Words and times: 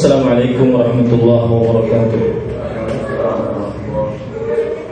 Assalamualaikum 0.00 0.80
warahmatullahi 0.80 1.44
wabarakatuh. 1.60 2.20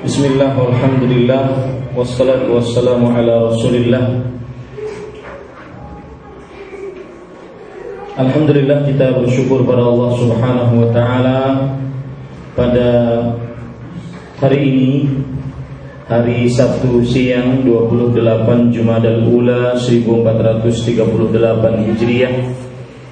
Bismillah 0.04 0.52
walhamdulillah 0.52 1.48
Wassalatu 1.96 2.60
wassalamu 2.60 3.16
ala 3.16 3.48
rasulillah. 3.48 4.04
Alhamdulillah 8.20 8.84
kita 8.84 9.16
bersyukur 9.16 9.64
pada 9.64 9.80
Allah 9.80 10.12
subhanahu 10.12 10.76
wa 10.76 10.92
ta'ala. 10.92 11.56
Pada 12.52 12.88
hari 14.44 14.60
ini 14.60 15.08
Hari 16.04 16.52
Sabtu 16.52 17.00
siang 17.08 17.64
28 17.64 18.12
Jumadal 18.76 19.24
Ula 19.24 19.72
1438 19.72 20.68
Hijriah 21.96 22.67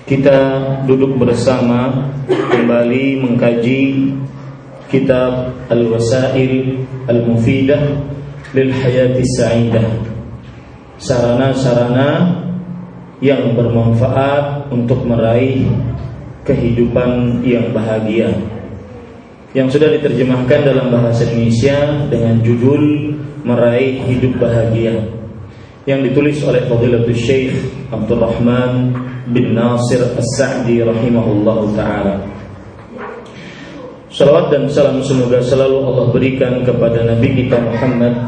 Kita 0.07 0.39
duduk 0.87 1.19
bersama 1.19 1.91
Kembali 2.31 3.27
mengkaji 3.27 4.15
Kitab 4.87 5.51
Al-Wasail 5.67 6.79
Al-Mufidah 7.11 8.07
Lil 8.55 8.71
Hayati 8.71 9.27
Sa'idah. 9.35 9.83
Sarana-sarana 11.03 12.39
yang 13.19 13.59
bermanfaat 13.59 14.71
untuk 14.71 15.03
meraih 15.03 15.67
kehidupan 16.47 17.43
yang 17.43 17.75
bahagia. 17.75 18.31
Yang 19.59 19.75
sudah 19.75 19.91
diterjemahkan 19.91 20.71
dalam 20.71 20.95
bahasa 20.95 21.27
Indonesia 21.27 22.07
dengan 22.07 22.39
judul 22.47 23.11
Meraih 23.43 24.07
Hidup 24.07 24.39
Bahagia 24.39 25.16
yang 25.87 26.03
ditulis 26.03 26.43
oleh 26.43 26.67
Fadilatul 26.67 27.15
Syekh 27.15 27.55
Abdul 27.95 28.19
Rahman 28.19 28.91
bin 29.31 29.55
Nasir 29.55 30.03
As-Sa'di 30.19 30.83
rahimahullah 30.83 31.59
taala. 31.79 32.15
Salawat 34.11 34.51
dan 34.51 34.67
salam 34.67 34.99
semoga 35.07 35.39
selalu 35.39 35.79
Allah 35.87 36.07
berikan 36.11 36.67
kepada 36.67 37.07
Nabi 37.07 37.39
kita 37.39 37.63
Muhammad 37.63 38.19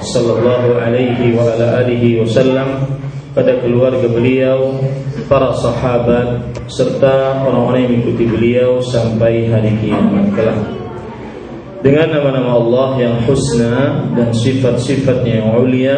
sallallahu 0.00 0.80
alaihi 0.80 1.36
wa 1.36 1.44
ala 1.44 1.84
alihi 1.84 2.20
wasallam 2.20 2.88
pada 3.36 3.60
keluarga 3.60 4.08
beliau, 4.08 4.80
para 5.28 5.52
sahabat 5.52 6.40
serta 6.72 7.44
orang-orang 7.44 7.84
yang 7.84 7.92
mengikuti 8.00 8.24
beliau 8.24 8.80
sampai 8.80 9.52
hari 9.52 9.76
kiamat 9.84 10.32
kelak. 10.32 10.60
Dengan 11.84 12.16
nama-nama 12.16 12.56
Allah 12.56 12.88
yang 12.96 13.14
husna 13.28 14.08
dan 14.16 14.32
sifat-sifatnya 14.32 15.44
yang 15.44 15.48
mulia, 15.52 15.96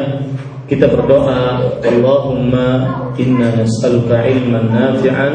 kita 0.69 0.84
berdoa, 0.92 1.64
Allahumma 1.80 2.69
inna 3.16 3.56
nas'aluka 3.56 4.20
ilman 4.28 4.69
nafi'an 4.69 5.34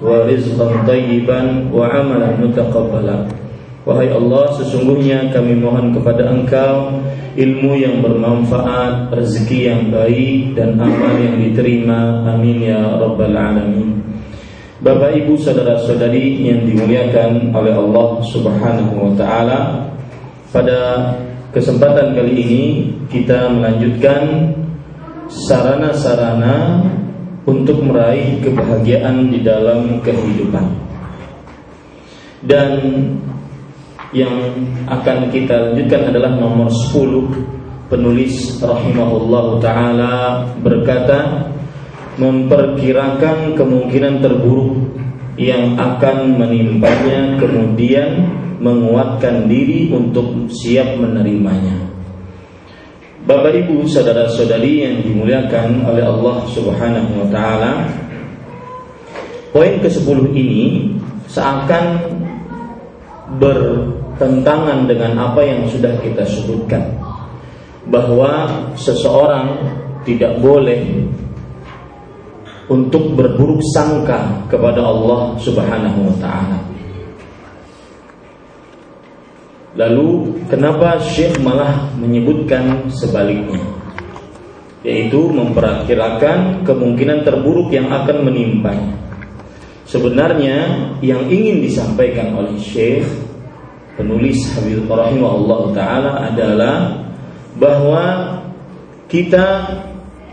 wa 0.00 0.24
rizqan 0.24 0.88
tayyiban 0.88 1.68
wa 1.68 1.92
amalan 1.92 2.40
mutaqabbala. 2.40 3.28
Wahai 3.84 4.08
Allah, 4.14 4.48
sesungguhnya 4.56 5.28
kami 5.34 5.60
mohon 5.60 5.92
kepada 5.92 6.32
Engkau 6.32 7.04
ilmu 7.36 7.76
yang 7.76 8.00
bermanfaat, 8.00 9.12
rezeki 9.12 9.60
yang 9.68 9.82
baik 9.92 10.56
dan 10.56 10.80
amal 10.80 11.20
yang 11.20 11.36
diterima. 11.36 12.24
Amin 12.32 12.64
ya 12.64 12.96
rabbal 12.96 13.34
alamin. 13.34 14.00
Bapak 14.82 15.14
Ibu 15.14 15.38
saudara-saudari 15.38 16.42
yang 16.42 16.66
dimuliakan 16.66 17.54
oleh 17.54 17.74
Allah 17.76 18.08
Subhanahu 18.24 18.92
wa 18.98 19.12
taala, 19.14 19.60
pada 20.50 21.12
kesempatan 21.52 22.18
kali 22.18 22.32
ini 22.34 22.64
kita 23.12 23.46
melanjutkan 23.50 24.50
sarana-sarana 25.32 26.84
untuk 27.48 27.82
meraih 27.82 28.38
kebahagiaan 28.44 29.32
di 29.32 29.42
dalam 29.42 29.98
kehidupan. 30.04 30.66
Dan 32.42 32.70
yang 34.12 34.34
akan 34.86 35.32
kita 35.32 35.72
lanjutkan 35.72 36.12
adalah 36.12 36.36
nomor 36.36 36.68
10 36.68 37.88
penulis 37.88 38.60
rahimahullah 38.60 39.46
taala 39.60 40.14
berkata 40.60 41.48
memperkirakan 42.16 43.56
kemungkinan 43.56 44.20
terburuk 44.20 44.76
yang 45.40 45.80
akan 45.80 46.36
menimpanya 46.36 47.40
kemudian 47.40 48.28
menguatkan 48.60 49.48
diri 49.48 49.88
untuk 49.92 50.48
siap 50.52 50.96
menerimanya. 51.00 51.91
Bapak 53.22 53.54
Ibu 53.54 53.86
saudara-saudari 53.86 54.82
yang 54.82 54.96
dimuliakan 55.06 55.86
oleh 55.86 56.02
Allah 56.02 56.42
Subhanahu 56.50 57.22
wa 57.22 57.28
taala 57.30 57.86
Poin 59.54 59.78
ke-10 59.78 60.32
ini 60.34 60.90
seakan 61.30 62.02
ber 63.38 63.58
tentangan 64.18 64.90
dengan 64.90 65.12
apa 65.30 65.44
yang 65.44 65.70
sudah 65.70 65.92
kita 66.02 66.26
sebutkan 66.26 66.82
bahwa 67.86 68.48
seseorang 68.74 69.70
tidak 70.02 70.40
boleh 70.42 70.82
untuk 72.66 73.12
berburuk 73.14 73.62
sangka 73.70 74.50
kepada 74.50 74.82
Allah 74.82 75.36
Subhanahu 75.38 76.10
wa 76.10 76.14
taala. 76.18 76.71
Lalu 79.72 80.36
kenapa 80.52 81.00
Syekh 81.00 81.40
malah 81.40 81.88
menyebutkan 81.96 82.92
sebaliknya? 82.92 83.64
Yaitu 84.84 85.32
memperkirakan 85.32 86.66
kemungkinan 86.66 87.24
terburuk 87.24 87.72
yang 87.72 87.88
akan 87.88 88.28
menimpanya. 88.28 88.98
Sebenarnya 89.88 90.88
yang 91.00 91.24
ingin 91.28 91.64
disampaikan 91.64 92.36
oleh 92.36 92.56
Syekh 92.60 93.06
penulis 93.96 94.44
Habib 94.56 94.88
rahimahullah 94.88 95.62
taala 95.76 96.12
adalah 96.32 96.76
bahwa 97.56 98.04
kita 99.08 99.68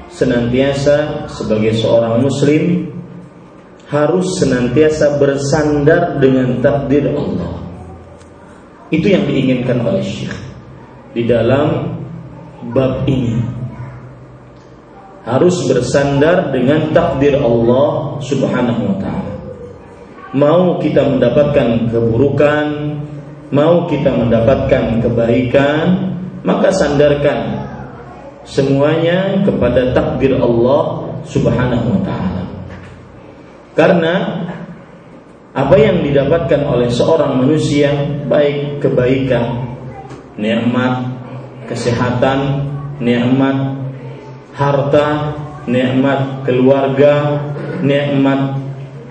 senantiasa 0.09 1.27
sebagai 1.27 1.75
seorang 1.75 2.23
muslim 2.23 2.87
harus 3.91 4.39
senantiasa 4.39 5.19
bersandar 5.19 6.17
dengan 6.23 6.63
takdir 6.63 7.11
Allah. 7.11 7.58
Itu 8.89 9.05
yang 9.05 9.29
diinginkan 9.29 9.85
oleh 9.85 10.01
Syekh 10.01 10.33
di 11.13 11.25
dalam 11.29 11.93
bab 12.73 13.05
ini. 13.05 13.37
Harus 15.29 15.61
bersandar 15.69 16.49
dengan 16.49 16.89
takdir 16.89 17.37
Allah 17.37 18.17
Subhanahu 18.17 18.81
wa 18.89 18.97
taala. 18.97 19.33
Mau 20.33 20.81
kita 20.81 21.05
mendapatkan 21.05 21.89
keburukan, 21.89 22.65
mau 23.53 23.85
kita 23.85 24.09
mendapatkan 24.09 25.05
kebaikan, 25.05 25.85
maka 26.41 26.73
sandarkan 26.73 27.61
semuanya 28.41 29.45
kepada 29.45 29.93
takdir 29.93 30.33
Allah 30.41 31.13
Subhanahu 31.29 31.85
wa 31.93 32.01
taala. 32.01 32.43
Karena 33.77 34.13
apa 35.59 35.75
yang 35.75 35.99
didapatkan 35.99 36.63
oleh 36.63 36.87
seorang 36.87 37.43
manusia 37.43 37.91
baik 38.31 38.79
kebaikan, 38.79 39.75
nikmat, 40.39 41.03
kesehatan, 41.67 42.63
nikmat 43.03 43.75
harta, 44.55 45.35
nikmat 45.67 46.47
keluarga, 46.47 47.43
nikmat 47.83 48.55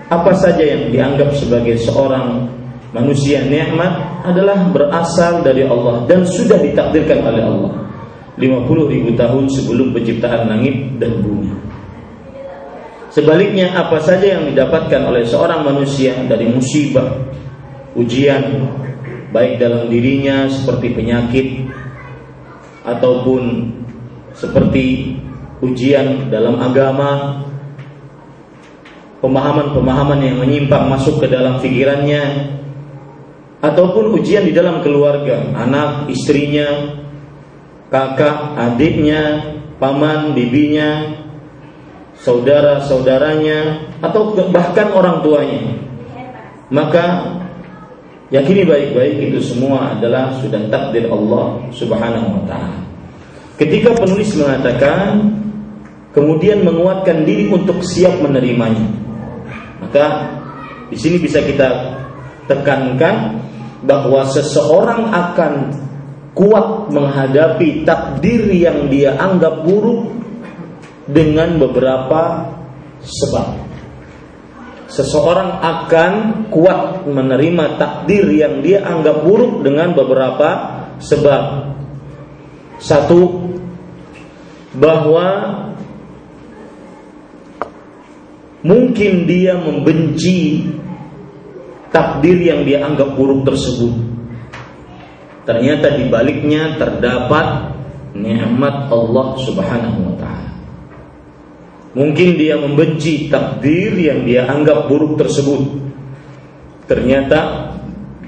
apa 0.09 0.31
saja 0.33 0.65
yang 0.65 0.89
dianggap 0.89 1.29
sebagai 1.37 1.77
seorang 1.77 2.49
manusia 2.89 3.45
nikmat 3.45 4.25
adalah 4.25 4.73
berasal 4.73 5.45
dari 5.45 5.69
Allah 5.69 6.01
dan 6.09 6.25
sudah 6.25 6.57
ditakdirkan 6.57 7.21
oleh 7.21 7.45
Allah. 7.45 7.73
50 8.39 8.93
ribu 8.95 9.13
tahun 9.19 9.51
sebelum 9.51 9.91
penciptaan 9.91 10.47
langit 10.47 10.95
dan 10.95 11.19
bumi 11.19 11.68
Sebaliknya 13.09 13.73
apa 13.73 13.97
saja 13.97 14.37
yang 14.37 14.53
didapatkan 14.53 15.01
oleh 15.01 15.25
seorang 15.25 15.65
manusia 15.65 16.13
dari 16.29 16.45
musibah, 16.45 17.09
ujian 17.97 18.69
baik 19.33 19.57
dalam 19.57 19.89
dirinya 19.89 20.45
seperti 20.45 20.93
penyakit 20.93 21.47
ataupun 22.85 23.73
seperti 24.37 25.17
ujian 25.61 26.29
dalam 26.29 26.61
agama 26.61 27.41
pemahaman-pemahaman 29.19 30.19
yang 30.23 30.37
menyimpang 30.39 30.87
masuk 30.87 31.19
ke 31.19 31.27
dalam 31.27 31.59
pikirannya 31.59 32.55
ataupun 33.59 34.15
ujian 34.15 34.47
di 34.47 34.55
dalam 34.55 34.79
keluarga, 34.79 35.51
anak, 35.51 36.07
istrinya, 36.07 36.95
kakak, 37.91 38.55
adiknya, 38.55 39.51
paman, 39.75 40.31
bibinya, 40.31 41.19
saudara-saudaranya, 42.23 43.89
atau 44.03 44.35
bahkan 44.51 44.91
orang 44.91 45.23
tuanya. 45.23 45.61
Maka 46.69 47.35
yakini 48.29 48.61
baik-baik 48.67 49.31
itu 49.31 49.39
semua 49.41 49.97
adalah 49.97 50.37
sudah 50.37 50.61
takdir 50.69 51.09
Allah 51.09 51.65
Subhanahu 51.73 52.27
wa 52.39 52.43
taala. 52.45 52.79
Ketika 53.57 53.91
penulis 53.97 54.37
mengatakan 54.37 55.33
kemudian 56.13 56.61
menguatkan 56.61 57.25
diri 57.25 57.49
untuk 57.49 57.81
siap 57.81 58.21
menerimanya. 58.21 58.85
Maka 59.79 60.35
Di 60.89 60.97
sini 60.97 61.21
bisa 61.21 61.37
kita 61.45 61.69
tekankan 62.49 63.37
bahwa 63.85 64.25
seseorang 64.25 65.13
akan 65.13 65.53
kuat 66.33 66.89
menghadapi 66.89 67.85
takdir 67.85 68.49
yang 68.49 68.89
dia 68.89 69.13
anggap 69.21 69.61
buruk 69.61 70.09
dengan 71.09 71.57
beberapa 71.57 72.53
sebab. 73.01 73.47
Seseorang 74.89 75.61
akan 75.61 76.13
kuat 76.49 77.05
menerima 77.05 77.77
takdir 77.77 78.25
yang 78.33 78.65
dia 78.65 78.81
anggap 78.81 79.21
buruk 79.21 79.61
dengan 79.61 79.93
beberapa 79.93 80.49
sebab. 80.97 81.69
Satu, 82.81 83.49
bahwa 84.73 85.27
mungkin 88.61 89.25
dia 89.25 89.57
membenci 89.57 90.69
takdir 91.89 92.37
yang 92.37 92.65
dia 92.65 92.85
anggap 92.85 93.17
buruk 93.17 93.45
tersebut. 93.45 93.93
Ternyata 95.45 95.97
di 95.97 96.05
baliknya 96.05 96.77
terdapat 96.77 97.73
nikmat 98.13 98.89
Allah 98.93 99.27
Subhanahu 99.41 99.99
wa 100.05 100.15
taala. 100.21 100.48
Mungkin 101.89 102.37
dia 102.37 102.53
membenci 102.53 103.33
takdir 103.33 103.97
yang 103.97 104.21
dia 104.25 104.45
anggap 104.45 104.85
buruk 104.85 105.17
tersebut. 105.17 105.89
Ternyata 106.85 107.73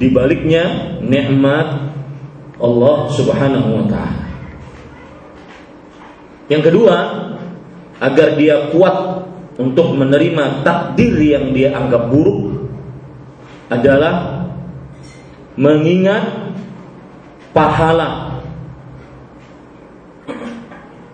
di 0.02 0.10
baliknya 0.10 0.98
nikmat 1.02 1.94
Allah 2.58 2.98
Subhanahu 3.14 3.70
wa 3.82 3.86
taala. 3.86 4.26
Yang 6.50 6.74
kedua, 6.74 6.98
agar 8.02 8.34
dia 8.34 8.74
kuat 8.74 9.30
untuk 9.62 9.94
menerima 9.94 10.66
takdir 10.66 11.14
yang 11.22 11.54
dia 11.54 11.78
anggap 11.78 12.10
buruk 12.10 12.66
adalah 13.70 14.42
mengingat 15.54 16.50
pahala 17.54 18.42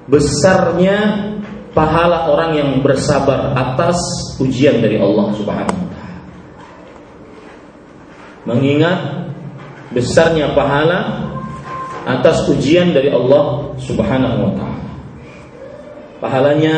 besarnya 0.07 0.97
pahala 1.77 2.25
orang 2.33 2.57
yang 2.57 2.69
bersabar 2.81 3.53
atas 3.53 4.01
ujian 4.41 4.81
dari 4.81 4.97
Allah 4.97 5.29
Subhanahu 5.37 5.77
wa 5.77 5.89
taala. 5.93 6.17
Mengingat 8.49 8.99
besarnya 9.93 10.57
pahala 10.57 11.29
atas 12.09 12.49
ujian 12.49 12.97
dari 12.97 13.13
Allah 13.13 13.77
Subhanahu 13.77 14.37
wa 14.41 14.51
taala. 14.57 14.89
Pahalanya 16.17 16.77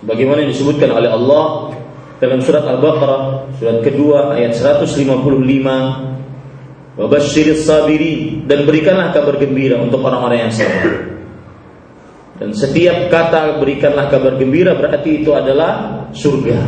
sebagaimana 0.00 0.48
yang 0.48 0.56
disebutkan 0.56 0.88
oleh 0.88 1.12
Allah 1.12 1.76
dalam 2.24 2.40
surat 2.40 2.64
Al-Baqarah 2.64 3.52
surat 3.60 3.84
kedua 3.84 4.32
ayat 4.32 4.56
155 4.56 5.04
Wabashiris 6.98 7.62
sabiri 7.62 8.42
dan 8.48 8.66
berikanlah 8.66 9.14
kabar 9.14 9.38
gembira 9.38 9.78
untuk 9.78 10.02
orang-orang 10.02 10.48
yang 10.48 10.52
sabar. 10.56 11.17
Dan 12.38 12.54
setiap 12.54 13.10
kata 13.10 13.58
berikanlah 13.58 14.06
kabar 14.06 14.38
gembira 14.38 14.78
berarti 14.78 15.22
itu 15.22 15.34
adalah 15.34 16.06
surga. 16.14 16.58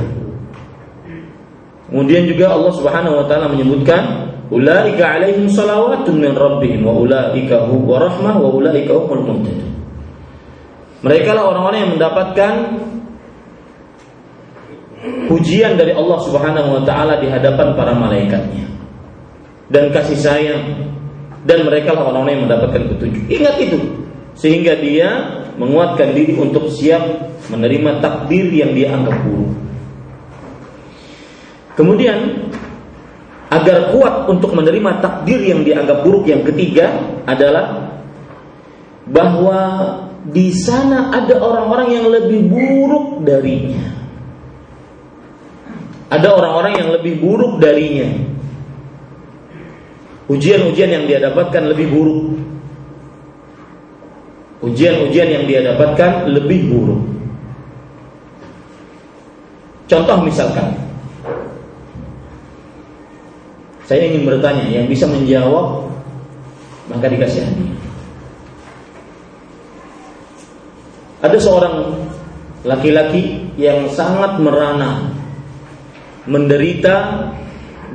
Kemudian 1.90 2.26
juga 2.26 2.54
Allah 2.54 2.72
Subhanahu 2.74 3.14
wa 3.22 3.26
taala 3.26 3.50
menyebutkan 3.50 4.02
ulaika 4.50 5.18
alaihim 5.18 5.46
salawatun 5.46 6.22
min 6.22 6.34
rabbihim 6.34 6.82
wa 6.82 6.94
ulaika 6.94 7.70
hu 7.70 7.86
wa 7.86 8.02
rahmah 8.02 8.34
wa 8.38 8.50
ulaika 8.50 8.94
humul 8.94 9.22
muhtadun. 9.30 9.70
Mereka 11.06 11.30
lah 11.34 11.54
orang-orang 11.54 11.78
yang 11.86 11.92
mendapatkan 11.98 12.52
pujian 15.30 15.78
dari 15.78 15.94
Allah 15.94 16.18
Subhanahu 16.18 16.68
wa 16.78 16.82
taala 16.82 17.22
di 17.22 17.30
hadapan 17.30 17.78
para 17.78 17.94
malaikatnya 17.94 18.66
dan 19.70 19.94
kasih 19.94 20.18
sayang 20.18 20.62
dan 21.46 21.62
mereka 21.62 21.94
lah 21.94 22.10
orang-orang 22.10 22.42
yang 22.42 22.44
mendapatkan 22.50 22.82
petunjuk. 22.90 23.24
Ingat 23.30 23.56
itu 23.62 23.78
sehingga 24.34 24.78
dia 24.78 25.39
menguatkan 25.60 26.16
diri 26.16 26.40
untuk 26.40 26.72
siap 26.72 27.04
menerima 27.52 28.00
takdir 28.00 28.48
yang 28.48 28.72
dia 28.72 28.96
anggap 28.96 29.20
buruk. 29.20 29.52
Kemudian 31.76 32.48
agar 33.52 33.92
kuat 33.92 34.30
untuk 34.32 34.56
menerima 34.56 35.04
takdir 35.04 35.42
yang 35.44 35.60
dianggap 35.60 36.00
buruk 36.00 36.24
yang 36.24 36.40
ketiga 36.48 36.96
adalah 37.28 37.92
bahwa 39.04 39.60
di 40.24 40.54
sana 40.54 41.12
ada 41.12 41.36
orang-orang 41.36 41.88
yang 41.92 42.06
lebih 42.08 42.40
buruk 42.48 43.26
darinya. 43.26 43.84
Ada 46.10 46.28
orang-orang 46.30 46.72
yang 46.78 46.88
lebih 46.94 47.14
buruk 47.22 47.58
darinya. 47.62 48.08
Ujian-ujian 50.30 50.90
yang 50.90 51.04
dia 51.10 51.18
dapatkan 51.18 51.74
lebih 51.74 51.90
buruk. 51.90 52.38
Ujian-ujian 54.60 55.28
yang 55.28 55.44
dia 55.48 55.60
dapatkan 55.64 56.28
lebih 56.28 56.68
buruk. 56.68 57.02
Contoh 59.88 60.22
misalkan, 60.22 60.76
saya 63.88 64.06
ingin 64.06 64.22
bertanya, 64.22 64.68
yang 64.70 64.86
bisa 64.86 65.08
menjawab 65.08 65.90
maka 66.90 67.06
dikasih 67.10 67.42
hadiah. 67.42 67.78
Ada 71.20 71.38
seorang 71.38 71.74
laki-laki 72.62 73.50
yang 73.58 73.90
sangat 73.90 74.38
merana 74.38 75.10
menderita 76.30 77.26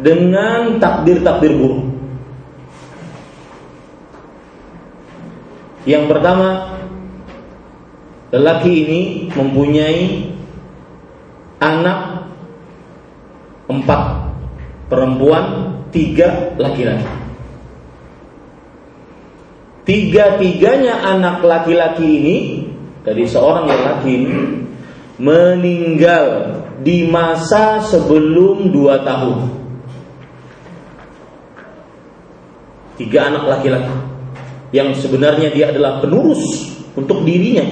dengan 0.03 0.77
takdir-takdir 0.83 1.56
buruk. 1.56 1.94
Yang 5.85 6.03
pertama, 6.09 6.81
lelaki 8.33 8.73
ini 8.73 9.01
mempunyai 9.29 10.33
anak 11.61 12.25
empat 13.69 14.01
perempuan, 14.89 15.45
tiga 15.93 16.57
laki-laki. 16.57 17.05
Tiga-tiganya 19.85 21.05
anak 21.05 21.45
laki-laki 21.45 22.09
ini 22.09 22.37
dari 23.05 23.29
seorang 23.29 23.69
lelaki 23.69 24.09
ini 24.09 24.37
meninggal 25.21 26.25
di 26.81 27.05
masa 27.05 27.77
sebelum 27.85 28.73
dua 28.73 29.05
tahun. 29.05 29.53
Tiga 32.97 33.30
anak 33.30 33.45
laki-laki 33.45 34.05
yang 34.75 34.91
sebenarnya 34.91 35.55
dia 35.55 35.71
adalah 35.71 36.03
penurus 36.03 36.44
untuk 36.99 37.23
dirinya, 37.23 37.63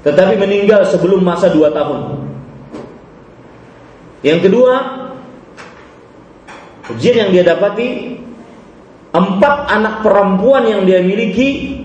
tetapi 0.00 0.40
meninggal 0.40 0.88
sebelum 0.88 1.20
masa 1.20 1.52
dua 1.52 1.68
tahun. 1.68 2.24
Yang 4.24 4.48
kedua, 4.48 4.74
ujian 6.96 7.28
yang 7.28 7.30
dia 7.36 7.44
dapati 7.44 8.16
empat 9.12 9.56
anak 9.68 10.00
perempuan 10.00 10.64
yang 10.64 10.88
dia 10.88 11.04
miliki, 11.04 11.84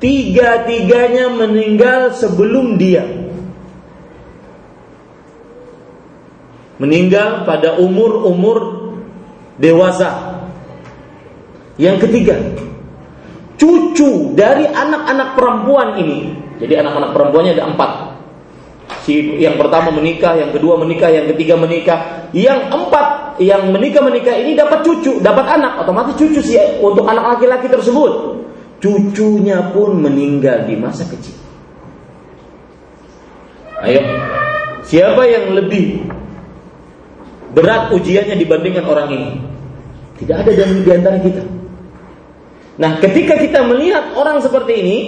tiga-tiganya 0.00 1.28
meninggal 1.36 2.16
sebelum 2.16 2.80
dia. 2.80 3.22
meninggal 6.82 7.46
pada 7.46 7.78
umur-umur 7.78 8.90
dewasa. 9.62 10.42
Yang 11.78 12.10
ketiga, 12.10 12.36
cucu 13.62 14.34
dari 14.34 14.66
anak-anak 14.66 15.38
perempuan 15.38 15.94
ini. 16.02 16.34
Jadi 16.58 16.82
anak-anak 16.82 17.14
perempuannya 17.14 17.54
ada 17.54 17.70
empat. 17.70 17.90
Si 19.06 19.38
yang 19.38 19.54
pertama 19.54 19.94
menikah, 19.94 20.34
yang 20.34 20.50
kedua 20.50 20.74
menikah, 20.82 21.14
yang 21.14 21.30
ketiga 21.30 21.54
menikah, 21.54 22.26
yang 22.34 22.74
empat 22.74 23.38
yang 23.38 23.70
menikah 23.70 24.02
menikah 24.02 24.34
ini 24.34 24.58
dapat 24.58 24.82
cucu, 24.82 25.22
dapat 25.22 25.46
anak, 25.46 25.78
otomatis 25.86 26.18
cucu 26.18 26.42
sih 26.42 26.58
untuk 26.82 27.06
anak 27.06 27.38
laki-laki 27.38 27.70
tersebut. 27.70 28.42
Cucunya 28.82 29.70
pun 29.70 29.94
meninggal 29.94 30.66
di 30.66 30.74
masa 30.74 31.06
kecil. 31.06 31.38
Ayo, 33.86 34.02
siapa 34.82 35.22
yang 35.26 35.54
lebih 35.54 36.02
berat 37.54 37.94
ujiannya 37.94 38.34
dibandingkan 38.42 38.84
orang 38.90 39.08
ini. 39.14 39.30
Tidak 40.18 40.34
ada 40.34 40.50
di 40.50 40.90
antara 40.90 41.18
kita. 41.22 41.61
Nah, 42.80 42.96
ketika 43.04 43.36
kita 43.36 43.60
melihat 43.68 44.16
orang 44.16 44.40
seperti 44.40 44.72
ini, 44.80 44.98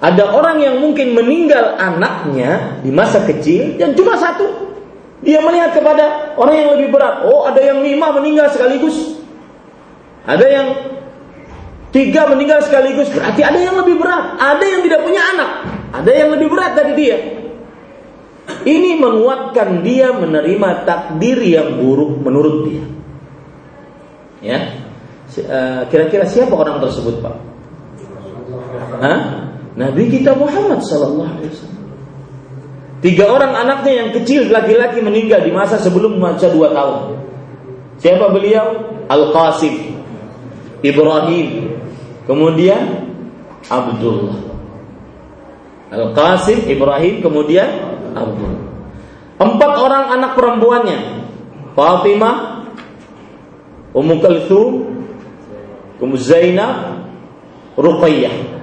ada 0.00 0.32
orang 0.32 0.60
yang 0.60 0.76
mungkin 0.80 1.16
meninggal 1.16 1.76
anaknya 1.80 2.80
di 2.84 2.92
masa 2.92 3.24
kecil 3.24 3.80
dan 3.80 3.96
cuma 3.96 4.16
satu. 4.16 4.76
Dia 5.24 5.40
melihat 5.40 5.72
kepada 5.72 6.36
orang 6.36 6.54
yang 6.54 6.70
lebih 6.76 6.92
berat. 6.92 7.24
Oh, 7.24 7.48
ada 7.48 7.58
yang 7.58 7.80
lima 7.80 8.12
meninggal 8.12 8.52
sekaligus. 8.52 9.16
Ada 10.28 10.46
yang 10.46 10.66
tiga 11.90 12.28
meninggal 12.28 12.60
sekaligus. 12.60 13.08
Berarti 13.08 13.40
ada 13.40 13.56
yang 13.56 13.80
lebih 13.80 13.96
berat. 13.96 14.36
Ada 14.36 14.64
yang 14.64 14.80
tidak 14.84 15.00
punya 15.02 15.22
anak. 15.34 15.50
Ada 15.96 16.10
yang 16.12 16.28
lebih 16.36 16.48
berat 16.52 16.72
dari 16.76 16.92
dia. 16.94 17.16
Ini 18.66 19.00
menguatkan 19.00 19.82
dia 19.82 20.14
menerima 20.14 20.68
takdir 20.86 21.38
yang 21.42 21.80
buruk 21.80 22.20
menurut 22.22 22.56
dia. 22.68 22.84
Ya. 24.44 24.85
Eh, 25.36 25.80
kira-kira 25.92 26.24
siapa 26.24 26.56
orang 26.56 26.80
tersebut, 26.80 27.20
Pak? 27.20 27.36
Hah? 29.04 29.20
Nabi 29.76 30.08
kita 30.08 30.32
Muhammad 30.32 30.80
sallallahu 30.80 31.28
alaihi 31.36 31.52
wasallam. 31.52 31.84
Tiga 33.04 33.28
orang 33.28 33.52
anaknya 33.52 33.92
yang 33.92 34.08
kecil 34.16 34.48
laki-laki 34.48 35.04
meninggal 35.04 35.44
di 35.44 35.52
masa 35.52 35.76
sebelum 35.76 36.16
masa 36.16 36.48
dua 36.48 36.72
tahun. 36.72 37.20
Siapa 38.00 38.32
beliau? 38.32 38.96
Al-Qasim, 39.12 40.00
Ibrahim, 40.80 41.76
kemudian 42.24 43.12
Abdullah. 43.68 44.40
Al-Qasim, 45.92 46.64
Ibrahim, 46.64 47.20
kemudian 47.20 47.68
Abdullah. 48.16 48.64
Empat 49.36 49.72
orang 49.76 50.04
anak 50.16 50.32
perempuannya. 50.32 50.98
Fatimah, 51.76 52.64
Ummu 53.92 54.14
Kalthum, 54.24 54.95
Ummu 55.96 56.16
Zainab, 56.20 57.04
Ruqayyah. 57.76 58.56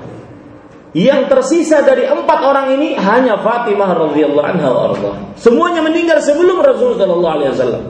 Yang 0.94 1.22
tersisa 1.26 1.82
dari 1.82 2.06
empat 2.06 2.40
orang 2.46 2.78
ini 2.78 2.94
hanya 2.94 3.42
Fatimah 3.42 3.98
radhiyallahu 3.98 4.46
anha 4.46 4.70
wa 4.70 4.94
Semuanya 5.34 5.82
meninggal 5.82 6.22
sebelum 6.22 6.62
Rasulullah 6.62 7.02
sallallahu 7.02 7.36
alaihi 7.42 7.52
wasallam. 7.58 7.84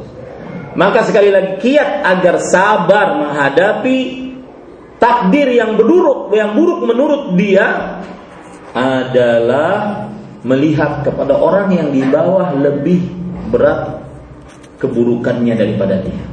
Maka 0.79 0.99
sekali 1.03 1.27
lagi 1.27 1.59
kiat 1.59 2.01
agar 2.01 2.39
sabar 2.39 3.19
menghadapi 3.19 3.97
takdir 5.03 5.51
yang 5.51 5.75
buruk 5.75 6.31
yang 6.31 6.55
buruk 6.55 6.87
menurut 6.87 7.35
dia 7.35 7.99
adalah 8.71 10.07
melihat 10.47 11.03
kepada 11.03 11.35
orang 11.35 11.75
yang 11.75 11.91
di 11.91 12.01
bawah 12.07 12.55
lebih 12.55 13.03
berat 13.51 13.99
keburukannya 14.79 15.53
daripada 15.55 15.99
dia. 16.01 16.25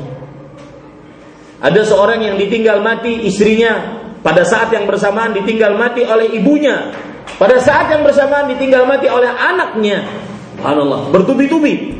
Ada 1.63 1.81
seorang 1.87 2.21
yang 2.21 2.35
ditinggal 2.35 2.83
mati 2.83 3.23
istrinya 3.23 4.03
pada 4.21 4.43
saat 4.43 4.69
yang 4.75 4.83
bersamaan 4.83 5.31
ditinggal 5.31 5.79
mati 5.79 6.03
oleh 6.03 6.27
ibunya. 6.35 6.91
Pada 7.39 7.57
saat 7.63 7.87
yang 7.87 8.03
bersamaan 8.03 8.51
ditinggal 8.51 8.83
mati 8.83 9.07
oleh 9.07 9.31
anaknya. 9.31 10.03
Subhanallah, 10.59 11.09
bertubi-tubi. 11.15 11.97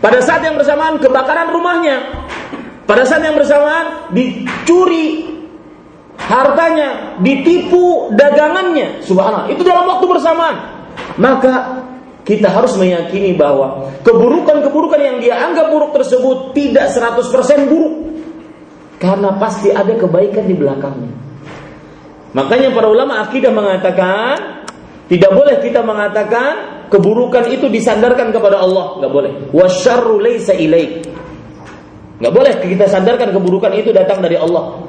Pada 0.00 0.24
saat 0.24 0.42
yang 0.42 0.56
bersamaan 0.56 0.96
kebakaran 0.96 1.52
rumahnya. 1.52 2.24
Pada 2.88 3.04
saat 3.04 3.24
yang 3.24 3.36
bersamaan 3.36 4.14
dicuri 4.14 5.32
hartanya, 6.18 7.20
ditipu 7.20 8.10
dagangannya. 8.14 9.02
Subhanallah, 9.04 9.50
itu 9.50 9.62
dalam 9.62 9.86
waktu 9.90 10.06
bersamaan. 10.06 10.56
Maka 11.18 11.82
kita 12.24 12.48
harus 12.48 12.72
meyakini 12.80 13.36
bahwa 13.36 13.92
keburukan-keburukan 14.00 15.00
yang 15.00 15.16
dia 15.20 15.44
anggap 15.44 15.68
buruk 15.68 15.92
tersebut 15.92 16.56
tidak 16.56 16.88
100% 16.88 17.70
buruk. 17.70 17.94
Karena 18.96 19.36
pasti 19.36 19.68
ada 19.68 19.92
kebaikan 19.92 20.48
di 20.48 20.56
belakangnya. 20.56 21.12
Makanya 22.32 22.72
para 22.72 22.88
ulama 22.88 23.20
akidah 23.20 23.52
mengatakan 23.52 24.64
tidak 25.06 25.30
boleh 25.36 25.60
kita 25.60 25.84
mengatakan 25.84 26.88
keburukan 26.88 27.44
itu 27.52 27.68
disandarkan 27.68 28.32
kepada 28.32 28.64
Allah, 28.64 28.98
nggak 29.04 29.12
boleh. 29.12 29.32
Wasyarru 29.52 30.16
laisa 30.24 30.56
ilaik. 30.56 31.04
Nggak 32.24 32.32
boleh 32.32 32.52
kita 32.64 32.88
sandarkan 32.88 33.36
keburukan 33.36 33.76
itu 33.76 33.92
datang 33.92 34.24
dari 34.24 34.40
Allah. 34.40 34.80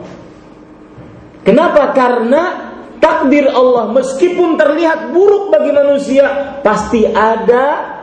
Kenapa? 1.44 1.92
Karena 1.92 2.65
takdir 3.06 3.46
Allah 3.54 3.94
meskipun 3.94 4.58
terlihat 4.58 5.14
buruk 5.14 5.54
bagi 5.54 5.70
manusia 5.70 6.58
pasti 6.66 7.06
ada 7.06 7.94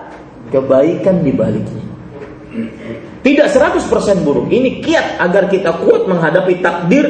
kebaikan 0.55 1.27
di 1.27 1.35
baliknya. 1.35 1.85
Tidak 3.23 3.49
100% 3.51 4.23
buruk. 4.23 4.47
Ini 4.55 4.79
kiat 4.79 5.19
agar 5.19 5.51
kita 5.51 5.83
kuat 5.83 6.07
menghadapi 6.07 6.63
takdir 6.63 7.07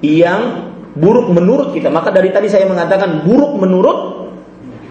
yang 0.00 0.72
buruk 0.96 1.28
menurut 1.28 1.76
kita. 1.76 1.92
Maka 1.92 2.08
dari 2.08 2.32
tadi 2.32 2.48
saya 2.48 2.64
mengatakan 2.64 3.26
buruk 3.26 3.60
menurut 3.60 3.98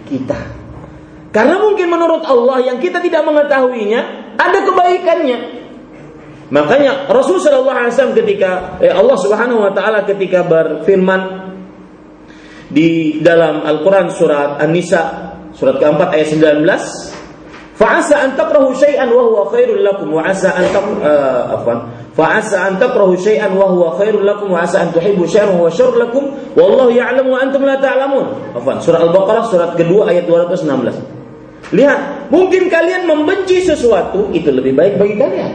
kita. 0.05 0.37
Karena 1.33 1.57
mungkin 1.57 1.89
menurut 1.89 2.21
Allah 2.29 2.61
yang 2.69 2.77
kita 2.77 3.01
tidak 3.01 3.25
mengetahuinya 3.25 4.33
ada 4.37 4.59
kebaikannya. 4.61 5.37
Makanya 6.53 7.09
Rasulullah 7.09 7.89
SAW 7.89 8.13
ketika 8.13 8.77
eh, 8.77 8.93
Allah 8.93 9.17
Subhanahu 9.17 9.65
Wa 9.65 9.73
Taala 9.73 10.05
ketika 10.05 10.45
berfirman 10.45 11.42
di 12.73 13.21
dalam 13.21 13.61
Al-Quran 13.61 14.09
surat 14.09 14.57
An-Nisa 14.57 15.31
surat 15.53 15.77
keempat 15.77 16.17
ayat 16.17 16.27
19 16.33 16.65
fa'asa 17.77 18.25
an 18.25 18.33
takrahu 18.33 18.73
syai'an 18.73 19.09
wa 19.13 19.23
huwa 19.29 19.53
khairul 19.53 19.85
lakum 19.85 20.09
wa 20.09 20.25
asa 20.25 20.57
an 20.57 20.65
tak 20.73 20.85
uh, 21.01 21.53
afwan. 21.57 21.79
Fa'asa 22.13 22.69
an 22.69 22.73
takrahu 22.81 23.13
syai'an 23.13 23.53
wa 23.53 23.69
huwa 23.69 23.97
khairul 23.97 24.25
lakum 24.25 24.53
wa 24.53 24.65
asa 24.65 24.81
an 24.81 24.89
tuhibbu 24.89 25.25
syai'an 25.29 25.53
wa 25.57 25.69
syarrul 25.69 26.01
lakum 26.01 26.33
wallahu 26.57 26.89
ya'lamu 26.89 27.33
wa 27.33 27.39
antum 27.41 27.61
la 27.65 27.77
ta'lamun. 27.77 28.57
Afwan. 28.57 28.81
Surah 28.81 29.01
Al-Baqarah 29.05 29.45
surat 29.49 29.71
kedua 29.77 30.09
ayat 30.09 30.25
216 30.25 31.23
lihat 31.73 32.29
mungkin 32.29 32.69
kalian 32.69 33.09
membenci 33.09 33.63
sesuatu 33.65 34.29
itu 34.35 34.51
lebih 34.53 34.77
baik 34.77 34.99
bagi 35.01 35.15
kalian. 35.17 35.51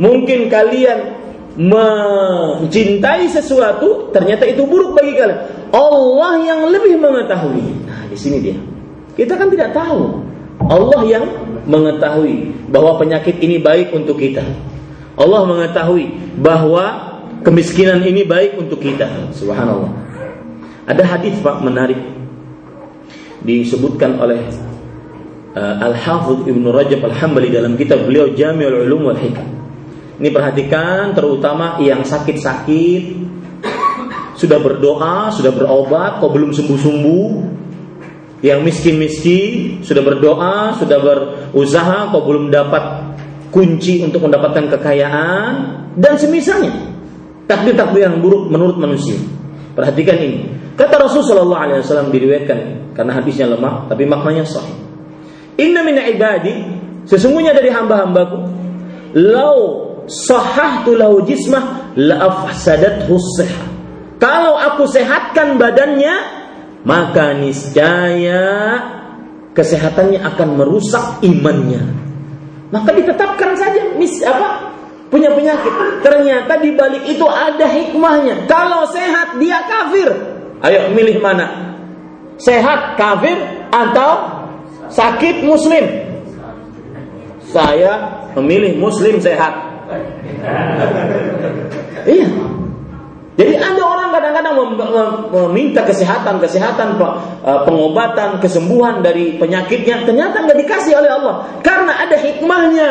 Mungkin 0.00 0.48
kalian 0.48 1.19
mencintai 1.58 3.26
sesuatu 3.26 4.14
ternyata 4.14 4.46
itu 4.46 4.62
buruk 4.66 4.94
bagi 4.94 5.18
kalian 5.18 5.40
Allah 5.70 6.32
yang 6.42 6.60
lebih 6.66 6.98
mengetahui. 6.98 7.86
Nah, 7.86 8.06
di 8.10 8.18
sini 8.18 8.42
dia. 8.42 8.58
Kita 9.14 9.38
kan 9.38 9.50
tidak 9.50 9.70
tahu. 9.70 10.22
Allah 10.60 11.00
yang 11.06 11.24
mengetahui 11.64 12.68
bahwa 12.68 12.98
penyakit 12.98 13.38
ini 13.40 13.62
baik 13.62 13.94
untuk 13.94 14.18
kita. 14.18 14.42
Allah 15.14 15.46
mengetahui 15.46 16.36
bahwa 16.42 17.16
kemiskinan 17.46 18.02
ini 18.02 18.26
baik 18.26 18.58
untuk 18.58 18.82
kita. 18.82 19.30
Subhanallah. 19.34 19.90
Ada 20.90 21.06
hadis 21.06 21.38
Pak 21.38 21.62
menarik 21.62 21.98
disebutkan 23.46 24.18
oleh 24.20 24.42
uh, 25.54 25.86
Al-Hafidh 25.86 26.50
Ibnu 26.50 26.68
Rajab 26.74 27.00
Al-Hambali 27.08 27.48
dalam 27.48 27.78
kitab 27.78 28.04
beliau 28.04 28.32
Jami'ul 28.34 28.90
Ulum 28.90 29.12
wal 29.12 29.20
Hikam. 29.20 29.59
Ini 30.20 30.28
perhatikan 30.28 31.16
terutama 31.16 31.80
yang 31.80 32.04
sakit-sakit 32.04 33.02
sudah 34.36 34.56
berdoa, 34.56 35.28
sudah 35.32 35.52
berobat, 35.52 36.20
kok 36.20 36.32
belum 36.32 36.52
sembuh-sembuh. 36.52 37.28
Yang 38.40 38.60
miskin-miskin 38.64 39.84
sudah 39.84 40.00
berdoa, 40.00 40.76
sudah 40.80 40.96
berusaha, 41.00 42.08
kok 42.08 42.24
belum 42.24 42.48
dapat 42.48 42.84
kunci 43.52 44.00
untuk 44.00 44.24
mendapatkan 44.24 44.64
kekayaan 44.76 45.52
dan 45.96 46.16
semisalnya. 46.16 46.72
Takdir-takdir 47.44 48.08
yang 48.08 48.16
buruk 48.24 48.48
menurut 48.48 48.80
manusia. 48.80 49.20
Perhatikan 49.76 50.16
ini. 50.16 50.40
Kata 50.72 50.96
Rasulullah 50.96 51.68
SAW 51.84 52.08
diriwayatkan 52.08 52.58
karena 52.96 53.12
hadisnya 53.12 53.44
lemah, 53.52 53.92
tapi 53.92 54.08
maknanya 54.08 54.48
sahih. 54.48 54.72
Inna 55.60 55.84
min 55.84 56.00
ibadi 56.00 56.54
sesungguhnya 57.04 57.52
dari 57.52 57.68
hamba-hambaku 57.68 58.38
lau 59.20 59.89
sahahtu 60.10 60.98
lahu 60.98 61.22
jismah 61.22 61.94
la 61.94 62.26
afsadathu 62.26 63.14
sihah 63.38 63.70
kalau 64.20 64.52
aku 64.60 64.84
sehatkan 64.84 65.56
badannya, 65.56 66.14
maka 66.84 67.32
niscaya 67.32 68.44
kesehatannya 69.56 70.20
akan 70.20 70.48
merusak 70.60 71.24
imannya. 71.24 71.80
Maka 72.68 72.92
ditetapkan 72.92 73.56
saja 73.56 73.96
mis 73.96 74.20
apa 74.20 74.76
punya 75.08 75.32
penyakit. 75.32 76.04
Ternyata 76.04 76.52
di 76.60 76.70
balik 76.76 77.08
itu 77.08 77.24
ada 77.24 77.64
hikmahnya. 77.64 78.44
Kalau 78.44 78.84
sehat 78.92 79.40
dia 79.40 79.64
kafir. 79.64 80.12
Ayo 80.60 80.92
milih 80.92 81.24
mana? 81.24 81.80
Sehat 82.36 83.00
kafir 83.00 83.40
atau 83.72 84.44
sakit 84.92 85.48
muslim? 85.48 86.12
Saya 87.48 88.20
memilih 88.36 88.76
muslim 88.76 89.16
sehat. 89.16 89.69
Iya. 92.06 92.28
Jadi 93.40 93.56
ada 93.56 93.80
orang 93.80 94.12
kadang-kadang 94.12 94.54
meminta 95.32 95.80
kesehatan, 95.88 96.44
kesehatan, 96.44 97.00
eh, 97.40 97.60
pengobatan, 97.64 98.36
kesembuhan 98.36 99.00
dari 99.00 99.40
penyakitnya, 99.40 100.04
ternyata 100.04 100.44
nggak 100.44 100.58
dikasih 100.60 100.92
oleh 101.00 101.08
Allah 101.08 101.34
karena 101.64 102.04
ada 102.04 102.16
hikmahnya. 102.20 102.90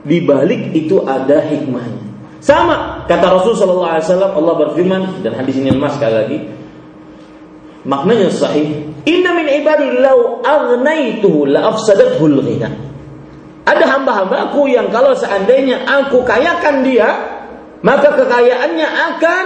Di 0.00 0.18
balik 0.24 0.72
itu 0.72 1.04
ada 1.04 1.44
hikmahnya. 1.44 2.10
Sama 2.40 3.04
kata 3.04 3.36
Rasulullah 3.36 4.00
SAW, 4.00 4.32
Allah 4.32 4.54
berfirman 4.66 5.20
dan 5.20 5.36
hadis 5.36 5.60
ini 5.60 5.76
mas 5.76 5.94
sekali 5.94 6.14
lagi. 6.16 6.38
Maknanya 7.84 8.32
sahih. 8.32 8.88
Inna 9.04 9.36
min 9.36 9.46
ibadi 9.48 10.00
law 10.00 10.40
aghnaytuhu 10.40 11.48
la 11.52 11.68
afsadathu 11.70 12.28
ghina. 12.40 12.89
Ada 13.70 13.86
hamba-hambaku 13.86 14.66
yang 14.66 14.90
kalau 14.90 15.14
seandainya 15.14 15.86
aku 15.86 16.26
kayakan 16.26 16.82
dia, 16.82 17.06
maka 17.86 18.18
kekayaannya 18.18 18.88
akan 19.14 19.44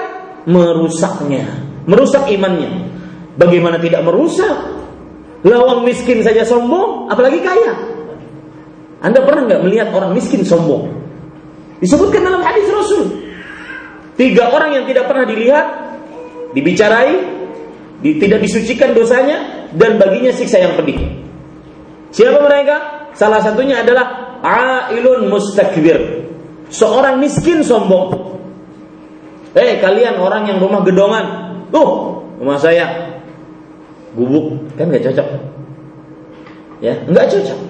merusaknya, 0.49 1.45
merusak 1.85 2.25
imannya. 2.33 2.89
Bagaimana 3.37 3.77
tidak 3.77 4.01
merusak? 4.01 4.57
Lawang 5.45 5.85
miskin 5.85 6.25
saja 6.25 6.41
sombong, 6.41 7.13
apalagi 7.13 7.45
kaya. 7.45 7.73
Anda 9.05 9.21
pernah 9.21 9.45
nggak 9.45 9.63
melihat 9.69 9.89
orang 9.93 10.17
miskin 10.17 10.41
sombong? 10.41 10.89
Disebutkan 11.85 12.25
dalam 12.25 12.41
hadis 12.41 12.65
Rasul. 12.73 13.05
Tiga 14.17 14.49
orang 14.49 14.73
yang 14.73 14.85
tidak 14.89 15.05
pernah 15.05 15.29
dilihat, 15.29 15.67
dibicarai, 16.57 17.13
tidak 18.01 18.41
disucikan 18.41 18.97
dosanya, 18.97 19.69
dan 19.77 20.01
baginya 20.01 20.33
siksa 20.33 20.65
yang 20.65 20.81
pedih. 20.81 20.97
Siapa 22.09 22.41
mereka? 22.41 22.94
Salah 23.15 23.41
satunya 23.41 23.83
adalah 23.87 24.39
ailun 24.43 25.31
mustakbir, 25.31 26.27
seorang 26.69 27.23
miskin 27.23 27.63
sombong. 27.63 28.35
Eh 29.55 29.63
hey, 29.63 29.73
kalian 29.79 30.19
orang 30.19 30.51
yang 30.51 30.59
rumah 30.59 30.83
gedongan, 30.83 31.25
tuh 31.71 32.21
rumah 32.43 32.59
saya 32.59 33.15
gubuk 34.19 34.67
kan 34.75 34.91
nggak 34.91 35.11
cocok, 35.11 35.29
ya 36.83 36.95
nggak 37.07 37.27
cocok. 37.31 37.61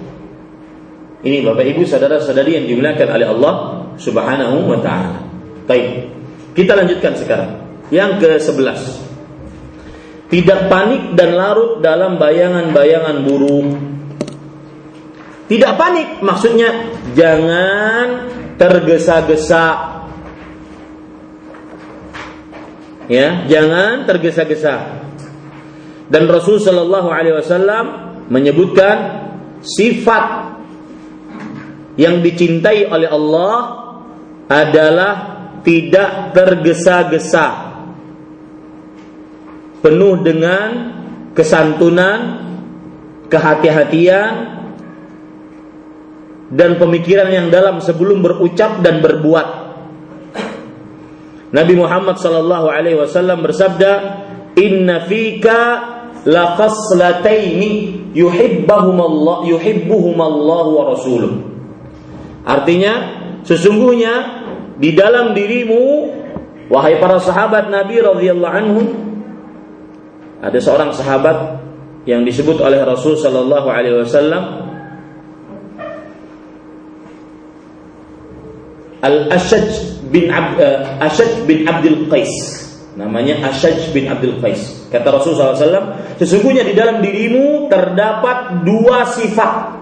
Ini 1.25 1.41
bapak 1.41 1.65
ibu 1.73 1.81
saudara 1.85 2.21
saudari 2.21 2.53
yang 2.57 2.65
dimuliakan 2.69 3.09
oleh 3.17 3.27
Allah 3.29 3.53
Subhanahu 3.97 4.69
wa 4.69 4.77
Ta'ala. 4.81 5.25
Baik, 5.65 6.09
kita 6.53 6.77
lanjutkan 6.77 7.17
sekarang. 7.17 7.51
Yang 7.89 8.11
ke 8.21 8.29
sebelas. 8.41 8.81
Tidak 10.29 10.69
panik 10.69 11.13
dan 11.13 11.37
larut 11.37 11.81
dalam 11.81 12.17
bayangan-bayangan 12.17 13.25
buruk. 13.25 13.94
Tidak 15.45 15.71
panik 15.77 16.25
maksudnya 16.25 16.97
jangan 17.13 18.33
tergesa-gesa. 18.57 19.67
Ya, 23.05 23.45
jangan 23.45 24.09
tergesa-gesa. 24.09 25.05
Dan 26.09 26.25
Rasul 26.25 26.57
Shallallahu 26.57 27.09
Alaihi 27.13 27.37
Wasallam 27.37 27.85
menyebutkan 28.33 28.97
sifat 29.61 30.57
yang 31.97 32.25
dicintai 32.25 32.89
oleh 32.89 33.09
Allah 33.09 33.57
adalah 34.49 35.13
tidak 35.65 36.37
tergesa-gesa, 36.37 37.47
penuh 39.81 40.21
dengan 40.21 40.69
kesantunan, 41.33 42.19
kehati-hatian, 43.29 44.31
dan 46.51 46.77
pemikiran 46.77 47.29
yang 47.31 47.47
dalam 47.49 47.81
sebelum 47.81 48.21
berucap 48.21 48.81
dan 48.85 49.01
berbuat. 49.01 49.47
Nabi 51.55 51.73
Muhammad 51.77 52.19
sallallahu 52.19 52.67
alaihi 52.67 52.99
wasallam 52.99 53.41
bersabda, 53.41 53.91
"Inna 54.59 55.07
fika 55.07 55.59
la 56.27 56.59
khaslataini 56.59 57.71
yuhibbuhum 58.11 58.97
Allah 58.99 59.37
yuhibbuhum 59.47 60.17
Allah 60.19 60.65
wa 60.67 60.83
rasuluh." 60.91 61.33
Artinya, 62.45 62.93
sesungguhnya 63.41 64.13
di 64.77 64.93
dalam 64.93 65.31
dirimu 65.31 66.11
wahai 66.67 66.99
para 66.99 67.17
sahabat 67.21 67.71
Nabi 67.71 68.03
radhiyallahu 68.03 68.53
anhu 68.53 68.81
ada 70.43 70.59
seorang 70.59 70.91
sahabat 70.91 71.63
yang 72.05 72.21
disebut 72.21 72.61
oleh 72.61 72.83
Rasul 72.85 73.17
sallallahu 73.17 73.65
alaihi 73.65 73.97
wasallam 74.03 74.64
Al-Ashaj 79.05 80.01
bin 80.09 80.33
Ab, 80.33 80.57
uh, 80.57 81.05
Ashaj 81.05 81.45
bin 81.45 81.69
Abdul 81.69 82.09
Qais. 82.09 82.33
Namanya 82.97 83.45
Ashaj 83.45 83.93
bin 83.93 84.09
Abdul 84.09 84.41
Qais. 84.41 84.89
Kata 84.89 85.13
Rasulullah 85.13 85.53
SAW, 85.53 86.17
sesungguhnya 86.17 86.65
di 86.65 86.73
dalam 86.73 87.05
dirimu 87.05 87.69
terdapat 87.69 88.65
dua 88.65 89.05
sifat 89.13 89.77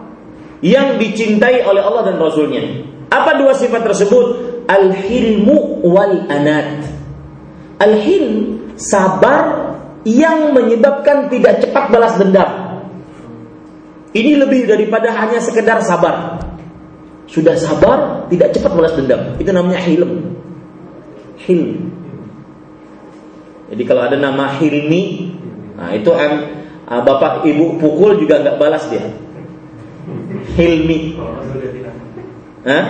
yang 0.59 0.99
dicintai 0.99 1.63
oleh 1.63 1.79
Allah 1.79 2.12
dan 2.12 2.19
Rasulnya. 2.19 2.63
Apa 3.07 3.39
dua 3.39 3.55
sifat 3.55 3.86
tersebut? 3.86 4.25
Al-hilmu 4.67 5.83
wal 5.86 6.27
anat. 6.31 6.88
Al-hilm 7.83 8.63
sabar 8.79 9.75
yang 10.03 10.51
menyebabkan 10.51 11.31
tidak 11.31 11.63
cepat 11.63 11.91
balas 11.91 12.15
dendam. 12.19 12.49
Ini 14.13 14.39
lebih 14.39 14.69
daripada 14.69 15.09
hanya 15.09 15.41
sekedar 15.41 15.81
sabar. 15.81 16.38
Sudah 17.34 17.58
sabar, 17.58 18.30
tidak 18.30 18.54
cepat 18.54 18.72
balas 18.78 18.93
dendam. 18.93 19.34
Itu 19.41 19.50
namanya 19.50 19.82
hilm. 19.82 20.38
Hilm. 21.41 21.89
Jadi 23.74 23.84
kalau 23.89 24.06
ada 24.06 24.13
nama 24.22 24.54
Hilmi, 24.62 25.34
nah 25.74 25.89
itu 25.98 26.13
kan 26.13 26.46
bapak 26.86 27.41
ibu 27.50 27.82
pukul 27.82 28.22
juga 28.22 28.38
nggak 28.38 28.62
balas 28.62 28.86
dia. 28.86 29.02
Hilmi. 30.54 31.17
Hah? 32.69 32.86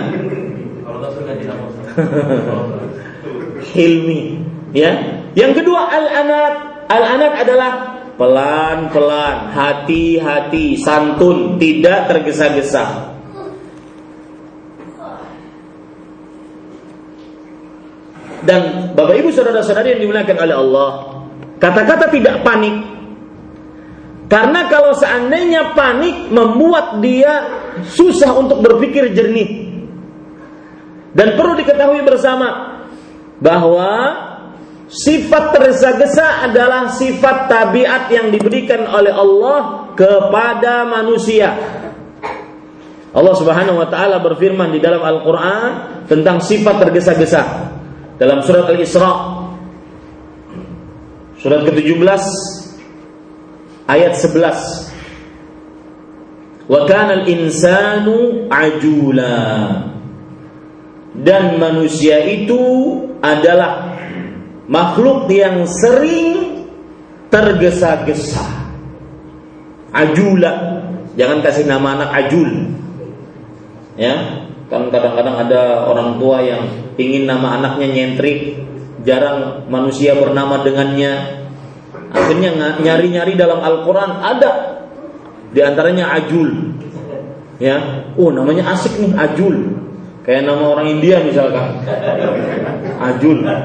Hilmi. 3.72 4.20
Ya. 4.76 5.24
Yang 5.32 5.64
kedua 5.64 5.88
al-anat. 5.88 6.84
Al-anat 6.84 7.32
adalah 7.48 7.72
pelan-pelan, 8.20 9.56
hati-hati, 9.56 10.76
santun, 10.76 11.56
tidak 11.56 12.12
tergesa-gesa. 12.12 13.13
Dan 18.44 18.92
Bapak 18.92 19.16
Ibu 19.24 19.32
saudara-saudari 19.32 19.96
yang 19.96 20.00
dimuliakan 20.04 20.36
oleh 20.36 20.56
Allah, 20.56 20.90
kata-kata 21.56 22.12
tidak 22.12 22.44
panik. 22.44 22.76
Karena 24.28 24.68
kalau 24.68 24.92
seandainya 24.96 25.72
panik 25.72 26.28
membuat 26.28 27.00
dia 27.00 27.64
susah 27.88 28.36
untuk 28.36 28.60
berpikir 28.60 29.12
jernih. 29.16 29.64
Dan 31.14 31.38
perlu 31.38 31.54
diketahui 31.56 32.02
bersama 32.02 32.80
bahwa 33.38 33.92
sifat 34.90 35.54
tergesa-gesa 35.54 36.50
adalah 36.50 36.90
sifat 36.90 37.46
tabiat 37.46 38.10
yang 38.10 38.28
diberikan 38.34 38.84
oleh 38.90 39.14
Allah 39.14 39.92
kepada 39.94 40.84
manusia. 40.84 41.54
Allah 43.14 43.34
Subhanahu 43.38 43.78
wa 43.78 43.86
taala 43.86 44.18
berfirman 44.18 44.74
di 44.74 44.82
dalam 44.82 44.98
Al-Qur'an 44.98 45.70
tentang 46.10 46.42
sifat 46.42 46.82
tergesa-gesa 46.82 47.73
dalam 48.18 48.42
surat 48.44 48.70
Al-Isra. 48.70 49.12
Surat 51.40 51.60
ke-17. 51.66 52.24
Ayat 53.84 54.16
11 54.16 54.94
wa 56.64 56.88
kana 56.88 57.20
al-insanu 57.20 58.48
ajula. 58.48 59.36
Dan 61.14 61.60
manusia 61.62 62.24
itu 62.26 62.58
adalah 63.20 63.94
makhluk 64.66 65.30
yang 65.30 65.68
sering 65.68 66.64
tergesa-gesa. 67.28 68.42
Ajula. 69.94 70.82
Jangan 71.14 71.38
kasih 71.44 71.70
nama 71.70 72.02
anak 72.02 72.10
ajul. 72.26 72.50
Ya 73.94 74.43
kan 74.74 74.90
kadang-kadang 74.90 75.36
ada 75.46 75.86
orang 75.86 76.18
tua 76.18 76.42
yang 76.42 76.66
ingin 76.98 77.30
nama 77.30 77.62
anaknya 77.62 77.86
nyentrik, 77.94 78.58
jarang 79.06 79.70
manusia 79.70 80.18
bernama 80.18 80.66
dengannya. 80.66 81.46
Akhirnya 82.14 82.78
nyari-nyari 82.82 83.34
dalam 83.38 83.62
Al-Quran 83.62 84.10
ada 84.22 84.50
di 85.54 85.60
antaranya 85.62 86.10
Ajul. 86.14 86.74
Ya, 87.62 87.78
oh 88.18 88.34
namanya 88.34 88.74
asik 88.74 88.98
nih 88.98 89.14
Ajul. 89.14 89.78
Kayak 90.24 90.48
nama 90.48 90.64
orang 90.72 90.88
India 90.88 91.20
misalkan. 91.20 91.84
Ajul. 92.96 93.44
Ya, 93.44 93.56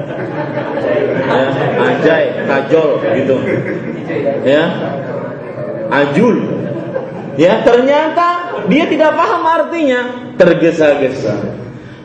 Ajay, 1.79 2.23
Kajol 2.43 2.89
gitu. 2.99 3.35
Ya. 4.43 4.63
Ajul. 5.87 6.58
Ya, 7.39 7.63
ternyata 7.63 8.59
dia 8.67 8.83
tidak 8.91 9.15
paham 9.15 9.47
artinya 9.47 10.35
tergesa-gesa. 10.35 11.55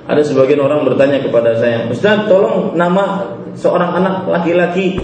ada 0.05 0.21
sebagian 0.21 0.61
orang 0.61 0.85
bertanya 0.85 1.19
kepada 1.25 1.57
saya, 1.59 1.89
Ustaz, 1.89 2.29
tolong 2.29 2.77
nama 2.77 3.35
seorang 3.57 3.99
anak 3.99 4.29
laki-laki. 4.31 5.01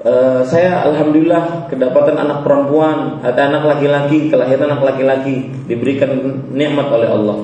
Uh, 0.00 0.40
saya 0.48 0.80
alhamdulillah 0.88 1.68
kedapatan 1.68 2.16
anak 2.16 2.40
perempuan, 2.40 3.20
ada 3.20 3.52
anak 3.52 3.76
laki-laki, 3.76 4.32
kelahiran 4.32 4.72
anak 4.72 4.80
laki-laki, 4.80 5.52
diberikan 5.68 6.40
nikmat 6.56 6.88
oleh 6.88 7.08
Allah. 7.12 7.36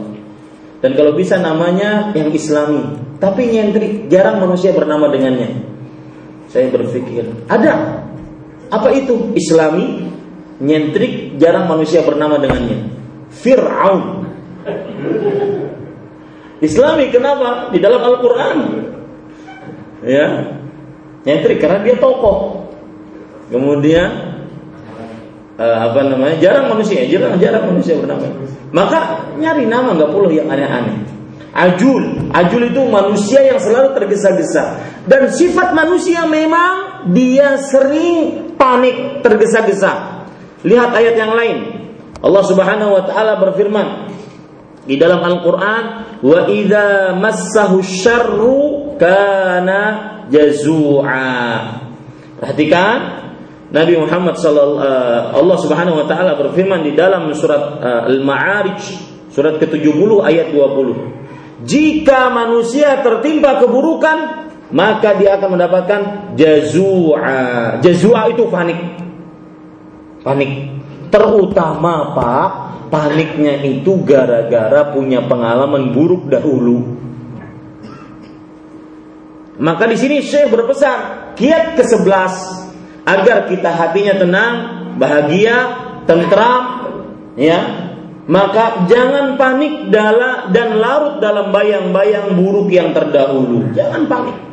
Dan 0.80 0.96
kalau 0.96 1.12
bisa 1.12 1.36
namanya 1.36 2.16
yang 2.16 2.32
Islami, 2.32 2.96
tapi 3.20 3.52
nyentrik, 3.52 4.08
jarang 4.08 4.40
manusia 4.40 4.72
bernama 4.72 5.12
dengannya. 5.12 5.52
Saya 6.48 6.72
berpikir, 6.72 7.28
ada 7.44 8.00
apa 8.72 8.88
itu 8.96 9.36
Islami? 9.36 10.15
Nyentrik, 10.56 11.36
jarang 11.36 11.68
manusia 11.68 12.00
bernama 12.00 12.40
dengannya. 12.40 12.88
Fir'aun. 13.28 14.24
Islami 16.64 17.12
kenapa? 17.12 17.68
Di 17.68 17.78
dalam 17.78 18.00
Al-Qur'an. 18.00 18.58
Ya. 20.00 20.56
Nyentrik 21.28 21.60
karena 21.60 21.84
dia 21.84 22.00
tokoh. 22.00 22.64
Kemudian 23.52 24.08
uh, 25.60 25.78
apa 25.92 26.00
namanya? 26.08 26.40
Jarang 26.40 26.72
manusia, 26.72 27.04
jarang 27.04 27.36
jarang 27.36 27.68
manusia 27.68 28.00
bernama. 28.00 28.24
Maka 28.72 29.28
nyari 29.36 29.68
nama 29.68 29.92
nggak 29.92 30.10
perlu 30.10 30.32
yang 30.32 30.48
aneh-aneh. 30.48 31.04
Ajul, 31.56 32.32
ajul 32.36 32.68
itu 32.68 32.80
manusia 32.84 33.40
yang 33.40 33.56
selalu 33.56 33.96
tergesa-gesa. 33.96 34.76
Dan 35.08 35.32
sifat 35.32 35.72
manusia 35.72 36.28
memang 36.28 37.08
dia 37.12 37.56
sering 37.56 38.52
panik, 38.60 39.24
tergesa-gesa. 39.24 40.15
Lihat 40.66 40.90
ayat 40.90 41.14
yang 41.14 41.32
lain. 41.38 41.58
Allah 42.18 42.42
Subhanahu 42.42 42.90
wa 42.90 43.02
taala 43.06 43.38
berfirman, 43.38 44.10
di 44.82 44.98
dalam 44.98 45.22
Al-Qur'an, 45.22 45.84
"Wa 46.22 46.50
idza 46.50 47.14
massahu 47.14 47.86
syarru 47.86 48.94
kana 48.98 49.80
jazua." 50.26 51.86
Perhatikan 52.42 52.98
Nabi 53.70 53.94
Muhammad 53.98 54.38
sallallahu 54.38 54.82
uh, 54.82 55.38
Allah 55.38 55.58
Subhanahu 55.62 56.02
wa 56.02 56.06
taala 56.06 56.34
berfirman 56.38 56.82
di 56.82 56.98
dalam 56.98 57.30
surat 57.34 57.78
uh, 57.78 58.10
Al-Ma'arij 58.10 58.82
surat 59.30 59.58
ke-70 59.62 60.10
ayat 60.22 60.50
20. 60.50 61.66
Jika 61.66 62.30
manusia 62.30 63.00
tertimpa 63.02 63.58
keburukan, 63.62 64.18
maka 64.70 65.14
dia 65.18 65.38
akan 65.38 65.58
mendapatkan 65.58 66.00
jazua. 66.34 67.78
Jazua 67.82 68.30
itu 68.30 68.46
panik. 68.50 69.05
Panik. 70.26 70.74
Terutama 71.06 72.18
Pak, 72.18 72.48
paniknya 72.90 73.62
itu 73.62 74.02
gara-gara 74.02 74.90
punya 74.90 75.22
pengalaman 75.22 75.94
buruk 75.94 76.26
dahulu. 76.26 76.98
Maka 79.62 79.86
di 79.86 79.96
sini 79.96 80.18
Syekh 80.20 80.50
berpesan, 80.50 81.32
kiat 81.38 81.78
ke-11 81.78 82.34
agar 83.06 83.46
kita 83.46 83.70
hatinya 83.70 84.14
tenang, 84.18 84.54
bahagia, 84.98 85.56
tentram, 86.10 86.62
ya. 87.38 87.86
Maka 88.26 88.90
jangan 88.90 89.38
panik 89.38 89.94
dan 89.94 90.82
larut 90.82 91.22
dalam 91.22 91.54
bayang-bayang 91.54 92.34
buruk 92.34 92.66
yang 92.74 92.90
terdahulu. 92.90 93.70
Jangan 93.70 94.10
panik. 94.10 94.45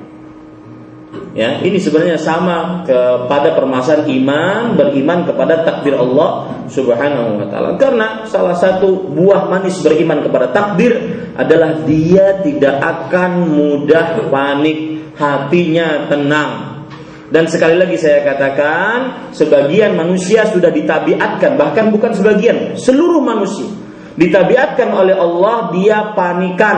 Ya, 1.34 1.65
ini 1.65 1.82
sebenarnya 1.82 2.22
sama 2.22 2.86
kepada 2.86 3.58
permasalahan 3.58 4.06
iman, 4.22 4.78
beriman 4.78 5.26
kepada 5.26 5.65
takdir 5.65 5.98
Allah 5.98 6.62
Subhanahu 6.69 7.41
wa 7.41 7.46
taala. 7.50 7.74
Karena 7.82 8.22
salah 8.30 8.54
satu 8.54 9.10
buah 9.10 9.50
manis 9.50 9.82
beriman 9.82 10.22
kepada 10.22 10.54
takdir 10.54 10.93
adalah 11.34 11.82
dia 11.89 12.38
tidak 12.46 12.78
akan 12.78 13.50
mudah 13.50 14.30
panik, 14.30 15.10
hatinya 15.17 16.06
tenang. 16.06 16.86
Dan 17.34 17.50
sekali 17.50 17.82
lagi 17.82 17.98
saya 17.98 18.22
katakan, 18.22 19.34
sebagian 19.34 19.98
manusia 19.98 20.46
sudah 20.46 20.69
ditabiatkan, 20.69 21.58
bahkan 21.58 21.89
bukan 21.89 22.13
sebagian, 22.13 22.78
seluruh 22.78 23.26
manusia 23.26 23.74
ditabiatkan 24.13 24.93
oleh 24.93 25.17
Allah 25.17 25.74
dia 25.74 26.13
panikan, 26.13 26.78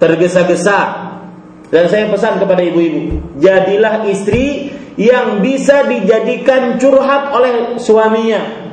tergesa-gesa, 0.00 1.12
dan 1.74 1.90
saya 1.90 2.06
pesan 2.06 2.38
kepada 2.38 2.62
ibu-ibu, 2.62 3.34
jadilah 3.42 4.06
istri 4.06 4.70
yang 4.94 5.42
bisa 5.42 5.82
dijadikan 5.90 6.78
curhat 6.78 7.34
oleh 7.34 7.82
suaminya. 7.82 8.70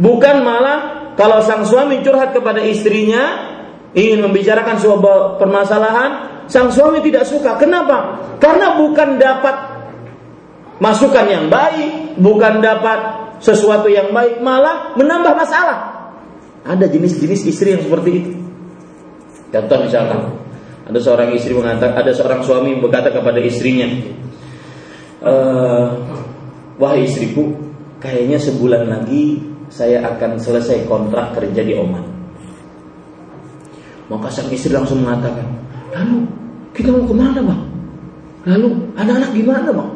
Bukan 0.00 0.40
malah 0.40 1.12
kalau 1.12 1.44
sang 1.44 1.68
suami 1.68 2.00
curhat 2.00 2.32
kepada 2.32 2.64
istrinya, 2.64 3.52
ingin 3.92 4.24
membicarakan 4.24 4.80
sebuah 4.80 5.36
permasalahan, 5.36 6.10
sang 6.48 6.72
suami 6.72 7.04
tidak 7.04 7.28
suka. 7.28 7.60
Kenapa? 7.60 8.16
Karena 8.40 8.80
bukan 8.80 9.20
dapat 9.20 9.56
masukan 10.80 11.28
yang 11.28 11.52
baik, 11.52 12.16
bukan 12.16 12.64
dapat 12.64 13.28
sesuatu 13.44 13.92
yang 13.92 14.08
baik, 14.08 14.40
malah 14.40 14.96
menambah 14.96 15.36
masalah. 15.36 15.78
Ada 16.64 16.88
jenis-jenis 16.88 17.44
istri 17.44 17.76
yang 17.76 17.84
seperti 17.84 18.10
itu. 18.24 18.32
Contoh 19.52 19.84
misalkan, 19.84 20.47
ada 20.88 20.98
seorang 21.04 21.36
istri 21.36 21.52
mengatakan, 21.52 22.00
ada 22.00 22.12
seorang 22.16 22.40
suami 22.40 22.80
berkata 22.80 23.12
kepada 23.12 23.36
istrinya, 23.44 23.84
e, 25.20 25.34
wahai 26.80 27.04
istriku, 27.04 27.52
kayaknya 28.00 28.40
sebulan 28.40 28.88
lagi 28.88 29.44
saya 29.68 30.00
akan 30.16 30.40
selesai 30.40 30.88
kontrak 30.88 31.36
kerja 31.36 31.60
di 31.60 31.76
Oman. 31.76 32.04
Maka 34.08 34.32
sang 34.32 34.48
istri 34.48 34.72
langsung 34.72 35.04
mengatakan, 35.04 35.44
lalu 35.92 36.24
kita 36.72 36.88
mau 36.88 37.04
ke 37.04 37.12
mana 37.12 37.40
bang? 37.44 37.62
Lalu 38.48 38.68
anak-anak 38.96 39.30
gimana 39.36 39.68
bang? 39.68 39.90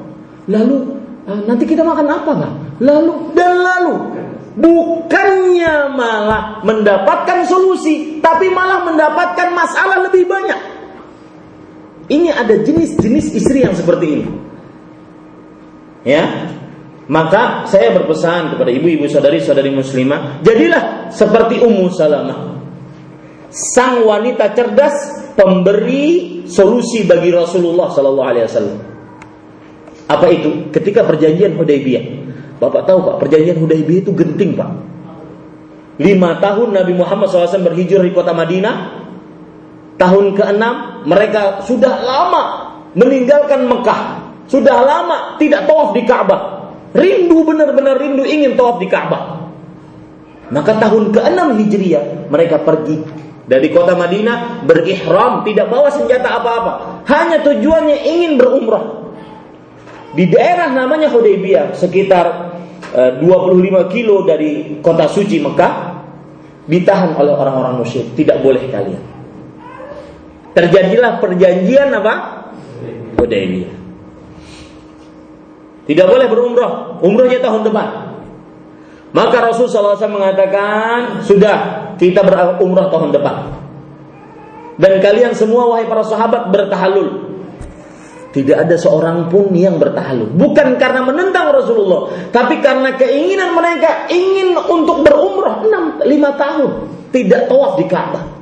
Lalu 0.53 0.77
uh, 1.25 1.41
nanti 1.49 1.65
kita 1.65 1.81
makan 1.81 2.05
apa 2.05 2.33
bang? 2.37 2.55
Lalu 2.85 3.33
dan 3.33 3.53
lalu 3.65 3.95
bukannya 4.61 5.97
malah 5.97 6.61
mendapatkan 6.61 7.49
solusi, 7.49 8.21
tapi 8.21 8.53
malah 8.53 8.85
mendapatkan 8.85 9.49
masalah 9.57 10.05
lebih 10.05 10.29
banyak. 10.29 10.72
Ini 12.11 12.29
ada 12.35 12.55
jenis-jenis 12.59 13.27
istri 13.37 13.63
yang 13.63 13.75
seperti 13.77 14.07
ini. 14.09 14.27
Ya. 16.03 16.51
Maka 17.11 17.67
saya 17.67 17.93
berpesan 17.99 18.55
kepada 18.55 18.71
ibu-ibu 18.71 19.05
saudari-saudari 19.11 19.75
muslimah, 19.75 20.41
jadilah 20.41 21.11
seperti 21.11 21.61
Ummu 21.61 21.87
Salamah. 21.93 22.39
Sang 23.53 24.07
wanita 24.07 24.55
cerdas 24.57 24.95
pemberi 25.37 26.41
solusi 26.49 27.05
bagi 27.05 27.29
Rasulullah 27.29 27.93
sallallahu 27.93 28.29
alaihi 28.33 28.47
wasallam. 28.49 28.79
Apa 30.09 30.27
itu? 30.31 30.71
Ketika 30.73 31.05
perjanjian 31.05 31.59
Hudaybiyah. 31.59 32.05
Bapak 32.63 32.87
tahu 32.87 33.03
Pak, 33.03 33.17
perjanjian 33.27 33.59
Hudaybiyah 33.59 34.01
itu 34.07 34.13
genting 34.15 34.55
Pak. 34.55 34.71
Lima 36.01 36.39
tahun 36.41 36.73
Nabi 36.73 36.95
Muhammad 36.97 37.29
SAW 37.29 37.67
berhijrah 37.67 38.07
di 38.07 38.15
kota 38.15 38.33
Madinah, 38.33 39.02
tahun 40.03 40.35
ke-6 40.35 40.65
mereka 41.07 41.63
sudah 41.63 41.95
lama 42.03 42.43
meninggalkan 42.99 43.71
Mekah. 43.71 44.01
Sudah 44.51 44.83
lama 44.83 45.39
tidak 45.39 45.71
tawaf 45.71 45.95
di 45.95 46.03
Ka'bah. 46.03 46.75
Rindu 46.93 47.47
benar-benar 47.47 47.97
rindu 48.03 48.27
ingin 48.27 48.59
tawaf 48.59 48.83
di 48.83 48.91
Ka'bah. 48.91 49.47
Maka 50.51 50.77
tahun 50.77 51.15
ke-6 51.15 51.39
Hijriah 51.63 52.29
mereka 52.29 52.61
pergi 52.61 53.01
dari 53.47 53.73
kota 53.73 53.97
Madinah 53.97 54.67
berihram, 54.67 55.47
tidak 55.47 55.71
bawa 55.71 55.89
senjata 55.89 56.43
apa-apa. 56.43 56.73
Hanya 57.09 57.41
tujuannya 57.41 57.99
ingin 58.03 58.33
berumrah. 58.37 58.85
Di 60.13 60.29
daerah 60.29 60.69
namanya 60.69 61.09
Hudaybiyah, 61.09 61.73
sekitar 61.73 62.53
25 62.93 63.25
eh, 63.25 63.85
kilo 63.89 64.29
dari 64.29 64.77
kota 64.85 65.09
suci 65.09 65.41
Mekah, 65.41 65.73
ditahan 66.69 67.17
oleh 67.17 67.33
orang-orang 67.33 67.81
musyrik, 67.81 68.13
tidak 68.13 68.45
boleh 68.45 68.61
kalian. 68.69 69.12
Terjadilah 70.53 71.17
perjanjian 71.19 71.89
apa? 71.97 72.15
Hudaybiyah. 73.17 73.75
Tidak 75.83 76.07
boleh 76.07 76.27
berumrah, 76.31 77.03
umrahnya 77.03 77.43
tahun 77.43 77.67
depan. 77.67 77.89
Maka 79.13 79.37
Rasul 79.45 79.69
SAW 79.69 79.99
mengatakan, 80.09 81.21
sudah 81.27 81.57
kita 82.01 82.25
berumrah 82.25 82.89
tahun 82.89 83.13
depan. 83.13 83.37
Dan 84.81 85.05
kalian 85.05 85.37
semua 85.37 85.69
wahai 85.69 85.85
para 85.85 86.01
sahabat 86.07 86.49
bertahalul. 86.49 87.33
Tidak 88.33 88.57
ada 88.57 88.73
seorang 88.81 89.29
pun 89.29 89.53
yang 89.53 89.77
bertahalul. 89.77 90.33
Bukan 90.33 90.81
karena 90.81 91.05
menentang 91.05 91.53
Rasulullah. 91.53 92.33
Tapi 92.33 92.65
karena 92.65 92.97
keinginan 92.97 93.53
mereka 93.53 94.09
ingin 94.09 94.57
untuk 94.57 95.05
berumrah 95.05 95.61
6, 95.61 96.01
5 96.01 96.41
tahun. 96.41 96.71
Tidak 97.13 97.53
tawaf 97.53 97.77
di 97.77 97.85
Ka'bah. 97.85 98.42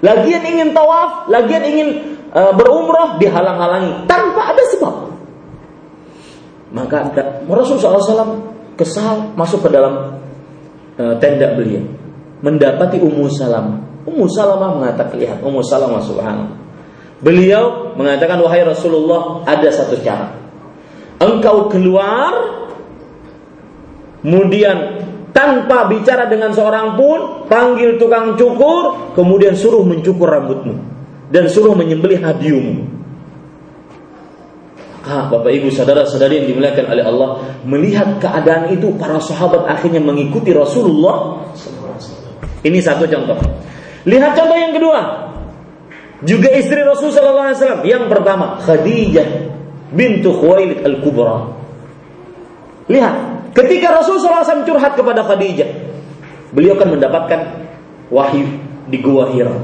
Lagian 0.00 0.42
ingin 0.44 0.72
tawaf, 0.72 1.28
lagian 1.28 1.64
ingin 1.64 1.88
uh, 2.32 2.56
berumrah 2.56 3.20
dihalang-halangi 3.20 4.08
tanpa 4.08 4.56
ada 4.56 4.62
sebab. 4.72 4.94
Maka 6.72 7.12
Rasulullah 7.44 8.00
SAW 8.00 8.40
kesal 8.80 9.36
masuk 9.36 9.66
ke 9.66 9.68
dalam 9.68 10.16
uh, 10.96 11.14
tenda 11.20 11.52
beliau, 11.52 11.84
mendapati 12.40 12.96
Ummu 12.96 13.28
Salam 13.28 13.90
Ummu 14.10 14.26
Salamah 14.32 14.80
mengatakan, 14.80 15.16
lihat 15.20 15.38
Ummu 15.44 15.60
Salamah 15.60 16.00
subhanallah. 16.00 16.58
Beliau 17.20 17.92
mengatakan, 18.00 18.40
wahai 18.40 18.64
Rasulullah, 18.64 19.44
ada 19.44 19.68
satu 19.68 20.00
cara. 20.00 20.32
Engkau 21.20 21.68
keluar, 21.68 22.32
kemudian 24.24 25.04
tanpa 25.30 25.86
bicara 25.86 26.26
dengan 26.26 26.50
seorang 26.50 26.98
pun, 26.98 27.46
panggil 27.46 27.96
tukang 27.98 28.34
cukur, 28.34 29.14
kemudian 29.14 29.54
suruh 29.54 29.82
mencukur 29.82 30.30
rambutmu 30.30 30.74
dan 31.30 31.46
suruh 31.46 31.72
menyembelih 31.72 32.20
hadiumu. 32.20 33.00
Ah, 35.00 35.32
Bapak 35.32 35.48
Ibu 35.48 35.72
saudara-saudari 35.72 36.44
yang 36.44 36.46
dimuliakan 36.52 36.86
oleh 36.92 37.04
Allah, 37.06 37.28
melihat 37.64 38.20
keadaan 38.20 38.68
itu 38.70 38.92
para 39.00 39.16
sahabat 39.16 39.64
akhirnya 39.64 39.98
mengikuti 39.98 40.52
Rasulullah. 40.52 41.48
Ini 42.60 42.78
satu 42.84 43.08
contoh. 43.08 43.40
Lihat 44.04 44.32
contoh 44.36 44.58
yang 44.60 44.76
kedua. 44.76 45.00
Juga 46.20 46.52
istri 46.52 46.84
Rasul 46.84 47.16
sallallahu. 47.16 47.80
Yang 47.88 48.04
pertama, 48.12 48.60
Khadijah 48.60 49.50
bintu 49.96 50.36
Khuwailid 50.36 50.84
al-Kubra. 50.84 51.48
Lihat, 52.92 53.16
ketika 53.54 54.00
Rasul 54.00 54.20
wasallam 54.20 54.66
curhat 54.66 54.94
kepada 54.98 55.26
Khadijah, 55.26 55.70
beliau 56.54 56.76
akan 56.78 56.98
mendapatkan 56.98 57.40
wahyu 58.10 58.46
di 58.90 58.98
Gua 59.00 59.30
Hira. 59.30 59.54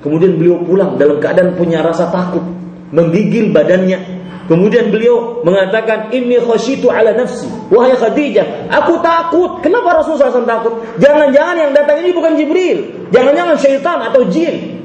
Kemudian 0.00 0.40
beliau 0.40 0.64
pulang 0.64 0.96
dalam 0.96 1.20
keadaan 1.20 1.60
punya 1.60 1.84
rasa 1.84 2.08
takut, 2.08 2.40
menggigil 2.88 3.52
badannya, 3.52 4.20
Kemudian 4.50 4.90
beliau 4.90 5.46
mengatakan, 5.46 6.10
Inni 6.10 6.34
khasyitu 6.42 6.90
ala 6.90 7.14
nafsi. 7.14 7.46
Wahai 7.70 7.94
Khadijah, 7.94 8.66
aku 8.66 8.98
takut. 8.98 9.62
Kenapa 9.62 10.02
Rasulullah 10.02 10.26
SAW 10.26 10.42
takut? 10.42 10.74
Jangan-jangan 10.98 11.54
yang 11.54 11.70
datang 11.70 12.02
ini 12.02 12.10
bukan 12.10 12.34
Jibril. 12.34 13.06
Jangan-jangan 13.14 13.54
syaitan 13.62 14.02
atau 14.10 14.26
jin. 14.26 14.82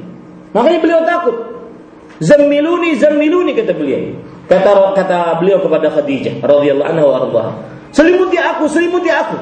Makanya 0.54 0.78
beliau 0.78 1.02
takut. 1.02 1.34
Zammiluni, 2.22 2.94
zammiluni 2.94 3.58
kata 3.58 3.74
beliau. 3.74 4.14
Kata 4.46 4.94
kata 4.94 5.42
beliau 5.42 5.58
kepada 5.58 5.90
Khadijah 5.90 6.38
radhiyallahu 6.46 6.86
anha 6.86 7.02
wa 7.02 7.44
Selimuti 7.96 8.36
aku, 8.36 8.68
selimuti 8.68 9.08
aku. 9.08 9.40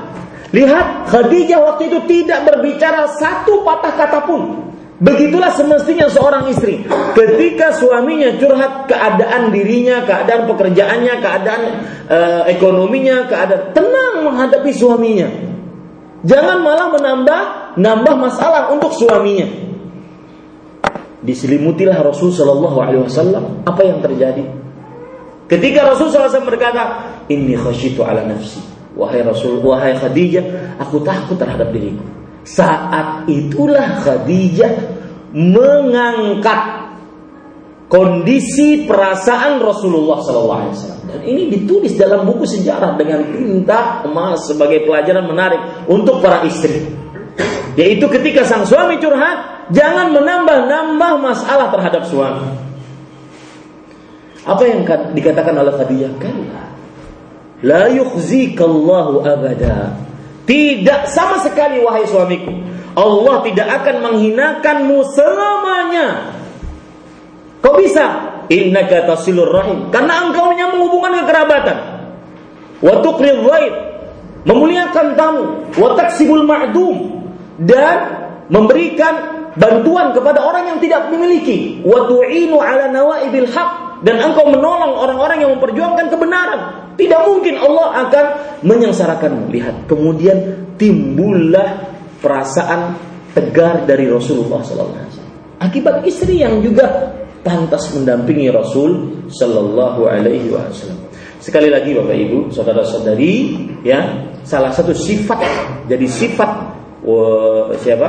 Lihat 0.55 1.11
Khadijah 1.11 1.59
waktu 1.59 1.91
itu 1.91 1.99
tidak 2.07 2.47
berbicara 2.47 3.11
satu 3.19 3.67
patah 3.67 3.95
kata 3.99 4.23
pun. 4.23 4.71
Begitulah 5.03 5.51
semestinya 5.51 6.07
seorang 6.07 6.47
istri. 6.55 6.87
Ketika 7.19 7.75
suaminya 7.75 8.39
curhat 8.39 8.87
keadaan 8.87 9.51
dirinya, 9.51 10.07
keadaan 10.07 10.47
pekerjaannya, 10.47 11.15
keadaan 11.19 11.63
uh, 12.07 12.43
ekonominya, 12.47 13.27
keadaan 13.27 13.75
tenang 13.75 14.31
menghadapi 14.31 14.71
suaminya. 14.71 15.27
Jangan 16.23 16.63
malah 16.63 16.95
menambah 16.95 17.41
nambah 17.75 18.15
masalah 18.15 18.71
untuk 18.71 18.95
suaminya. 18.95 19.51
Diselimutilah 21.27 21.99
Rasul 21.99 22.31
Shallallahu 22.31 22.79
Alaihi 22.79 23.03
Wasallam. 23.03 23.67
Apa 23.67 23.83
yang 23.83 23.99
terjadi? 23.99 24.47
Ketika 25.45 25.85
Rasul 25.85 26.09
SAW 26.09 26.49
berkata, 26.49 27.14
Ini 27.29 27.57
khasyitu 27.57 28.05
ala 28.05 28.25
nafsi. 28.25 28.61
Wahai 28.95 29.27
Rasul, 29.27 29.59
wahai 29.59 29.99
Khadijah, 29.99 30.79
aku 30.79 31.03
takut 31.03 31.35
terhadap 31.35 31.75
diriku. 31.75 32.05
Saat 32.47 33.27
itulah 33.27 34.05
Khadijah 34.07 34.71
mengangkat 35.35 36.63
kondisi 37.91 38.87
perasaan 38.87 39.59
Rasulullah 39.59 40.23
SAW. 40.23 41.11
Dan 41.11 41.21
ini 41.27 41.51
ditulis 41.51 41.99
dalam 41.99 42.23
buku 42.23 42.47
sejarah 42.47 42.95
dengan 42.95 43.27
tinta 43.35 44.07
emas 44.07 44.47
sebagai 44.47 44.87
pelajaran 44.87 45.27
menarik 45.27 45.61
untuk 45.91 46.23
para 46.23 46.47
istri. 46.47 46.87
Yaitu 47.75 48.07
ketika 48.07 48.47
sang 48.47 48.63
suami 48.63 49.03
curhat, 49.03 49.71
jangan 49.75 50.15
menambah-nambah 50.15 51.13
masalah 51.19 51.75
terhadap 51.75 52.07
suami. 52.07 52.47
Apa 54.47 54.63
yang 54.69 54.87
dikatakan 55.17 55.57
oleh 55.59 55.75
Khadijah? 55.75 56.15
Kalla. 56.23 56.74
La 57.65 57.89
yukhzikallahu 57.89 59.25
abada. 59.25 59.97
Tidak 60.45 61.09
sama 61.09 61.41
sekali 61.41 61.81
wahai 61.81 62.05
suamiku. 62.05 62.53
Allah 62.93 63.41
tidak 63.43 63.69
akan 63.81 63.97
menghinakanmu 64.05 64.99
selamanya. 65.17 66.09
Kok 67.65 67.75
bisa? 67.81 68.07
Innaka 68.53 69.09
tasilur 69.09 69.49
rahim. 69.49 69.89
Karena 69.89 70.29
engkau 70.29 70.53
menyambung 70.53 70.93
hubungan 70.93 71.25
kekerabatan. 71.25 71.79
Wa 72.85 73.01
tuqril 73.01 73.41
ghaib. 73.41 73.75
Memuliakan 74.45 75.17
tamu. 75.17 75.45
Wa 75.73 75.97
taksibul 75.97 76.45
ma'dum. 76.45 77.25
Dan 77.65 77.97
memberikan 78.53 79.49
bantuan 79.57 80.13
kepada 80.13 80.45
orang 80.45 80.77
yang 80.77 80.79
tidak 80.85 81.09
memiliki. 81.09 81.81
Wa 81.81 82.05
tu'inu 82.05 82.61
ala 82.61 82.93
nawaibil 82.93 83.49
haq. 83.49 83.94
Dan 84.05 84.21
engkau 84.21 84.53
menolong 84.53 85.01
orang-orang 85.01 85.41
yang 85.41 85.51
memperjuangkan 85.57 86.13
kebenaran. 86.13 86.61
Tidak 86.95 87.21
mungkin 87.25 87.57
Allah 87.57 88.07
akan 88.07 88.25
menyengsarakanmu. 88.63 89.49
Lihat, 89.49 89.89
kemudian 89.89 90.37
timbullah 90.77 91.89
perasaan 92.21 93.01
tegar 93.33 93.89
dari 93.89 94.07
Rasulullah 94.07 94.61
SAW. 94.61 94.93
Akibat 95.59 96.05
istri 96.05 96.45
yang 96.45 96.61
juga 96.61 96.85
pantas 97.41 97.93
mendampingi 97.97 98.53
Rasul 98.53 99.25
Sallallahu 99.33 100.05
Alaihi 100.05 100.53
Wasallam. 100.53 101.09
Sekali 101.41 101.69
lagi 101.69 101.93
Bapak 101.93 102.17
Ibu, 102.17 102.39
saudara-saudari, 102.53 103.35
ya 103.85 104.01
salah 104.45 104.73
satu 104.73 104.97
sifat 104.97 105.45
jadi 105.85 106.09
sifat 106.09 106.51
siapa 107.85 108.09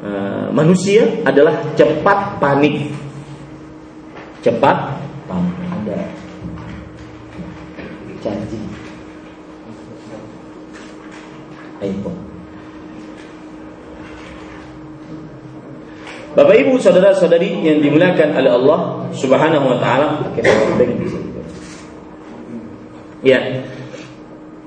uh, 0.00 0.48
manusia 0.48 1.04
adalah 1.28 1.76
cepat 1.76 2.40
panik, 2.40 2.88
cepat 4.40 4.76
panik. 5.28 5.56
Ada 5.80 5.98
janji 8.20 8.60
iPhone 11.80 12.20
Bapak 16.30 16.56
Ibu 16.62 16.78
saudara-saudari 16.78 17.58
yang 17.64 17.82
dimuliakan 17.82 18.38
oleh 18.38 18.52
Allah 18.54 18.80
Subhanahu 19.10 19.66
wa 19.66 19.78
taala, 19.82 20.22
Ya. 23.26 23.66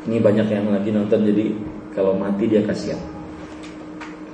Ini 0.04 0.20
banyak 0.20 0.52
yang 0.52 0.68
lagi 0.68 0.92
nonton 0.92 1.24
jadi 1.24 1.56
kalau 1.96 2.20
mati 2.20 2.52
dia 2.52 2.60
kasihan. 2.68 3.00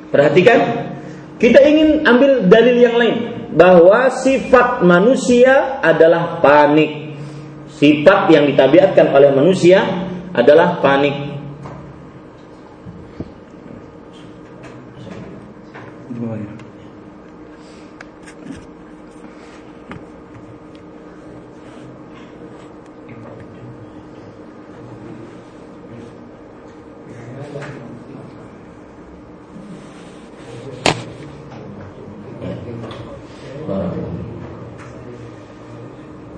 Perhatikan, 0.10 0.90
kita 1.38 1.62
ingin 1.62 2.02
ambil 2.10 2.50
dalil 2.50 2.82
yang 2.82 2.98
lain 2.98 3.39
bahwa 3.54 4.14
sifat 4.14 4.86
manusia 4.86 5.82
adalah 5.82 6.38
panik. 6.44 7.18
Sifat 7.80 8.30
yang 8.30 8.46
ditabiatkan 8.50 9.10
oleh 9.16 9.32
manusia 9.34 9.82
adalah 10.36 10.78
panik. 10.84 11.39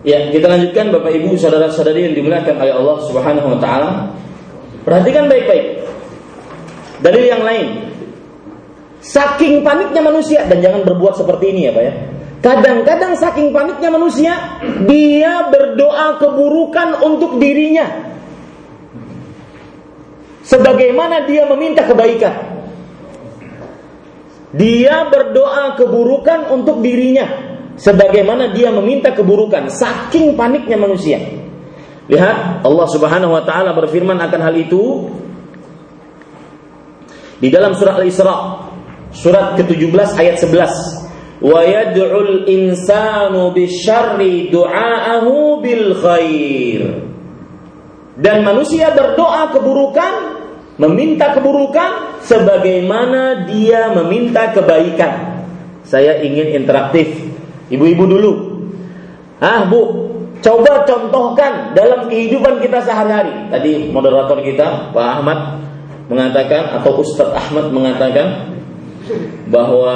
Ya, 0.01 0.33
kita 0.33 0.49
lanjutkan 0.49 0.89
Bapak 0.89 1.13
Ibu 1.13 1.37
saudara-saudari 1.37 2.09
yang 2.09 2.17
dimuliakan 2.17 2.57
oleh 2.57 2.73
Allah 2.73 2.97
Subhanahu 3.05 3.47
wa 3.53 3.59
taala. 3.61 3.89
Perhatikan 4.81 5.29
baik-baik. 5.29 5.85
Dari 7.05 7.29
yang 7.29 7.45
lain. 7.45 7.67
Saking 9.01 9.61
paniknya 9.61 10.01
manusia 10.01 10.45
dan 10.45 10.61
jangan 10.61 10.85
berbuat 10.85 11.21
seperti 11.21 11.53
ini 11.53 11.69
ya, 11.69 11.71
Pak 11.73 11.83
ya. 11.85 11.93
Kadang-kadang 12.41 13.13
saking 13.13 13.53
paniknya 13.53 13.89
manusia, 13.93 14.33
dia 14.89 15.45
berdoa 15.53 16.17
keburukan 16.17 17.05
untuk 17.05 17.37
dirinya. 17.37 17.85
Sebagaimana 20.41 21.29
dia 21.29 21.45
meminta 21.45 21.85
kebaikan. 21.85 22.33
Dia 24.57 25.05
berdoa 25.13 25.77
keburukan 25.77 26.49
untuk 26.49 26.81
dirinya 26.81 27.50
sebagaimana 27.81 28.53
dia 28.53 28.69
meminta 28.69 29.09
keburukan 29.09 29.73
saking 29.73 30.37
paniknya 30.37 30.77
manusia. 30.77 31.17
Lihat 32.05 32.61
Allah 32.61 32.87
Subhanahu 32.93 33.33
wa 33.33 33.41
taala 33.41 33.73
berfirman 33.73 34.21
akan 34.21 34.41
hal 34.41 34.55
itu 34.57 35.09
di 37.41 37.49
dalam 37.49 37.73
surah 37.73 37.97
Al-Isra 37.97 38.37
surat 39.09 39.57
ke-17 39.57 40.13
ayat 40.13 40.37
11. 40.37 41.41
Wa 41.41 41.61
yad'ul 41.65 42.45
insanu 42.45 43.49
bisyarri 43.49 44.53
du'aahu 44.53 45.57
bil 45.57 45.97
khair. 45.97 46.81
Dan 48.21 48.45
manusia 48.45 48.93
berdoa 48.93 49.49
keburukan 49.49 50.13
meminta 50.77 51.33
keburukan 51.33 52.21
sebagaimana 52.21 53.49
dia 53.49 53.89
meminta 53.97 54.53
kebaikan. 54.53 55.41
Saya 55.81 56.21
ingin 56.21 56.61
interaktif. 56.61 57.30
Ibu-ibu 57.71 58.03
dulu. 58.03 58.31
Ah, 59.39 59.63
Bu, 59.65 59.79
coba 60.43 60.83
contohkan 60.83 61.71
dalam 61.73 62.11
kehidupan 62.11 62.59
kita 62.59 62.83
sehari-hari. 62.83 63.49
Tadi 63.49 63.89
moderator 63.89 64.37
kita, 64.43 64.91
Pak 64.91 65.07
Ahmad 65.17 65.39
mengatakan 66.11 66.77
atau 66.77 66.99
Ustadz 66.99 67.31
Ahmad 67.33 67.71
mengatakan 67.71 68.51
bahwa 69.47 69.95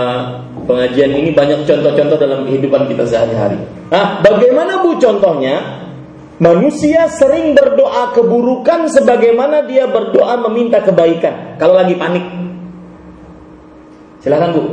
pengajian 0.65 1.11
ini 1.13 1.35
banyak 1.35 1.67
contoh-contoh 1.67 2.17
dalam 2.17 2.47
kehidupan 2.47 2.87
kita 2.87 3.03
sehari-hari. 3.05 3.59
Ah, 3.91 4.23
bagaimana 4.23 4.81
Bu 4.81 4.97
contohnya? 4.97 5.83
Manusia 6.35 7.07
sering 7.07 7.55
berdoa 7.55 8.11
keburukan 8.11 8.91
sebagaimana 8.91 9.63
dia 9.63 9.87
berdoa 9.87 10.35
meminta 10.43 10.83
kebaikan 10.83 11.55
kalau 11.55 11.79
lagi 11.79 11.95
panik. 11.95 12.27
Silakan 14.19 14.51
Bu, 14.51 14.63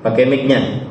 pakai 0.00 0.24
mic-nya. 0.24 0.88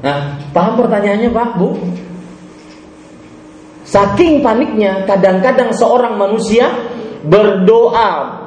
Nah, 0.00 0.40
paham 0.56 0.69
pertanyaannya 0.80 1.30
Pak, 1.30 1.48
Bu? 1.60 1.68
Saking 3.84 4.40
paniknya, 4.40 5.02
kadang-kadang 5.04 5.74
seorang 5.74 6.14
manusia 6.14 6.70
berdoa 7.26 8.38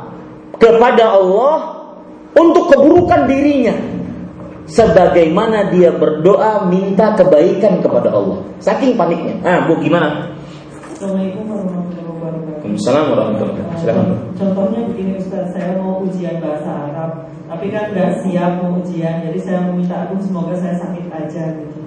kepada 0.57 1.19
Allah 1.19 1.55
untuk 2.33 2.71
keburukan 2.71 3.27
dirinya 3.29 3.75
sebagaimana 4.65 5.69
dia 5.69 5.91
berdoa 5.91 6.65
minta 6.71 7.13
kebaikan 7.19 7.83
kepada 7.83 8.09
Allah 8.15 8.39
saking 8.63 8.95
paniknya 8.95 9.35
ah 9.43 9.67
bu 9.67 9.75
gimana 9.83 10.31
Assalamualaikum 11.03 11.43
warahmatullahi 11.51 12.07
wabarakatuh. 12.15 12.63
Waalaikumsalam 12.63 13.05
warahmatullahi 13.11 13.59
wabarakatuh. 13.59 13.81
Silakan. 13.83 14.05
Contohnya 14.39 14.79
begini 14.87 15.11
Ustaz, 15.19 15.45
saya 15.51 15.75
mau 15.75 15.99
ujian 15.99 16.35
bahasa 16.39 16.71
Arab, 16.71 17.11
tapi 17.51 17.65
kan 17.75 17.91
nggak 17.91 18.11
siap 18.23 18.51
mau 18.63 18.79
ujian, 18.79 19.15
jadi 19.27 19.39
saya 19.43 19.59
meminta 19.67 20.07
aku 20.07 20.15
semoga 20.23 20.55
saya 20.55 20.79
sakit 20.79 21.05
aja 21.11 21.43
gitu. 21.59 21.82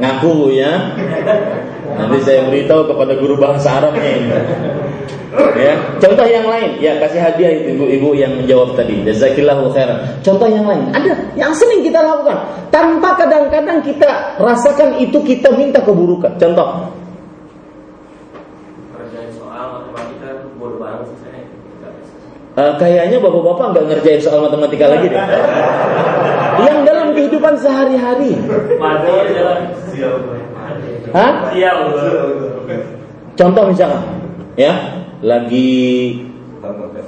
Ngaku 0.00 0.32
ya. 0.54 0.72
Nanti 1.94 2.18
saya 2.26 2.42
beritahu 2.50 2.90
kepada 2.90 3.12
guru 3.14 3.38
bahasa 3.38 3.78
Arabnya 3.78 4.10
ini. 4.18 4.30
Ya, 5.54 5.74
contoh 5.98 6.26
yang 6.30 6.46
lain, 6.46 6.78
ya 6.78 6.94
kasih 7.02 7.18
hadiah 7.18 7.50
itu 7.50 7.74
ibu-ibu 7.74 8.14
yang 8.14 8.38
menjawab 8.38 8.78
tadi. 8.78 9.02
Jazakillahu 9.02 9.74
khairan. 9.74 10.22
Contoh 10.22 10.46
yang 10.46 10.62
lain, 10.62 10.94
ada 10.94 11.10
yang 11.34 11.50
sering 11.50 11.82
kita 11.82 11.98
lakukan 11.98 12.38
tanpa 12.70 13.18
kadang-kadang 13.18 13.82
kita 13.82 14.38
rasakan 14.38 14.98
itu 15.02 15.18
kita 15.26 15.50
minta 15.54 15.82
keburukan. 15.82 16.38
Contoh. 16.38 16.86
Eh, 22.54 22.72
kayaknya 22.78 23.18
bapak-bapak 23.18 23.66
nggak 23.74 23.84
ngerjain 23.90 24.20
soal 24.22 24.38
matematika 24.46 24.86
lagi 24.86 25.10
deh. 25.10 25.18
Yang 26.62 26.78
dalam 26.86 27.08
kehidupan 27.16 27.54
sehari-hari. 27.58 28.38
Jalan. 29.34 29.60
Hah? 31.14 31.32
Sial. 31.54 31.78
Contoh 33.34 33.64
misalkan, 33.70 34.02
ya, 34.54 34.74
lagi 35.18 36.14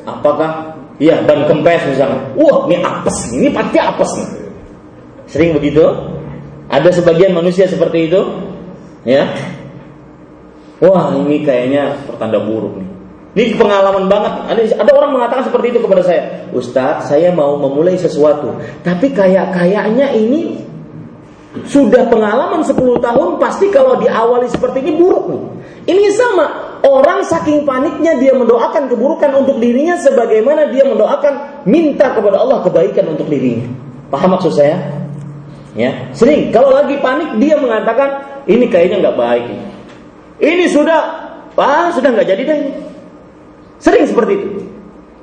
apakah? 0.02 0.74
Iya, 0.96 1.22
ban 1.28 1.44
kempes 1.44 1.86
misalkan. 1.92 2.18
Wah, 2.34 2.64
ini 2.66 2.80
apes, 2.80 3.16
ini 3.36 3.48
pasti 3.52 3.76
apes 3.76 4.10
nih. 4.16 4.28
Sering 5.28 5.50
begitu? 5.52 5.84
Ada 6.72 6.90
sebagian 6.90 7.36
manusia 7.36 7.68
seperti 7.68 8.08
itu, 8.10 8.20
ya. 9.04 9.28
Wah, 10.80 11.12
ini 11.14 11.44
kayaknya 11.44 12.00
pertanda 12.08 12.40
buruk 12.40 12.80
nih. 12.80 12.88
Ini 13.36 13.52
pengalaman 13.60 14.08
banget. 14.08 14.32
Ada, 14.80 14.90
orang 14.96 15.12
mengatakan 15.12 15.44
seperti 15.44 15.76
itu 15.76 15.84
kepada 15.84 16.00
saya. 16.00 16.48
Ustadz, 16.56 17.12
saya 17.12 17.28
mau 17.36 17.60
memulai 17.60 18.00
sesuatu, 18.00 18.56
tapi 18.80 19.12
kayak 19.12 19.52
kayaknya 19.52 20.08
ini 20.16 20.64
sudah 21.68 22.08
pengalaman 22.08 22.64
10 22.64 22.76
tahun 22.96 23.28
pasti 23.36 23.68
kalau 23.68 24.00
diawali 24.00 24.48
seperti 24.48 24.80
ini 24.80 24.92
buruk 24.96 25.24
nih. 25.28 25.42
Ini 25.86 26.08
sama 26.16 26.80
orang 26.84 27.28
saking 27.28 27.68
paniknya 27.68 28.16
dia 28.16 28.32
mendoakan 28.32 28.88
keburukan 28.88 29.30
untuk 29.44 29.60
dirinya 29.60 30.00
sebagaimana 30.00 30.72
dia 30.72 30.88
mendoakan 30.88 31.64
minta 31.68 32.16
kepada 32.16 32.40
Allah 32.40 32.64
kebaikan 32.64 33.04
untuk 33.12 33.28
dirinya. 33.28 33.68
Paham 34.08 34.32
maksud 34.36 34.56
saya? 34.56 34.80
Ya, 35.76 36.08
sering 36.16 36.56
kalau 36.56 36.72
lagi 36.72 36.96
panik 37.04 37.36
dia 37.36 37.60
mengatakan 37.60 38.40
ini 38.48 38.64
kayaknya 38.72 39.04
nggak 39.04 39.16
baik. 39.20 39.44
Ini 40.40 40.64
sudah, 40.72 41.00
ah 41.56 41.92
sudah 41.92 42.16
nggak 42.16 42.28
jadi 42.32 42.42
deh. 42.48 42.60
Sering 43.80 44.04
seperti 44.08 44.32
itu. 44.36 44.48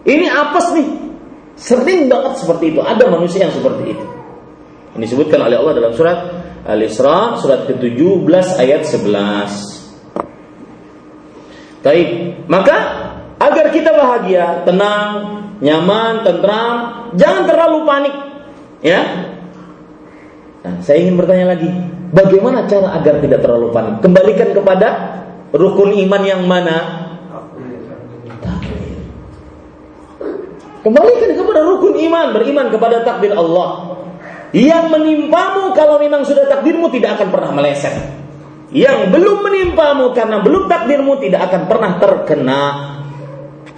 Ini 0.04 0.28
apes 0.30 0.68
nih. 0.76 0.88
Sering 1.58 2.10
banget 2.10 2.42
seperti 2.42 2.74
itu. 2.74 2.80
Ada 2.82 3.08
manusia 3.10 3.46
yang 3.46 3.54
seperti 3.54 3.96
itu. 3.96 4.06
Ini 4.94 5.04
disebutkan 5.10 5.42
oleh 5.42 5.58
Allah 5.58 5.74
dalam 5.74 5.94
surat 5.98 6.18
Al-Isra 6.64 7.36
surat 7.42 7.68
ke-17 7.68 8.46
ayat 8.62 8.88
11. 8.88 9.84
Baik, 11.84 12.10
maka 12.48 12.76
agar 13.36 13.68
kita 13.76 13.92
bahagia, 13.92 14.64
tenang, 14.64 15.12
nyaman, 15.60 16.24
tentram, 16.24 16.76
jangan 17.20 17.44
terlalu 17.44 17.84
panik. 17.84 18.16
Ya. 18.80 19.02
Nah, 20.64 20.80
saya 20.80 21.04
ingin 21.04 21.20
bertanya 21.20 21.52
lagi, 21.52 21.68
bagaimana 22.16 22.64
cara 22.72 22.96
agar 22.96 23.20
tidak 23.20 23.44
terlalu 23.44 23.76
panik? 23.76 24.00
Kembalikan 24.00 24.56
kepada 24.56 24.90
rukun 25.52 25.92
iman 26.08 26.22
yang 26.24 26.48
mana? 26.48 27.04
Takdir. 28.40 29.04
Kembalikan 30.84 31.32
kepada 31.32 31.64
rukun 31.64 31.96
iman, 31.96 32.36
beriman 32.36 32.68
kepada 32.68 33.08
takdir 33.08 33.32
Allah. 33.32 33.96
Yang 34.52 34.86
menimpamu 34.92 35.72
kalau 35.74 35.98
memang 35.98 36.28
sudah 36.28 36.46
takdirmu 36.46 36.92
tidak 36.92 37.18
akan 37.18 37.32
pernah 37.32 37.52
meleset. 37.56 37.96
Yang 38.70 39.16
belum 39.16 39.42
menimpamu 39.48 40.12
karena 40.12 40.44
belum 40.44 40.68
takdirmu 40.68 41.18
tidak 41.24 41.50
akan 41.50 41.62
pernah 41.72 41.92
terkena. 41.98 42.64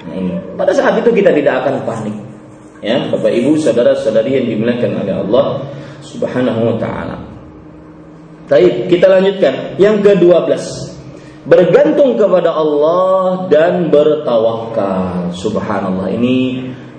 Nah, 0.04 0.16
ini. 0.18 0.36
Pada 0.58 0.74
saat 0.74 0.98
itu 1.00 1.14
kita 1.14 1.30
tidak 1.32 1.64
akan 1.64 1.86
panik. 1.86 2.16
Ya, 2.82 3.06
Bapak 3.08 3.32
Ibu, 3.32 3.56
saudara-saudari 3.62 4.36
yang 4.42 4.46
dimuliakan 4.52 4.92
oleh 5.06 5.16
Allah 5.16 5.46
Subhanahu 6.04 6.74
wa 6.74 6.76
taala. 6.82 7.18
Baik, 8.46 8.90
kita 8.90 9.10
lanjutkan. 9.10 9.78
Yang 9.82 9.96
ke-12. 10.06 10.64
Bergantung 11.46 12.18
kepada 12.18 12.54
Allah 12.54 13.46
dan 13.50 13.90
bertawakal. 13.94 15.34
Subhanallah. 15.34 16.14
Ini 16.14 16.38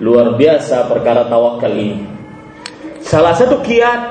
luar 0.01 0.37
biasa 0.37 0.85
perkara 0.89 1.25
tawakal 1.25 1.73
ini. 1.73 2.05
Salah 3.01 3.33
satu 3.33 3.63
kiat 3.63 4.01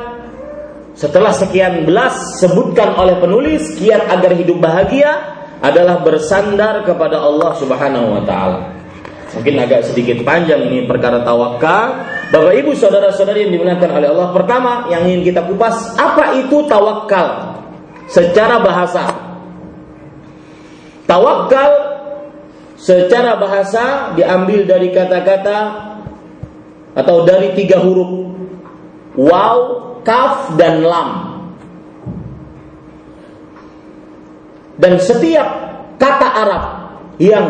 setelah 0.96 1.31
sekian 1.31 1.85
belas 1.85 2.40
sebutkan 2.40 2.96
oleh 2.96 3.20
penulis 3.20 3.77
kiat 3.77 4.09
agar 4.09 4.33
hidup 4.33 4.59
bahagia 4.59 5.37
adalah 5.61 6.01
bersandar 6.01 6.85
kepada 6.85 7.20
Allah 7.20 7.53
Subhanahu 7.61 8.16
wa 8.16 8.22
taala. 8.25 8.77
Mungkin 9.37 9.61
agak 9.61 9.92
sedikit 9.92 10.25
panjang 10.25 10.64
ini 10.64 10.88
perkara 10.88 11.20
tawakal. 11.20 12.09
Bapak 12.33 12.59
Ibu 12.59 12.75
saudara-saudari 12.75 13.46
yang 13.46 13.53
dimuliakan 13.55 13.90
oleh 14.03 14.09
Allah, 14.11 14.29
pertama 14.35 14.90
yang 14.90 15.07
ingin 15.07 15.31
kita 15.31 15.46
kupas, 15.46 15.94
apa 15.94 16.35
itu 16.40 16.66
tawakal? 16.66 17.55
Secara 18.11 18.59
bahasa. 18.59 19.14
Tawakal 21.07 21.70
secara 22.87 23.35
bahasa 23.35 24.14
diambil 24.14 24.62
dari 24.62 24.94
kata-kata 24.94 25.59
atau 26.94 27.27
dari 27.27 27.51
tiga 27.59 27.83
huruf 27.83 28.27
waw, 29.16 29.59
kaf, 30.05 30.55
dan 30.55 30.85
lam. 30.85 31.11
Dan 34.76 35.01
setiap 35.01 35.49
kata 35.97 36.28
Arab 36.37 36.64
yang 37.16 37.47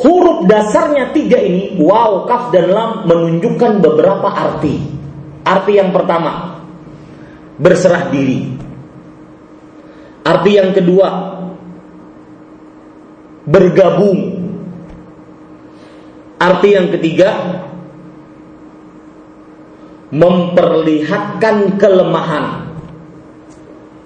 huruf 0.00 0.48
dasarnya 0.48 1.12
tiga 1.12 1.36
ini, 1.38 1.76
waw, 1.76 2.24
kaf, 2.24 2.48
dan 2.50 2.72
lam 2.72 2.90
menunjukkan 3.04 3.84
beberapa 3.84 4.32
arti. 4.32 4.80
Arti 5.44 5.72
yang 5.76 5.92
pertama, 5.92 6.56
berserah 7.60 8.08
diri. 8.08 8.48
Arti 10.24 10.50
yang 10.56 10.72
kedua, 10.72 11.08
bergabung. 13.44 14.33
Arti 16.44 16.76
yang 16.76 16.92
ketiga, 16.92 17.30
memperlihatkan 20.12 21.80
kelemahan. 21.80 22.68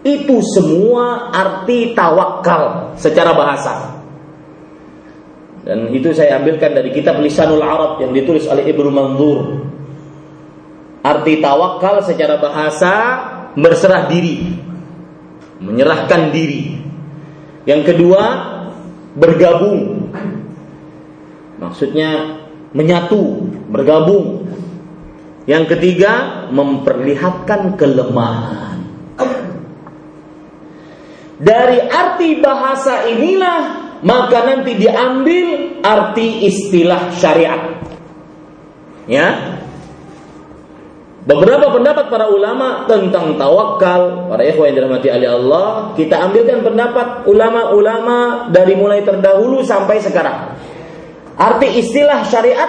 Itu 0.07 0.39
semua 0.41 1.35
arti 1.35 1.99
tawakal 1.99 2.95
secara 2.95 3.35
bahasa. 3.35 3.99
Dan 5.67 5.91
itu 5.91 6.15
saya 6.15 6.39
ambilkan 6.39 6.73
dari 6.73 6.95
kitab 6.95 7.19
Lisanul 7.19 7.61
Arab 7.61 7.99
yang 8.01 8.15
ditulis 8.15 8.47
oleh 8.47 8.71
Ibnu 8.71 8.89
Manzur. 8.89 9.41
Arti 11.03 11.43
tawakal 11.43 12.07
secara 12.07 12.39
bahasa 12.39 12.93
berserah 13.59 14.07
diri, 14.07 14.55
menyerahkan 15.59 16.31
diri. 16.31 16.79
Yang 17.67 17.83
kedua, 17.93 18.23
bergabung. 19.19 20.09
Maksudnya 21.59 22.41
menyatu, 22.73 23.45
bergabung. 23.71 24.47
Yang 25.49 25.77
ketiga, 25.77 26.45
memperlihatkan 26.53 27.75
kelemahan. 27.81 28.79
Dari 31.39 31.79
arti 31.87 32.43
bahasa 32.43 33.07
inilah 33.07 33.89
maka 34.03 34.43
nanti 34.47 34.75
diambil 34.75 35.79
arti 35.83 36.47
istilah 36.47 37.15
syariat. 37.15 37.79
Ya, 39.09 39.59
Beberapa 41.29 41.69
pendapat 41.69 42.09
para 42.09 42.33
ulama 42.33 42.89
tentang 42.89 43.37
tawakal, 43.37 44.33
para 44.33 44.41
ikhwan 44.49 44.73
yang 44.73 44.77
dirahmati 44.81 45.13
oleh 45.13 45.29
Allah, 45.29 45.93
kita 45.93 46.25
ambilkan 46.25 46.65
pendapat 46.65 47.29
ulama-ulama 47.29 48.49
dari 48.49 48.73
mulai 48.73 49.05
terdahulu 49.05 49.61
sampai 49.61 50.01
sekarang. 50.01 50.57
Arti 51.39 51.69
istilah 51.79 52.27
syariat 52.27 52.67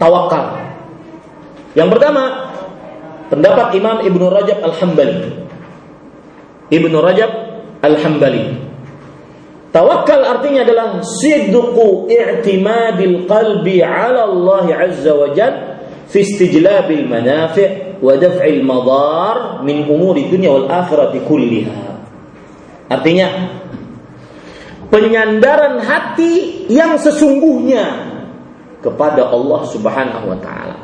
tawakal. 0.00 0.64
Yang 1.76 1.88
pertama, 1.98 2.24
pendapat 3.28 3.76
Imam 3.76 4.00
Ibnu 4.00 4.32
Rajab 4.32 4.64
Al-Hambali. 4.64 5.44
Ibnu 6.72 6.96
Rajab 7.04 7.30
Al-Hambali. 7.84 8.64
Tawakal 9.74 10.22
artinya 10.22 10.62
adalah 10.62 11.02
sidqu 11.02 12.06
i'timadil 12.06 13.26
qalbi 13.26 13.82
'ala 13.82 14.30
Allah 14.30 14.64
'azza 14.70 15.12
wa 15.18 15.34
jalla 15.34 15.82
fi 16.06 16.22
istijlabil 16.22 17.10
manafi' 17.10 17.98
wa 17.98 18.14
daf'il 18.14 18.62
madar 18.62 19.66
min 19.66 19.82
umuri 19.90 20.30
dunya 20.30 20.54
wal 20.54 20.70
akhirati 20.70 21.26
kulliha. 21.26 21.74
Artinya 22.86 23.28
penyandaran 24.94 25.82
hati 25.82 26.53
yang 26.68 26.96
sesungguhnya 26.96 28.14
kepada 28.84 29.32
Allah 29.32 29.60
Subhanahu 29.68 30.26
wa 30.28 30.38
taala. 30.44 30.78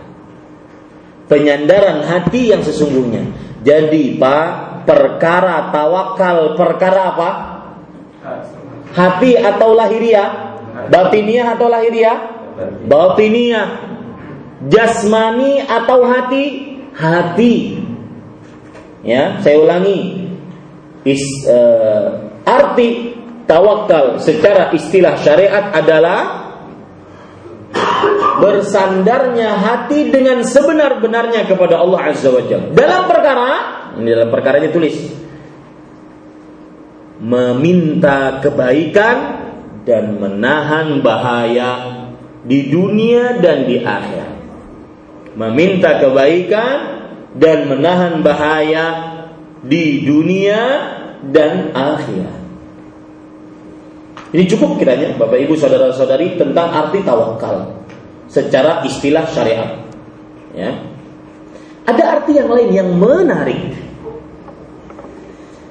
Penyandaran 1.29 2.03
hati 2.03 2.51
yang 2.51 2.65
sesungguhnya. 2.65 3.23
Jadi, 3.63 4.19
Pak, 4.19 4.83
perkara 4.89 5.71
tawakal 5.71 6.57
perkara 6.57 7.01
apa? 7.15 7.31
Hati 8.91 9.39
atau 9.39 9.77
lahiriah? 9.77 10.59
Batiniah 10.91 11.55
atau 11.55 11.69
lahiriah? 11.71 12.19
Batiniah 12.89 13.67
jasmani 14.67 15.63
atau 15.63 16.03
hati? 16.09 16.45
Hati. 16.99 17.79
Ya, 19.07 19.39
saya 19.41 19.57
ulangi. 19.63 20.29
Is, 21.07 21.23
uh, 21.49 22.29
arti 22.45 23.20
tawakal 23.51 24.23
secara 24.23 24.71
istilah 24.71 25.19
syariat 25.19 25.75
adalah 25.75 26.21
bersandarnya 28.39 29.59
hati 29.59 30.15
dengan 30.15 30.47
sebenar-benarnya 30.47 31.51
kepada 31.51 31.83
Allah 31.83 32.15
Azza 32.15 32.31
wa 32.31 32.47
Jalla. 32.47 32.71
Dalam 32.71 33.03
perkara, 33.11 33.51
ini 33.99 34.09
dalam 34.15 34.31
perkara 34.31 34.63
ini 34.63 34.71
tulis 34.71 34.97
meminta 37.21 38.39
kebaikan 38.39 39.17
dan 39.83 40.17
menahan 40.17 41.03
bahaya 41.03 41.73
di 42.47 42.71
dunia 42.73 43.37
dan 43.43 43.69
di 43.69 43.77
akhirat 43.83 44.41
meminta 45.37 46.03
kebaikan 46.03 46.77
dan 47.39 47.71
menahan 47.71 48.21
bahaya 48.27 48.87
di 49.63 50.03
dunia 50.03 50.63
dan 51.31 51.71
akhirat. 51.71 52.40
Ini 54.31 54.47
cukup 54.47 54.79
kiranya 54.79 55.19
Bapak 55.19 55.43
Ibu 55.43 55.59
saudara-saudari 55.59 56.39
tentang 56.39 56.71
arti 56.71 57.03
tawakal 57.03 57.83
secara 58.31 58.87
istilah 58.87 59.27
syariat. 59.27 59.83
Ya. 60.55 60.71
Ada 61.91 62.23
arti 62.23 62.39
yang 62.39 62.47
lain 62.47 62.71
yang 62.71 62.89
menarik 62.95 63.75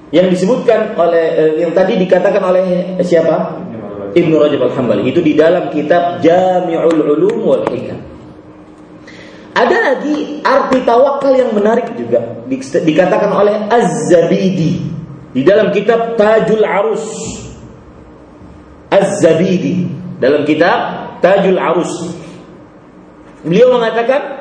yang 0.09 0.27
disebutkan 0.27 0.97
oleh 0.97 1.25
eh, 1.37 1.51
yang 1.63 1.71
tadi 1.71 1.95
dikatakan 1.95 2.43
oleh 2.43 2.97
siapa? 2.99 3.63
Ibnu 4.09 4.41
Rajab 4.41 4.73
Al-Hambali 4.73 5.05
itu 5.05 5.21
di 5.21 5.37
dalam 5.37 5.69
kitab 5.69 6.17
Jami'ul 6.19 6.99
Ulum 7.13 7.45
wal 7.45 7.65
Hikam. 7.69 8.01
Ada 9.53 9.77
lagi 9.77 10.41
arti 10.41 10.81
tawakal 10.81 11.35
yang 11.35 11.51
menarik 11.53 11.93
juga 11.93 12.41
dikatakan 12.49 13.29
oleh 13.29 13.69
Az-Zabidi 13.69 14.81
di 15.29 15.41
dalam 15.45 15.69
kitab 15.69 16.17
Tajul 16.17 16.63
Arus. 16.65 17.05
Az-Zabidi 18.89 19.85
dalam 20.17 20.43
kitab 20.43 20.77
Tajul 21.21 21.57
Arus. 21.57 21.93
Beliau 23.45 23.77
mengatakan 23.77 24.39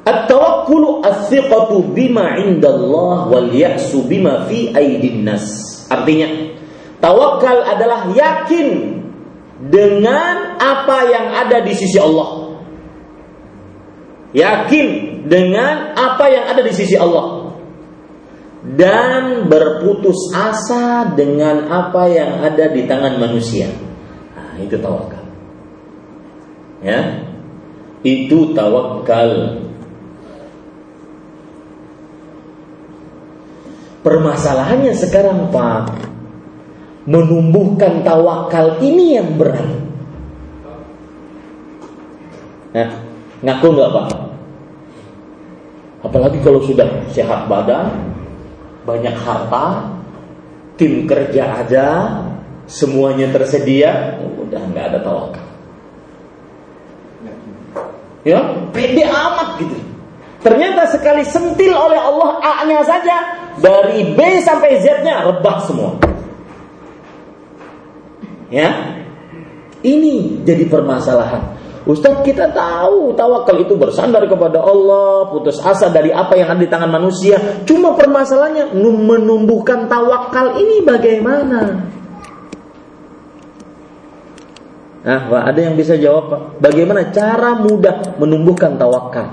At-tawakkulu 0.00 1.04
as-siqatu 1.04 1.92
bima 1.92 2.40
'indallah 2.40 3.28
wal 3.28 3.52
ya'su 3.52 4.08
bima 4.08 4.48
fi 4.48 4.72
aidin 4.72 5.28
nas. 5.28 5.44
Artinya, 5.92 6.56
tawakal 7.04 7.60
adalah 7.68 8.08
yakin 8.08 8.96
dengan 9.60 10.56
apa 10.56 11.04
yang 11.04 11.26
ada 11.36 11.60
di 11.60 11.76
sisi 11.76 12.00
Allah 12.00 12.48
yakin 14.32 14.86
dengan 15.26 15.92
apa 15.98 16.24
yang 16.30 16.44
ada 16.48 16.62
di 16.62 16.72
sisi 16.72 16.94
Allah 16.94 17.50
dan 18.62 19.50
berputus 19.50 20.30
asa 20.32 21.12
dengan 21.12 21.66
apa 21.66 22.06
yang 22.08 22.44
ada 22.44 22.70
di 22.70 22.84
tangan 22.84 23.18
manusia. 23.18 23.68
Itu 24.60 24.76
tawakal. 24.78 25.24
Ya. 26.84 27.24
Itu 28.04 28.52
tawakal. 28.52 29.60
Permasalahannya 34.00 34.96
sekarang 34.96 35.52
Pak 35.52 35.92
Menumbuhkan 37.04 38.00
tawakal 38.00 38.80
ini 38.80 39.20
yang 39.20 39.36
berat 39.36 39.68
Nah 42.72 43.10
Ngaku 43.40 43.66
nggak 43.72 43.92
pak? 43.96 44.08
Apalagi 46.04 46.38
kalau 46.44 46.60
sudah 46.64 46.88
sehat 47.12 47.48
badan, 47.48 47.92
banyak 48.84 49.16
harta, 49.16 49.88
tim 50.76 51.04
kerja 51.08 51.64
aja, 51.64 51.88
semuanya 52.70 53.26
tersedia, 53.34 54.22
udah 54.22 54.62
nggak 54.70 54.84
ada 54.94 54.98
tawakal. 55.02 55.44
Ya, 58.22 58.38
pede 58.70 59.04
amat 59.10 59.58
gitu. 59.58 59.76
Ternyata 60.40 60.88
sekali 60.88 61.26
sentil 61.26 61.74
oleh 61.74 62.00
Allah 62.00 62.40
A-nya 62.40 62.80
saja 62.86 63.16
dari 63.60 64.16
B 64.16 64.40
sampai 64.40 64.80
Z-nya 64.80 65.26
rebah 65.28 65.56
semua. 65.66 65.90
Ya. 68.48 68.96
Ini 69.80 70.44
jadi 70.44 70.68
permasalahan. 70.68 71.56
Ustaz 71.88 72.20
kita 72.20 72.52
tahu 72.52 73.16
tawakal 73.16 73.64
itu 73.64 73.72
bersandar 73.72 74.28
kepada 74.28 74.60
Allah, 74.60 75.32
putus 75.32 75.56
asa 75.64 75.88
dari 75.88 76.12
apa 76.12 76.36
yang 76.36 76.52
ada 76.52 76.60
di 76.60 76.68
tangan 76.68 76.92
manusia. 76.92 77.64
Cuma 77.64 77.96
permasalahannya 77.96 78.76
menumbuhkan 78.76 79.88
tawakal 79.88 80.60
ini 80.60 80.84
bagaimana? 80.84 81.88
Nah, 85.00 85.32
Pak, 85.32 85.42
ada 85.48 85.60
yang 85.64 85.80
bisa 85.80 85.96
jawab 85.96 86.28
Pak? 86.28 86.40
Bagaimana 86.60 87.08
cara 87.08 87.56
mudah 87.56 88.20
menumbuhkan 88.20 88.76
tawakal? 88.76 89.32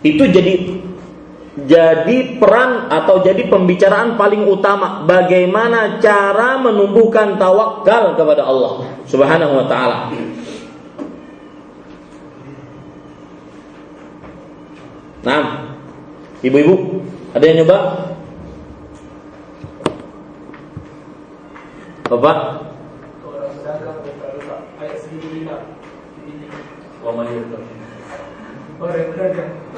Itu 0.00 0.24
jadi 0.32 0.80
jadi 1.52 2.40
peran 2.40 2.88
atau 2.88 3.20
jadi 3.20 3.44
pembicaraan 3.52 4.16
paling 4.16 4.48
utama 4.48 5.04
bagaimana 5.04 6.00
cara 6.00 6.56
menumbuhkan 6.56 7.36
tawakal 7.36 8.16
kepada 8.16 8.48
Allah 8.48 8.88
Subhanahu 9.04 9.60
wa 9.60 9.66
taala. 9.68 10.08
Nah, 15.22 15.44
ibu-ibu, 16.40 17.04
ada 17.36 17.44
yang 17.44 17.62
nyoba? 17.62 17.78
Bapak? 22.08 22.71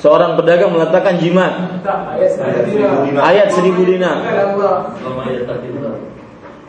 Seorang 0.00 0.36
pedagang 0.40 0.72
meletakkan 0.72 1.20
jimat. 1.20 1.52
Ayat 3.20 3.48
seribu 3.52 3.84
dinar. 3.84 4.16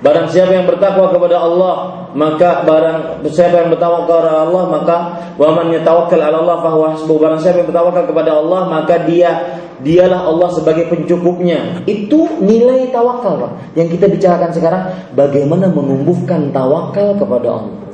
Barang 0.04 0.28
siapa 0.28 0.52
yang 0.52 0.68
bertakwa 0.68 1.10
kepada 1.10 1.40
Allah 1.40 2.06
maka 2.16 2.68
barang 2.68 3.26
siapa 3.32 3.64
yang 3.64 3.70
bertawakal 3.72 4.20
kepada 4.20 4.44
Allah 4.44 4.64
maka 4.68 4.98
wa 5.40 5.50
man 5.56 5.72
yatawakkal 5.72 6.20
'ala 6.20 6.44
Allah 6.44 6.58
fa 6.62 6.70
huwa 6.76 6.88
hasbuh 6.94 7.16
barang 7.16 7.40
siapa 7.40 7.64
yang 7.64 7.70
bertawakal 7.72 8.04
kepada 8.04 8.32
Allah 8.36 8.62
maka 8.70 8.96
dia 9.08 9.60
dialah 9.84 10.28
Allah 10.28 10.52
sebagai 10.52 10.88
pencukupnya 10.92 11.84
itu 11.88 12.28
nilai 12.44 12.92
tawakal 12.92 13.60
yang 13.76 13.88
kita 13.92 14.08
bicarakan 14.08 14.52
sekarang 14.52 14.84
bagaimana 15.16 15.72
menumbuhkan 15.72 16.52
tawakal 16.56 17.16
kepada 17.20 17.48
Allah 17.60 17.85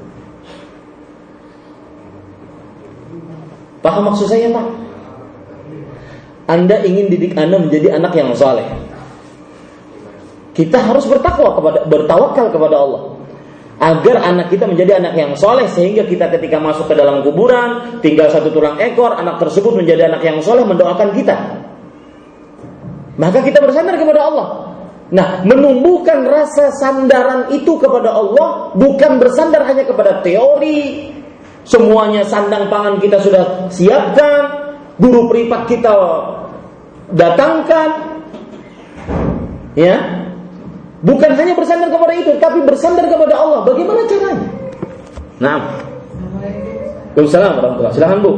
Paham 3.82 4.14
maksud 4.14 4.30
saya 4.30 4.50
Pak? 4.54 4.68
Anda 6.50 6.86
ingin 6.86 7.10
didik 7.10 7.34
Anda 7.38 7.58
menjadi 7.58 7.98
anak 7.98 8.14
yang 8.14 8.34
saleh. 8.38 8.66
Kita 10.52 10.78
harus 10.78 11.08
bertakwa 11.08 11.58
kepada 11.58 11.80
bertawakal 11.88 12.52
kepada 12.54 12.76
Allah 12.78 13.02
agar 13.82 14.22
anak 14.22 14.54
kita 14.54 14.70
menjadi 14.70 15.02
anak 15.02 15.18
yang 15.18 15.34
soleh 15.34 15.66
sehingga 15.66 16.06
kita 16.06 16.30
ketika 16.38 16.62
masuk 16.62 16.86
ke 16.86 16.94
dalam 16.94 17.26
kuburan 17.26 17.98
tinggal 18.06 18.30
satu 18.30 18.54
tulang 18.54 18.78
ekor 18.78 19.10
anak 19.18 19.42
tersebut 19.42 19.74
menjadi 19.74 20.06
anak 20.06 20.22
yang 20.22 20.38
soleh 20.46 20.62
mendoakan 20.62 21.10
kita 21.18 21.34
maka 23.18 23.42
kita 23.42 23.58
bersandar 23.58 23.98
kepada 23.98 24.22
Allah 24.22 24.48
nah 25.10 25.42
menumbuhkan 25.42 26.30
rasa 26.30 26.70
sandaran 26.78 27.50
itu 27.58 27.82
kepada 27.82 28.14
Allah 28.14 28.70
bukan 28.78 29.18
bersandar 29.18 29.66
hanya 29.66 29.82
kepada 29.82 30.22
teori 30.22 31.10
semuanya 31.68 32.26
sandang 32.26 32.68
pangan 32.68 32.98
kita 32.98 33.22
sudah 33.22 33.70
siapkan 33.70 34.72
guru 34.98 35.30
privat 35.30 35.66
kita 35.70 35.94
datangkan 37.12 37.90
ya 39.78 40.22
Bukan 41.02 41.34
hanya 41.34 41.58
bersandar 41.58 41.90
kepada 41.90 42.14
itu, 42.14 42.32
tapi 42.38 42.62
bersandar 42.62 43.10
kepada 43.10 43.34
Allah. 43.34 43.66
Bagaimana 43.66 44.06
caranya? 44.06 44.48
Nah. 45.42 45.60
Waalaikumsalam 47.18 47.52
warahmatullahi 47.58 47.96
Silahkan 47.98 48.20
Bu. 48.22 48.32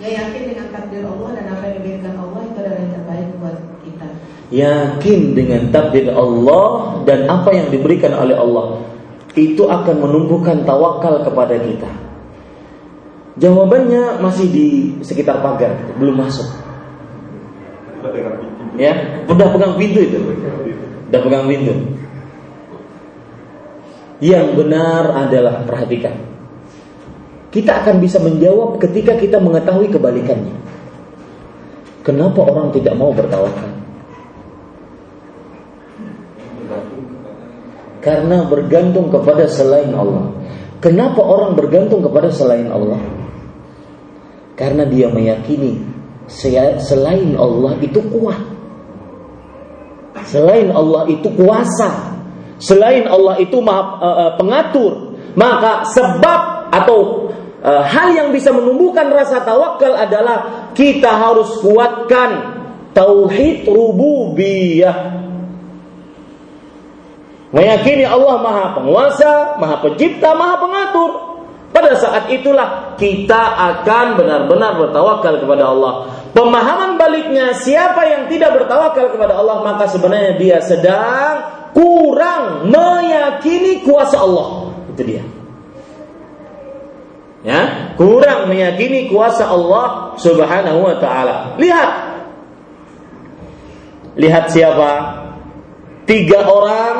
Ya 0.00 0.10
yakin 0.24 0.42
dengan 0.50 0.66
takdir 0.72 1.04
Allah 1.04 1.28
dan 1.36 1.46
apa 1.52 1.64
yang 1.68 1.76
diberikan 1.78 2.12
Allah 2.16 2.40
itu 2.42 2.58
adalah 2.58 2.78
yang 2.80 2.92
terbaik 2.96 3.28
buat 3.38 3.56
kita. 3.84 4.06
Yakin 4.52 5.20
dengan 5.36 5.62
takdir 5.68 6.06
Allah 6.16 6.66
dan 7.04 7.18
apa 7.28 7.50
yang 7.52 7.68
diberikan 7.68 8.12
oleh 8.16 8.36
Allah 8.40 8.66
itu 9.36 9.62
akan 9.68 9.96
menumbuhkan 10.00 10.64
tawakal 10.64 11.20
kepada 11.22 11.60
kita. 11.60 11.90
Jawabannya 13.40 14.20
masih 14.20 14.46
di 14.52 14.68
sekitar 15.00 15.40
pagar, 15.40 15.72
belum 15.96 16.20
masuk. 16.20 16.44
Ya, 18.76 19.24
udah 19.24 19.46
pegang 19.52 19.74
pintu 19.80 20.00
itu 20.04 20.18
dan 21.08 21.20
pegang 21.24 21.48
pintu. 21.48 21.72
Yang 24.20 24.46
benar 24.54 25.28
adalah 25.28 25.64
perhatikan. 25.64 26.14
Kita 27.52 27.84
akan 27.84 28.00
bisa 28.00 28.16
menjawab 28.20 28.80
ketika 28.80 29.16
kita 29.16 29.36
mengetahui 29.36 29.92
kebalikannya. 29.92 30.56
Kenapa 32.02 32.40
orang 32.42 32.72
tidak 32.72 32.96
mau 32.96 33.12
bertawakal? 33.12 33.70
Karena 38.02 38.42
bergantung 38.48 39.12
kepada 39.12 39.46
selain 39.46 39.94
Allah. 39.94 40.32
Kenapa 40.82 41.22
orang 41.22 41.54
bergantung 41.54 42.02
kepada 42.02 42.32
selain 42.34 42.66
Allah? 42.66 42.98
Karena 44.52 44.84
dia 44.84 45.08
meyakini 45.08 45.80
selain 46.80 47.34
Allah 47.36 47.76
itu 47.80 48.00
kuat. 48.12 48.40
Selain 50.28 50.70
Allah 50.70 51.08
itu 51.10 51.28
kuasa, 51.34 52.14
selain 52.60 53.08
Allah 53.10 53.40
itu 53.42 53.58
maha 53.58 53.82
uh, 53.98 54.32
pengatur, 54.38 55.18
maka 55.34 55.88
sebab 55.88 56.70
atau 56.70 57.28
uh, 57.64 57.82
hal 57.82 58.14
yang 58.14 58.28
bisa 58.30 58.54
menumbuhkan 58.54 59.10
rasa 59.10 59.42
tawakal 59.42 59.96
adalah 59.96 60.70
kita 60.76 61.10
harus 61.10 61.58
kuatkan 61.64 62.60
tauhid 62.92 63.66
rububiyah. 63.66 65.20
Meyakini 67.52 68.08
Allah 68.08 68.40
Maha 68.40 68.66
Penguasa, 68.80 69.60
Maha 69.60 69.84
Pencipta, 69.84 70.32
Maha 70.32 70.56
Pengatur. 70.56 71.10
Pada 71.72 71.96
saat 71.96 72.28
itulah 72.28 72.94
kita 73.00 73.56
akan 73.72 74.20
benar-benar 74.20 74.76
bertawakal 74.76 75.40
kepada 75.40 75.72
Allah. 75.72 76.12
Pemahaman 76.36 77.00
baliknya 77.00 77.56
siapa 77.56 78.04
yang 78.04 78.28
tidak 78.28 78.60
bertawakal 78.60 79.08
kepada 79.08 79.40
Allah 79.40 79.64
maka 79.64 79.88
sebenarnya 79.88 80.36
dia 80.36 80.60
sedang 80.60 81.34
kurang 81.72 82.68
meyakini 82.68 83.80
kuasa 83.88 84.20
Allah. 84.20 84.76
Itu 84.92 85.00
dia. 85.00 85.24
Ya, 87.42 87.90
kurang 87.98 88.46
meyakini 88.52 89.10
kuasa 89.10 89.48
Allah 89.50 90.14
Subhanahu 90.20 90.78
wa 90.86 90.96
taala. 91.00 91.58
Lihat. 91.58 91.90
Lihat 94.14 94.44
siapa? 94.52 94.92
Tiga 96.04 96.44
orang 96.44 96.94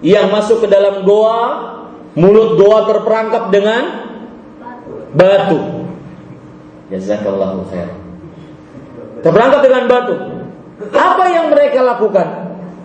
yang 0.00 0.32
masuk 0.32 0.64
ke 0.64 0.68
dalam 0.72 1.04
goa, 1.04 1.73
mulut 2.14 2.58
goa 2.58 2.86
terperangkap 2.88 3.50
dengan 3.50 3.82
batu. 5.14 5.60
Jazakallahu 6.90 7.66
khairan 7.70 8.04
terperangkap 9.24 9.60
dengan 9.64 9.84
batu. 9.88 10.14
Apa 10.92 11.24
yang 11.32 11.48
mereka 11.48 11.80
lakukan? 11.80 12.28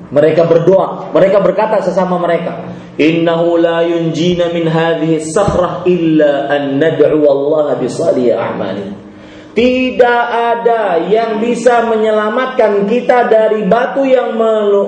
Mereka 0.09 0.47
berdoa, 0.49 1.13
mereka 1.13 1.38
berkata 1.43 1.86
sesama 1.86 2.17
mereka, 2.17 2.65
"Innahu 2.97 3.61
la 3.61 3.86
yunjina 3.86 4.49
min 4.49 4.65
hadhihi 4.65 5.21
sakhrah 5.21 5.86
illa 5.86 6.49
an 6.49 6.82
nad'u 6.82 7.21
Allah 7.30 7.77
bi 7.77 7.86
a'mali." 8.34 9.11
Tidak 9.53 10.23
ada 10.32 11.03
yang 11.03 11.43
bisa 11.43 11.84
menyelamatkan 11.86 12.88
kita 12.88 13.27
dari 13.27 13.67
batu 13.67 14.07
yang 14.07 14.34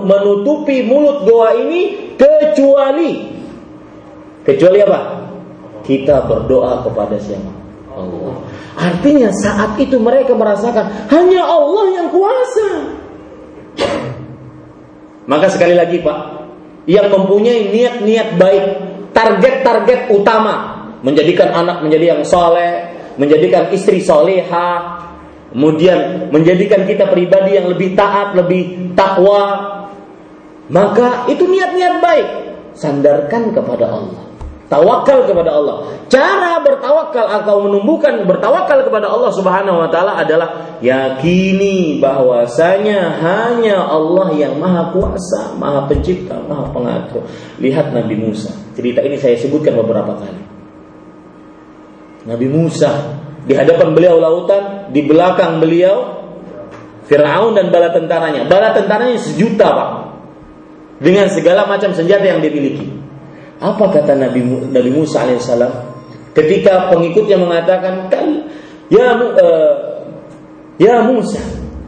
menutupi 0.07 0.87
mulut 0.87 1.27
goa 1.27 1.59
ini 1.59 2.15
kecuali 2.15 3.40
kecuali 4.47 4.79
apa? 4.81 4.99
Kita 5.81 6.25
berdoa 6.29 6.85
kepada 6.85 7.17
siapa? 7.17 7.51
Allah. 7.91 8.35
Artinya 8.77 9.29
saat 9.35 9.75
itu 9.77 9.99
mereka 9.99 10.31
merasakan 10.31 11.11
hanya 11.11 11.43
Allah 11.43 11.85
yang 12.01 12.07
kuasa. 12.07 12.69
Maka 15.27 15.47
sekali 15.51 15.77
lagi 15.77 16.01
Pak, 16.01 16.19
yang 16.89 17.11
mempunyai 17.11 17.69
niat-niat 17.69 18.41
baik, 18.41 18.65
target-target 19.13 20.09
utama, 20.09 20.87
menjadikan 21.05 21.53
anak 21.53 21.85
menjadi 21.85 22.17
yang 22.17 22.21
soleh, 22.25 22.89
menjadikan 23.21 23.69
istri 23.69 24.01
soleha, 24.01 24.97
kemudian 25.53 26.31
menjadikan 26.33 26.87
kita 26.87 27.05
pribadi 27.11 27.59
yang 27.59 27.69
lebih 27.69 27.93
taat, 27.93 28.33
lebih 28.33 28.95
takwa, 28.97 29.45
maka 30.71 31.27
itu 31.27 31.43
niat-niat 31.45 31.95
baik. 31.99 32.27
Sandarkan 32.71 33.51
kepada 33.51 33.85
Allah. 33.91 34.30
Tawakal 34.71 35.27
kepada 35.27 35.51
Allah. 35.51 35.83
Cara 36.07 36.63
bertawakal 36.63 37.27
atau 37.27 37.59
menumbuhkan 37.67 38.23
bertawakal 38.23 38.87
kepada 38.87 39.11
Allah 39.11 39.27
Subhanahu 39.35 39.83
wa 39.83 39.91
taala 39.91 40.15
adalah 40.15 40.79
yakini 40.79 41.99
bahwasanya 41.99 43.19
hanya 43.19 43.83
Allah 43.83 44.31
yang 44.31 44.55
Maha 44.55 44.95
Kuasa, 44.95 45.59
Maha 45.59 45.91
Pencipta, 45.91 46.39
Maha 46.47 46.71
Pengatur. 46.71 47.27
Lihat 47.59 47.91
Nabi 47.91 48.15
Musa. 48.15 48.55
Cerita 48.71 49.03
ini 49.03 49.19
saya 49.19 49.35
sebutkan 49.35 49.75
beberapa 49.75 50.15
kali. 50.15 50.39
Nabi 52.31 52.47
Musa 52.47 53.19
di 53.43 53.51
hadapan 53.51 53.91
beliau 53.91 54.23
lautan, 54.23 54.87
di 54.95 55.03
belakang 55.03 55.59
beliau 55.59 56.23
Firaun 57.11 57.59
dan 57.59 57.75
bala 57.75 57.91
tentaranya. 57.91 58.47
Bala 58.47 58.71
tentaranya 58.71 59.19
sejuta, 59.19 59.67
Pak. 59.67 59.89
Dengan 61.03 61.27
segala 61.27 61.67
macam 61.67 61.91
senjata 61.91 62.23
yang 62.23 62.39
dimiliki. 62.39 63.10
Apa 63.61 63.93
kata 63.93 64.17
Nabi 64.17 64.41
Nabi 64.73 64.89
Musa 64.89 65.21
alaihissalam 65.21 65.69
ketika 66.33 66.89
pengikutnya 66.89 67.37
mengatakan 67.37 68.09
kan 68.09 68.49
ya 68.89 69.13
uh, 69.13 69.73
ya 70.81 71.05
Musa 71.05 71.37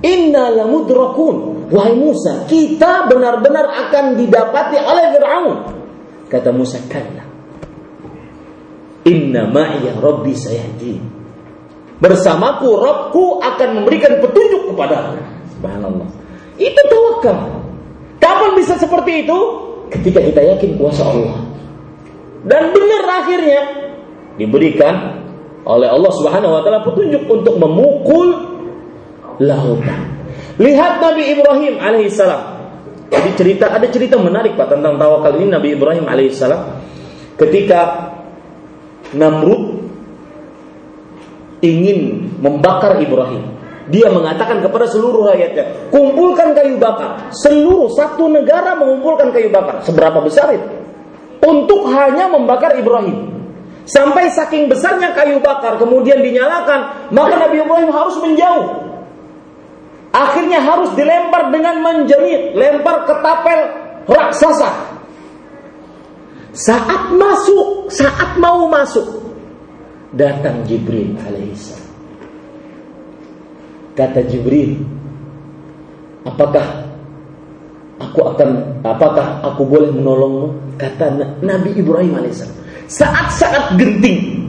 inna 0.06 0.54
lamudrakun 0.54 1.66
wahai 1.74 1.98
Musa 1.98 2.46
kita 2.46 3.10
benar-benar 3.10 3.90
akan 3.90 4.22
didapati 4.22 4.78
oleh 4.78 5.06
Firaun. 5.18 5.58
Kata 6.30 6.54
Musa 6.54 6.78
kalla 6.86 7.26
inna 9.10 9.50
ma'iya 9.50 9.98
rabbi 9.98 10.38
sayahdi. 10.38 11.02
Bersamaku 12.04 12.68
Rabbku 12.84 13.40
akan 13.40 13.70
memberikan 13.80 14.20
petunjuk 14.20 14.76
kepada 14.76 15.16
subhanallah. 15.56 16.10
Itu 16.60 16.82
tawakal. 16.92 17.64
Kapan 18.20 18.52
bisa 18.60 18.76
seperti 18.76 19.24
itu? 19.24 19.40
Ketika 19.88 20.20
kita 20.20 20.42
yakin 20.44 20.76
kuasa 20.76 21.00
Allah 21.06 21.53
dan 22.44 22.76
benar 22.76 23.04
akhirnya 23.24 23.62
diberikan 24.36 25.24
oleh 25.64 25.88
Allah 25.88 26.12
Subhanahu 26.12 26.60
wa 26.60 26.62
taala 26.62 26.84
petunjuk 26.84 27.24
untuk 27.32 27.56
memukul 27.56 28.36
lautan. 29.40 30.12
Lihat 30.60 31.02
Nabi 31.02 31.24
Ibrahim 31.34 31.80
alaihissalam. 31.80 32.42
Jadi 33.10 33.30
cerita 33.38 33.70
ada 33.70 33.88
cerita 33.88 34.18
menarik 34.18 34.58
Pak 34.58 34.74
tentang 34.74 34.98
tawakal 34.98 35.38
ini 35.40 35.50
Nabi 35.50 35.78
Ibrahim 35.78 36.06
alaihissalam. 36.06 36.62
ketika 37.34 38.14
Namrud 39.18 39.90
ingin 41.66 42.30
membakar 42.38 43.00
Ibrahim. 43.02 43.56
Dia 43.90 44.08
mengatakan 44.08 44.64
kepada 44.64 44.88
seluruh 44.88 45.28
rakyatnya, 45.28 45.92
kumpulkan 45.92 46.56
kayu 46.56 46.80
bakar. 46.80 47.34
Seluruh 47.36 47.92
satu 47.92 48.32
negara 48.32 48.80
mengumpulkan 48.80 49.34
kayu 49.36 49.52
bakar. 49.52 49.84
Seberapa 49.84 50.24
besar 50.24 50.56
itu? 50.56 50.83
Untuk 51.44 51.92
hanya 51.92 52.32
membakar 52.32 52.80
Ibrahim. 52.80 53.34
Sampai 53.84 54.32
saking 54.32 54.72
besarnya 54.72 55.12
kayu 55.12 55.44
bakar 55.44 55.76
kemudian 55.76 56.24
dinyalakan, 56.24 57.12
maka 57.12 57.36
Nabi 57.36 57.60
Ibrahim 57.60 57.92
harus 57.92 58.16
menjauh. 58.24 58.68
Akhirnya 60.14 60.64
harus 60.64 60.94
dilempar 60.96 61.52
dengan 61.52 61.84
menjerit, 61.84 62.56
lempar 62.56 63.04
ke 63.04 63.14
tapel 63.20 63.60
raksasa. 64.08 64.72
Saat 66.54 67.12
masuk, 67.18 67.90
saat 67.90 68.38
mau 68.38 68.70
masuk, 68.70 69.26
datang 70.14 70.62
Jibril 70.70 71.18
alaihissalam. 71.18 71.92
Kata 73.98 74.22
Jibril, 74.30 74.86
apakah 76.30 76.93
aku 78.10 78.20
akan 78.36 78.50
apakah 78.84 79.40
aku 79.46 79.64
boleh 79.64 79.90
menolongmu? 79.94 80.76
Kata 80.76 81.40
Nabi 81.40 81.78
Ibrahim 81.78 82.20
alaihissalam 82.20 82.64
saat-saat 82.88 83.80
genting. 83.80 84.44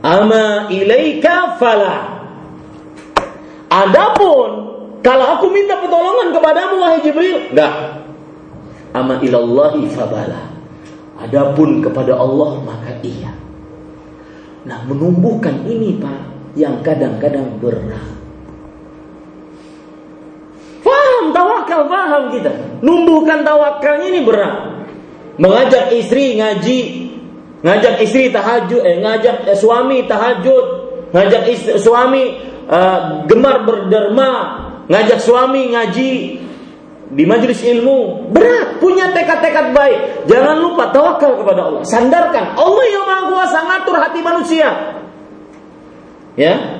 Ama 0.00 0.70
ilaika 0.70 1.58
fala. 1.58 2.18
Adapun 3.66 4.48
kalau 5.02 5.26
aku 5.38 5.46
minta 5.50 5.78
pertolongan 5.78 6.34
kepadamu 6.34 6.74
wahai 6.82 7.02
Jibril, 7.02 7.50
enggak. 7.54 7.74
Ama 8.94 9.20
ilallahi 9.20 9.86
fabala. 9.92 10.50
Adapun 11.20 11.82
kepada 11.82 12.16
Allah 12.16 12.62
maka 12.62 12.96
iya. 13.02 13.32
Nah, 14.66 14.82
menumbuhkan 14.88 15.62
ini 15.62 15.94
Pak 16.02 16.20
yang 16.58 16.82
kadang-kadang 16.82 17.60
berat. 17.62 18.15
Tawakal, 21.76 21.92
faham 21.92 22.22
kita. 22.32 22.52
Numbuhkan 22.80 23.44
tawakalnya 23.44 24.06
ini 24.08 24.20
berat. 24.24 24.56
Mengajak 25.36 25.92
istri 25.92 26.40
ngaji, 26.40 26.78
ngajak 27.60 28.00
istri 28.00 28.32
tahajud, 28.32 28.80
eh, 28.80 28.96
ngajak 29.04 29.52
eh, 29.52 29.56
suami 29.56 30.08
tahajud, 30.08 30.64
ngajak 31.12 31.42
istri, 31.52 31.76
suami 31.76 32.40
uh, 32.72 33.28
gemar 33.28 33.68
berderma, 33.68 34.30
ngajak 34.88 35.20
suami 35.20 35.76
ngaji. 35.76 36.12
Di 37.06 37.22
majelis 37.22 37.62
ilmu. 37.62 38.32
Berat. 38.34 38.82
Punya 38.82 39.14
tekad-tekad 39.14 39.70
baik. 39.70 40.26
Jangan 40.26 40.58
lupa 40.58 40.90
tawakal 40.90 41.38
kepada 41.38 41.70
Allah. 41.70 41.82
Sandarkan. 41.86 42.58
Allah 42.58 42.84
yang 42.90 43.06
maha 43.06 43.22
kuasa 43.30 43.58
ngatur 43.62 43.96
hati 44.02 44.20
manusia. 44.26 44.68
Ya 46.34 46.75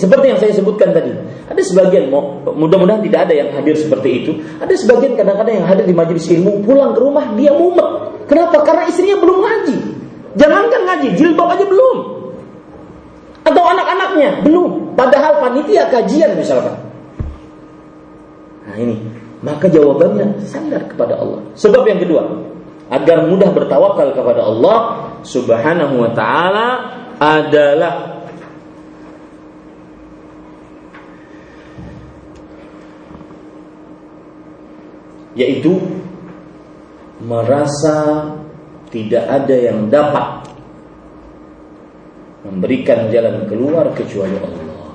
seperti 0.00 0.26
yang 0.32 0.38
saya 0.40 0.52
sebutkan 0.56 0.90
tadi, 0.90 1.12
ada 1.46 1.62
sebagian 1.62 2.10
mudah-mudahan 2.42 3.04
tidak 3.04 3.30
ada 3.30 3.34
yang 3.36 3.48
hadir 3.54 3.76
seperti 3.78 4.08
itu. 4.24 4.30
Ada 4.58 4.74
sebagian 4.74 5.14
kadang-kadang 5.14 5.60
yang 5.62 5.66
hadir 5.68 5.84
di 5.86 5.94
majelis 5.94 6.24
ilmu 6.30 6.66
pulang 6.66 6.96
ke 6.96 7.00
rumah 7.04 7.30
dia 7.36 7.52
mumet. 7.52 7.88
Kenapa? 8.24 8.64
Karena 8.64 8.88
istrinya 8.88 9.20
belum 9.20 9.38
ngaji. 9.44 9.76
Jangankan 10.34 10.80
ngaji, 10.88 11.08
jilbab 11.14 11.52
aja 11.52 11.64
belum. 11.68 11.98
Atau 13.44 13.62
anak-anaknya 13.62 14.30
belum. 14.42 14.96
Padahal 14.96 15.38
panitia 15.44 15.86
kajian 15.92 16.32
misalkan. 16.34 16.74
Nah 18.64 18.76
ini, 18.80 18.96
maka 19.44 19.68
jawabannya 19.68 20.40
sandar 20.48 20.88
kepada 20.88 21.20
Allah. 21.20 21.44
Sebab 21.52 21.84
yang 21.84 22.00
kedua, 22.00 22.24
agar 22.88 23.28
mudah 23.28 23.52
bertawakal 23.52 24.16
kepada 24.16 24.42
Allah 24.42 24.78
Subhanahu 25.24 26.02
wa 26.02 26.10
taala 26.16 26.68
adalah 27.20 28.13
yaitu 35.34 35.78
merasa 37.22 38.30
tidak 38.90 39.26
ada 39.26 39.54
yang 39.54 39.90
dapat 39.90 40.46
memberikan 42.46 43.10
jalan 43.10 43.48
keluar 43.50 43.90
kecuali 43.96 44.36
Allah. 44.38 44.90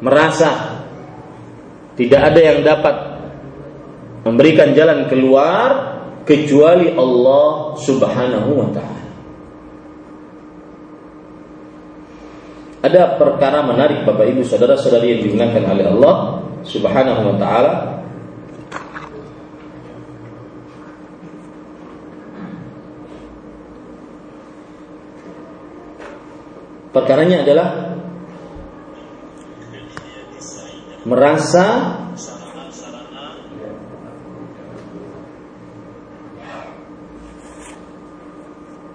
Merasa 0.00 0.50
tidak 2.00 2.20
ada 2.32 2.40
yang 2.40 2.64
dapat 2.64 2.96
memberikan 4.24 4.72
jalan 4.72 5.04
keluar 5.12 6.00
kecuali 6.24 6.88
Allah 6.96 7.76
Subhanahu 7.76 8.50
wa 8.56 8.68
taala. 8.72 9.08
Ada 12.80 13.20
perkara 13.20 13.60
menarik 13.60 14.08
Bapak 14.08 14.24
Ibu 14.24 14.40
saudara-saudari 14.40 15.12
yang 15.12 15.20
dimuliakan 15.28 15.64
oleh 15.68 15.84
Allah 15.84 16.14
Subhanahu 16.64 17.20
wa 17.28 17.36
taala 17.36 17.72
Perkaranya 26.90 27.46
adalah 27.46 27.68
merasa 31.06 31.66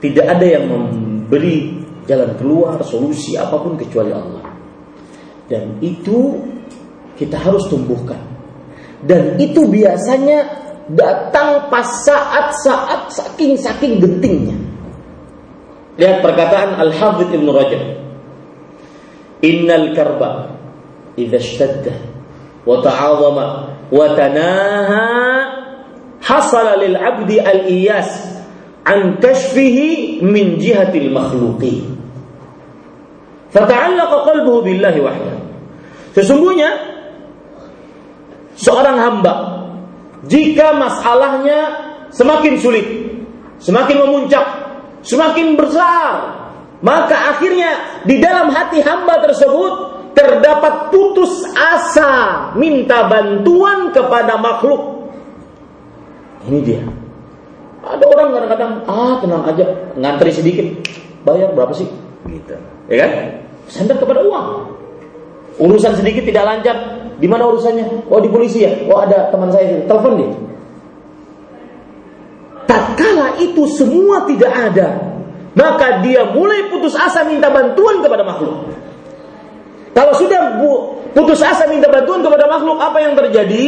tidak 0.04 0.26
ada 0.28 0.46
yang 0.46 0.66
memberi 0.68 1.82
jalan 2.06 2.36
keluar, 2.38 2.78
solusi 2.86 3.40
apa 3.40 3.58
pun 3.58 3.80
kecuali 3.80 4.12
Allah. 4.12 4.44
Dan 5.48 5.80
itu 5.82 6.36
kita 7.16 7.40
harus 7.40 7.66
tumbuhkan. 7.72 8.20
Dan 9.02 9.40
itu 9.40 9.66
biasanya 9.66 10.46
datang 10.90 11.70
pas 11.72 11.86
saat-saat 12.06 13.10
saking-saking 13.14 14.04
gentingnya. 14.04 14.65
Lihat 15.96 16.20
perkataan 16.20 16.76
Al-Hafidh 16.76 17.32
Ibn 17.32 17.48
Rajab. 17.56 17.84
Innal 19.46 19.96
karba 19.96 20.58
idza 21.16 21.38
ishtadda 21.40 21.96
wa 22.66 22.82
ta'azama 22.82 23.46
wa 23.94 24.06
tanaha 24.18 25.06
hasala 26.20 26.82
lil 26.82 26.98
'abdi 26.98 27.38
al-iyas 27.38 28.42
an 28.84 29.22
kashfihi 29.22 30.20
min 30.26 30.58
jihati 30.58 30.98
al-makhluqin. 31.06 31.96
Fata'allaqa 33.54 34.18
qalbuhu 34.28 34.66
billahi 34.66 35.00
wahdahu. 35.00 35.42
Sesungguhnya 36.12 36.70
seorang 38.60 38.98
hamba 39.00 39.34
jika 40.26 40.74
masalahnya 40.74 41.60
semakin 42.10 42.58
sulit, 42.58 42.88
semakin 43.62 44.02
memuncak, 44.02 44.65
semakin 45.06 45.56
besar. 45.56 46.44
Maka 46.84 47.38
akhirnya 47.38 48.04
di 48.04 48.20
dalam 48.20 48.52
hati 48.52 48.84
hamba 48.84 49.24
tersebut 49.24 49.74
terdapat 50.12 50.92
putus 50.92 51.48
asa 51.56 52.52
minta 52.60 53.08
bantuan 53.08 53.90
kepada 53.96 54.38
makhluk. 54.38 55.10
Ini 56.46 56.60
dia. 56.62 56.84
Ada 57.86 58.06
orang 58.06 58.28
kadang-kadang 58.34 58.72
ah 58.90 59.14
tenang 59.22 59.44
aja 59.46 59.66
ngantri 59.98 60.34
sedikit 60.34 60.68
bayar 61.26 61.54
berapa 61.54 61.74
sih? 61.74 61.90
Gitu. 62.30 62.58
Ya 62.90 63.06
kan? 63.06 63.12
Sandar 63.66 63.98
kepada 63.98 64.22
uang. 64.26 64.78
Urusan 65.56 65.96
sedikit 65.96 66.28
tidak 66.28 66.44
lancar, 66.44 66.76
di 67.18 67.26
mana 67.26 67.48
urusannya? 67.48 68.12
Oh 68.12 68.20
di 68.20 68.30
polisi 68.30 68.62
ya. 68.62 68.74
Oh 68.92 69.00
ada 69.00 69.32
teman 69.32 69.50
saya 69.50 69.86
telepon 69.88 70.14
dia 70.20 70.30
tatkala 72.66 73.40
itu 73.42 73.66
semua 73.72 74.26
tidak 74.30 74.54
ada, 74.54 74.88
maka 75.56 76.04
dia 76.04 76.28
mulai 76.30 76.68
putus 76.68 76.94
asa 76.94 77.24
minta 77.24 77.48
bantuan 77.48 78.04
kepada 78.04 78.28
makhluk. 78.28 78.76
Kalau 79.96 80.12
sudah 80.20 80.60
putus 81.16 81.40
asa 81.40 81.72
minta 81.72 81.88
bantuan 81.88 82.20
kepada 82.20 82.52
makhluk, 82.52 82.78
apa 82.84 82.98
yang 83.00 83.16
terjadi? 83.16 83.66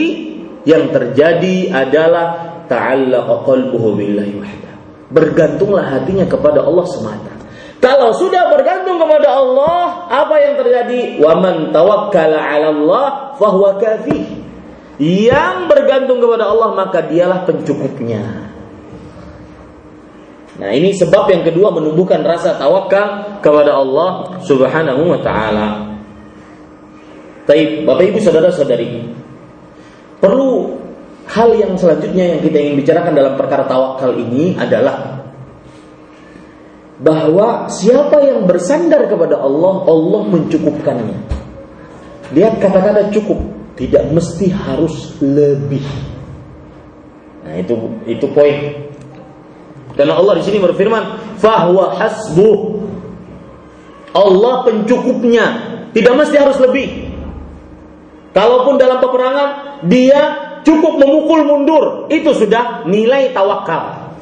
Yang 0.67 0.83
terjadi 0.91 1.71
adalah 1.71 2.25
ta'allaqa 2.67 3.47
qalbuhu 3.47 3.95
billahi 3.95 4.35
wahda. 4.35 4.71
Bergantunglah 5.07 5.87
hatinya 5.87 6.27
kepada 6.27 6.67
Allah 6.67 6.83
semata. 6.91 7.31
Kalau 7.79 8.11
sudah 8.11 8.51
bergantung 8.51 8.99
kepada 8.99 9.31
Allah, 9.31 10.09
apa 10.11 10.35
yang 10.43 10.59
terjadi? 10.59 11.23
Wa 11.23 11.39
man 11.39 11.71
tawakkala 11.71 12.35
'ala 12.35 12.67
Allah 12.75 13.05
fahuwa 13.39 13.79
kafih. 13.79 14.27
Yang 14.99 15.55
bergantung 15.69 16.19
kepada 16.19 16.51
Allah 16.51 16.73
maka 16.73 17.05
dialah 17.05 17.45
pencukupnya. 17.45 18.49
Nah, 20.57 20.73
ini 20.73 20.89
sebab 20.89 21.29
yang 21.29 21.45
kedua 21.45 21.69
menumbuhkan 21.69 22.25
rasa 22.25 22.57
tawakal 22.57 23.37
kepada 23.45 23.77
Allah 23.77 24.41
Subhanahu 24.41 25.13
wa 25.13 25.19
taala. 25.21 25.85
Baik, 27.45 27.85
Bapak 27.85 28.03
Ibu 28.09 28.19
saudara-saudari, 28.19 29.05
perlu 30.17 30.81
hal 31.29 31.53
yang 31.53 31.77
selanjutnya 31.77 32.35
yang 32.35 32.39
kita 32.41 32.57
ingin 32.57 32.75
bicarakan 32.81 33.13
dalam 33.13 33.33
perkara 33.37 33.69
tawakal 33.69 34.17
ini 34.17 34.57
adalah 34.57 35.21
bahwa 36.97 37.69
siapa 37.69 38.17
yang 38.25 38.49
bersandar 38.49 39.05
kepada 39.05 39.37
Allah, 39.37 39.85
Allah 39.85 40.21
mencukupkannya. 40.25 41.17
Lihat 42.33 42.57
kata-kata 42.57 43.13
cukup, 43.13 43.37
tidak 43.77 44.09
mesti 44.09 44.49
harus 44.49 45.13
lebih. 45.21 45.85
Nah, 47.45 47.61
itu 47.61 47.77
itu 48.09 48.25
poin. 48.33 48.86
Karena 49.97 50.13
Allah 50.13 50.37
di 50.37 50.43
sini 50.45 50.61
berfirman, 50.61 51.35
"Fahuwa 51.41 51.97
hasbuh." 51.97 52.57
Allah 54.13 54.65
pencukupnya, 54.65 55.45
tidak 55.91 56.13
mesti 56.13 56.35
harus 56.37 56.57
lebih. 56.61 57.09
Kalaupun 58.33 58.77
dalam 58.77 59.01
peperangan 59.01 59.49
dia 59.89 60.21
cukup 60.61 61.01
memukul 61.01 61.41
mundur, 61.45 61.85
itu 62.13 62.33
sudah 62.37 62.85
nilai 62.85 63.33
tawakal. 63.33 64.13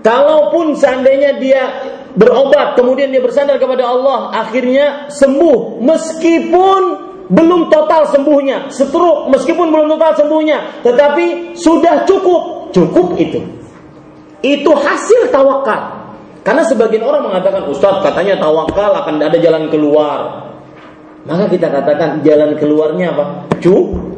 Kalaupun 0.00 0.78
seandainya 0.78 1.36
dia 1.42 1.62
berobat, 2.14 2.78
kemudian 2.78 3.10
dia 3.10 3.18
bersandar 3.18 3.58
kepada 3.58 3.90
Allah, 3.90 4.30
akhirnya 4.38 5.10
sembuh, 5.10 5.82
meskipun 5.82 6.82
belum 7.26 7.66
total 7.74 8.06
sembuhnya, 8.14 8.70
stroke 8.70 9.34
meskipun 9.34 9.66
belum 9.66 9.90
total 9.98 10.14
sembuhnya, 10.14 10.86
tetapi 10.86 11.58
sudah 11.58 12.06
cukup, 12.06 12.42
cukup 12.72 13.18
itu. 13.20 13.42
Itu 14.40 14.70
hasil 14.72 15.28
tawakal. 15.34 16.06
Karena 16.46 16.62
sebagian 16.62 17.02
orang 17.02 17.26
mengatakan, 17.26 17.66
Ustadz 17.66 18.06
katanya 18.06 18.38
tawakal 18.38 18.94
akan 19.02 19.18
ada 19.18 19.38
jalan 19.42 19.66
keluar. 19.66 20.46
Maka 21.26 21.50
kita 21.50 21.66
katakan 21.66 22.22
jalan 22.22 22.54
keluarnya 22.54 23.10
apa? 23.10 23.24
Cukup. 23.58 24.14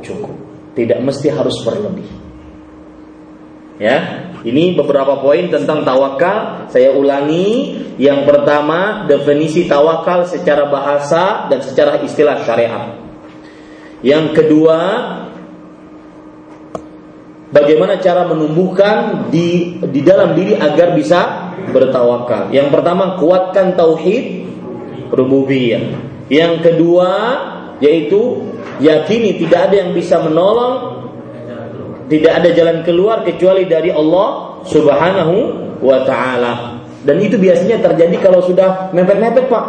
Cukup. 0.00 0.32
Tidak 0.72 1.04
mesti 1.04 1.28
harus 1.28 1.60
berlebih. 1.60 2.08
Ya, 3.76 4.32
ini 4.40 4.72
beberapa 4.72 5.20
poin 5.20 5.52
tentang 5.52 5.84
tawakal. 5.84 6.70
Saya 6.72 6.96
ulangi. 6.96 7.76
Yang 8.00 8.24
pertama, 8.24 9.04
definisi 9.04 9.68
tawakal 9.68 10.24
secara 10.24 10.72
bahasa 10.72 11.48
dan 11.52 11.60
secara 11.60 12.00
istilah 12.00 12.40
syariat. 12.40 12.96
Yang 14.00 14.26
kedua, 14.32 14.80
bagaimana 17.50 17.98
cara 18.02 18.26
menumbuhkan 18.26 19.28
di 19.30 19.78
di 19.82 20.00
dalam 20.02 20.34
diri 20.34 20.56
agar 20.56 20.94
bisa 20.94 21.20
bertawakal. 21.70 22.50
Yang 22.54 22.68
pertama, 22.72 23.18
kuatkan 23.18 23.74
tauhid 23.74 24.46
rububiyah. 25.10 25.82
Yang 26.26 26.54
kedua, 26.72 27.10
yaitu 27.78 28.50
yakini 28.82 29.38
tidak 29.38 29.70
ada 29.70 29.76
yang 29.86 29.90
bisa 29.94 30.18
menolong 30.22 30.96
tidak 32.06 32.32
ada 32.38 32.48
jalan 32.54 32.86
keluar 32.86 33.26
kecuali 33.26 33.66
dari 33.66 33.90
Allah 33.90 34.62
Subhanahu 34.66 35.36
wa 35.82 35.98
taala. 36.06 36.78
Dan 37.02 37.22
itu 37.22 37.38
biasanya 37.38 37.82
terjadi 37.82 38.18
kalau 38.18 38.42
sudah 38.42 38.90
mepet-mepet, 38.90 39.46
Pak. 39.46 39.66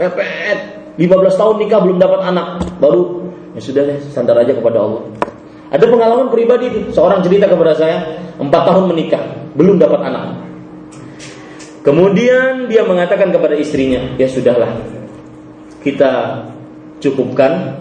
Mepet. 0.00 0.58
15 1.00 1.40
tahun 1.40 1.54
nikah 1.64 1.80
belum 1.80 1.96
dapat 1.96 2.20
anak, 2.28 2.60
baru 2.76 3.24
ya 3.56 3.60
sudah 3.64 3.88
deh 3.88 3.98
sandar 4.12 4.36
aja 4.36 4.52
kepada 4.52 4.84
Allah. 4.84 5.00
Ada 5.70 5.86
pengalaman 5.86 6.28
pribadi 6.34 6.66
itu, 6.66 6.80
seorang 6.90 7.22
cerita 7.22 7.46
kepada 7.46 7.72
saya, 7.78 7.98
4 8.36 8.50
tahun 8.50 8.84
menikah, 8.90 9.22
belum 9.54 9.78
dapat 9.78 10.00
anak. 10.02 10.24
Kemudian 11.80 12.68
dia 12.68 12.84
mengatakan 12.84 13.32
kepada 13.32 13.56
istrinya, 13.56 14.02
"Ya 14.20 14.28
sudahlah. 14.28 14.68
Kita 15.80 16.44
cukupkan 17.00 17.80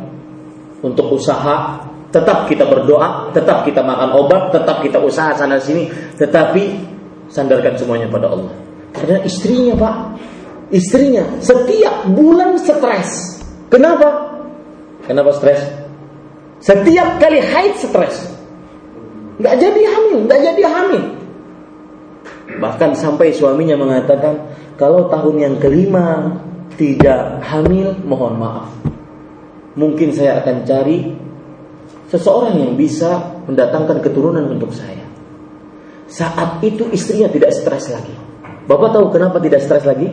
untuk 0.79 1.11
usaha 1.19 1.83
Tetap 2.09 2.49
kita 2.49 2.65
berdoa, 2.65 3.29
tetap 3.37 3.61
kita 3.69 3.85
makan 3.85 4.17
obat, 4.17 4.49
tetap 4.49 4.81
kita 4.81 4.97
usaha 4.97 5.29
sana 5.37 5.61
sini, 5.61 5.93
tetapi 6.17 6.81
sandarkan 7.29 7.77
semuanya 7.77 8.09
pada 8.09 8.33
Allah. 8.33 8.49
Karena 8.97 9.21
istrinya 9.21 9.77
pak, 9.77 10.17
istrinya 10.73 11.21
setiap 11.37 12.09
bulan 12.09 12.57
stres. 12.57 13.37
Kenapa? 13.69 14.41
Kenapa 15.05 15.37
stres? 15.37 15.61
Setiap 16.59 17.23
kali 17.23 17.39
haid 17.39 17.79
stres. 17.79 18.27
Nggak 19.39 19.55
jadi 19.55 19.81
hamil, 19.87 20.19
nggak 20.27 20.41
jadi 20.43 20.63
hamil. 20.67 21.03
Bahkan 22.59 22.91
sampai 22.99 23.31
suaminya 23.31 23.79
mengatakan, 23.79 24.51
kalau 24.75 25.07
tahun 25.07 25.35
yang 25.39 25.55
kelima 25.63 26.35
tidak 26.75 27.39
hamil, 27.47 27.95
mohon 28.03 28.35
maaf. 28.35 28.71
Mungkin 29.79 30.11
saya 30.11 30.43
akan 30.43 30.67
cari 30.67 31.15
seseorang 32.11 32.59
yang 32.59 32.73
bisa 32.75 33.39
mendatangkan 33.47 34.03
keturunan 34.03 34.43
untuk 34.51 34.75
saya. 34.75 35.07
Saat 36.11 36.59
itu 36.65 36.89
istrinya 36.91 37.31
tidak 37.31 37.55
stres 37.55 37.87
lagi. 37.87 38.11
Bapak 38.67 38.91
tahu 38.91 39.13
kenapa 39.13 39.39
tidak 39.39 39.63
stres 39.63 39.87
lagi? 39.87 40.11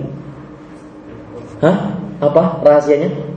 Hah? 1.64 1.98
Apa 2.20 2.62
rahasianya? 2.62 3.35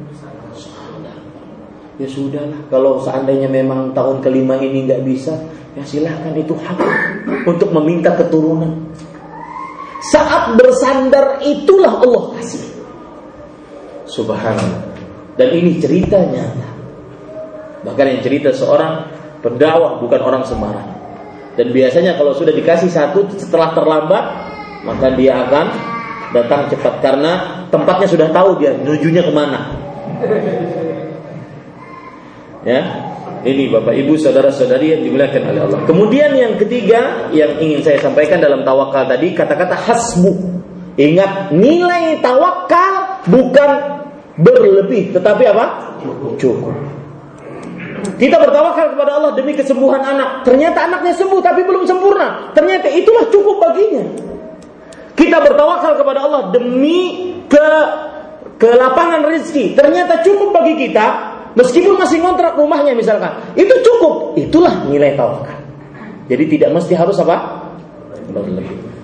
Ya 1.99 2.07
sudahlah, 2.07 2.63
kalau 2.71 3.03
seandainya 3.03 3.51
memang 3.51 3.91
tahun 3.91 4.23
kelima 4.23 4.55
ini 4.55 4.87
nggak 4.87 5.03
bisa, 5.03 5.35
ya 5.75 5.83
silahkan 5.83 6.31
itu 6.31 6.55
hak 6.55 6.79
untuk 7.43 7.75
meminta 7.75 8.15
keturunan. 8.15 8.87
Saat 10.15 10.55
bersandar 10.55 11.43
itulah 11.43 11.99
Allah 11.99 12.39
kasih. 12.39 12.63
Subhanallah. 14.07 14.87
Dan 15.35 15.55
ini 15.55 15.79
ceritanya 15.79 16.51
Bahkan 17.79 18.05
yang 18.11 18.19
cerita 18.19 18.51
seorang 18.51 19.07
pendakwah 19.39 20.03
bukan 20.03 20.19
orang 20.19 20.43
sembarang. 20.43 20.89
Dan 21.55 21.71
biasanya 21.71 22.15
kalau 22.19 22.35
sudah 22.35 22.51
dikasih 22.51 22.91
satu 22.91 23.27
setelah 23.35 23.71
terlambat, 23.75 24.23
maka 24.83 25.11
dia 25.15 25.43
akan 25.47 25.67
datang 26.35 26.67
cepat 26.71 26.93
karena 27.03 27.63
tempatnya 27.71 28.07
sudah 28.07 28.27
tahu 28.31 28.59
dia 28.59 28.75
menujunya 28.75 29.23
ke 29.23 29.31
mana. 29.31 29.59
Ya, 32.69 32.81
ini 33.49 33.65
Bapak 33.73 33.97
Ibu 33.97 34.13
saudara-saudari 34.21 34.93
yang 34.93 35.01
dimuliakan 35.01 35.41
oleh 35.49 35.61
Allah. 35.65 35.79
Kemudian 35.89 36.37
yang 36.37 36.53
ketiga 36.61 37.31
yang 37.33 37.57
ingin 37.57 37.81
saya 37.81 37.97
sampaikan 37.97 38.37
dalam 38.37 38.61
tawakal 38.61 39.09
tadi 39.09 39.33
kata-kata 39.33 39.73
hasbu. 39.73 40.61
Ingat 40.93 41.49
nilai 41.49 42.21
tawakal 42.21 43.25
bukan 43.25 43.71
berlebih 44.37 45.17
tetapi 45.17 45.49
apa? 45.49 45.65
Cukup. 46.37 46.77
Kita 48.19 48.35
bertawakal 48.37 48.93
kepada 48.93 49.17
Allah 49.17 49.31
demi 49.33 49.55
kesembuhan 49.57 50.03
anak. 50.03 50.43
Ternyata 50.43 50.85
anaknya 50.85 51.17
sembuh 51.17 51.41
tapi 51.41 51.65
belum 51.65 51.89
sempurna. 51.89 52.53
Ternyata 52.53 52.91
itulah 52.91 53.31
cukup 53.31 53.63
baginya. 53.65 54.03
Kita 55.17 55.41
bertawakal 55.41 55.97
kepada 55.97 56.19
Allah 56.21 56.53
demi 56.53 57.33
ke 57.49 57.67
ke 58.59 58.69
lapangan 58.75 59.23
rezeki. 59.23 59.73
Ternyata 59.79 60.19
cukup 60.21 60.51
bagi 60.51 60.75
kita 60.75 61.28
meskipun 61.57 61.95
masih 61.97 62.21
ngontrak 62.21 62.57
rumahnya 62.57 62.93
misalkan. 62.93 63.33
Itu 63.57 63.73
cukup. 63.81 64.37
Itulah 64.37 64.85
nilai 64.85 65.17
tawakal. 65.17 65.57
Jadi 66.29 66.43
tidak 66.57 66.69
mesti 66.77 66.93
harus 66.93 67.17
apa? 67.17 67.65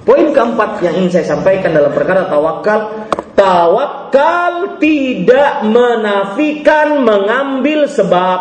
Poin 0.05 0.29
keempat 0.29 0.85
yang 0.85 1.01
ingin 1.01 1.09
saya 1.17 1.33
sampaikan 1.33 1.73
dalam 1.73 1.89
perkara 1.89 2.29
tawakal, 2.29 3.09
tawakal 3.33 4.77
tidak 4.77 5.65
menafikan 5.65 7.01
mengambil 7.01 7.89
sebab. 7.89 8.39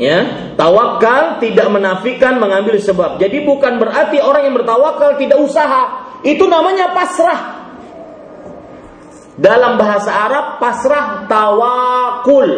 Ya, 0.00 0.24
tawakal 0.56 1.44
tidak 1.44 1.68
menafikan 1.68 2.40
mengambil 2.40 2.80
sebab. 2.80 3.20
Jadi 3.20 3.44
bukan 3.44 3.76
berarti 3.76 4.16
orang 4.16 4.48
yang 4.48 4.56
bertawakal 4.56 5.20
tidak 5.20 5.36
usaha. 5.36 6.08
Itu 6.24 6.48
namanya 6.48 6.96
pasrah. 6.96 7.59
Dalam 9.40 9.80
bahasa 9.80 10.12
Arab 10.12 10.60
pasrah 10.60 11.24
tawakul. 11.24 12.50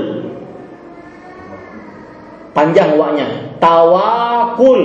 Panjang 2.50 2.98
waknya. 2.98 3.54
Tawakul. 3.62 4.80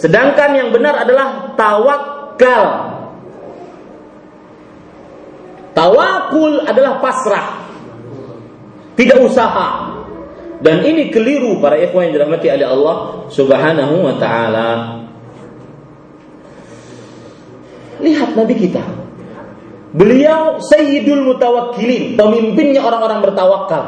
Sedangkan 0.00 0.56
yang 0.56 0.68
benar 0.72 1.04
adalah 1.04 1.52
tawakal. 1.52 2.64
Tawakul 5.76 6.64
adalah 6.64 6.96
pasrah. 7.04 7.68
Tidak 8.96 9.20
usaha. 9.20 9.92
Dan 10.64 10.80
ini 10.80 11.12
keliru 11.12 11.60
para 11.60 11.76
ikhwan 11.76 12.08
yang 12.08 12.16
dirahmati 12.16 12.48
oleh 12.48 12.64
Allah 12.64 12.96
Subhanahu 13.28 13.94
wa 14.00 14.14
taala. 14.16 14.68
Lihat 18.00 18.32
Nabi 18.32 18.56
kita. 18.56 19.05
Beliau 19.96 20.60
Sayyidul 20.60 21.24
Mutawakkilin, 21.24 22.20
pemimpinnya 22.20 22.84
orang-orang 22.84 23.24
bertawakal. 23.24 23.84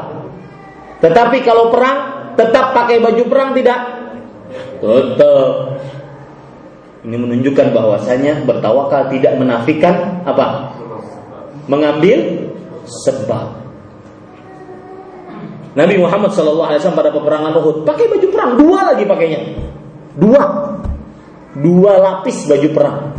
Tetapi 1.05 1.45
kalau 1.45 1.69
perang 1.69 2.33
tetap 2.33 2.73
pakai 2.73 2.97
baju 2.97 3.23
perang 3.29 3.53
tidak? 3.53 3.79
Tetap. 4.81 5.49
Ini 7.05 7.15
menunjukkan 7.15 7.67
bahwasanya 7.71 8.41
bertawakal 8.43 9.13
tidak 9.13 9.37
menafikan 9.37 10.25
apa? 10.25 10.73
Mengambil 11.69 12.49
sebab. 12.89 13.61
Nabi 15.77 15.95
Muhammad 16.01 16.33
SAW 16.33 16.65
pada 16.97 17.13
peperangan 17.13 17.53
Uhud 17.61 17.85
pakai 17.85 18.09
baju 18.09 18.27
perang 18.33 18.51
dua 18.57 18.79
lagi 18.89 19.05
pakainya, 19.05 19.39
dua, 20.17 20.41
dua 21.53 21.91
lapis 22.01 22.49
baju 22.49 22.69
perang. 22.73 23.18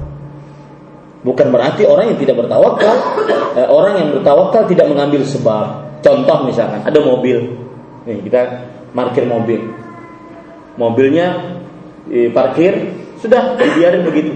Bukan 1.20 1.52
berarti 1.52 1.84
orang 1.84 2.16
yang 2.16 2.18
tidak 2.18 2.40
bertawakal, 2.40 2.96
eh, 3.52 3.68
orang 3.68 3.92
yang 4.00 4.08
bertawakal 4.16 4.64
tidak 4.64 4.88
mengambil 4.88 5.20
sebab. 5.20 5.92
Contoh 6.00 6.48
misalkan 6.48 6.80
ada 6.80 6.96
mobil, 7.04 7.60
nih 8.08 8.24
kita 8.24 8.40
parkir 8.96 9.28
mobil, 9.28 9.68
mobilnya 10.80 11.60
eh, 12.08 12.32
parkir 12.32 12.96
sudah 13.20 13.52
biarin 13.52 14.00
begitu, 14.08 14.32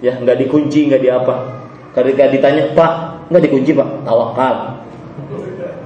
ya 0.00 0.16
nggak 0.16 0.48
dikunci 0.48 0.88
nggak 0.88 1.02
diapa. 1.04 1.60
Ketika 1.92 2.24
ditanya 2.32 2.72
Pak, 2.72 2.92
nggak 3.28 3.42
dikunci 3.52 3.76
Pak, 3.76 3.88
tawakal. 4.08 4.80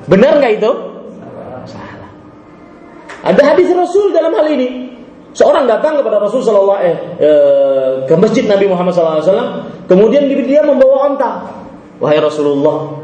Benar 0.07 0.39
nggak 0.39 0.63
itu? 0.63 0.71
Salah. 1.67 2.07
Ada 3.27 3.43
hadis 3.43 3.75
Rasul 3.75 4.15
dalam 4.15 4.31
hal 4.39 4.47
ini. 4.55 4.86
Seorang 5.37 5.69
datang 5.69 6.01
kepada 6.01 6.17
Rasul 6.17 6.41
Sallallahu 6.41 6.81
eh, 6.81 6.97
ke 8.09 8.15
masjid 8.17 8.49
Nabi 8.49 8.73
Muhammad 8.73 8.97
SAW, 8.97 9.69
kemudian 9.85 10.25
dia 10.33 10.65
membawa 10.65 11.13
onta. 11.13 11.45
Wahai 12.01 12.17
Rasulullah, 12.25 12.97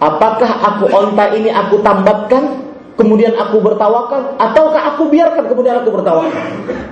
apakah 0.00 0.50
aku 0.72 0.88
onta 0.88 1.36
ini 1.36 1.52
aku 1.52 1.84
tambatkan, 1.84 2.64
kemudian 2.96 3.36
aku 3.36 3.60
bertawakal, 3.60 4.40
ataukah 4.40 4.96
aku 4.96 5.12
biarkan 5.12 5.44
kemudian 5.52 5.84
aku 5.84 5.92
bertawakal? 5.92 6.32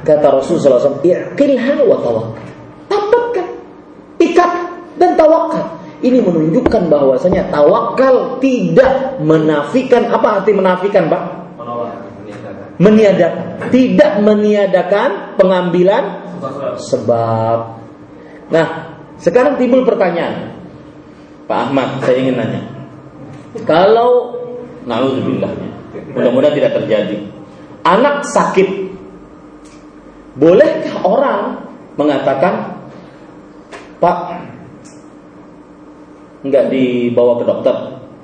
Kata 0.05 0.27
Rasul 0.29 0.61
SAW, 0.61 1.01
Iqilha 1.01 1.81
wa 1.89 1.97
tawakal. 2.05 2.45
Tambatkan, 2.93 3.47
ikat 4.21 4.53
dan 5.01 5.17
tawakal. 5.17 5.81
Ini 6.05 6.21
menunjukkan 6.21 6.93
bahwasanya 6.93 7.49
tawakal 7.49 8.37
tidak 8.37 9.17
menafikan 9.25 10.13
apa 10.13 10.45
arti 10.45 10.53
menafikan, 10.53 11.09
Pak? 11.09 11.44
Meniadakan, 12.79 13.71
tidak 13.71 14.13
meniadakan 14.19 15.39
pengambilan 15.39 16.05
sebab. 16.79 17.81
Nah, 18.51 18.67
sekarang 19.19 19.57
timbul 19.57 19.87
pertanyaan. 19.87 20.59
Pak 21.45 21.59
Ahmad, 21.71 22.01
saya 22.03 22.17
ingin 22.19 22.37
nanya. 22.41 22.63
Kalau 23.69 24.35
naudzubillah 24.85 25.53
mudah-mudahan 26.13 26.57
tidak 26.57 26.73
terjadi. 26.83 27.17
Anak 27.85 28.25
sakit. 28.27 28.91
Bolehkah 30.35 31.07
orang 31.07 31.63
mengatakan, 31.95 32.75
"Pak, 34.03 34.19
nggak 36.43 36.65
dibawa 36.75 37.39
ke 37.39 37.45
dokter?" 37.47 37.77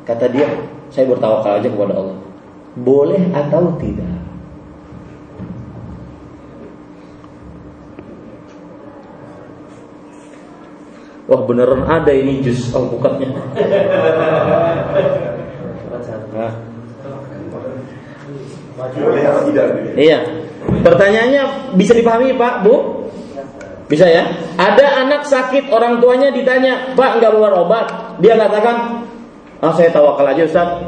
Kata 0.09 0.27
dia, 0.27 0.49
"Saya 0.91 1.07
bertawakal 1.07 1.63
aja 1.63 1.69
kepada 1.71 1.95
Allah." 1.95 2.19
Boleh 2.75 3.31
atau 3.31 3.79
tidak? 3.79 4.20
Wah 11.31 11.47
beneran 11.47 11.87
ada 11.87 12.11
ini 12.11 12.43
jus 12.43 12.75
alpukatnya. 12.75 13.31
Iya. 19.95 20.19
Pertanyaannya 20.61 21.43
bisa 21.79 21.95
dipahami 21.95 22.35
Pak, 22.35 22.55
Bu? 22.67 23.07
Bisa 23.87 24.11
ya? 24.11 24.27
Ada 24.59 25.07
anak 25.07 25.23
sakit, 25.27 25.71
orang 25.71 26.03
tuanya 26.03 26.35
ditanya, 26.35 26.99
Pak 26.99 27.23
nggak 27.23 27.31
bawa 27.31 27.63
obat? 27.63 27.87
Dia 28.19 28.35
katakan, 28.35 29.07
ah 29.63 29.73
saya 29.75 29.95
tawakal 29.95 30.27
aja 30.27 30.43
Ustaz. 30.43 30.83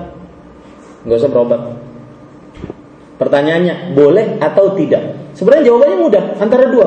Nggak 1.07 1.19
usah 1.23 1.31
berobat. 1.31 1.63
Pertanyaannya, 3.23 3.95
boleh 3.95 4.43
atau 4.43 4.75
tidak? 4.75 5.23
Sebenarnya 5.39 5.71
jawabannya 5.71 5.99
mudah, 6.03 6.25
antara 6.43 6.67
dua. 6.67 6.87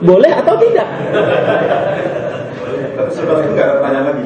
Boleh 0.00 0.32
atau 0.32 0.56
tidak? 0.56 0.88
Nggak 2.94 3.68
tanya 3.82 4.00
lagi. 4.06 4.22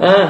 ah, 0.00 0.26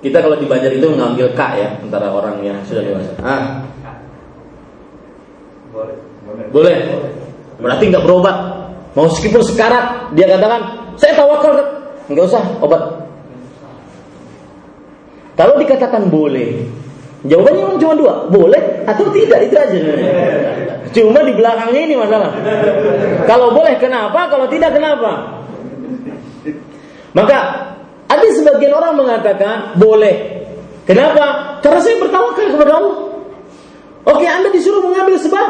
kita 0.00 0.18
kalau 0.20 0.36
di 0.40 0.48
Banjar 0.48 0.72
itu 0.72 0.88
mengambil 0.88 1.28
K 1.36 1.40
ya 1.60 1.68
antara 1.80 2.08
orang 2.12 2.40
yang 2.44 2.56
sudah 2.64 2.84
dewasa. 2.84 3.12
Ah, 3.20 3.64
boleh. 5.72 5.96
Boleh. 6.52 6.76
Berarti 7.60 7.84
nggak 7.92 8.04
berobat. 8.04 8.36
Mau 8.98 9.06
meskipun 9.06 9.38
sekarat, 9.44 10.10
dia 10.18 10.26
katakan, 10.26 10.90
saya 10.98 11.14
tawakal, 11.14 11.54
nggak 12.10 12.26
usah 12.26 12.42
obat. 12.58 12.82
Kalau 15.38 15.54
dikatakan 15.62 16.10
boleh, 16.10 16.66
Jawabannya 17.20 17.60
memang 17.68 17.78
cuma 17.80 17.94
dua, 18.00 18.14
boleh 18.32 18.88
atau 18.88 19.04
tidak 19.12 19.44
itu 19.44 19.56
aja. 19.56 19.78
Cuma 20.90 21.20
di 21.20 21.36
belakangnya 21.36 21.80
ini 21.84 21.94
masalah. 21.94 22.32
Kalau 23.28 23.52
boleh 23.52 23.76
kenapa? 23.76 24.26
Kalau 24.32 24.48
tidak 24.48 24.72
kenapa? 24.72 25.44
Maka 27.12 27.38
ada 28.08 28.26
sebagian 28.32 28.72
orang 28.72 28.96
mengatakan 28.96 29.76
boleh. 29.76 30.42
Kenapa? 30.88 31.58
Karena 31.60 31.80
saya 31.84 32.00
bertawakal 32.00 32.46
kepada 32.56 32.72
Allah. 32.80 32.96
Oke, 34.08 34.24
Anda 34.24 34.48
disuruh 34.48 34.80
mengambil 34.80 35.20
sebab. 35.20 35.48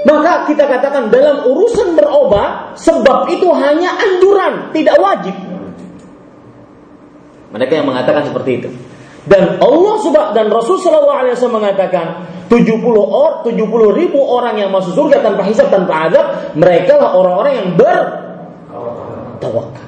Maka 0.00 0.48
kita 0.48 0.64
katakan 0.64 1.12
dalam 1.12 1.44
urusan 1.44 1.92
berobat, 1.92 2.80
sebab 2.80 3.28
itu 3.28 3.44
hanya 3.52 4.00
anjuran, 4.00 4.72
tidak 4.72 4.96
wajib. 4.96 5.36
Mereka 7.52 7.72
yang 7.76 7.86
mengatakan 7.90 8.24
seperti 8.24 8.50
itu. 8.64 8.68
Dan 9.30 9.62
Allah 9.62 9.94
subhanahu 10.02 10.34
dan 10.34 10.50
Rasul 10.50 10.82
Wasallam 10.82 11.62
mengatakan 11.62 12.26
70 12.50 12.82
or 12.98 13.46
70 13.46 13.62
ribu 13.94 14.18
orang 14.26 14.58
yang 14.58 14.74
masuk 14.74 14.98
surga 14.98 15.22
tanpa 15.22 15.46
hisab 15.46 15.70
tanpa 15.70 16.10
azab 16.10 16.50
mereka 16.58 16.98
lah 16.98 17.14
orang-orang 17.14 17.62
yang 17.62 17.78
bertawakal. 17.78 19.86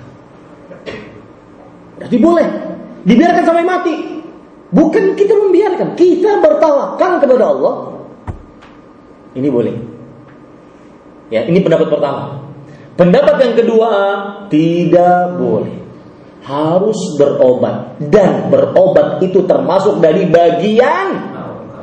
Jadi 2.06 2.16
boleh 2.22 2.46
dibiarkan 3.02 3.42
sampai 3.42 3.66
mati. 3.66 4.22
Bukan 4.70 5.18
kita 5.18 5.34
membiarkan, 5.34 5.98
kita 5.98 6.38
bertawakal 6.38 7.18
kepada 7.18 7.44
Allah. 7.50 7.98
Ini 9.34 9.48
boleh. 9.50 9.74
Ya, 11.34 11.50
ini 11.50 11.58
pendapat 11.58 11.90
pertama. 11.90 12.46
Pendapat 12.94 13.42
yang 13.42 13.58
kedua 13.58 13.90
tidak 14.46 15.34
boleh 15.34 15.81
harus 16.42 16.98
berobat 17.14 18.02
dan 18.10 18.50
berobat 18.50 19.22
itu 19.22 19.46
termasuk 19.46 20.02
dari 20.02 20.26
bagian 20.26 21.32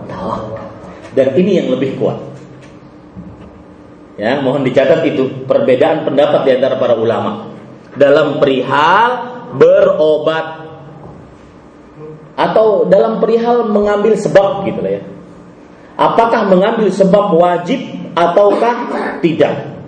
tawakal. 0.06 0.68
Dan 1.16 1.34
ini 1.40 1.64
yang 1.64 1.68
lebih 1.74 1.96
kuat. 1.96 2.20
Ya, 4.20 4.44
mohon 4.44 4.68
dicatat 4.68 5.00
itu 5.08 5.48
perbedaan 5.48 6.04
pendapat 6.04 6.44
di 6.44 6.52
antara 6.60 6.76
para 6.76 7.00
ulama 7.00 7.56
dalam 7.96 8.38
perihal 8.44 9.10
berobat 9.56 10.68
atau 12.36 12.84
dalam 12.84 13.24
perihal 13.24 13.64
mengambil 13.72 14.20
sebab 14.20 14.68
gitu 14.68 14.80
lah 14.84 15.00
ya. 15.00 15.04
Apakah 16.00 16.48
mengambil 16.48 16.92
sebab 16.92 17.36
wajib 17.36 17.80
ataukah 18.16 18.92
tidak? 19.24 19.79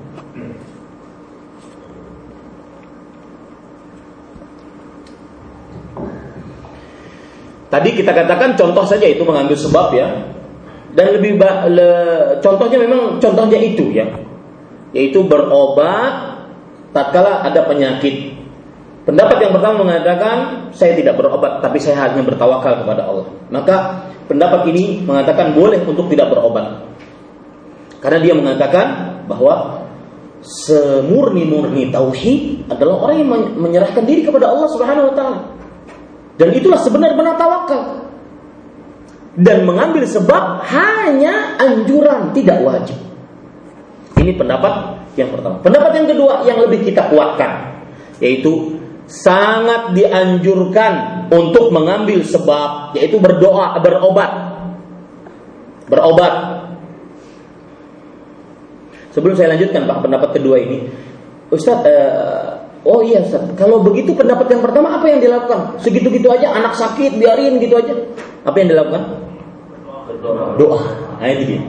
Tadi 7.71 7.89
kita 7.95 8.11
katakan 8.11 8.59
contoh 8.59 8.83
saja 8.83 9.07
itu 9.07 9.23
mengambil 9.23 9.55
sebab 9.55 9.95
ya. 9.95 10.07
Dan 10.91 11.15
lebih 11.15 11.39
le, 11.71 11.89
contohnya 12.43 12.83
memang 12.83 13.15
contohnya 13.23 13.55
itu 13.55 13.95
ya. 13.95 14.11
Yaitu 14.91 15.23
berobat 15.23 16.43
tatkala 16.91 17.47
ada 17.47 17.63
penyakit. 17.63 18.35
Pendapat 19.07 19.39
yang 19.39 19.55
pertama 19.55 19.87
mengatakan 19.87 20.67
saya 20.75 20.99
tidak 20.99 21.15
berobat 21.15 21.63
tapi 21.63 21.79
saya 21.79 22.11
hanya 22.11 22.27
bertawakal 22.27 22.83
kepada 22.83 23.07
Allah. 23.07 23.31
Maka 23.47 24.03
pendapat 24.27 24.67
ini 24.67 25.07
mengatakan 25.07 25.55
boleh 25.55 25.79
untuk 25.87 26.11
tidak 26.11 26.27
berobat. 26.27 26.91
Karena 28.03 28.19
dia 28.19 28.35
mengatakan 28.35 29.15
bahwa 29.31 29.87
semurni-murni 30.43 31.87
tauhid 31.93 32.67
adalah 32.67 33.07
orang 33.07 33.15
yang 33.23 33.29
menyerahkan 33.55 34.03
diri 34.03 34.27
kepada 34.27 34.51
Allah 34.51 34.67
Subhanahu 34.75 35.07
wa 35.07 35.15
taala. 35.15 35.60
Dan 36.41 36.57
itulah 36.57 36.81
sebenar-benar 36.81 37.37
tawakal. 37.37 38.09
Dan 39.37 39.61
mengambil 39.61 40.09
sebab 40.09 40.65
hanya 40.65 41.53
anjuran, 41.61 42.33
tidak 42.33 42.65
wajib. 42.65 42.97
Ini 44.17 44.33
pendapat 44.33 45.05
yang 45.21 45.29
pertama. 45.29 45.61
Pendapat 45.61 46.01
yang 46.01 46.07
kedua 46.09 46.41
yang 46.49 46.57
lebih 46.65 46.81
kita 46.81 47.13
kuatkan, 47.13 47.77
yaitu 48.17 48.81
sangat 49.05 49.93
dianjurkan 49.93 51.25
untuk 51.29 51.69
mengambil 51.69 52.25
sebab, 52.25 52.97
yaitu 52.97 53.21
berdoa, 53.21 53.77
berobat. 53.77 54.31
Berobat. 55.93 56.33
Sebelum 59.13 59.37
saya 59.37 59.53
lanjutkan 59.53 59.85
Pak 59.85 60.09
pendapat 60.09 60.29
kedua 60.41 60.57
ini, 60.57 60.89
Ustaz, 61.53 61.85
uh, 61.85 62.60
oh 62.85 62.99
iya 63.05 63.21
Ustaz, 63.21 63.45
kalau 63.57 63.81
begitu 63.81 64.13
pendapat 64.13 64.49
yang 64.49 64.61
pertama 64.61 64.97
apa 64.97 65.05
yang 65.09 65.19
dilakukan? 65.21 65.77
Segitu-gitu 65.81 66.27
aja, 66.31 66.53
anak 66.55 66.73
sakit 66.77 67.17
biarin 67.17 67.61
gitu 67.61 67.77
aja. 67.77 67.93
Apa 68.45 68.55
yang 68.61 68.73
dilakukan? 68.73 69.03
Doa. 70.57 70.81
Nah 71.17 71.27
ini 71.29 71.43
dia. 71.45 71.61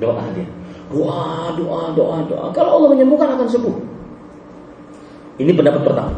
Doa 0.00 0.24
dia. 0.32 0.48
Doa, 0.90 1.54
doa, 1.54 1.82
doa, 1.94 2.16
doa. 2.26 2.46
Kalau 2.50 2.80
Allah 2.80 2.88
menyembuhkan 2.98 3.38
akan 3.38 3.46
sembuh. 3.46 3.76
Ini 5.40 5.52
pendapat 5.56 5.82
pertama. 5.86 6.14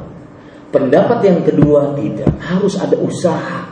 Pendapat 0.73 1.19
yang 1.23 1.39
kedua 1.45 1.93
tidak 1.95 2.33
harus 2.41 2.75
ada 2.81 2.97
usaha. 2.97 3.69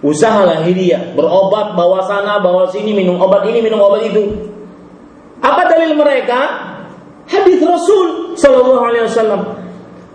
Usaha 0.00 0.48
lahiriah, 0.48 1.12
berobat 1.12 1.76
bawa 1.76 2.00
sana, 2.08 2.40
bawa 2.40 2.72
sini, 2.72 2.96
minum 2.96 3.20
obat 3.20 3.44
ini, 3.44 3.60
minum 3.60 3.84
obat 3.84 4.08
itu. 4.08 4.32
Apa 5.44 5.68
dalil 5.68 5.92
mereka? 5.92 6.40
Hadis 7.28 7.60
Rasul 7.60 8.19
Sallallahu 8.40 8.82
Alaihi 8.82 9.04
Wasallam. 9.04 9.40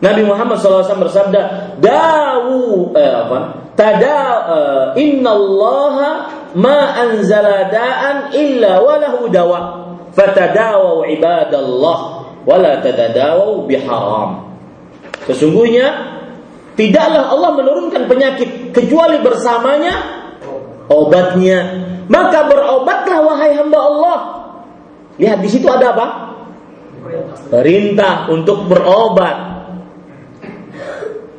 Nabi 0.01 0.21
Muhammad 0.27 0.59
SAW 0.59 0.83
bersabda, 1.07 1.41
"Dawu 1.79 2.91
eh, 2.97 3.13
apa? 3.15 3.39
Tada 3.79 4.19
uh, 4.45 4.85
Inna 4.99 5.31
Allah 5.31 5.95
ma 6.57 6.79
anzala 6.99 7.71
da'an 7.71 8.35
illa 8.35 8.83
walahu 8.83 9.31
dawa. 9.31 9.59
Fatadawu 10.11 11.07
ibadallah 11.15 11.99
wala 12.43 12.71
tadadawu 12.83 13.63
biharam." 13.69 14.51
Sesungguhnya 15.25 16.19
tidaklah 16.75 17.31
Allah 17.31 17.55
menurunkan 17.55 18.11
penyakit 18.11 18.75
kecuali 18.75 19.23
bersamanya 19.23 19.95
obatnya. 20.91 21.87
Maka 22.05 22.45
berobatlah 22.45 23.17
wahai 23.25 23.57
hamba 23.57 23.79
Allah 23.81 24.17
Lihat 25.15 25.39
di 25.39 25.49
situ 25.49 25.67
ada 25.71 25.95
apa? 25.95 26.34
Perintah 27.49 28.27
untuk 28.31 28.65
berobat. 28.65 29.37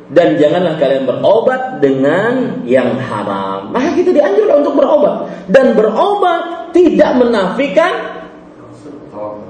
Dan 0.07 0.39
janganlah 0.39 0.79
kalian 0.79 1.03
berobat 1.03 1.83
dengan 1.83 2.63
yang 2.63 2.95
haram. 2.95 3.75
Maka 3.75 3.91
kita 3.91 4.15
dianjurkan 4.15 4.63
untuk 4.63 4.79
berobat. 4.79 5.15
Dan 5.51 5.75
berobat 5.75 6.71
tidak 6.71 7.11
menafikan 7.19 7.91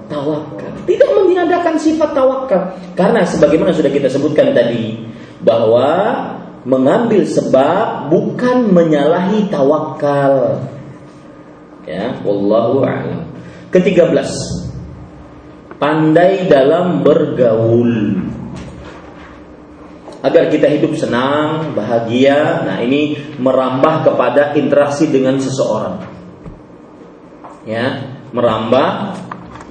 tawakal. 0.10 0.72
Tidak 0.90 1.10
meniadakan 1.14 1.76
sifat 1.78 2.10
tawakal. 2.18 2.74
Karena 2.98 3.22
sebagaimana 3.22 3.70
sudah 3.70 3.92
kita 3.94 4.10
sebutkan 4.10 4.58
tadi. 4.58 4.98
Bahwa 5.46 5.86
mengambil 6.66 7.22
sebab 7.24 8.10
bukan 8.10 8.74
menyalahi 8.74 9.48
tawakal. 9.54 10.60
Ya, 11.88 12.18
wallahu 12.28 12.84
a'lam. 12.84 13.24
Ketiga 13.72 14.12
belas, 14.12 14.34
pandai 15.78 16.50
dalam 16.50 17.06
bergaul. 17.06 17.94
Agar 20.26 20.50
kita 20.50 20.68
hidup 20.68 20.98
senang, 20.98 21.78
bahagia. 21.78 22.66
Nah, 22.66 22.78
ini 22.82 23.16
merambah 23.38 24.12
kepada 24.12 24.58
interaksi 24.58 25.08
dengan 25.08 25.38
seseorang. 25.38 26.04
Ya, 27.64 28.18
merambah 28.34 29.14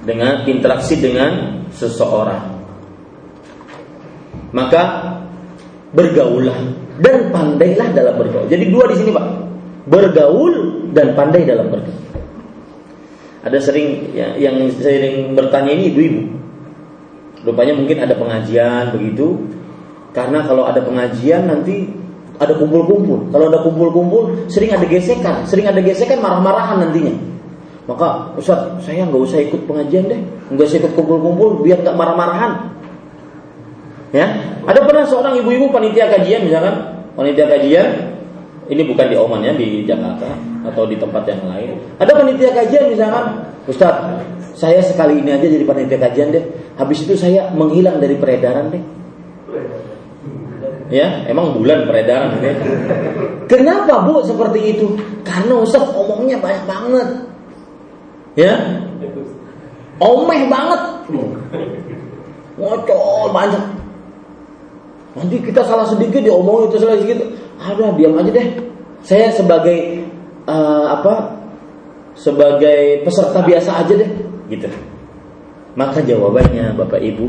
dengan 0.07 0.47
interaksi 0.47 0.97
dengan 0.97 1.61
seseorang. 1.75 2.57
Maka 4.55 4.83
bergaulah 5.91 6.57
dan 7.03 7.29
pandailah 7.29 7.87
dalam 7.91 8.15
bergaul. 8.15 8.47
Jadi 8.47 8.65
dua 8.71 8.87
di 8.87 8.95
sini, 8.95 9.11
Pak. 9.11 9.27
Bergaul 9.87 10.53
dan 10.95 11.11
pandai 11.13 11.43
dalam 11.43 11.67
bergaul. 11.67 12.06
Ada 13.47 13.63
sering 13.63 14.11
ya, 14.11 14.35
yang 14.35 14.59
sering 14.75 15.31
bertanya 15.31 15.71
ini 15.71 15.95
ibu-ibu. 15.95 16.21
Rupanya 17.47 17.79
mungkin 17.79 18.03
ada 18.03 18.11
pengajian 18.19 18.91
begitu. 18.91 19.39
Karena 20.11 20.43
kalau 20.43 20.67
ada 20.67 20.83
pengajian 20.83 21.47
nanti 21.47 21.87
ada 22.35 22.51
kumpul-kumpul. 22.59 23.31
Kalau 23.31 23.47
ada 23.47 23.63
kumpul-kumpul 23.63 24.51
sering 24.51 24.75
ada 24.75 24.83
gesekan, 24.83 25.47
sering 25.47 25.63
ada 25.63 25.79
gesekan 25.79 26.19
marah-marahan 26.19 26.83
nantinya. 26.83 27.15
Maka 27.87 28.35
Ustaz, 28.35 28.83
saya 28.83 29.07
nggak 29.07 29.21
usah 29.23 29.39
ikut 29.39 29.63
pengajian 29.63 30.11
deh, 30.11 30.19
nggak 30.51 30.67
usah 30.67 30.77
ikut 30.83 30.91
kumpul-kumpul 30.99 31.63
biar 31.63 31.79
nggak 31.87 31.95
marah-marahan. 31.95 32.75
Ya, 34.11 34.27
ada 34.67 34.79
pernah 34.83 35.07
seorang 35.07 35.39
ibu-ibu 35.39 35.71
panitia 35.71 36.11
kajian 36.11 36.43
misalkan, 36.43 36.99
panitia 37.15 37.47
kajian 37.47 38.16
ini 38.67 38.81
bukan 38.83 39.05
di 39.07 39.15
Oman 39.15 39.41
ya 39.43 39.55
di 39.55 39.87
Jakarta 39.87 40.27
atau 40.67 40.83
di 40.83 40.99
tempat 40.99 41.23
yang 41.27 41.41
lain. 41.47 41.79
Ada 41.99 42.11
panitia 42.11 42.51
kajian 42.51 42.91
misalkan, 42.91 43.25
Ustaz, 43.63 43.95
saya 44.57 44.83
sekali 44.83 45.23
ini 45.23 45.31
aja 45.31 45.47
jadi 45.47 45.63
panitia 45.63 45.99
kajian 45.99 46.35
deh. 46.35 46.43
Habis 46.75 47.07
itu 47.07 47.15
saya 47.15 47.47
menghilang 47.55 48.03
dari 48.03 48.19
peredaran 48.19 48.67
deh. 48.69 48.83
Ya, 50.87 51.23
emang 51.27 51.55
bulan 51.55 51.87
peredaran 51.87 52.39
deh. 52.43 52.55
Kenapa 53.47 54.03
Bu 54.03 54.19
seperti 54.23 54.75
itu? 54.75 54.99
Karena 55.23 55.63
Ustaz 55.63 55.87
omongnya 55.95 56.39
banyak 56.39 56.63
banget. 56.67 57.07
Ya. 58.35 58.53
Omeh 59.97 60.45
banget. 60.51 60.81
Ngocol 62.59 63.31
banyak. 63.33 63.63
Nanti 65.17 65.35
kita 65.41 65.65
salah 65.65 65.89
sedikit 65.89 66.21
diomongin 66.21 66.69
itu 66.69 66.77
salah 66.77 66.97
sedikit. 67.01 67.25
Ada 67.57 67.93
diam 67.97 68.17
aja 68.17 68.31
deh. 68.31 68.49
Saya 69.01 69.33
sebagai 69.33 70.05
uh, 70.45 70.85
apa? 70.93 71.37
Sebagai 72.17 73.05
peserta 73.05 73.45
biasa 73.45 73.85
aja 73.85 73.93
deh, 73.93 74.09
gitu. 74.49 74.69
Maka 75.77 76.01
jawabannya 76.01 76.73
Bapak 76.73 76.97
Ibu, 76.97 77.25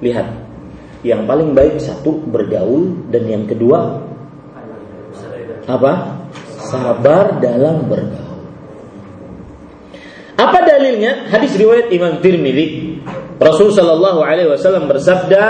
lihat. 0.00 0.28
Yang 1.04 1.28
paling 1.28 1.52
baik 1.52 1.76
satu 1.84 2.16
bergaul 2.32 3.12
dan 3.12 3.28
yang 3.28 3.44
kedua 3.44 4.00
apa? 5.68 6.16
Sabar 6.64 7.44
dalam 7.44 7.84
bergaul. 7.84 8.40
Apa 10.40 10.58
dalilnya? 10.64 11.28
Hadis 11.28 11.54
riwayat 11.60 11.92
Imam 11.92 12.24
Tirmidzi. 12.24 13.00
Rasul 13.36 13.76
sallallahu 13.76 14.24
alaihi 14.24 14.48
wasallam 14.48 14.88
bersabda, 14.88 15.44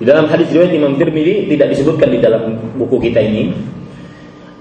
di 0.00 0.08
dalam 0.08 0.32
hadis 0.32 0.48
riwayat 0.48 0.72
Imam 0.72 0.96
Tirmidzi 0.96 1.44
tidak 1.52 1.76
disebutkan 1.76 2.08
di 2.08 2.24
dalam 2.24 2.56
buku 2.80 2.96
kita 3.04 3.20
ini. 3.20 3.52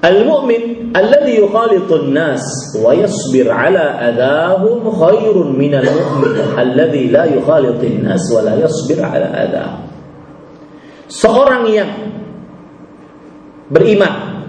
Al-mu'min 0.03 0.91
alladhi 0.91 1.39
yukhalitu 1.39 1.95
an-nas 1.95 2.43
wa 2.75 2.91
yasbir 2.91 3.47
ala 3.47 4.03
adahum 4.03 4.83
khairun 4.91 5.55
min 5.55 5.79
al-mu'min 5.79 6.59
alladhi 6.59 7.07
la 7.07 7.23
yukhalitu 7.31 7.87
an-nas 7.87 8.23
wa 8.35 8.43
la 8.43 8.53
yasbir 8.59 8.99
ala 8.99 9.27
adahum. 9.31 9.87
Seorang 11.07 11.63
yang 11.71 11.91
beriman 13.71 14.43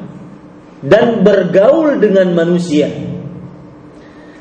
dan 0.82 1.22
bergaul 1.22 2.02
dengan 2.02 2.34
manusia 2.34 2.90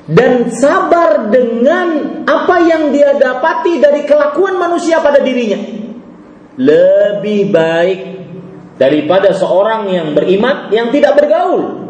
dan 0.09 0.49
sabar 0.49 1.29
dengan 1.29 2.25
apa 2.25 2.57
yang 2.65 2.89
dia 2.89 3.13
dapati 3.21 3.77
dari 3.77 4.01
kelakuan 4.09 4.57
manusia 4.57 4.97
pada 4.97 5.21
dirinya 5.21 5.79
lebih 6.59 7.55
baik 7.55 7.99
daripada 8.75 9.31
seorang 9.31 9.87
yang 9.87 10.11
beriman 10.11 10.67
yang 10.75 10.91
tidak 10.91 11.15
bergaul 11.15 11.87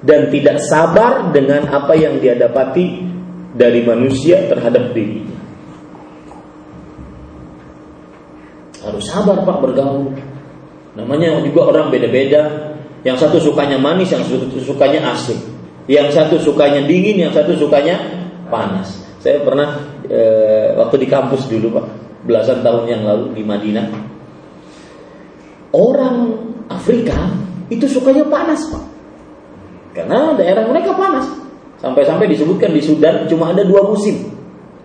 dan 0.00 0.32
tidak 0.32 0.64
sabar 0.64 1.28
dengan 1.28 1.68
apa 1.68 1.92
yang 1.92 2.16
dia 2.16 2.32
dapati 2.32 3.04
dari 3.52 3.84
manusia 3.84 4.48
terhadap 4.48 4.96
dirinya. 4.96 5.36
Harus 8.80 9.04
sabar 9.08 9.44
Pak 9.44 9.58
bergaul. 9.60 10.14
Namanya 10.96 11.36
juga 11.44 11.68
orang 11.68 11.92
beda-beda. 11.92 12.72
Yang 13.04 13.28
satu 13.28 13.38
sukanya 13.38 13.76
manis, 13.76 14.08
yang 14.08 14.24
satu 14.24 14.46
sukanya 14.62 15.12
asing. 15.12 15.38
Yang 15.84 16.16
satu 16.16 16.36
sukanya 16.40 16.86
dingin, 16.86 17.28
yang 17.28 17.32
satu 17.34 17.56
sukanya 17.58 17.98
panas. 18.48 19.04
Saya 19.20 19.42
pernah 19.42 19.82
e, 20.06 20.20
waktu 20.78 21.02
di 21.02 21.06
kampus 21.10 21.50
dulu 21.50 21.82
Pak 21.82 22.05
belasan 22.24 22.64
tahun 22.64 22.84
yang 22.88 23.02
lalu 23.04 23.36
di 23.36 23.42
Madinah. 23.44 23.86
Orang 25.76 26.16
Afrika 26.72 27.36
itu 27.68 27.84
sukanya 27.90 28.24
panas, 28.30 28.64
Pak. 28.72 28.84
Karena 29.92 30.32
daerah 30.38 30.64
mereka 30.70 30.96
panas. 30.96 31.26
Sampai-sampai 31.82 32.32
disebutkan 32.32 32.72
di 32.72 32.80
Sudan 32.80 33.28
cuma 33.28 33.52
ada 33.52 33.60
dua 33.66 33.84
musim. 33.84 34.32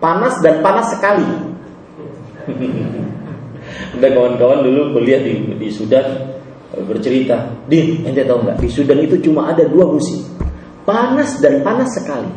Panas 0.01 0.35
dan 0.43 0.59
panas 0.59 0.91
sekali. 0.91 1.23
ada 3.95 4.07
kawan-kawan 4.11 4.65
dulu 4.65 4.97
kuliah 4.99 5.21
di, 5.21 5.55
di 5.55 5.69
Sudan 5.69 6.31
bercerita, 6.79 7.51
Din, 7.67 8.07
ente 8.07 8.23
tahu 8.23 8.47
nggak? 8.47 8.57
Di 8.63 8.69
Sudan 8.71 8.99
itu 9.03 9.19
cuma 9.19 9.51
ada 9.51 9.67
dua 9.67 9.91
musim, 9.91 10.23
panas 10.87 11.39
dan 11.43 11.59
panas 11.59 11.91
sekali. 11.91 12.31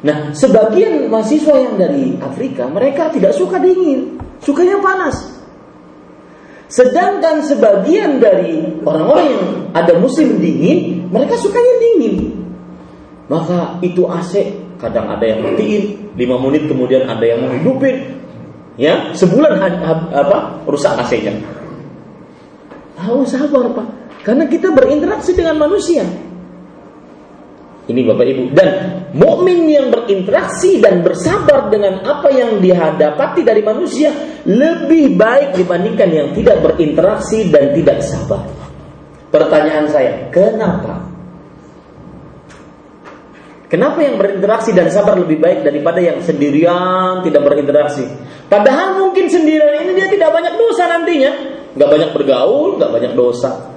Nah, 0.00 0.32
sebagian 0.32 1.12
mahasiswa 1.12 1.54
yang 1.60 1.76
dari 1.76 2.16
Afrika, 2.16 2.64
mereka 2.72 3.12
tidak 3.12 3.36
suka 3.36 3.60
dingin, 3.60 4.16
sukanya 4.40 4.80
panas. 4.80 5.40
Sedangkan 6.72 7.44
sebagian 7.44 8.16
dari 8.16 8.80
orang-orang 8.80 9.26
yang 9.28 9.44
ada 9.76 9.92
musim 10.00 10.40
dingin, 10.40 11.04
mereka 11.12 11.36
sukanya 11.36 11.74
dingin. 11.82 12.32
Maka 13.28 13.76
itu 13.84 14.08
AC 14.08 14.56
kadang 14.80 15.12
ada 15.12 15.22
yang 15.22 15.44
matiin, 15.44 16.16
lima 16.16 16.40
menit 16.40 16.64
kemudian 16.64 17.04
ada 17.04 17.20
yang 17.20 17.44
menghidupin, 17.44 18.16
ya 18.80 19.12
sebulan 19.12 19.60
apa 20.16 20.64
rusak 20.64 20.96
AC-nya. 20.96 21.36
Tahu 22.96 23.20
sabar 23.28 23.68
pak, 23.76 23.86
karena 24.24 24.48
kita 24.48 24.72
berinteraksi 24.72 25.36
dengan 25.36 25.60
manusia. 25.60 26.08
Ini 27.88 28.00
Bapak 28.06 28.26
Ibu 28.28 28.44
dan 28.52 28.70
mukmin 29.16 29.66
yang 29.66 29.88
berinteraksi 29.88 30.78
dan 30.78 31.00
bersabar 31.00 31.72
dengan 31.72 32.04
apa 32.04 32.28
yang 32.28 32.60
dihadapati 32.60 33.42
dari 33.42 33.64
manusia 33.64 34.12
lebih 34.46 35.16
baik 35.16 35.56
dibandingkan 35.56 36.08
yang 36.12 36.28
tidak 36.36 36.60
berinteraksi 36.60 37.48
dan 37.48 37.72
tidak 37.74 37.98
sabar. 38.04 38.46
Pertanyaan 39.30 39.86
saya, 39.90 40.28
kenapa? 40.34 41.10
Kenapa 43.70 44.02
yang 44.02 44.18
berinteraksi 44.18 44.74
dan 44.74 44.90
sabar 44.90 45.14
lebih 45.14 45.38
baik 45.38 45.62
daripada 45.62 46.02
yang 46.02 46.18
sendirian 46.18 47.22
tidak 47.22 47.46
berinteraksi? 47.46 48.02
Padahal 48.50 48.98
mungkin 48.98 49.30
sendirian 49.30 49.86
ini 49.86 49.94
dia 49.94 50.10
tidak 50.10 50.34
banyak 50.34 50.58
dosa 50.58 50.90
nantinya, 50.90 51.30
nggak 51.78 51.90
banyak 51.90 52.10
bergaul, 52.10 52.82
nggak 52.82 52.90
banyak 52.90 53.12
dosa. 53.14 53.70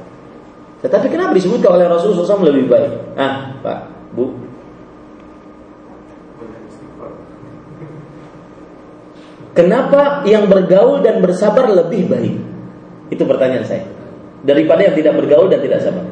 Tetapi 0.81 1.13
kenapa 1.13 1.37
disebutkan 1.37 1.77
oleh 1.77 1.85
Rasulullah 1.85 2.25
SAW 2.25 2.49
lebih 2.49 2.73
baik? 2.73 2.91
Ah, 3.13 3.53
Pak, 3.61 3.92
Bu. 4.13 4.25
Kenapa 9.53 10.25
yang 10.25 10.49
bergaul 10.49 11.05
dan 11.05 11.21
bersabar 11.21 11.69
lebih 11.69 12.09
baik? 12.09 12.35
Itu 13.13 13.21
pertanyaan 13.29 13.65
saya. 13.69 13.85
Daripada 14.41 14.81
yang 14.81 14.97
tidak 14.97 15.13
bergaul 15.13 15.45
dan 15.45 15.61
tidak 15.61 15.85
sabar. 15.85 16.05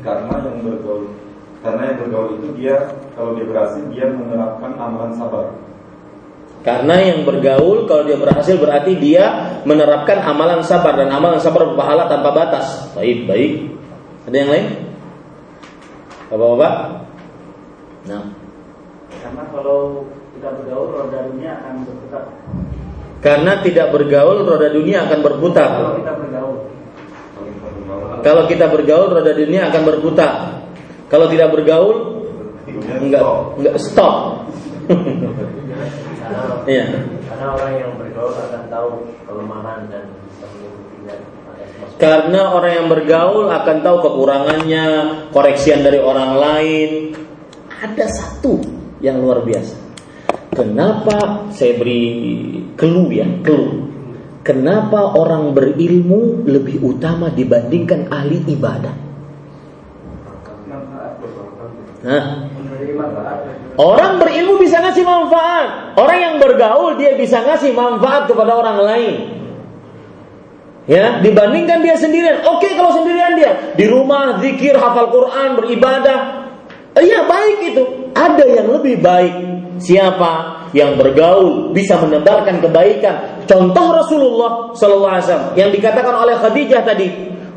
Karena 0.00 0.34
yang 0.42 0.64
bergaul 0.66 1.20
karena 1.60 1.92
yang 1.92 1.98
bergaul 2.00 2.40
itu 2.40 2.48
dia 2.56 2.76
kalau 3.12 3.36
dia 3.36 3.44
berhasil 3.44 3.84
dia 3.92 4.08
menerapkan 4.08 4.72
amalan 4.80 5.12
sabar. 5.12 5.52
Karena 6.60 6.96
yang 7.00 7.24
bergaul 7.24 7.84
kalau 7.84 8.04
dia 8.04 8.16
berhasil 8.16 8.56
berarti 8.56 8.96
dia 8.96 9.56
menerapkan 9.64 10.24
amalan 10.24 10.64
sabar 10.64 10.96
dan 10.96 11.12
amalan 11.12 11.40
sabar 11.40 11.68
berpahala 11.68 12.08
tanpa 12.08 12.32
batas. 12.32 12.92
Baik, 12.96 13.28
baik. 13.28 13.52
Ada 14.28 14.36
yang 14.36 14.50
lain? 14.52 14.66
Bapak-bapak? 16.30 16.74
Nah. 18.06 18.24
Karena 19.10 19.42
kalau 19.50 20.06
tidak 20.38 20.52
bergaul 20.62 20.86
roda 20.94 21.18
dunia 21.26 21.50
akan 21.58 21.74
berputar. 21.82 22.22
Karena 23.20 23.52
tidak 23.66 23.86
bergaul 23.90 24.38
roda 24.46 24.68
dunia 24.70 24.98
akan 25.10 25.18
berputar. 25.26 25.70
Kalau 25.74 25.98
kita 25.98 26.12
bergaul. 26.14 26.56
Kalau 28.22 28.42
kita 28.46 28.66
bergaul 28.70 29.08
roda 29.10 29.32
dunia 29.34 29.60
akan 29.74 29.82
berputar. 29.82 30.34
Kalau 31.10 31.26
tidak 31.26 31.50
bergaul 31.50 32.22
enggak 33.02 33.22
enggak 33.58 33.74
stop. 33.82 34.46
Iya. 36.70 36.84
Karena 37.26 37.46
orang 37.58 37.72
yang 37.74 37.92
bergaul 37.98 38.30
akan 38.38 38.62
tahu 38.70 38.90
kelemahan 39.26 39.90
dan. 39.90 40.06
Karena 42.00 42.56
orang 42.56 42.72
yang 42.80 42.88
bergaul 42.88 43.52
akan 43.52 43.76
tahu 43.84 43.96
kekurangannya, 44.00 44.86
koreksian 45.36 45.84
dari 45.84 46.00
orang 46.00 46.32
lain. 46.40 46.90
Ada 47.68 48.08
satu 48.08 48.56
yang 49.04 49.20
luar 49.20 49.44
biasa. 49.44 49.76
Kenapa 50.56 51.48
saya 51.52 51.76
beri 51.76 52.04
clue 52.76 53.20
ya, 53.20 53.28
clue. 53.44 53.92
Kenapa 54.40 55.12
orang 55.12 55.52
berilmu 55.52 56.48
lebih 56.48 56.80
utama 56.80 57.28
dibandingkan 57.28 58.08
ahli 58.08 58.40
ibadah? 58.48 58.94
Hah? 62.00 62.24
Orang 63.76 64.20
berilmu 64.20 64.56
bisa 64.56 64.80
ngasih 64.80 65.04
manfaat. 65.04 65.96
Orang 66.00 66.18
yang 66.20 66.34
bergaul 66.40 66.96
dia 66.96 67.16
bisa 67.16 67.44
ngasih 67.44 67.76
manfaat 67.76 68.24
kepada 68.28 68.56
orang 68.56 68.78
lain. 68.80 69.39
Ya, 70.88 71.20
dibandingkan 71.20 71.84
dia 71.84 71.96
sendirian. 71.98 72.40
Oke 72.48 72.72
kalau 72.72 72.96
sendirian 72.96 73.36
dia 73.36 73.76
di 73.76 73.84
rumah 73.84 74.40
zikir, 74.40 74.76
hafal 74.78 75.12
Quran, 75.12 75.60
beribadah. 75.60 76.48
Iya 76.96 77.28
baik 77.28 77.58
itu. 77.74 77.82
Ada 78.16 78.44
yang 78.48 78.66
lebih 78.72 78.98
baik. 78.98 79.34
Siapa 79.80 80.60
yang 80.76 81.00
bergaul 81.00 81.72
bisa 81.72 81.96
menebarkan 82.00 82.60
kebaikan. 82.60 83.44
Contoh 83.48 83.86
Rasulullah 83.96 84.76
Sallallahu 84.76 85.12
Alaihi 85.16 85.24
Wasallam 85.26 85.50
yang 85.56 85.70
dikatakan 85.72 86.14
oleh 86.14 86.34
Khadijah 86.38 86.82
tadi. 86.84 87.08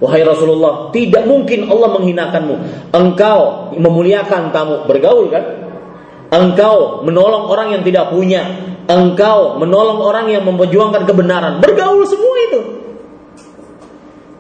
Wahai 0.04 0.20
Rasulullah, 0.28 0.92
tidak 0.92 1.24
mungkin 1.24 1.72
Allah 1.72 1.96
menghinakanmu. 1.96 2.56
Engkau 2.92 3.72
memuliakan 3.80 4.52
tamu, 4.52 4.84
bergaul 4.84 5.32
kan? 5.32 5.44
Engkau 6.28 7.08
menolong 7.08 7.48
orang 7.48 7.72
yang 7.72 7.88
tidak 7.88 8.12
punya. 8.12 8.44
Engkau 8.84 9.56
menolong 9.64 10.04
orang 10.04 10.28
yang 10.28 10.44
memperjuangkan 10.44 11.08
kebenaran. 11.08 11.64
Bergaul 11.64 12.04
semua 12.04 12.36
itu. 12.52 12.83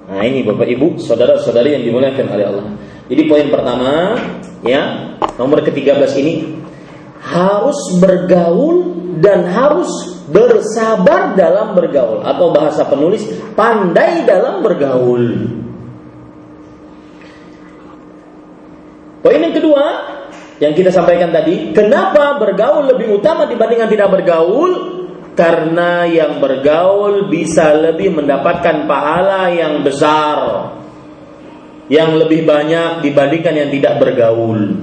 Nah 0.03 0.23
ini 0.27 0.43
Bapak 0.43 0.67
Ibu, 0.67 0.99
saudara-saudari 0.99 1.79
yang 1.79 1.83
dimuliakan 1.87 2.27
oleh 2.27 2.45
Allah. 2.45 2.65
Jadi 3.07 3.21
poin 3.27 3.47
pertama, 3.47 4.19
ya 4.63 5.15
nomor 5.39 5.63
ke-13 5.63 6.11
ini 6.19 6.33
harus 7.23 7.79
bergaul 8.03 8.91
dan 9.23 9.47
harus 9.47 9.87
bersabar 10.27 11.35
dalam 11.39 11.71
bergaul 11.71 12.19
atau 12.23 12.51
bahasa 12.51 12.83
penulis 12.87 13.23
pandai 13.55 14.27
dalam 14.27 14.59
bergaul. 14.59 15.23
Poin 19.23 19.39
yang 19.39 19.55
kedua 19.55 19.85
yang 20.59 20.75
kita 20.75 20.91
sampaikan 20.91 21.31
tadi, 21.31 21.71
kenapa 21.71 22.39
bergaul 22.39 22.87
lebih 22.91 23.19
utama 23.19 23.47
dibandingkan 23.47 23.87
tidak 23.87 24.11
bergaul? 24.11 24.92
Karena 25.33 26.05
yang 26.05 26.37
bergaul 26.37 27.27
bisa 27.27 27.73
lebih 27.73 28.13
mendapatkan 28.13 28.85
pahala 28.85 29.49
yang 29.49 29.81
besar 29.81 30.69
yang 31.91 32.15
lebih 32.15 32.47
banyak 32.47 33.03
dibandingkan 33.03 33.53
yang 33.53 33.69
tidak 33.71 33.99
bergaul. 33.99 34.79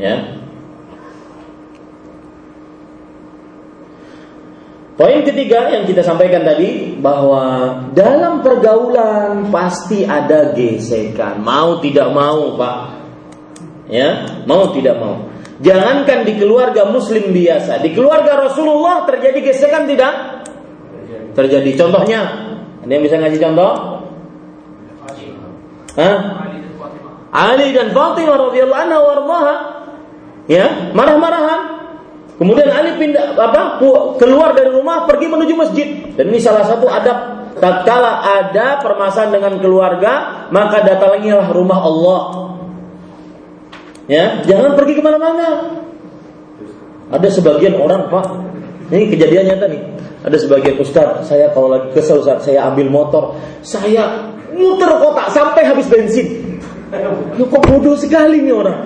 Ya. 0.00 0.42
Poin 4.94 5.26
ketiga 5.26 5.74
yang 5.74 5.90
kita 5.90 6.06
sampaikan 6.06 6.46
tadi 6.46 6.94
bahwa 7.02 7.76
dalam 7.98 8.46
pergaulan 8.46 9.50
pasti 9.50 10.06
ada 10.06 10.54
gesekan, 10.54 11.42
mau 11.42 11.82
tidak 11.82 12.14
mau, 12.14 12.54
Pak. 12.54 12.78
Ya, 13.90 14.38
mau 14.46 14.70
tidak 14.70 15.02
mau. 15.02 15.33
Jangankan 15.64 16.28
di 16.28 16.36
keluarga 16.36 16.84
muslim 16.92 17.32
biasa, 17.32 17.80
di 17.80 17.96
keluarga 17.96 18.36
Rasulullah 18.36 19.08
terjadi 19.08 19.40
gesekan 19.40 19.88
tidak? 19.88 20.44
Terjadi. 21.32 21.70
Contohnya, 21.72 22.20
ada 22.84 22.92
yang 22.92 23.00
bisa 23.00 23.16
ngasih 23.16 23.40
contoh? 23.40 23.72
Hah? 25.96 26.18
Ali 27.32 27.72
dan 27.72 27.96
Fatimah 27.96 28.36
radhiyallahu 28.36 28.82
anha 28.84 28.98
warḍaha. 29.00 29.54
Ya, 30.52 30.92
marah-marahan. 30.92 31.60
Kemudian 32.36 32.68
Ali 32.68 33.00
pindah 33.00 33.32
apa 33.38 33.80
keluar 34.20 34.52
dari 34.52 34.68
rumah 34.68 35.08
pergi 35.08 35.32
menuju 35.32 35.54
masjid. 35.56 35.88
Dan 36.12 36.28
ini 36.28 36.44
salah 36.44 36.68
satu 36.68 36.92
adab 36.92 37.48
tatkala 37.56 38.20
ada 38.20 38.84
permasalahan 38.84 39.32
dengan 39.32 39.54
keluarga, 39.64 40.12
maka 40.52 40.84
datangilah 40.84 41.48
rumah 41.56 41.80
Allah. 41.80 42.20
Ya, 44.04 44.44
jangan 44.44 44.76
pergi 44.76 45.00
ke 45.00 45.02
mana-mana. 45.02 45.80
Ada 47.08 47.28
sebagian 47.30 47.78
orang 47.78 48.08
pak, 48.08 48.26
ini 48.92 49.08
kejadian 49.12 49.54
nyata 49.54 49.66
nih. 49.70 49.82
Ada 50.24 50.36
sebagian 50.40 50.80
ustaz, 50.80 51.28
saya 51.28 51.52
kalau 51.52 51.68
lagi 51.68 51.92
kesel 51.92 52.24
ustaz, 52.24 52.48
saya 52.48 52.64
ambil 52.68 52.88
motor, 52.88 53.36
saya 53.60 54.32
muter 54.52 54.88
kota 55.00 55.28
sampai 55.32 55.68
habis 55.68 55.88
bensin. 55.88 56.58
Lu 57.36 57.44
kok 57.48 57.64
bodoh 57.64 57.96
sekali 57.96 58.40
nih 58.40 58.54
orang. 58.54 58.78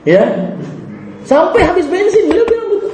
Ya, 0.00 0.24
Sampai 1.30 1.62
habis 1.64 1.84
bensin, 1.86 2.26
beliau 2.26 2.46
bilang 2.48 2.66
begitu. 2.72 2.90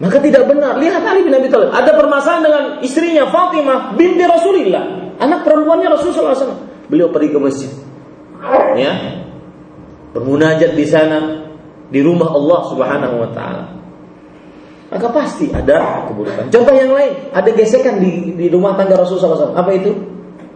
Maka 0.00 0.16
tidak 0.24 0.48
benar. 0.48 0.80
Lihat 0.80 1.02
Ali 1.04 1.20
bin 1.22 1.36
Abi 1.36 1.52
Thalib. 1.52 1.70
Ada 1.76 1.92
permasalahan 1.92 2.42
dengan 2.42 2.64
istrinya 2.80 3.28
Fatimah 3.28 3.92
binti 3.94 4.24
Rasulullah. 4.24 5.12
Anak 5.20 5.44
perempuannya 5.44 5.92
Rasulullah 5.92 6.32
SAW. 6.32 6.88
Beliau 6.88 7.12
pergi 7.12 7.28
ke 7.30 7.38
masjid. 7.38 7.70
Ya. 8.76 8.92
Bermunajat 10.16 10.74
di 10.74 10.86
sana. 10.86 11.48
Di 11.90 12.00
rumah 12.06 12.30
Allah 12.30 12.60
Subhanahu 12.70 13.14
Wa 13.18 13.30
Taala. 13.34 13.64
Maka 14.90 15.06
pasti 15.14 15.50
ada 15.54 16.06
keburukan. 16.10 16.50
Contoh 16.50 16.74
yang 16.74 16.90
lain. 16.90 17.30
Ada 17.30 17.50
gesekan 17.54 18.02
di, 18.02 18.34
di 18.34 18.46
rumah 18.50 18.74
tangga 18.74 18.98
Rasulullah 18.98 19.54
SAW. 19.54 19.54
Apa 19.54 19.70
itu? 19.74 19.94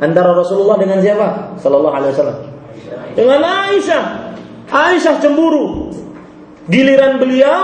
Antara 0.03 0.35
Rasulullah 0.35 0.75
dengan 0.75 0.99
siapa? 0.99 1.55
Sallallahu 1.59 1.95
Alaihi 1.95 2.13
Wasallam. 2.19 2.39
Dengan 3.15 3.41
Aisyah. 3.47 4.05
Aisyah 4.75 5.23
cemburu 5.23 5.95
Giliran 6.65 7.21
beliau, 7.21 7.61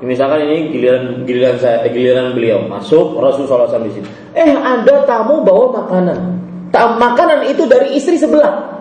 misalkan 0.00 0.48
ini 0.48 0.72
giliran 0.72 1.28
giliran 1.28 1.60
saya, 1.60 1.84
eh, 1.84 1.92
giliran 1.92 2.32
beliau 2.32 2.64
masuk 2.64 3.20
Rasulullah 3.20 3.68
SAW 3.68 3.84
di 3.84 3.92
sini. 3.92 4.08
Eh 4.32 4.56
ada 4.56 5.04
tamu 5.04 5.44
bawa 5.44 5.84
makanan. 5.84 6.18
Tak 6.72 6.96
makanan 6.96 7.44
itu 7.44 7.68
dari 7.68 7.92
istri 8.00 8.16
sebelah. 8.16 8.77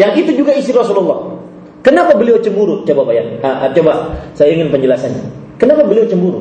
Yang 0.00 0.12
itu 0.24 0.30
juga 0.40 0.56
istri 0.56 0.72
Rasulullah. 0.72 1.36
Kenapa 1.84 2.16
beliau 2.16 2.40
cemburu? 2.40 2.88
Coba 2.88 3.12
bayang. 3.12 3.36
Ah, 3.44 3.68
ah, 3.68 3.70
coba 3.72 4.16
saya 4.32 4.56
ingin 4.56 4.72
penjelasannya. 4.72 5.56
Kenapa 5.60 5.84
beliau 5.84 6.08
cemburu? 6.08 6.40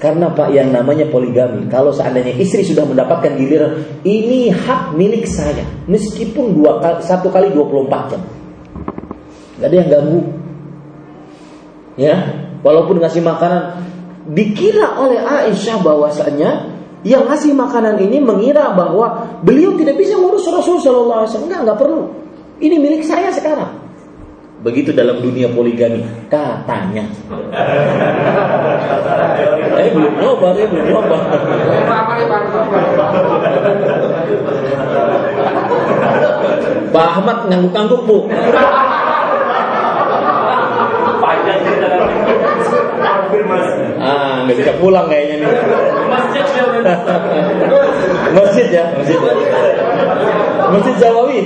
Karena 0.00 0.32
Pak 0.32 0.52
yang 0.52 0.68
namanya 0.68 1.08
poligami, 1.08 1.64
kalau 1.72 1.88
seandainya 1.88 2.36
istri 2.36 2.60
sudah 2.60 2.84
mendapatkan 2.84 3.40
giliran, 3.40 3.84
ini 4.04 4.52
hak 4.52 4.92
milik 4.92 5.24
saya, 5.24 5.64
meskipun 5.88 6.52
dua 6.60 6.76
kali, 6.82 6.98
satu 7.00 7.32
kali 7.32 7.48
24 7.56 8.12
jam. 8.12 8.20
Gak 9.62 9.68
ada 9.70 9.76
yang 9.80 9.88
ganggu. 9.88 10.20
Ya, 11.94 12.16
walaupun 12.60 13.00
ngasih 13.00 13.22
makanan, 13.22 13.86
dikira 14.34 14.98
oleh 14.98 15.24
Aisyah 15.24 15.78
bahwasanya 15.80 16.74
yang 17.06 17.24
ngasih 17.30 17.54
makanan 17.54 18.00
ini 18.00 18.18
mengira 18.18 18.74
bahwa 18.74 19.40
beliau 19.46 19.72
tidak 19.78 20.00
bisa 20.00 20.18
ngurus 20.18 20.48
Rasul 20.48 20.80
Shallallahu 20.80 21.22
Alaihi 21.22 21.30
Wasallam. 21.32 21.48
Enggak, 21.48 21.60
enggak 21.64 21.78
perlu. 21.80 22.23
Ini 22.62 22.78
milik 22.78 23.02
saya 23.02 23.34
sekarang. 23.34 23.82
Begitu 24.62 24.94
dalam 24.94 25.18
dunia 25.20 25.50
poligami 25.50 26.06
katanya. 26.30 27.04
eh 29.82 29.90
belum 29.92 30.14
nyoba, 30.16 30.56
eh 30.56 30.66
belum 30.70 30.86
nyoba. 30.88 31.18
Pak 36.94 37.06
Ahmad 37.18 37.38
ngangguk-ngangguk 37.50 38.00
bu. 38.06 38.30
Ah, 44.04 44.44
nggak 44.46 44.56
bisa 44.62 44.72
pulang 44.78 45.10
kayaknya 45.10 45.42
nih. 45.42 45.50
Masjid 48.32 48.66
ya, 48.78 48.84
masjid. 48.94 49.18
Masjid 50.70 50.94
Jawawi. 51.02 51.40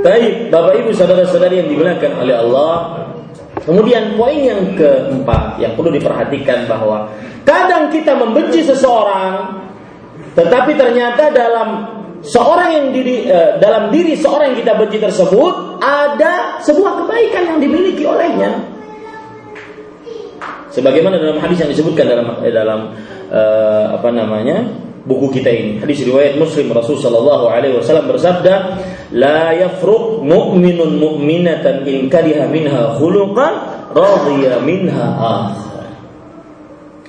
Baik, 0.00 0.48
Bapak 0.48 0.74
Ibu 0.80 0.90
saudara-saudari 0.96 1.60
yang 1.60 1.68
dimuliakan 1.68 2.12
oleh 2.24 2.34
Allah. 2.36 2.72
Kemudian 3.60 4.16
poin 4.16 4.40
yang 4.40 4.72
keempat 4.72 5.60
yang 5.60 5.76
perlu 5.76 5.92
diperhatikan 5.92 6.64
bahwa 6.64 7.12
kadang 7.44 7.92
kita 7.92 8.16
membenci 8.16 8.64
seseorang 8.64 9.60
tetapi 10.32 10.78
ternyata 10.78 11.28
dalam 11.28 11.68
seorang 12.22 12.70
yang 12.72 12.86
diri 12.94 13.26
eh, 13.26 13.58
dalam 13.58 13.90
diri 13.90 14.14
seorang 14.14 14.54
yang 14.54 14.58
kita 14.64 14.72
benci 14.78 14.98
tersebut 15.02 15.82
ada 15.82 16.62
sebuah 16.62 17.04
kebaikan 17.04 17.42
yang 17.56 17.58
dimiliki 17.58 18.04
olehnya. 18.06 18.64
Sebagaimana 20.70 21.18
dalam 21.18 21.42
hadis 21.42 21.58
yang 21.60 21.70
disebutkan 21.74 22.06
dalam 22.06 22.26
eh, 22.40 22.52
dalam 22.54 22.80
eh, 23.28 23.84
apa 23.90 24.08
namanya? 24.14 24.88
Buku 25.04 25.40
kita 25.40 25.48
ini. 25.48 25.72
Hadis 25.80 26.04
riwayat 26.04 26.36
Muslim 26.36 26.72
Rasul 26.72 27.00
sallallahu 27.00 27.48
alaihi 27.48 27.76
wasallam 27.76 28.10
bersabda, 28.10 28.54
"La 29.16 29.52
yafruq 29.56 30.20
mu'minun 30.20 31.00
mu'minatan 31.00 31.88
in 31.88 32.08
kariha 32.12 32.48
minha 32.48 32.96
khuluqan 33.00 33.52
radiya 33.96 34.60
minha 34.60 35.06
akhar." 35.16 35.88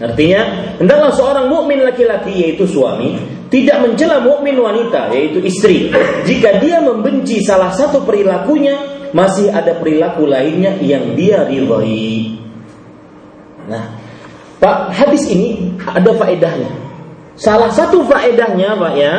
Artinya, 0.01 0.41
hendaklah 0.81 1.13
seorang 1.13 1.45
mukmin 1.45 1.85
laki-laki 1.85 2.34
yaitu 2.34 2.65
suami 2.65 3.22
tidak 3.53 3.85
mencela 3.85 4.18
mukmin 4.18 4.57
wanita 4.57 5.13
yaitu 5.13 5.43
istri 5.45 5.93
jika 6.26 6.57
dia 6.57 6.81
membenci 6.81 7.43
salah 7.45 7.69
satu 7.69 8.01
perilakunya 8.01 8.80
masih 9.13 9.53
ada 9.53 9.77
perilaku 9.77 10.26
lainnya 10.26 10.80
yang 10.81 11.13
dia 11.13 11.45
ridhoi. 11.45 12.39
Nah, 13.69 13.93
Pak, 14.57 14.95
hadis 14.95 15.30
ini 15.30 15.76
ada 15.85 16.15
faedahnya. 16.18 16.90
Salah 17.36 17.72
satu 17.72 18.03
faedahnya 18.06 18.76
Pak 18.76 18.94
ya, 18.95 19.14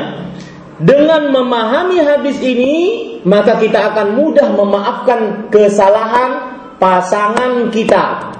dengan 0.82 1.30
memahami 1.30 2.02
hadis 2.02 2.38
ini, 2.42 2.74
maka 3.22 3.58
kita 3.58 3.94
akan 3.94 4.18
mudah 4.18 4.50
memaafkan 4.50 5.50
kesalahan 5.52 6.30
pasangan 6.82 7.70
kita. 7.70 8.34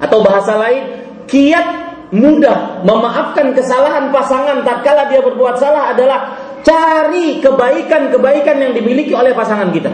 Atau 0.00 0.24
bahasa 0.24 0.56
lain, 0.56 0.82
kiat 1.28 1.66
mudah 2.14 2.84
memaafkan 2.86 3.52
kesalahan 3.52 4.08
pasangan 4.14 4.62
tatkala 4.62 5.10
dia 5.10 5.20
berbuat 5.20 5.58
salah 5.58 5.92
adalah 5.92 6.36
cari 6.64 7.42
kebaikan-kebaikan 7.42 8.56
yang 8.56 8.72
dimiliki 8.72 9.12
oleh 9.12 9.36
pasangan 9.36 9.68
kita. 9.74 9.92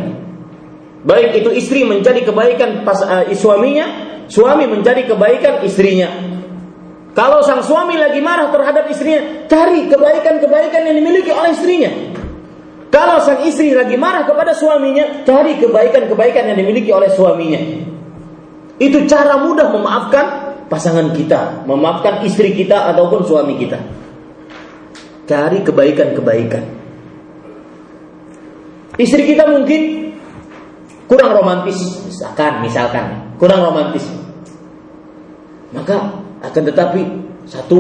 Baik 1.01 1.43
itu 1.43 1.51
istri 1.57 1.83
mencari 1.83 2.23
kebaikan 2.23 2.85
pas, 2.85 3.01
uh, 3.03 3.25
suaminya, 3.33 3.87
suami 4.29 4.69
mencari 4.69 5.09
kebaikan 5.09 5.65
istrinya. 5.65 6.39
Kalau 7.21 7.45
sang 7.45 7.61
suami 7.61 8.01
lagi 8.01 8.17
marah 8.25 8.49
terhadap 8.49 8.89
istrinya, 8.89 9.45
cari 9.45 9.93
kebaikan-kebaikan 9.93 10.89
yang 10.89 10.97
dimiliki 11.05 11.29
oleh 11.29 11.53
istrinya. 11.53 11.93
Kalau 12.89 13.21
sang 13.21 13.45
istri 13.45 13.77
lagi 13.77 14.01
marah 14.01 14.25
kepada 14.25 14.57
suaminya, 14.57 15.21
cari 15.29 15.61
kebaikan-kebaikan 15.61 16.49
yang 16.49 16.57
dimiliki 16.57 16.89
oleh 16.89 17.13
suaminya. 17.13 17.61
Itu 18.81 19.05
cara 19.05 19.37
mudah 19.37 19.69
memaafkan 19.69 20.27
pasangan 20.73 21.13
kita, 21.13 21.69
memaafkan 21.69 22.25
istri 22.25 22.57
kita 22.57 22.89
ataupun 22.89 23.29
suami 23.29 23.61
kita. 23.61 23.77
Cari 25.29 25.61
kebaikan-kebaikan. 25.61 26.65
Istri 28.97 29.37
kita 29.37 29.45
mungkin 29.45 30.17
kurang 31.05 31.37
romantis, 31.37 32.01
misalkan, 32.01 32.65
misalkan, 32.65 33.37
kurang 33.37 33.61
romantis. 33.61 34.09
Maka 35.77 36.20
akan 36.41 36.63
tetapi 36.73 37.03
satu 37.45 37.79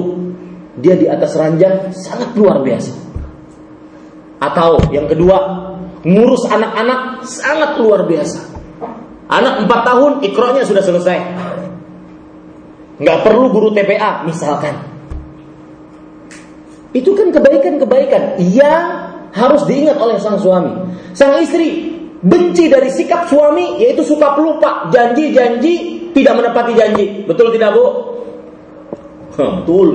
dia 0.80 0.96
di 0.96 1.08
atas 1.08 1.36
ranjang 1.36 1.92
sangat 1.96 2.36
luar 2.36 2.60
biasa. 2.60 2.92
Atau 4.40 4.80
yang 4.92 5.04
kedua, 5.08 5.36
ngurus 6.04 6.48
anak-anak 6.48 7.24
sangat 7.28 7.76
luar 7.80 8.08
biasa. 8.08 8.40
Anak 9.30 9.68
4 9.68 9.88
tahun 9.88 10.12
ikronya 10.26 10.62
sudah 10.64 10.82
selesai. 10.82 11.18
Nggak 13.00 13.18
perlu 13.24 13.52
guru 13.52 13.68
TPA 13.72 14.24
misalkan. 14.26 14.74
Itu 16.90 17.14
kan 17.14 17.30
kebaikan-kebaikan 17.30 18.42
yang 18.50 18.84
harus 19.30 19.62
diingat 19.70 19.96
oleh 19.96 20.18
sang 20.18 20.42
suami. 20.42 20.74
Sang 21.14 21.38
istri 21.38 21.94
benci 22.20 22.66
dari 22.66 22.90
sikap 22.90 23.30
suami 23.30 23.78
yaitu 23.78 24.02
suka 24.02 24.34
pelupa, 24.34 24.90
janji-janji 24.90 25.74
tidak 26.10 26.34
menepati 26.42 26.72
janji. 26.74 27.04
Betul 27.24 27.54
tidak, 27.54 27.78
Bu? 27.78 28.09
Betul. 29.40 29.88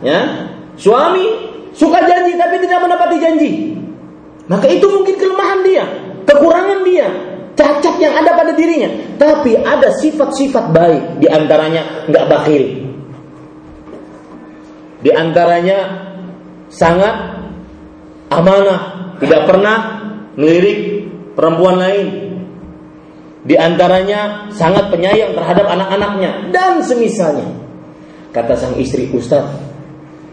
Ya, 0.00 0.20
suami 0.78 1.26
suka 1.74 1.98
janji 2.06 2.38
tapi 2.38 2.56
tidak 2.62 2.78
menepati 2.86 3.16
janji. 3.18 3.50
Maka 4.50 4.66
itu 4.66 4.86
mungkin 4.90 5.14
kelemahan 5.14 5.60
dia, 5.62 5.84
kekurangan 6.26 6.80
dia, 6.82 7.06
cacat 7.54 7.94
yang 8.02 8.14
ada 8.18 8.34
pada 8.34 8.52
dirinya. 8.54 8.90
Tapi 9.14 9.54
ada 9.60 9.94
sifat-sifat 9.94 10.74
baik 10.74 11.22
di 11.22 11.28
antaranya 11.30 12.06
nggak 12.10 12.26
bakhil. 12.26 12.64
Di 15.00 15.10
antaranya 15.14 15.78
sangat 16.68 17.14
amanah, 18.28 19.16
tidak 19.20 19.42
pernah 19.48 19.76
melirik 20.34 21.08
perempuan 21.36 21.76
lain. 21.80 22.08
Di 23.40 23.56
antaranya 23.56 24.52
sangat 24.52 24.92
penyayang 24.92 25.32
terhadap 25.32 25.64
anak-anaknya 25.64 26.52
dan 26.52 26.84
semisalnya. 26.84 27.59
Kata 28.30 28.54
sang 28.54 28.78
istri, 28.78 29.10
Ustaz, 29.10 29.42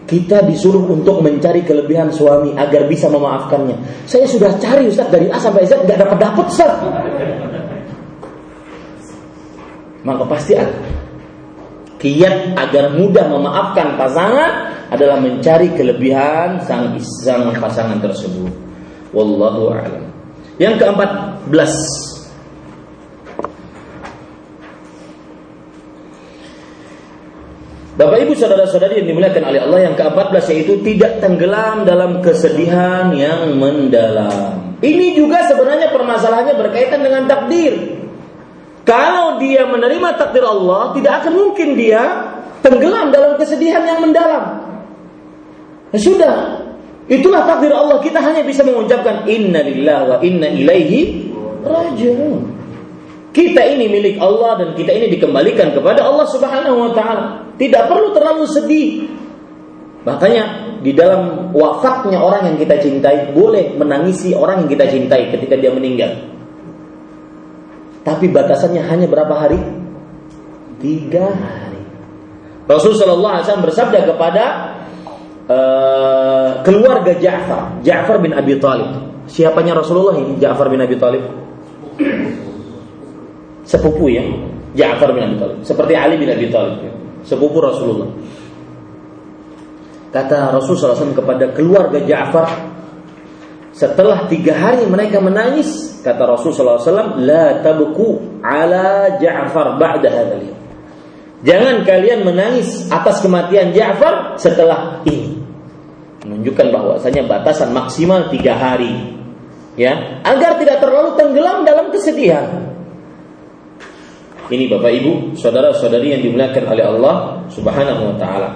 kita 0.08 0.46
disuruh 0.48 0.88
untuk 0.88 1.20
mencari 1.20 1.68
kelebihan 1.68 2.08
suami 2.14 2.56
agar 2.56 2.88
bisa 2.88 3.12
memaafkannya. 3.12 4.08
Saya 4.08 4.24
sudah 4.24 4.56
cari 4.56 4.88
Ustaz 4.88 5.12
dari 5.12 5.28
A 5.28 5.36
sampai 5.36 5.68
Z 5.68 5.84
nggak 5.84 6.00
dapat 6.00 6.18
dapat 6.18 6.46
Ustaz. 6.48 6.74
Maka 10.08 10.24
pasti 10.24 10.56
ada. 10.56 10.72
Kiat 11.98 12.54
agar 12.56 12.94
mudah 12.96 13.26
memaafkan 13.28 13.98
pasangan 14.00 14.72
adalah 14.94 15.20
mencari 15.20 15.74
kelebihan 15.76 16.62
sang 16.64 16.96
sang 17.02 17.52
pasangan 17.60 18.00
tersebut. 18.00 18.54
Wallahu 19.12 19.76
a'lam. 19.76 20.06
Yang 20.62 20.86
keempat 20.86 21.12
belas 21.52 21.74
Bapak 27.98 28.30
Ibu 28.30 28.38
saudara-saudari 28.38 29.02
yang 29.02 29.10
dimuliakan 29.10 29.44
oleh 29.50 29.60
Allah 29.66 29.80
yang 29.90 29.96
ke-14 29.98 30.46
yaitu 30.54 30.74
tidak 30.86 31.18
tenggelam 31.18 31.82
dalam 31.82 32.22
kesedihan 32.22 33.10
yang 33.10 33.58
mendalam. 33.58 34.78
Ini 34.86 35.18
juga 35.18 35.50
sebenarnya 35.50 35.90
permasalahannya 35.90 36.62
berkaitan 36.62 37.02
dengan 37.02 37.26
takdir. 37.26 37.98
Kalau 38.86 39.42
dia 39.42 39.66
menerima 39.66 40.14
takdir 40.14 40.46
Allah, 40.46 40.94
tidak 40.94 41.26
akan 41.26 41.34
mungkin 41.34 41.74
dia 41.74 42.02
tenggelam 42.62 43.10
dalam 43.10 43.34
kesedihan 43.34 43.82
yang 43.82 44.06
mendalam. 44.06 44.62
Ya 45.90 45.98
sudah, 45.98 46.36
itulah 47.10 47.50
takdir 47.50 47.74
Allah. 47.74 47.98
Kita 47.98 48.22
hanya 48.22 48.46
bisa 48.46 48.62
mengucapkan 48.62 49.26
inna 49.26 49.66
lillahi 49.66 50.06
wa 50.06 50.18
inna 50.22 50.48
ilaihi 50.54 51.34
rajiun. 51.66 52.57
Kita 53.38 53.62
ini 53.62 53.86
milik 53.86 54.18
Allah 54.18 54.58
dan 54.58 54.74
kita 54.74 54.90
ini 54.90 55.14
dikembalikan 55.14 55.70
kepada 55.70 56.02
Allah 56.02 56.26
Subhanahu 56.26 56.90
wa 56.90 56.92
taala. 56.98 57.54
Tidak 57.54 57.86
perlu 57.86 58.10
terlalu 58.10 58.50
sedih. 58.50 59.06
Makanya 60.10 60.74
di 60.82 60.90
dalam 60.98 61.54
wafatnya 61.54 62.18
orang 62.18 62.50
yang 62.50 62.58
kita 62.58 62.82
cintai 62.82 63.30
boleh 63.38 63.78
menangisi 63.78 64.34
orang 64.34 64.66
yang 64.66 64.70
kita 64.74 64.90
cintai 64.90 65.30
ketika 65.30 65.54
dia 65.54 65.70
meninggal. 65.70 66.18
Tapi 68.02 68.26
batasannya 68.26 68.82
hanya 68.82 69.06
berapa 69.06 69.36
hari? 69.38 69.62
Tiga 70.82 71.30
hari. 71.30 71.84
Rasulullah 72.66 72.98
Shallallahu 73.06 73.34
Alaihi 73.38 73.46
Wasallam 73.46 73.66
bersabda 73.70 74.00
kepada 74.02 74.44
uh, 75.46 76.50
keluarga 76.66 77.14
Ja'far, 77.22 77.86
Ja'far 77.86 78.18
bin 78.18 78.34
Abi 78.34 78.58
Talib. 78.58 78.90
Siapanya 79.30 79.78
Rasulullah 79.78 80.18
ini 80.18 80.42
Ja'far 80.42 80.74
bin 80.74 80.82
Abi 80.82 80.98
Talib? 80.98 81.22
Sepupu 83.68 84.08
ya, 84.08 84.24
Ja'far 84.80 85.12
bin 85.12 85.28
Abi 85.28 85.36
Talib. 85.36 85.60
Seperti 85.68 85.94
Ali 85.94 86.16
bin 86.16 86.32
Abi 86.32 86.48
Talib, 86.48 86.80
ya. 86.80 86.92
sepupu 87.28 87.60
Rasulullah. 87.60 88.08
Kata 90.08 90.56
Rasulullah 90.56 90.96
SAW 90.96 91.20
kepada 91.20 91.52
keluarga 91.52 92.00
Ja'far, 92.00 92.48
setelah 93.76 94.26
tiga 94.32 94.56
hari 94.56 94.88
mereka 94.88 95.20
menangis, 95.20 96.00
kata 96.00 96.24
Rasulullah 96.24 96.80
SAW, 96.80 97.20
La 97.20 97.60
tabku 97.60 98.40
ala 98.40 99.20
Ja'far 99.20 99.76
ba'da 99.76 100.10
hadal 100.10 100.56
Jangan 101.46 101.86
kalian 101.86 102.26
menangis 102.26 102.90
atas 102.90 103.22
kematian 103.22 103.70
Ja'far 103.76 104.40
setelah 104.42 105.06
ini. 105.06 105.38
Menunjukkan 106.26 106.74
bahwasanya 106.74 107.30
batasan 107.30 107.76
maksimal 107.76 108.32
tiga 108.34 108.58
hari 108.58 109.16
ya 109.78 110.26
agar 110.26 110.58
tidak 110.58 110.82
terlalu 110.82 111.14
tenggelam 111.14 111.62
dalam 111.62 111.94
kesedihan. 111.94 112.77
Ini 114.48 114.72
Bapak 114.72 114.92
Ibu, 115.04 115.12
saudara-saudari 115.36 116.16
yang 116.16 116.22
dimuliakan 116.24 116.64
oleh 116.72 116.86
Allah 116.88 117.16
Subhanahu 117.52 118.02
wa 118.12 118.16
taala. 118.16 118.50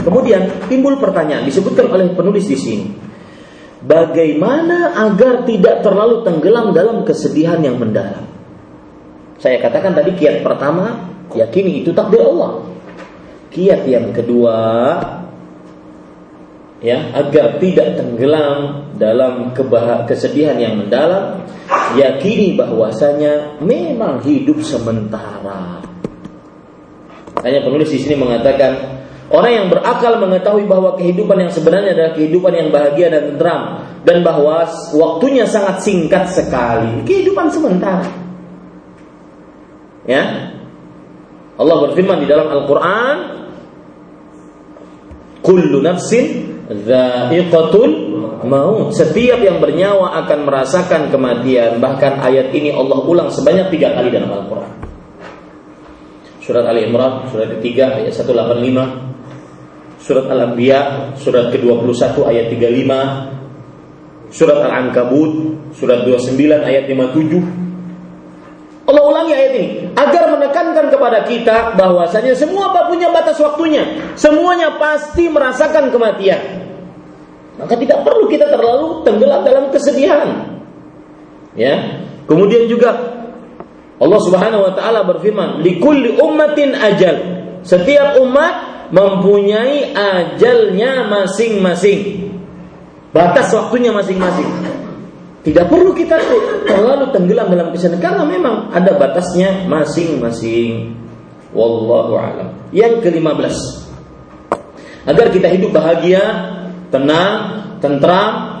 Kemudian 0.00 0.68
timbul 0.68 1.00
pertanyaan 1.00 1.48
disebutkan 1.48 1.88
oleh 1.88 2.12
penulis 2.12 2.44
di 2.44 2.56
sini. 2.60 2.86
Bagaimana 3.80 4.92
agar 5.08 5.48
tidak 5.48 5.80
terlalu 5.80 6.20
tenggelam 6.28 6.76
dalam 6.76 7.08
kesedihan 7.08 7.56
yang 7.64 7.80
mendalam? 7.80 8.28
Saya 9.40 9.56
katakan 9.64 9.96
tadi 9.96 10.12
kiat 10.20 10.44
pertama, 10.44 11.08
yakini 11.32 11.80
itu 11.80 11.96
takdir 11.96 12.20
Allah. 12.20 12.68
Kiat 13.48 13.88
yang 13.88 14.12
kedua, 14.12 14.56
ya 16.80 17.12
agar 17.12 17.60
tidak 17.60 18.00
tenggelam 18.00 18.88
dalam 18.96 19.52
kebah 19.52 20.08
kesedihan 20.08 20.56
yang 20.56 20.80
mendalam 20.80 21.44
yakini 21.96 22.56
bahwasanya 22.56 23.60
memang 23.60 24.24
hidup 24.24 24.64
sementara. 24.64 25.84
Hanya 27.40 27.60
penulis 27.64 27.88
di 27.88 28.00
sini 28.00 28.16
mengatakan 28.20 29.00
orang 29.32 29.52
yang 29.52 29.66
berakal 29.72 30.20
mengetahui 30.20 30.68
bahwa 30.68 30.96
kehidupan 30.96 31.48
yang 31.48 31.52
sebenarnya 31.52 31.96
adalah 31.96 32.12
kehidupan 32.16 32.52
yang 32.52 32.68
bahagia 32.68 33.08
dan 33.08 33.22
tenteram 33.32 33.62
dan 34.04 34.24
bahwa 34.24 34.64
waktunya 34.96 35.44
sangat 35.44 35.84
singkat 35.84 36.28
sekali. 36.32 37.04
Kehidupan 37.04 37.48
sementara. 37.52 38.08
Ya. 40.08 40.52
Allah 41.60 41.76
berfirman 41.88 42.24
di 42.24 42.26
dalam 42.28 42.48
Al-Qur'an 42.48 43.16
kullu 45.44 45.84
nafsin 45.84 46.59
Za'iqatul 46.70 47.90
maut. 48.46 48.94
Setiap 48.94 49.42
yang 49.42 49.58
bernyawa 49.58 50.22
akan 50.24 50.46
merasakan 50.46 51.10
kematian. 51.10 51.82
Bahkan 51.82 52.22
ayat 52.22 52.54
ini 52.54 52.70
Allah 52.70 53.02
ulang 53.02 53.28
sebanyak 53.28 53.74
tiga 53.74 53.90
kali 53.98 54.14
dalam 54.14 54.30
Al-Quran. 54.30 54.70
Surat 56.40 56.64
Ali 56.66 56.86
Imran, 56.86 57.26
surat 57.30 57.50
ketiga 57.58 57.98
ayat 57.98 58.14
185. 58.14 59.10
Surat 60.00 60.26
Al-Anbiya, 60.32 61.12
surat 61.20 61.52
ke-21 61.52 62.16
ayat 62.26 62.46
35. 62.48 64.32
Surat 64.32 64.58
Al-Ankabut, 64.62 65.32
surat 65.76 66.06
29 66.06 66.64
ayat 66.64 66.88
57. 66.88 67.59
Allah 68.90 69.02
ulangi 69.06 69.30
ayat 69.30 69.52
ini 69.54 69.66
agar 69.94 70.34
menekankan 70.34 70.90
kepada 70.90 71.22
kita 71.22 71.78
bahwasanya 71.78 72.34
semua 72.34 72.74
apa 72.74 72.90
punya 72.90 73.14
batas 73.14 73.38
waktunya. 73.38 73.86
Semuanya 74.18 74.74
pasti 74.82 75.30
merasakan 75.30 75.94
kematian. 75.94 76.66
Maka 77.54 77.78
tidak 77.78 78.02
perlu 78.02 78.26
kita 78.26 78.50
terlalu 78.50 79.06
tenggelam 79.06 79.46
dalam 79.46 79.70
kesedihan. 79.70 80.26
Ya. 81.54 82.02
Kemudian 82.26 82.66
juga 82.66 82.90
Allah 84.00 84.20
Subhanahu 84.26 84.66
wa 84.66 84.72
taala 84.74 85.06
berfirman, 85.06 85.62
"Likulli 85.62 86.18
ummatin 86.18 86.74
ajal." 86.74 87.16
Setiap 87.62 88.18
umat 88.24 88.88
mempunyai 88.90 89.92
ajalnya 89.92 91.06
masing-masing. 91.06 92.32
Batas 93.14 93.52
waktunya 93.54 93.92
masing-masing. 93.94 94.79
Tidak 95.40 95.72
perlu 95.72 95.96
kita 95.96 96.20
terlalu 96.68 97.16
tenggelam 97.16 97.48
dalam 97.48 97.72
kesedihan 97.72 98.12
karena 98.12 98.24
memang 98.28 98.68
ada 98.76 98.92
batasnya 98.92 99.64
masing-masing. 99.64 100.92
Wallahu 101.56 102.20
a'lam. 102.20 102.48
Yang 102.76 103.08
ke-15. 103.08 103.56
Agar 105.08 105.26
kita 105.32 105.48
hidup 105.48 105.72
bahagia 105.72 106.20
tenang, 106.92 107.36
tentram, 107.80 108.60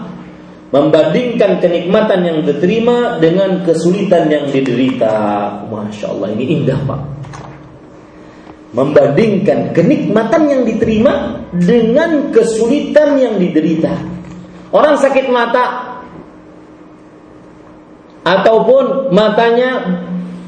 membandingkan 0.72 1.60
kenikmatan 1.60 2.24
yang 2.24 2.38
diterima 2.48 3.20
dengan 3.20 3.60
kesulitan 3.60 4.32
yang 4.32 4.48
diderita. 4.48 5.12
Masya 5.68 6.06
Allah 6.16 6.32
ini 6.32 6.64
indah 6.64 6.80
pak. 6.88 7.00
Membandingkan 8.70 9.74
kenikmatan 9.74 10.42
yang 10.46 10.62
diterima 10.62 11.44
dengan 11.52 12.30
kesulitan 12.32 13.18
yang 13.18 13.34
diderita. 13.36 13.92
Orang 14.70 14.94
sakit 14.94 15.26
mata 15.28 15.89
ataupun 18.30 19.10
matanya 19.10 19.82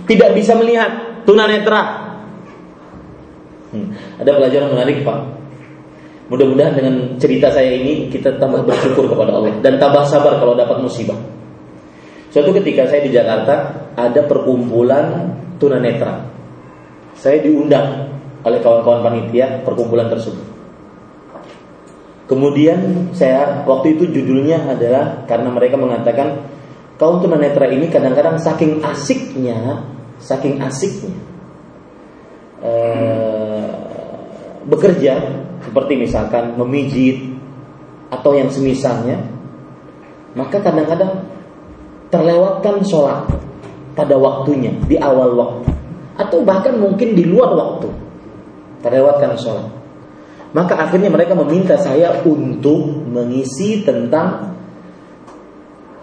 tidak 0.06 0.38
bisa 0.38 0.54
melihat 0.54 1.22
tunanetra. 1.26 2.14
Hmm. 3.72 3.88
Ada 4.20 4.30
pelajaran 4.36 4.68
menarik 4.76 5.00
pak 5.00 5.42
Mudah-mudahan 6.32 6.72
dengan 6.72 6.94
cerita 7.20 7.52
saya 7.52 7.76
ini 7.76 8.08
kita 8.08 8.40
tambah 8.40 8.64
bersyukur 8.64 9.04
kepada 9.04 9.36
Allah 9.36 9.52
dan 9.60 9.76
tambah 9.76 10.00
sabar 10.08 10.40
kalau 10.40 10.56
dapat 10.56 10.80
musibah. 10.80 11.20
Suatu 12.32 12.56
ketika 12.56 12.88
saya 12.88 13.04
di 13.04 13.12
Jakarta 13.12 13.84
ada 13.92 14.24
perkumpulan 14.24 15.36
tunanetra. 15.60 16.24
Saya 17.12 17.44
diundang 17.44 18.16
oleh 18.48 18.64
kawan-kawan 18.64 19.04
panitia 19.04 19.60
perkumpulan 19.60 20.08
tersebut. 20.08 20.40
Kemudian 22.32 23.12
saya 23.12 23.68
waktu 23.68 24.00
itu 24.00 24.08
judulnya 24.08 24.72
adalah 24.72 25.28
karena 25.28 25.52
mereka 25.52 25.76
mengatakan 25.76 26.48
kaum 27.02 27.18
tunanetra 27.18 27.66
ini 27.66 27.90
kadang-kadang 27.90 28.38
saking 28.38 28.78
asiknya, 28.78 29.82
saking 30.22 30.62
asiknya 30.62 31.18
eh, 32.62 33.66
bekerja 34.70 35.42
seperti 35.66 35.98
misalkan 35.98 36.54
memijit 36.54 37.34
atau 38.06 38.38
yang 38.38 38.46
semisalnya, 38.54 39.18
maka 40.38 40.62
kadang-kadang 40.62 41.26
terlewatkan 42.14 42.86
sholat 42.86 43.26
pada 43.98 44.14
waktunya 44.14 44.70
di 44.86 44.94
awal 44.94 45.34
waktu 45.34 45.74
atau 46.22 46.38
bahkan 46.46 46.78
mungkin 46.78 47.18
di 47.18 47.26
luar 47.26 47.50
waktu 47.58 47.90
terlewatkan 48.86 49.34
sholat. 49.34 49.66
Maka 50.54 50.86
akhirnya 50.86 51.10
mereka 51.10 51.34
meminta 51.34 51.74
saya 51.80 52.22
untuk 52.22 52.84
mengisi 53.10 53.82
tentang 53.82 54.54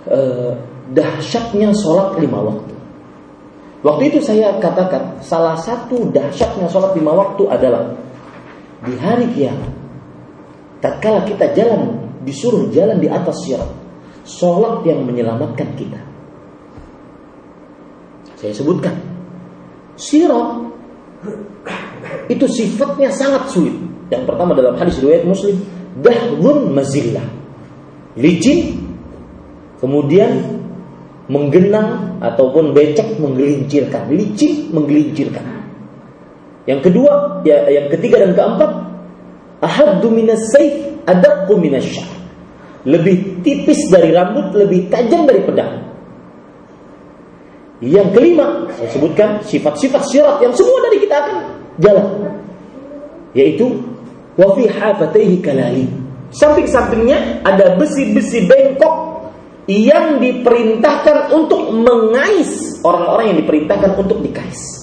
uh, 0.10 0.69
dahsyatnya 0.94 1.74
sholat 1.74 2.18
lima 2.22 2.40
waktu. 2.42 2.74
Waktu 3.80 4.04
itu 4.12 4.20
saya 4.20 4.60
katakan 4.60 5.24
salah 5.24 5.56
satu 5.56 6.12
dahsyatnya 6.12 6.68
sholat 6.68 6.92
lima 6.98 7.16
waktu 7.16 7.48
adalah 7.48 7.96
di 8.84 8.96
hari 8.96 9.28
kiamat 9.36 9.72
tatkala 10.80 11.28
kita 11.28 11.52
jalan 11.52 12.00
disuruh 12.24 12.72
jalan 12.72 13.00
di 13.00 13.12
atas 13.12 13.44
sirat 13.44 13.68
sholat 14.24 14.84
yang 14.88 15.04
menyelamatkan 15.04 15.68
kita 15.76 16.00
saya 18.40 18.56
sebutkan 18.56 18.96
sirat 20.00 20.64
itu 22.32 22.46
sifatnya 22.48 23.12
sangat 23.12 23.52
sulit 23.52 23.76
yang 24.08 24.24
pertama 24.24 24.56
dalam 24.56 24.80
hadis 24.80 24.96
riwayat 25.04 25.28
muslim 25.28 25.60
dahlun 26.00 26.72
mazillah 26.72 27.28
licin 28.16 28.80
kemudian 29.84 30.59
menggenang 31.30 32.20
ataupun 32.20 32.74
becek 32.74 33.22
menggelincirkan 33.22 34.10
licin 34.10 34.74
menggelincirkan 34.74 35.60
yang 36.70 36.86
kedua, 36.86 37.42
ya, 37.42 37.66
yang 37.66 37.90
ketiga 37.90 38.22
dan 38.22 38.38
keempat, 38.38 38.72
ahaddu 39.66 40.14
minas 40.14 40.54
sayf 40.54 41.02
adaqqu 41.10 41.58
minasy 41.58 42.06
Lebih 42.86 43.42
tipis 43.42 43.90
dari 43.90 44.14
rambut, 44.14 44.54
lebih 44.54 44.86
tajam 44.94 45.26
dari 45.26 45.42
pedang. 45.42 45.82
Yang 47.82 48.08
kelima, 48.14 48.70
saya 48.78 48.90
sebutkan 48.94 49.30
sifat-sifat 49.42 50.04
syarat 50.14 50.38
yang 50.46 50.54
semua 50.54 50.78
dari 50.86 50.98
kita 51.02 51.16
akan 51.16 51.38
jalan. 51.82 52.08
yaitu 53.34 53.82
wa 54.38 54.54
fi 54.58 54.70
hafataihi 54.70 55.42
kalali. 55.42 55.86
Samping-sampingnya 56.34 57.46
ada 57.46 57.78
besi-besi 57.78 58.46
bengkok 58.46 59.09
yang 59.70 60.18
diperintahkan 60.18 61.30
untuk 61.30 61.70
mengais 61.70 62.82
orang-orang 62.82 63.30
yang 63.30 63.38
diperintahkan 63.46 63.94
untuk 64.02 64.18
dikais. 64.26 64.82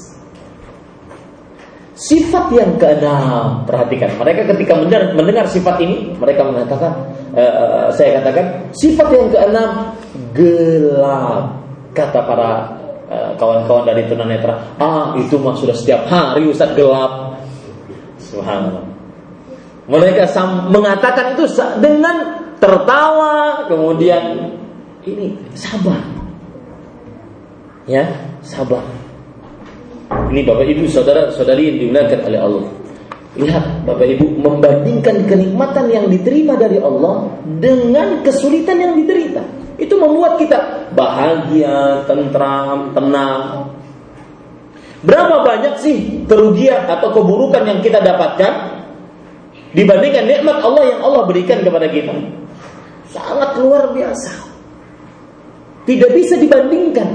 Sifat 1.97 2.55
yang 2.55 2.79
keenam, 2.79 3.67
perhatikan. 3.67 4.15
Mereka 4.21 4.47
ketika 4.55 4.79
mendengar, 4.79 5.11
mendengar 5.17 5.47
sifat 5.51 5.81
ini, 5.83 6.15
mereka 6.15 6.47
mengatakan, 6.47 6.93
uh, 7.35 7.91
saya 7.91 8.23
katakan, 8.23 8.71
sifat 8.79 9.09
yang 9.11 9.27
keenam 9.33 9.71
gelap. 10.31 11.67
Kata 11.97 12.21
para 12.29 12.51
uh, 13.09 13.33
kawan-kawan 13.41 13.89
dari 13.89 14.05
tunanetra, 14.07 14.77
ah 14.77 15.17
itu 15.17 15.41
mah 15.41 15.57
sudah 15.57 15.73
setiap 15.73 16.05
hari 16.07 16.47
Ustaz 16.47 16.77
gelap. 16.77 17.41
Subhanallah. 18.21 18.85
Mereka 19.89 20.29
mengatakan 20.69 21.33
itu 21.33 21.49
dengan 21.81 22.45
tertawa, 22.61 23.65
kemudian 23.73 24.53
ini 25.07 25.39
sabar. 25.55 26.03
Ya, 27.87 28.03
sabar. 28.43 28.83
Ini 30.35 30.43
Bapak 30.43 30.67
Ibu 30.67 30.91
saudara-saudari 30.91 31.71
yang 31.71 31.77
dimuliakan 31.87 32.21
oleh 32.27 32.41
Allah. 32.43 32.65
Lihat 33.39 33.65
Bapak 33.87 34.07
Ibu 34.19 34.27
membandingkan 34.43 35.31
kenikmatan 35.31 35.87
yang 35.91 36.07
diterima 36.11 36.59
dari 36.59 36.83
Allah 36.83 37.31
dengan 37.63 38.27
kesulitan 38.27 38.83
yang 38.83 38.93
diderita. 38.99 39.43
Itu 39.79 40.01
membuat 40.01 40.41
kita 40.43 40.91
bahagia, 40.97 42.03
tentram, 42.11 42.91
tenang. 42.97 43.71
Berapa 45.07 45.47
banyak 45.47 45.75
sih 45.79 46.27
kerugian 46.27 46.91
atau 46.91 47.15
keburukan 47.15 47.63
yang 47.63 47.79
kita 47.85 48.03
dapatkan 48.03 48.83
dibandingkan 49.77 50.25
nikmat 50.27 50.59
Allah 50.65 50.83
yang 50.97 51.01
Allah 51.05 51.23
berikan 51.29 51.63
kepada 51.63 51.87
kita? 51.87 52.11
Sangat 53.13 53.55
luar 53.61 53.95
biasa. 53.95 54.46
Tidak 55.87 56.11
bisa 56.11 56.35
dibandingkan. 56.35 57.09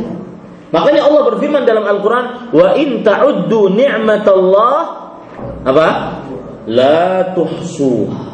Makanya 0.71 1.03
Allah 1.03 1.21
berfirman 1.35 1.67
dalam 1.67 1.83
Al-Quran, 1.83 2.55
Wa 2.55 2.79
in 2.79 3.03
ta'uddu 3.03 3.75
ni'matallah 3.75 5.01
apa? 5.67 5.87
La 6.65 7.35
tuhsuha. 7.35 8.31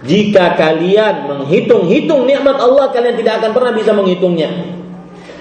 Jika 0.00 0.56
kalian 0.56 1.28
menghitung-hitung 1.28 2.24
nikmat 2.24 2.56
Allah, 2.56 2.88
kalian 2.88 3.20
tidak 3.20 3.44
akan 3.44 3.50
pernah 3.52 3.72
bisa 3.76 3.92
menghitungnya. 3.92 4.48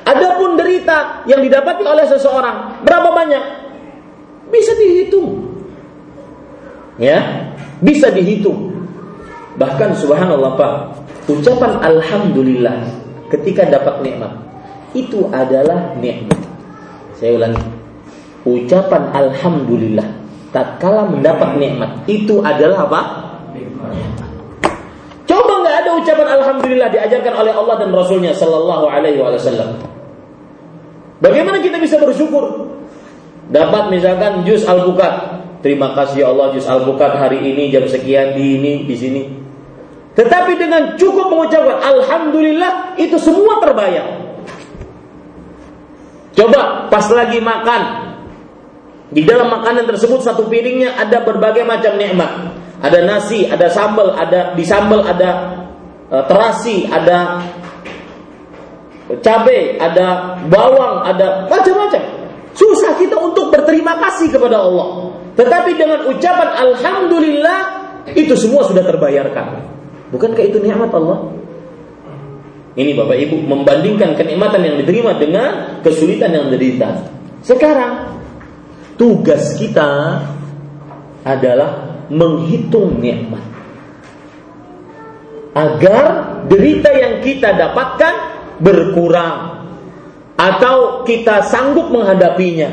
Adapun 0.03 0.60
derita 0.60 1.23
yang 1.31 1.39
didapati 1.39 1.88
oleh 1.88 2.03
seseorang, 2.03 2.84
berapa 2.84 3.10
banyak? 3.15 3.43
Bisa 4.51 4.76
dihitung. 4.76 5.47
Ya, 6.99 7.47
bisa 7.80 8.11
dihitung. 8.11 8.76
Bahkan 9.56 9.95
subhanallah 9.95 10.60
Pak, 10.60 10.76
ucapan 11.31 11.80
alhamdulillah 11.80 12.80
ketika 13.30 13.65
dapat 13.69 14.01
nikmat 14.01 14.34
itu 14.97 15.30
adalah 15.30 15.93
nikmat. 15.97 16.39
Saya 17.18 17.38
ulangi. 17.38 17.61
Ucapan 18.47 19.11
alhamdulillah 19.14 20.07
tatkala 20.49 21.06
mendapat 21.06 21.60
nikmat 21.61 21.91
itu 22.10 22.41
adalah 22.41 22.89
apa? 22.89 23.01
Coba 25.30 25.53
nggak 25.61 25.76
ada 25.85 25.89
ucapan 25.93 26.27
alhamdulillah 26.41 26.89
diajarkan 26.89 27.34
oleh 27.38 27.53
Allah 27.53 27.76
dan 27.77 27.89
Rasulnya 27.93 28.34
Sallallahu 28.34 28.89
Alaihi 28.89 29.22
Wasallam. 29.22 29.77
Bagaimana 31.22 31.61
kita 31.61 31.77
bisa 31.77 32.01
bersyukur? 32.01 32.73
Dapat 33.53 33.93
misalkan 33.93 34.41
jus 34.47 34.65
alpukat. 34.65 35.38
Terima 35.60 35.91
kasih 35.91 36.23
ya 36.23 36.27
Allah 36.31 36.56
jus 36.56 36.64
alpukat 36.64 37.19
hari 37.19 37.43
ini 37.43 37.68
jam 37.69 37.84
sekian 37.84 38.34
di 38.34 38.57
ini 38.57 38.73
di 38.88 38.95
sini. 38.95 39.22
Tetapi 40.19 40.51
dengan 40.59 40.99
cukup 40.99 41.31
mengucapkan 41.31 41.79
alhamdulillah 41.79 42.99
itu 42.99 43.15
semua 43.15 43.63
terbayar. 43.63 44.19
Coba 46.35 46.91
pas 46.91 47.07
lagi 47.07 47.39
makan 47.39 47.81
di 49.15 49.23
dalam 49.23 49.47
makanan 49.47 49.87
tersebut 49.87 50.19
satu 50.19 50.51
piringnya 50.51 50.99
ada 50.99 51.23
berbagai 51.23 51.63
macam 51.63 51.95
nikmat. 51.95 52.51
Ada 52.83 52.99
nasi, 53.07 53.47
ada 53.47 53.71
sambal, 53.71 54.11
ada 54.11 54.51
di 54.59 54.63
sambal 54.67 55.07
ada 55.07 55.55
uh, 56.11 56.23
terasi, 56.27 56.83
ada 56.91 57.39
cabai, 59.23 59.79
ada 59.79 60.35
bawang, 60.51 61.07
ada 61.07 61.47
macam-macam. 61.47 62.03
Susah 62.59 62.99
kita 62.99 63.15
untuk 63.15 63.55
berterima 63.55 63.95
kasih 64.03 64.35
kepada 64.35 64.59
Allah. 64.67 65.15
Tetapi 65.39 65.79
dengan 65.79 66.11
ucapan 66.11 66.49
alhamdulillah 66.59 67.59
itu 68.19 68.35
semua 68.35 68.67
sudah 68.67 68.83
terbayarkan. 68.83 69.78
Bukankah 70.10 70.44
itu 70.45 70.57
nikmat 70.57 70.90
Allah? 70.94 71.30
Ini 72.80 72.95
Bapak 72.95 73.18
Ibu 73.18 73.36
membandingkan 73.44 74.15
kenikmatan 74.15 74.61
yang 74.64 74.76
diterima 74.80 75.18
dengan 75.18 75.81
kesulitan 75.84 76.31
yang 76.31 76.48
diderita. 76.48 77.11
Sekarang 77.44 78.19
tugas 78.95 79.57
kita 79.60 80.22
adalah 81.27 82.03
menghitung 82.07 82.98
nikmat. 83.03 83.44
Agar 85.53 86.06
derita 86.48 86.94
yang 86.94 87.19
kita 87.26 87.52
dapatkan 87.57 88.14
berkurang 88.64 89.65
atau 90.40 91.03
kita 91.03 91.44
sanggup 91.52 91.91
menghadapinya. 91.91 92.69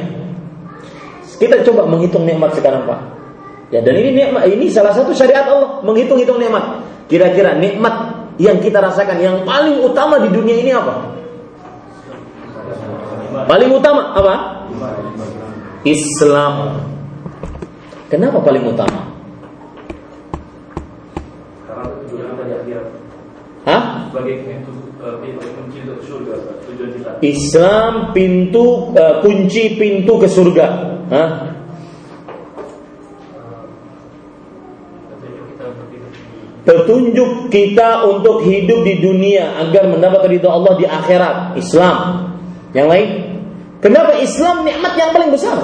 Kita 1.36 1.66
coba 1.66 1.84
menghitung 1.84 2.24
nikmat 2.24 2.54
sekarang, 2.54 2.86
Pak. 2.86 3.00
Ya, 3.74 3.82
dan 3.82 3.98
ini 3.98 4.14
nikmat 4.14 4.46
ini 4.46 4.70
salah 4.70 4.94
satu 4.94 5.10
syariat 5.10 5.50
Allah, 5.50 5.82
menghitung-hitung 5.82 6.38
nikmat. 6.38 6.86
Kira-kira 7.06 7.54
nikmat 7.54 8.26
yang 8.36 8.58
kita 8.58 8.82
rasakan 8.82 9.18
yang 9.22 9.36
paling 9.46 9.78
utama 9.78 10.18
di 10.18 10.28
dunia 10.34 10.56
ini 10.58 10.72
apa? 10.74 10.94
Paling 13.46 13.70
utama 13.70 14.10
apa? 14.16 14.34
Islam. 15.86 16.82
Kenapa 18.10 18.42
paling 18.42 18.66
utama? 18.66 19.06
Hah? 23.66 23.82
Islam 27.22 28.14
pintu 28.14 28.94
uh, 28.94 29.22
kunci 29.22 29.78
pintu 29.78 30.12
ke 30.18 30.26
surga. 30.26 30.66
Hah? 31.10 31.28
Petunjuk 36.66 37.48
kita 37.48 38.04
untuk 38.10 38.42
hidup 38.42 38.82
di 38.82 38.98
dunia 38.98 39.54
agar 39.62 39.86
mendapat 39.86 40.26
ridho 40.26 40.50
Allah 40.50 40.74
di 40.74 40.84
akhirat. 40.84 41.54
Islam. 41.54 41.96
Yang 42.74 42.88
lain? 42.90 43.08
Kenapa 43.78 44.18
Islam 44.18 44.66
nikmat 44.66 44.92
yang 44.98 45.10
paling 45.14 45.30
besar? 45.30 45.56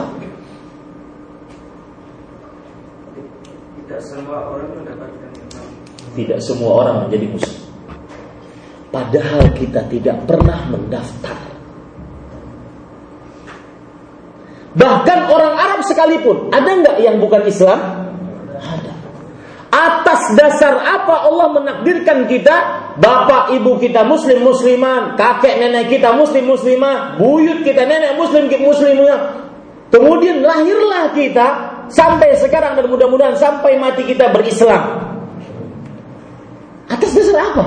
Tidak 3.83 4.01
semua 4.01 4.47
orang 4.47 4.71
mendapatkan 4.79 5.33
tidak 6.13 6.39
semua 6.45 6.71
orang 6.85 6.97
menjadi 7.09 7.27
muslim. 7.33 7.61
Padahal 8.93 9.43
kita 9.57 9.81
tidak 9.89 10.17
pernah 10.29 10.61
mendaftar. 10.69 11.37
Bahkan 14.73 15.19
orang 15.29 15.55
Arab 15.57 15.81
sekalipun 15.85 16.53
ada 16.53 16.71
nggak 16.81 16.97
yang 17.01 17.17
bukan 17.21 17.45
Islam 17.49 17.81
Atas 19.83 20.31
dasar 20.39 20.79
apa 20.79 21.27
Allah 21.27 21.51
menakdirkan 21.59 22.31
kita 22.31 22.57
Bapak 23.03 23.51
ibu 23.59 23.83
kita 23.83 24.07
muslim 24.07 24.47
musliman 24.47 25.19
Kakek 25.19 25.59
nenek 25.59 25.91
kita 25.91 26.15
muslim 26.15 26.47
muslimah 26.47 27.19
Buyut 27.19 27.67
kita 27.67 27.83
nenek 27.83 28.15
muslim 28.15 28.47
muslimah 28.47 29.43
Kemudian 29.91 30.47
lahirlah 30.47 31.11
kita 31.11 31.47
Sampai 31.91 32.39
sekarang 32.39 32.79
dan 32.79 32.87
mudah-mudahan 32.87 33.35
Sampai 33.35 33.75
mati 33.75 34.07
kita 34.07 34.31
berislam 34.31 35.03
Atas 36.87 37.11
dasar 37.19 37.43
apa? 37.43 37.65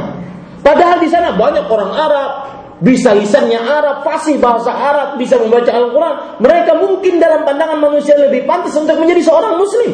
Padahal 0.63 0.97
di 1.03 1.11
sana 1.11 1.35
banyak 1.35 1.67
orang 1.67 1.91
Arab 1.93 2.31
bisa 2.75 3.15
lisannya 3.15 3.55
Arab, 3.55 4.03
fasih 4.03 4.35
bahasa 4.35 4.67
Arab, 4.67 5.15
bisa 5.15 5.39
membaca 5.39 5.71
Al-Quran. 5.71 6.43
Mereka 6.43 6.71
mungkin 6.75 7.23
dalam 7.23 7.47
pandangan 7.47 7.79
manusia 7.79 8.19
lebih 8.19 8.43
pantas 8.43 8.75
untuk 8.75 8.99
menjadi 8.99 9.23
seorang 9.23 9.55
Muslim. 9.55 9.91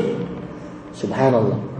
Subhanallah. 0.97 1.70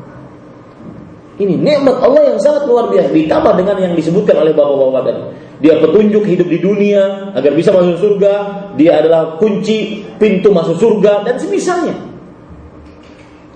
Ini 1.41 1.57
nikmat 1.57 1.97
Allah 2.05 2.30
yang 2.30 2.38
sangat 2.38 2.69
luar 2.69 2.93
biasa 2.93 3.09
ditambah 3.09 3.53
dengan 3.57 3.76
yang 3.81 3.93
disebutkan 3.97 4.38
oleh 4.45 4.53
bapak-bapak 4.53 5.01
tadi. 5.09 5.22
Dia 5.61 5.73
petunjuk 5.81 6.22
hidup 6.26 6.45
di 6.45 6.59
dunia 6.61 7.34
agar 7.34 7.57
bisa 7.57 7.73
masuk 7.73 7.97
surga, 7.97 8.34
dia 8.77 9.01
adalah 9.01 9.41
kunci 9.41 10.05
pintu 10.22 10.53
masuk 10.53 10.77
surga 10.77 11.26
dan 11.26 11.41
semisalnya. 11.41 11.97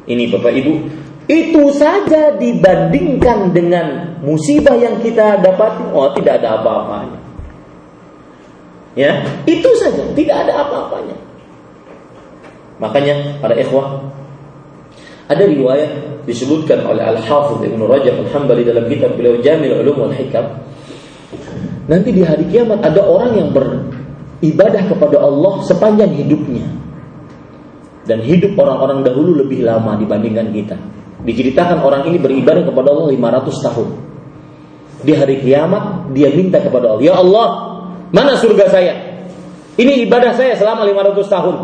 Ini 0.05 0.29
Bapak 0.33 0.53
Ibu, 0.53 0.73
itu 1.25 1.63
saja 1.73 2.37
dibandingkan 2.37 3.53
dengan 3.53 4.17
musibah 4.21 4.77
yang 4.77 5.01
kita 5.01 5.41
dapati, 5.41 5.89
oh 5.93 6.13
tidak 6.13 6.41
ada 6.41 6.61
apa-apanya. 6.61 7.19
Ya, 8.93 9.25
itu 9.49 9.69
saja, 9.81 10.05
tidak 10.13 10.45
ada 10.45 10.61
apa-apanya. 10.61 11.17
Makanya 12.77 13.41
para 13.41 13.57
ikhwah 13.57 14.05
Ada 15.25 15.43
riwayat 15.49 15.91
disebutkan 16.29 16.85
oleh 16.85 17.01
Al-Hafidh 17.01 17.65
Ibn 17.65 17.81
Rajab 17.85 18.15
Al-Hambali 18.29 18.61
dalam 18.61 18.85
kitab 18.85 19.17
beliau 19.17 19.41
Jamil 19.41 19.73
Ulum 19.81 20.05
wal 20.05 20.13
Hikam. 20.13 20.45
Nanti 21.85 22.09
di 22.13 22.21
hari 22.21 22.45
kiamat 22.49 22.81
ada 22.81 23.01
orang 23.01 23.37
yang 23.37 23.49
beribadah 23.53 24.83
kepada 24.89 25.17
Allah 25.21 25.61
sepanjang 25.65 26.13
hidupnya. 26.13 26.65
Dan 28.05 28.21
hidup 28.21 28.53
orang-orang 28.53 29.01
dahulu 29.01 29.41
lebih 29.41 29.65
lama 29.65 29.97
dibandingkan 29.97 30.53
kita. 30.53 30.77
Diceritakan 31.25 31.81
orang 31.81 32.05
ini 32.05 32.21
beribadah 32.21 32.61
kepada 32.61 32.93
Allah 32.93 33.09
500 33.09 33.65
tahun. 33.65 33.87
Di 35.01 35.13
hari 35.17 35.41
kiamat 35.41 36.13
dia 36.13 36.29
minta 36.29 36.61
kepada 36.61 36.93
Allah, 36.93 37.01
"Ya 37.01 37.17
Allah, 37.17 37.47
mana 38.13 38.37
surga 38.37 38.69
saya? 38.69 38.93
Ini 39.73 40.05
ibadah 40.05 40.37
saya 40.37 40.53
selama 40.53 40.85
500 40.85 41.25
tahun." 41.25 41.55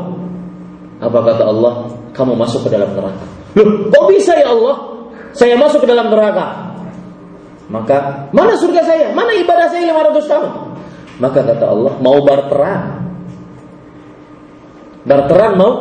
Apa 0.97 1.19
kata 1.29 1.43
Allah? 1.45 2.00
Kamu 2.11 2.35
masuk 2.35 2.67
ke 2.67 2.69
dalam 2.71 2.91
neraka. 2.91 3.25
Loh, 3.55 3.87
kok 3.91 4.05
bisa 4.11 4.35
ya 4.35 4.51
Allah? 4.51 4.75
Saya 5.31 5.55
masuk 5.55 5.83
ke 5.83 5.87
dalam 5.87 6.11
neraka. 6.11 6.75
Maka, 7.71 8.27
mana 8.35 8.59
surga 8.59 8.83
saya? 8.83 9.05
Mana 9.15 9.31
ibadah 9.31 9.71
saya 9.71 9.95
500 9.95 10.27
tahun? 10.27 10.51
Maka 11.23 11.39
kata 11.39 11.65
Allah, 11.71 11.93
mau 12.03 12.19
berperang. 12.19 12.83
Berperang 15.07 15.53
mau 15.55 15.73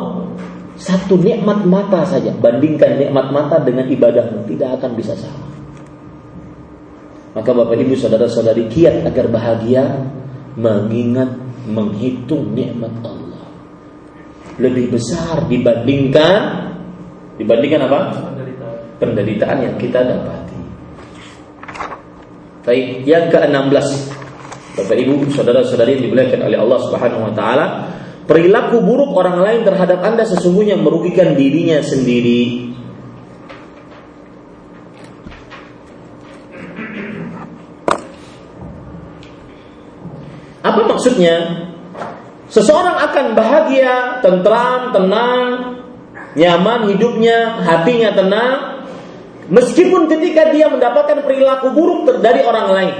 satu 0.79 1.19
nikmat 1.19 1.67
mata 1.67 2.07
saja. 2.07 2.31
Bandingkan 2.33 2.97
nikmat 2.97 3.29
mata 3.29 3.59
dengan 3.61 3.85
ibadahmu. 3.85 4.47
Tidak 4.47 4.69
akan 4.79 4.91
bisa 4.97 5.13
sama. 5.19 5.51
Maka 7.31 7.49
Bapak 7.55 7.79
Ibu 7.79 7.95
Saudara-saudari 7.95 8.67
kiat 8.67 9.07
agar 9.07 9.31
bahagia 9.31 10.03
mengingat 10.57 11.31
menghitung 11.69 12.51
nikmat 12.51 12.91
Allah. 13.05 13.20
Lebih 14.61 14.93
besar 14.93 15.49
dibandingkan 15.49 16.69
dibandingkan 17.41 17.81
apa? 17.89 17.99
Penderitaan 19.01 19.65
yang 19.65 19.75
kita 19.81 20.05
dapati. 20.05 20.59
Baik, 22.61 23.01
yang 23.09 23.25
ke-16. 23.33 23.87
Bapak 24.77 24.97
Ibu, 25.01 25.33
saudara-saudari 25.33 25.97
yang 25.97 26.03
dimuliakan 26.05 26.45
oleh 26.45 26.57
Allah 26.61 26.79
Subhanahu 26.85 27.25
wa 27.25 27.33
taala, 27.33 27.65
perilaku 28.29 28.85
buruk 28.85 29.17
orang 29.17 29.41
lain 29.41 29.61
terhadap 29.65 30.05
Anda 30.05 30.23
sesungguhnya 30.29 30.77
merugikan 30.77 31.33
dirinya 31.33 31.81
sendiri. 31.81 32.69
Apa 40.61 40.85
maksudnya? 40.85 41.70
Seseorang 42.51 42.99
akan 42.99 43.25
bahagia, 43.31 44.19
tentram, 44.19 44.91
tenang, 44.91 45.47
nyaman 46.35 46.91
hidupnya, 46.91 47.63
hatinya 47.63 48.11
tenang, 48.11 48.53
meskipun 49.47 50.11
ketika 50.11 50.51
dia 50.51 50.67
mendapatkan 50.67 51.23
perilaku 51.23 51.71
buruk 51.71 52.11
dari 52.19 52.43
orang 52.43 52.67
lain. 52.67 52.95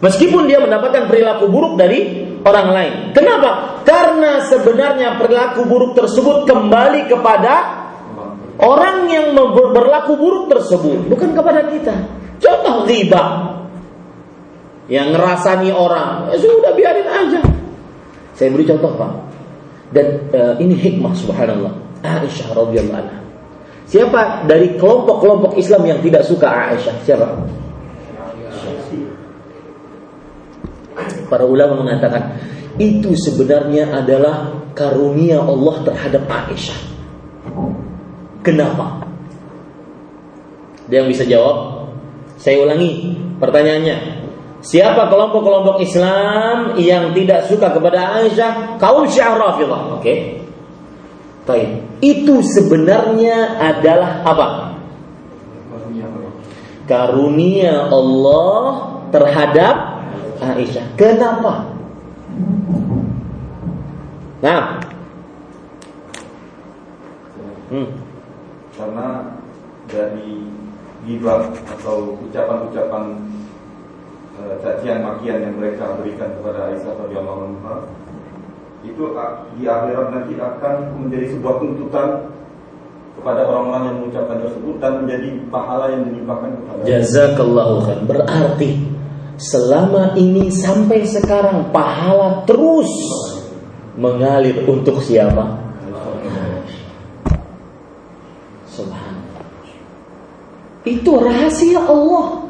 Meskipun 0.00 0.48
dia 0.48 0.60
mendapatkan 0.60 1.04
perilaku 1.04 1.52
buruk 1.52 1.76
dari 1.76 2.24
orang 2.44 2.68
lain. 2.72 2.92
Kenapa? 3.12 3.80
Karena 3.84 4.44
sebenarnya 4.44 5.20
perilaku 5.20 5.68
buruk 5.68 5.96
tersebut 5.96 6.48
kembali 6.48 7.12
kepada 7.12 7.54
orang 8.56 9.08
yang 9.08 9.36
berlaku 9.52 10.16
buruk 10.16 10.48
tersebut, 10.48 11.12
bukan 11.12 11.36
kepada 11.36 11.60
kita. 11.68 11.96
Contoh 12.40 12.88
riba. 12.88 13.24
Yang 14.86 15.18
ngerasani 15.18 15.70
orang, 15.74 16.30
ya 16.30 16.38
sudah 16.38 16.70
biarin 16.70 17.10
aja. 17.10 17.40
Saya 18.36 18.52
beri 18.52 18.68
contoh 18.68 18.92
Pak. 18.94 19.12
Dan 19.96 20.06
uh, 20.36 20.54
ini 20.60 20.76
hikmah 20.76 21.16
subhanallah. 21.16 21.72
Aisyah 22.04 22.52
radhiyallahu 22.52 23.00
anha. 23.00 23.18
Siapa 23.88 24.44
dari 24.44 24.76
kelompok-kelompok 24.76 25.56
Islam 25.56 25.88
yang 25.88 25.98
tidak 26.04 26.22
suka 26.28 26.46
Aisyah? 26.46 26.96
Siapa? 27.02 27.26
Para 31.26 31.44
ulama 31.48 31.82
mengatakan 31.82 32.38
itu 32.76 33.16
sebenarnya 33.16 33.88
adalah 33.94 34.52
karunia 34.76 35.40
Allah 35.40 35.76
terhadap 35.86 36.28
Aisyah. 36.28 36.80
Kenapa? 38.44 39.06
Dia 40.86 41.02
yang 41.02 41.10
bisa 41.10 41.26
jawab? 41.26 41.88
Saya 42.36 42.62
ulangi 42.62 43.16
pertanyaannya. 43.42 44.25
Siapa 44.66 45.06
kelompok-kelompok 45.06 45.78
Islam 45.78 46.74
yang 46.74 47.14
tidak 47.14 47.46
suka 47.46 47.70
kepada 47.70 48.18
Aisyah? 48.18 48.82
Kaum 48.82 49.06
Syiah 49.06 49.38
Rafidah. 49.38 49.94
Oke. 49.94 50.02
Okay. 50.02 50.18
Baik. 51.46 51.70
Itu 52.02 52.42
sebenarnya 52.42 53.62
adalah 53.62 54.26
apa? 54.26 54.48
Karunia 56.90 57.86
Allah 57.86 58.62
terhadap 59.14 60.02
Aisyah. 60.42 60.98
Kenapa? 60.98 61.70
Nah. 64.42 64.82
Hmm. 67.70 67.88
Karena 68.74 69.06
dari 69.86 70.42
gibah 71.06 71.54
atau 71.54 72.18
ucapan-ucapan 72.26 73.14
cacian 74.60 75.00
makian 75.02 75.38
yang 75.40 75.54
mereka 75.56 75.96
berikan 75.96 76.28
kepada 76.40 76.72
Aisyah 76.72 76.92
radhiyallahu 77.06 77.40
anha 77.48 77.74
itu 78.86 79.02
di 79.58 79.64
akhirat 79.66 80.08
nanti 80.14 80.34
akan 80.38 80.74
menjadi 81.02 81.34
sebuah 81.34 81.54
tuntutan 81.58 82.08
kepada 83.18 83.48
orang-orang 83.48 83.82
yang 83.90 83.96
mengucapkan 84.04 84.38
tersebut 84.44 84.74
dan 84.78 84.92
menjadi 85.02 85.28
pahala 85.50 85.84
yang 85.90 86.02
dilimpahkan 86.06 86.50
kepada 86.52 86.80
Jazakallahu 86.86 87.74
khair. 87.82 88.00
Berarti 88.06 88.70
selama 89.40 90.14
ini 90.14 90.52
sampai 90.52 91.02
sekarang 91.08 91.72
pahala 91.74 92.44
terus 92.44 92.88
mengalir 93.96 94.62
untuk 94.68 95.00
siapa? 95.02 95.58
Subhanallah. 98.70 99.42
Itu 100.84 101.12
rahasia 101.16 101.80
Allah. 101.82 102.45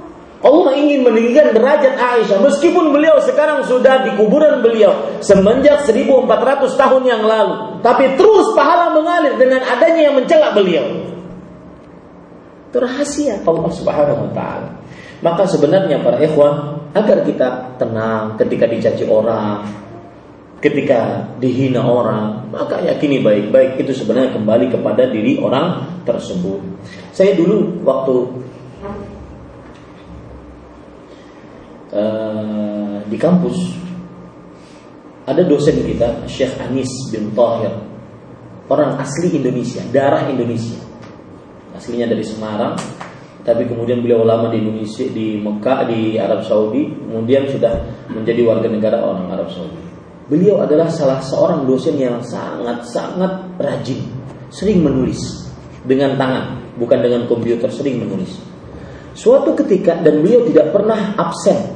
Allah 0.47 0.78
ingin 0.78 1.02
meninggikan 1.02 1.51
derajat 1.51 1.98
Aisyah. 1.98 2.39
Meskipun 2.39 2.94
beliau 2.94 3.18
sekarang 3.18 3.66
sudah 3.66 4.06
di 4.06 4.14
kuburan 4.14 4.62
beliau 4.62 5.18
semenjak 5.18 5.82
1400 5.82 6.70
tahun 6.78 7.02
yang 7.02 7.23
lalu. 7.27 7.82
Tapi 7.82 8.14
terus 8.14 8.55
pahala 8.55 8.94
mengalir 8.94 9.35
dengan 9.35 9.66
adanya 9.66 10.06
yang 10.06 10.14
mencela 10.14 10.55
beliau. 10.55 10.86
Itu 12.70 12.78
rahasia 12.78 13.43
Allah 13.43 13.70
Subhanahu 13.74 14.31
wa 14.31 14.32
taala. 14.32 14.70
Maka 15.18 15.51
sebenarnya 15.51 15.98
para 16.06 16.23
ikhwan 16.23 16.78
agar 16.94 17.27
kita 17.27 17.74
tenang 17.82 18.39
ketika 18.39 18.70
dicaci 18.70 19.02
orang 19.10 19.66
ketika 20.56 21.28
dihina 21.36 21.85
orang 21.85 22.48
maka 22.55 22.86
yakini 22.86 23.18
baik-baik. 23.18 23.82
Itu 23.82 23.90
sebenarnya 23.98 24.39
kembali 24.39 24.70
kepada 24.70 25.10
diri 25.10 25.43
orang 25.43 25.82
tersebut. 26.06 26.62
Saya 27.10 27.35
dulu 27.35 27.82
waktu 27.82 28.14
uh, 31.97 33.01
di 33.09 33.16
kampus 33.16 33.56
ada 35.27 35.43
dosen 35.43 35.81
kita 35.82 36.28
Syekh 36.31 36.55
Anis 36.62 36.89
bin 37.10 37.35
Tahir. 37.35 37.73
Orang 38.66 38.98
asli 38.98 39.39
Indonesia 39.39 39.82
darah 39.90 40.27
Indonesia. 40.31 40.78
Aslinya 41.74 42.06
dari 42.06 42.23
Semarang 42.23 42.78
tapi 43.47 43.62
kemudian 43.62 44.02
beliau 44.02 44.27
lama 44.27 44.51
di 44.51 44.59
Indonesia 44.59 45.06
di 45.06 45.39
Mekah 45.39 45.86
di 45.86 46.18
Arab 46.18 46.43
Saudi 46.43 46.90
kemudian 46.90 47.47
sudah 47.47 47.78
menjadi 48.10 48.43
warga 48.43 48.66
negara 48.66 48.98
orang 49.02 49.31
Arab 49.31 49.51
Saudi. 49.55 49.78
Beliau 50.27 50.59
adalah 50.59 50.90
salah 50.90 51.23
seorang 51.23 51.62
dosen 51.62 51.94
yang 51.94 52.18
sangat-sangat 52.18 53.55
rajin 53.62 54.02
sering 54.51 54.82
menulis 54.82 55.47
dengan 55.86 56.18
tangan 56.18 56.59
bukan 56.74 56.98
dengan 56.98 57.31
komputer 57.31 57.70
sering 57.70 58.02
menulis. 58.02 58.35
Suatu 59.14 59.55
ketika 59.55 59.94
dan 60.02 60.27
beliau 60.27 60.43
tidak 60.51 60.74
pernah 60.74 61.14
absen 61.14 61.76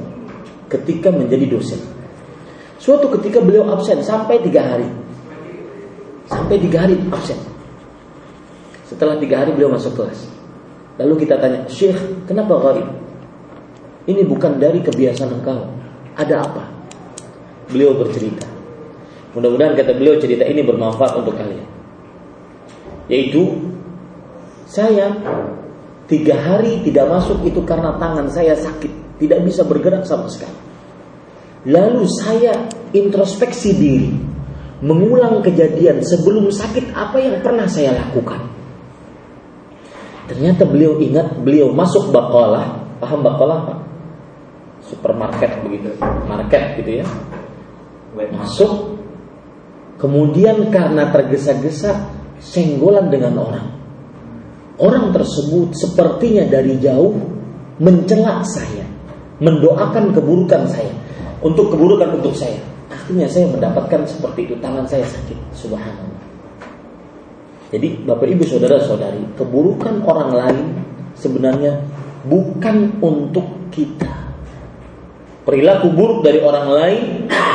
ketika 0.71 1.11
menjadi 1.11 1.51
dosen. 1.51 1.83
Suatu 2.81 3.11
ketika 3.19 3.43
beliau 3.43 3.69
absen 3.69 4.01
sampai 4.01 4.41
tiga 4.41 4.65
hari. 4.65 4.89
Sampai 6.31 6.57
tiga 6.63 6.87
hari 6.87 6.97
absen. 7.11 7.37
Setelah 8.87 9.19
tiga 9.19 9.43
hari 9.45 9.53
beliau 9.53 9.75
masuk 9.75 9.99
kelas. 9.99 10.31
Lalu 10.97 11.27
kita 11.27 11.37
tanya, 11.43 11.67
Syekh, 11.67 11.99
kenapa 12.25 12.57
gharib? 12.63 12.87
Ini 14.09 14.25
bukan 14.25 14.57
dari 14.57 14.81
kebiasaan 14.81 15.43
engkau. 15.43 15.61
Ada 16.17 16.41
apa? 16.41 16.65
Beliau 17.69 17.95
bercerita. 17.99 18.49
Mudah-mudahan 19.37 19.79
kata 19.79 19.95
beliau 19.95 20.19
cerita 20.19 20.43
ini 20.43 20.65
bermanfaat 20.65 21.23
untuk 21.23 21.39
kalian. 21.39 21.69
Yaitu, 23.07 23.59
saya 24.67 25.15
tiga 26.11 26.35
hari 26.35 26.83
tidak 26.83 27.07
masuk 27.11 27.39
itu 27.47 27.63
karena 27.63 27.95
tangan 27.99 28.27
saya 28.27 28.59
sakit 28.59 29.10
tidak 29.21 29.45
bisa 29.45 29.63
bergerak 29.69 30.09
sama 30.09 30.27
sekali. 30.33 30.57
Lalu 31.69 32.09
saya 32.09 32.57
introspeksi 32.97 33.77
diri, 33.77 34.11
mengulang 34.81 35.45
kejadian 35.45 36.01
sebelum 36.01 36.49
sakit 36.49 36.97
apa 36.97 37.21
yang 37.21 37.37
pernah 37.45 37.69
saya 37.69 37.93
lakukan. 38.01 38.49
Ternyata 40.25 40.65
beliau 40.65 40.97
ingat 40.97 41.37
beliau 41.45 41.69
masuk 41.75 42.09
bakolah, 42.09 42.97
paham 43.03 43.21
bakolah 43.21 43.59
pak? 43.69 43.79
Supermarket 44.89 45.61
begitu, 45.61 45.93
market 46.25 46.81
gitu 46.81 47.05
ya. 47.05 47.07
Masuk, 48.33 48.97
kemudian 50.01 50.73
karena 50.73 51.13
tergesa-gesa 51.13 52.09
senggolan 52.41 53.13
dengan 53.13 53.37
orang. 53.37 53.67
Orang 54.81 55.13
tersebut 55.13 55.77
sepertinya 55.77 56.49
dari 56.49 56.81
jauh 56.81 57.13
mencela 57.77 58.41
saya, 58.49 58.89
mendoakan 59.41 60.13
keburukan 60.13 60.69
saya, 60.69 60.93
untuk 61.41 61.73
keburukan 61.73 62.21
untuk 62.21 62.37
saya. 62.37 62.61
Akhirnya 62.93 63.27
saya 63.27 63.49
mendapatkan 63.49 64.07
seperti 64.07 64.47
itu, 64.47 64.55
tangan 64.61 64.85
saya 64.87 65.03
sakit. 65.09 65.39
Subhanallah. 65.57 66.21
Jadi 67.71 68.03
Bapak 68.03 68.27
Ibu 68.27 68.45
Saudara-saudari, 68.47 69.39
keburukan 69.39 70.03
orang 70.03 70.31
lain 70.35 70.67
sebenarnya 71.15 71.79
bukan 72.27 72.99
untuk 72.99 73.71
kita. 73.71 74.11
Perilaku 75.47 75.89
buruk 75.95 76.21
dari 76.27 76.43
orang 76.43 76.67
lain 76.69 77.03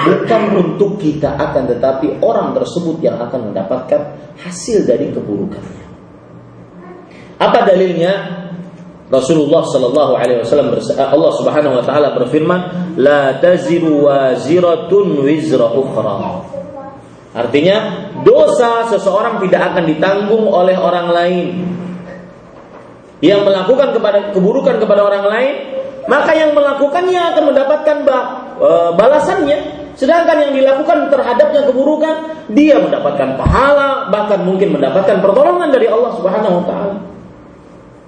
bukan 0.08 0.42
untuk 0.58 0.98
kita 0.98 1.38
akan 1.38 1.70
tetapi 1.70 2.20
orang 2.24 2.52
tersebut 2.58 2.98
yang 3.00 3.22
akan 3.22 3.54
mendapatkan 3.54 4.02
hasil 4.42 4.84
dari 4.88 5.14
keburukannya. 5.14 5.86
Apa 7.40 7.68
dalilnya? 7.68 8.45
Rasulullah 9.16 9.64
Shallallahu 9.64 10.14
Alaihi 10.20 10.40
Wasallam 10.44 10.76
Allah 11.00 11.32
Subhanahu 11.40 11.74
Wa 11.80 11.84
Taala 11.88 12.08
berfirman, 12.20 12.60
لا 13.00 13.40
taziru 13.40 14.08
waziratun 14.08 15.24
wizra 15.24 15.72
ukhra. 15.72 16.44
Artinya 17.36 18.08
dosa 18.24 18.88
seseorang 18.88 19.44
tidak 19.44 19.76
akan 19.76 19.84
ditanggung 19.92 20.48
oleh 20.48 20.80
orang 20.80 21.08
lain 21.12 21.48
yang 23.20 23.44
melakukan 23.44 23.92
kepada 23.92 24.32
keburukan 24.32 24.80
kepada 24.80 25.04
orang 25.04 25.26
lain, 25.28 25.56
maka 26.08 26.32
yang 26.32 26.56
melakukannya 26.56 27.36
akan 27.36 27.44
mendapatkan 27.52 27.98
e, 28.60 28.70
balasannya. 28.96 29.60
Sedangkan 29.96 30.44
yang 30.48 30.52
dilakukan 30.52 31.08
terhadapnya 31.08 31.72
keburukan, 31.72 32.16
dia 32.52 32.76
mendapatkan 32.80 33.40
pahala, 33.40 34.12
bahkan 34.12 34.44
mungkin 34.44 34.76
mendapatkan 34.76 35.24
pertolongan 35.24 35.72
dari 35.72 35.88
Allah 35.88 36.12
Subhanahu 36.20 36.56
wa 36.60 36.66
taala. 36.68 37.15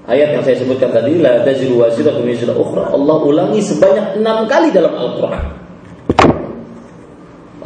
Ayat 0.07 0.39
yang 0.39 0.43
saya 0.47 0.55
sebutkan 0.63 0.95
tadi, 0.95 1.19
la 1.19 1.43
taziru 1.43 1.83
waziratun 1.83 2.23
wizra 2.23 2.55
ukhra. 2.55 2.95
Allah 2.95 3.19
ulangi 3.27 3.59
sebanyak 3.59 4.23
enam 4.23 4.47
kali 4.47 4.71
dalam 4.71 4.95
Al-Qur'an. 4.95 5.67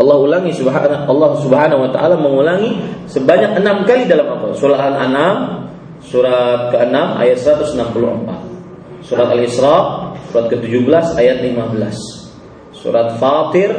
Allah 0.02 0.18
ulangi 0.18 0.50
subhanahu 0.56 1.06
Allah 1.06 1.38
subhanahu 1.38 1.86
wa 1.86 1.94
taala 1.94 2.18
mengulangi 2.18 2.82
sebanyak 3.06 3.54
enam 3.62 3.86
kali 3.86 4.10
dalam 4.10 4.34
Al-Quran. 4.34 4.58
Surah 4.58 4.82
Al-An'am 4.82 5.70
surat 6.02 6.74
ke-6 6.74 7.22
ayat 7.22 7.38
164. 7.38 9.06
Surat 9.06 9.30
Al-Isra 9.30 10.10
surat 10.32 10.48
ke-17 10.50 11.06
ayat 11.22 11.38
15. 11.44 12.72
Surat 12.74 13.14
Fatir 13.22 13.70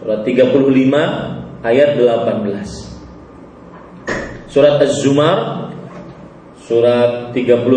surat 0.00 0.24
35 0.24 0.56
ayat 1.66 1.90
18. 1.98 4.46
Surat 4.48 4.80
Az-Zumar 4.80 5.65
surat 6.66 7.30
39 7.30 7.70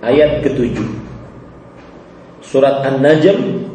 ayat 0.00 0.40
ke-7. 0.40 0.80
Surat 2.40 2.80
An-Najm 2.88 3.66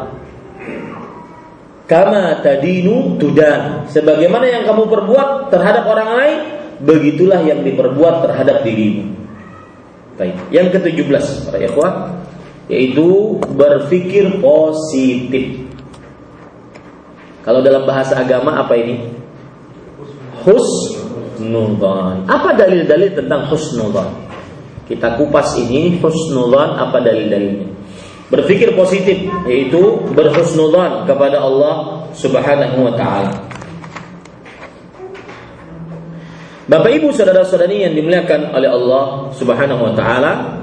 Kama 1.91 2.39
tadinu 2.39 3.19
tudan. 3.19 3.83
Sebagaimana 3.91 4.47
yang 4.47 4.63
kamu 4.63 4.87
perbuat 4.87 5.51
terhadap 5.51 5.91
orang 5.91 6.11
lain, 6.23 6.39
begitulah 6.87 7.43
yang 7.43 7.67
diperbuat 7.67 8.31
terhadap 8.31 8.63
dirimu. 8.63 9.11
Baik. 10.15 10.39
Yang 10.55 10.79
ke-17 10.79 11.51
para 11.51 11.59
ikhwah 11.59 12.15
yaitu 12.71 13.37
berpikir 13.59 14.39
positif. 14.39 15.67
Kalau 17.43 17.61
dalam 17.61 17.83
bahasa 17.85 18.17
agama 18.17 18.63
apa 18.63 18.79
ini? 18.79 19.11
Hus 20.47 21.01
husnudzan. 21.41 22.29
Apa 22.29 22.53
dalil-dalil 22.53 23.17
tentang 23.17 23.49
husnudzan? 23.49 24.13
Kita 24.85 25.17
kupas 25.17 25.57
ini 25.57 25.97
husnudzan 25.97 26.77
apa 26.77 27.01
dalil-dalilnya? 27.01 27.73
Berpikir 28.29 28.77
positif 28.77 29.17
yaitu 29.49 29.81
berhusnudzan 30.13 31.09
kepada 31.09 31.41
Allah 31.41 32.07
Subhanahu 32.13 32.77
wa 32.85 32.93
taala. 32.95 33.33
Bapak 36.71 37.03
Ibu 37.03 37.11
saudara-saudari 37.11 37.83
yang 37.83 37.99
dimuliakan 37.99 38.55
oleh 38.55 38.71
Allah 38.71 39.27
Subhanahu 39.35 39.91
wa 39.91 39.95
taala, 39.99 40.60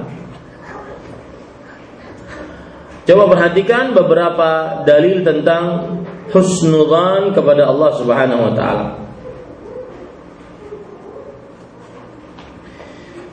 Coba 3.08 3.24
perhatikan 3.32 3.96
beberapa 3.96 4.84
dalil 4.84 5.24
tentang 5.24 5.96
husnudzan 6.36 7.32
kepada 7.32 7.72
Allah 7.72 7.96
Subhanahu 7.96 8.52
wa 8.52 8.54
taala. 8.54 8.88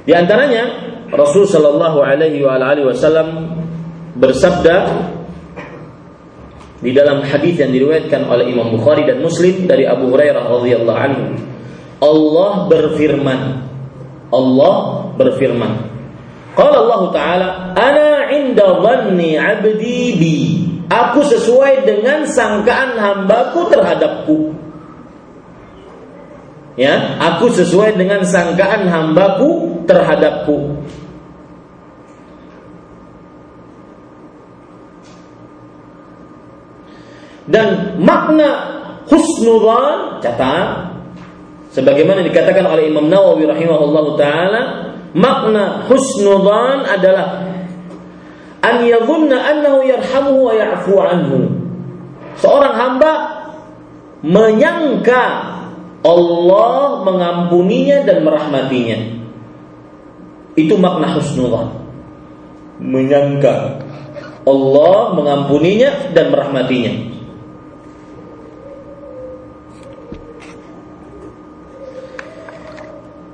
Di 0.04 0.12
antaranya 0.14 0.94
Rasul 1.10 1.48
Shallallahu 1.50 1.98
Alaihi 2.06 2.44
Wasallam 2.86 3.50
bersabda 4.14 4.76
di 6.84 6.92
dalam 6.92 7.24
hadis 7.24 7.56
yang 7.58 7.72
diriwayatkan 7.72 8.28
oleh 8.28 8.52
Imam 8.52 8.68
Bukhari 8.76 9.08
dan 9.08 9.24
Muslim 9.24 9.64
dari 9.64 9.88
Abu 9.88 10.12
Hurairah 10.12 10.44
radhiyallahu 10.44 11.00
anhu 11.00 11.24
Allah 12.04 12.68
berfirman 12.68 13.40
Allah 14.28 14.74
berfirman 15.16 15.93
Qala 16.54 16.76
Allah 16.86 17.02
Ta'ala 17.10 17.48
Ana 17.74 18.30
inda 18.30 18.78
dhanni 18.78 19.34
abdi 19.34 20.02
bi 20.18 20.36
Aku 20.86 21.26
sesuai 21.26 21.82
dengan 21.82 22.22
sangkaan 22.26 22.94
hambaku 22.94 23.66
terhadapku 23.70 24.54
Ya, 26.74 27.22
aku 27.22 27.54
sesuai 27.54 27.94
dengan 27.94 28.26
sangkaan 28.26 28.90
hambaku 28.90 29.78
terhadapku. 29.86 30.74
Dan 37.46 38.00
makna 38.02 38.48
husnudzan 39.06 40.18
catat 40.24 40.96
sebagaimana 41.76 42.24
dikatakan 42.24 42.64
oleh 42.66 42.88
Imam 42.88 43.06
Nawawi 43.06 43.44
rahimahullahu 43.44 44.16
taala 44.16 44.93
makna 45.14 45.86
husnudzan 45.86 46.84
adalah 46.90 47.46
an 48.60 48.76
yadhunna 48.82 49.38
annahu 49.38 49.86
yarhamuhu 49.86 50.50
wa 50.50 50.52
ya'fu 50.52 50.94
anhu. 50.98 51.38
Seorang 52.34 52.74
hamba 52.74 53.12
menyangka 54.26 55.22
Allah 56.04 57.00
mengampuninya 57.06 58.04
dan 58.04 58.26
merahmatinya. 58.26 58.98
Itu 60.58 60.76
makna 60.76 61.14
husnullah. 61.16 61.72
Menyangka 62.82 63.80
Allah 64.44 65.16
mengampuninya 65.16 66.12
dan 66.12 66.28
merahmatinya. 66.28 66.92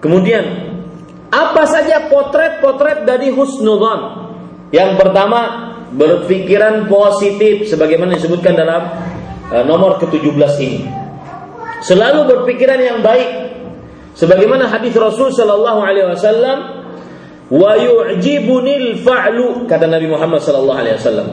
Kemudian 0.01 0.70
apa 1.31 1.63
saja 1.71 2.11
potret-potret 2.11 3.07
dari 3.07 3.31
husnudzan? 3.31 4.31
Yang 4.75 4.91
pertama, 4.99 5.41
berpikiran 5.95 6.87
positif 6.87 7.67
sebagaimana 7.71 8.15
disebutkan 8.19 8.55
dalam 8.55 8.83
uh, 9.51 9.65
nomor 9.67 9.99
ke-17 10.03 10.53
ini. 10.63 10.81
Selalu 11.83 12.27
berpikiran 12.27 12.79
yang 12.79 12.99
baik. 13.03 13.51
Sebagaimana 14.15 14.67
hadis 14.69 14.93
Rasul 14.99 15.31
sallallahu 15.33 15.81
alaihi 15.81 16.11
wasallam 16.13 16.59
wa 17.51 17.73
yu'jibunil 17.79 19.01
fa'lu 19.01 19.65
kata 19.71 19.87
Nabi 19.87 20.11
Muhammad 20.11 20.43
sallallahu 20.43 20.79
alaihi 20.83 20.99
wasallam. 20.99 21.29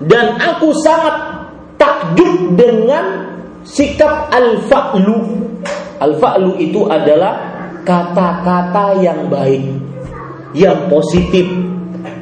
Dan 0.00 0.38
aku 0.40 0.72
sangat 0.80 1.44
takjub 1.76 2.56
dengan 2.56 3.36
sikap 3.66 4.32
al-fa'lu. 4.32 5.18
Al-fa'lu 6.00 6.56
itu 6.56 6.88
adalah 6.88 7.49
kata-kata 7.86 9.00
yang 9.00 9.28
baik 9.30 9.64
yang 10.56 10.90
positif 10.90 11.46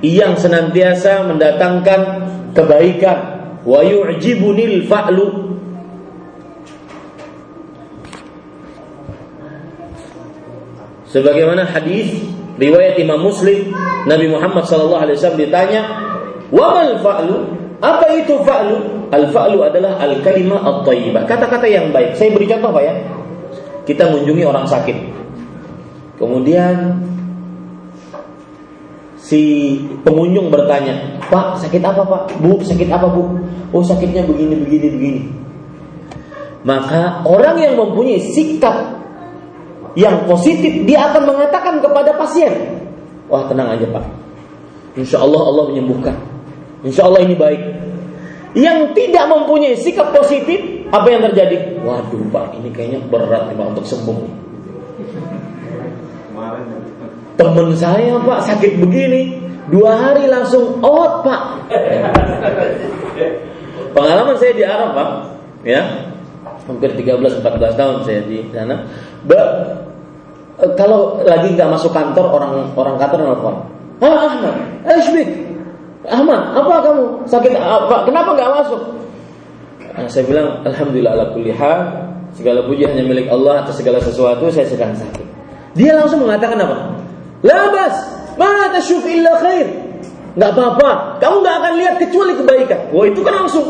yang 0.04 0.36
senantiasa 0.36 1.26
mendatangkan 1.26 2.00
kebaikan 2.52 3.18
wa 3.64 3.80
yu'jibunil 3.82 4.86
fa'lu 4.86 5.48
Sebagaimana 11.08 11.64
hadis 11.64 12.20
riwayat 12.60 13.00
Imam 13.00 13.24
Muslim, 13.24 13.72
Nabi 14.04 14.28
Muhammad 14.28 14.68
sallallahu 14.68 15.08
alaihi 15.08 15.16
wasallam 15.16 15.40
ditanya, 15.40 15.82
"Wa 16.52 16.76
mal 16.76 17.00
fa'lu?" 17.00 17.36
Apa 17.78 18.10
itu 18.18 18.34
fa'lu? 18.42 19.08
Al-fa'lu 19.08 19.62
adalah 19.62 20.02
al-kalimah 20.02 20.60
at-thayyibah, 20.66 21.24
kata-kata 21.24 21.64
yang 21.64 21.94
baik. 21.94 22.18
Saya 22.18 22.34
beri 22.34 22.44
contoh 22.50 22.74
Pak 22.74 22.82
ya. 22.82 22.94
Kita 23.86 24.10
mengunjungi 24.10 24.44
orang 24.44 24.66
sakit. 24.66 24.96
Kemudian 26.18 26.98
si 29.18 29.74
pengunjung 30.02 30.50
bertanya, 30.50 31.22
"Pak, 31.30 31.62
sakit 31.62 31.82
apa, 31.82 32.02
Pak? 32.02 32.22
Bu, 32.42 32.58
sakit 32.60 32.90
apa, 32.90 33.06
Bu?" 33.06 33.38
"Oh, 33.70 33.82
sakitnya 33.86 34.26
begini, 34.26 34.58
begini, 34.58 34.86
begini." 34.90 35.22
Maka 36.66 37.22
orang 37.22 37.62
yang 37.62 37.78
mempunyai 37.78 38.18
sikap 38.18 38.98
yang 39.94 40.26
positif 40.26 40.84
dia 40.84 41.06
akan 41.14 41.22
mengatakan 41.22 41.78
kepada 41.78 42.18
pasien, 42.18 42.50
"Wah, 43.30 43.46
tenang 43.46 43.78
aja, 43.78 43.86
Pak. 43.86 44.04
Insya 44.98 45.22
Allah 45.22 45.42
Allah 45.46 45.64
menyembuhkan." 45.70 46.18
Insya 46.82 47.06
Allah 47.10 47.26
ini 47.26 47.34
baik. 47.34 47.62
Yang 48.54 48.78
tidak 48.94 49.24
mempunyai 49.30 49.74
sikap 49.78 50.14
positif, 50.14 50.88
apa 50.88 51.06
yang 51.10 51.22
terjadi? 51.30 51.78
Waduh 51.84 52.22
pak, 52.32 52.56
ini 52.58 52.72
kayaknya 52.72 53.04
berat 53.06 53.52
nih 53.52 53.56
pak 53.58 53.66
untuk 53.76 53.86
sembuh. 53.86 54.47
Temen 57.38 57.70
saya 57.78 58.18
pak 58.18 58.40
sakit 58.50 58.82
begini, 58.82 59.38
dua 59.70 59.94
hari 59.94 60.26
langsung 60.26 60.82
out 60.82 61.22
pak. 61.22 61.70
Pengalaman 63.94 64.34
saya 64.34 64.52
di 64.58 64.66
Arab 64.66 64.90
pak, 64.90 65.08
ya, 65.62 65.86
hampir 66.66 66.90
13-14 66.98 67.78
tahun 67.78 67.96
saya 68.02 68.26
di 68.26 68.42
sana. 68.50 68.82
Ba, 69.22 69.38
kalau 70.74 71.22
lagi 71.22 71.54
nggak 71.54 71.70
masuk 71.70 71.94
kantor 71.94 72.26
orang 72.26 72.74
orang 72.74 72.98
kantor 72.98 73.18
nelfon, 73.22 73.56
ah 74.02 74.26
Ahmad, 74.26 74.54
Ashbik, 74.82 75.30
Ahmad, 76.10 76.42
apa 76.58 76.74
kamu? 76.90 77.22
Sakit 77.30 77.54
apa? 77.54 78.02
Kenapa 78.02 78.34
nggak 78.34 78.50
masuk? 78.50 78.82
Nah, 79.94 80.10
saya 80.10 80.26
bilang, 80.26 80.58
Alhamdulillah 80.66 81.14
ala 81.14 81.26
kulli 81.30 81.54
segala 82.34 82.66
puji 82.66 82.82
hanya 82.82 83.06
milik 83.06 83.30
Allah 83.30 83.62
atas 83.62 83.78
segala 83.78 84.02
sesuatu, 84.02 84.50
saya 84.50 84.66
sedang 84.66 84.90
sakit. 84.90 85.26
Dia 85.78 85.94
langsung 85.94 86.26
mengatakan 86.26 86.58
apa? 86.58 86.97
Labas, 87.42 87.94
mana 88.34 88.70
tasyuf 88.74 89.04
illa 89.06 89.38
khair. 89.38 89.68
Nggak 90.38 90.50
apa-apa, 90.54 91.18
kamu 91.18 91.36
nggak 91.42 91.56
akan 91.58 91.72
lihat 91.78 91.94
kecuali 91.98 92.32
kebaikan. 92.38 92.80
Wah 92.94 93.04
itu 93.10 93.20
kan 93.26 93.34
langsung, 93.44 93.66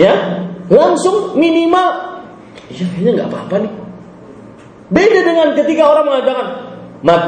ya, 0.00 0.14
langsung 0.72 1.36
minimal, 1.36 2.18
ya 2.72 2.86
ini 2.96 3.10
nggak 3.16 3.28
apa-apa 3.28 3.54
nih. 3.64 3.72
Beda 4.88 5.20
dengan 5.20 5.48
ketika 5.52 5.84
orang 5.84 6.04
mengatakan, 6.08 6.46
Mat, 7.04 7.22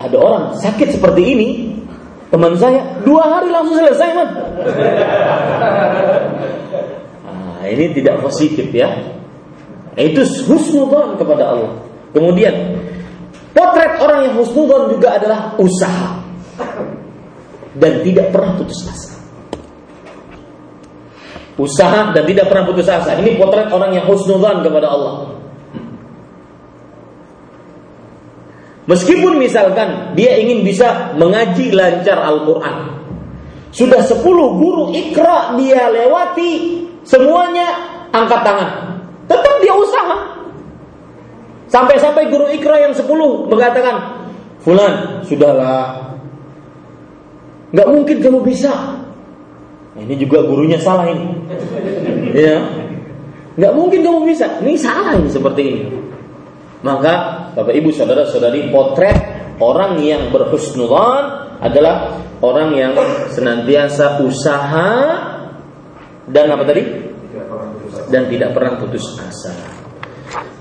ada 0.00 0.16
orang 0.16 0.44
sakit 0.56 0.96
seperti 0.96 1.22
ini, 1.36 1.48
Teman 2.32 2.56
saya 2.56 2.96
dua 3.04 3.28
hari 3.28 3.52
langsung 3.52 3.76
selesai 3.76 4.08
man. 4.16 4.28
Nah, 7.28 7.68
ini 7.68 7.92
tidak 7.92 8.24
positif 8.24 8.72
ya. 8.72 8.88
Itu 10.00 10.24
husnudzon 10.48 11.20
kepada 11.20 11.52
Allah. 11.52 11.76
Kemudian 12.16 12.80
potret 13.52 14.00
orang 14.00 14.28
yang 14.28 14.34
husnudzon 14.40 14.96
juga 14.96 15.20
adalah 15.20 15.56
usaha 15.60 16.20
dan 17.76 17.92
tidak 18.04 18.32
pernah 18.32 18.52
putus 18.56 18.80
asa. 18.88 19.12
Usaha 21.56 22.16
dan 22.16 22.24
tidak 22.24 22.48
pernah 22.48 22.64
putus 22.64 22.88
asa. 22.88 23.16
Ini 23.16 23.36
potret 23.36 23.68
orang 23.68 23.96
yang 23.96 24.04
husnudzon 24.08 24.64
kepada 24.64 24.88
Allah. 24.88 25.32
Meskipun 28.82 29.38
misalkan 29.38 30.18
dia 30.18 30.42
ingin 30.42 30.66
bisa 30.66 31.14
mengaji 31.14 31.70
lancar 31.70 32.18
Al-Quran. 32.18 32.98
Sudah 33.72 34.04
10 34.04 34.20
guru 34.58 34.92
ikra 34.92 35.56
dia 35.56 35.88
lewati, 35.88 36.84
semuanya 37.06 37.72
angkat 38.10 38.42
tangan. 38.42 38.70
Tetap 39.30 39.54
dia 39.64 39.72
usaha. 39.72 40.41
Sampai-sampai 41.72 42.28
guru 42.28 42.52
ikra 42.52 42.84
yang 42.84 42.92
10 42.92 43.08
mengatakan, 43.48 44.28
Fulan, 44.60 45.24
sudahlah. 45.24 46.14
Gak 47.72 47.88
mungkin 47.88 48.20
kamu 48.20 48.44
bisa. 48.44 49.00
Nah, 49.96 50.00
ini 50.04 50.14
juga 50.20 50.44
gurunya 50.44 50.76
salah 50.76 51.08
ini. 51.08 51.32
ya. 52.36 52.60
Gak 53.56 53.72
mungkin 53.72 54.04
kamu 54.04 54.28
bisa. 54.28 54.60
Ini 54.60 54.76
salah 54.76 55.16
ini 55.16 55.32
seperti 55.32 55.62
ini. 55.64 55.82
Maka 56.84 57.48
Bapak 57.56 57.72
Ibu 57.72 57.88
saudara-saudari 57.90 58.68
potret 58.68 59.18
orang 59.56 59.96
yang 60.04 60.28
berhusnudzan 60.28 61.24
adalah 61.62 62.20
orang 62.44 62.74
yang 62.76 62.92
senantiasa 63.32 64.20
usaha 64.20 64.92
dan 66.28 66.46
apa 66.52 66.62
tadi? 66.68 66.82
Dan 68.12 68.28
tidak 68.28 68.52
pernah 68.52 68.76
putus 68.76 69.16
asa. 69.16 69.71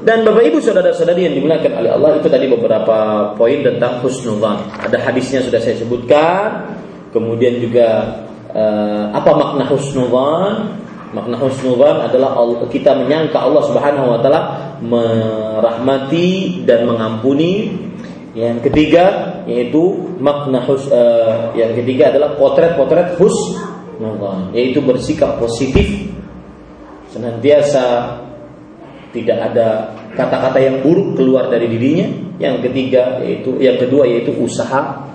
Dan 0.01 0.25
Bapak 0.25 0.43
Ibu 0.49 0.57
saudara-saudari 0.59 1.29
yang 1.29 1.35
dimuliakan 1.37 1.71
oleh 1.77 1.91
Allah 1.93 2.11
itu 2.17 2.27
tadi 2.27 2.49
beberapa 2.49 2.97
poin 3.37 3.61
tentang 3.61 4.01
husnudzan. 4.01 4.65
Ada 4.81 4.97
hadisnya 4.97 5.45
sudah 5.45 5.61
saya 5.61 5.77
sebutkan. 5.77 6.73
Kemudian 7.13 7.61
juga 7.61 8.19
uh, 8.51 9.13
apa 9.13 9.31
makna 9.37 9.63
husnudzan? 9.69 10.75
Makna 11.11 11.35
husnudzan 11.37 12.07
adalah 12.07 12.33
kita 12.71 12.97
menyangka 12.97 13.37
Allah 13.39 13.63
Subhanahu 13.67 14.07
wa 14.15 14.19
taala 14.19 14.41
merahmati 14.81 16.63
dan 16.65 16.89
mengampuni. 16.89 17.71
Yang 18.31 18.71
ketiga 18.71 19.03
yaitu 19.43 20.15
makna 20.23 20.63
hus 20.63 20.87
uh, 20.87 21.51
yang 21.51 21.75
ketiga 21.75 22.15
adalah 22.15 22.39
potret-potret 22.39 23.19
husnudzan, 23.19 24.55
yaitu 24.55 24.79
bersikap 24.79 25.35
positif 25.35 26.07
senantiasa 27.11 28.17
tidak 29.11 29.37
ada 29.51 29.91
kata-kata 30.15 30.59
yang 30.59 30.79
buruk 30.79 31.19
keluar 31.19 31.51
dari 31.51 31.67
dirinya. 31.67 32.07
Yang 32.41 32.71
ketiga 32.71 33.21
yaitu 33.21 33.53
yang 33.61 33.77
kedua 33.77 34.09
yaitu 34.09 34.33
usaha 34.39 35.11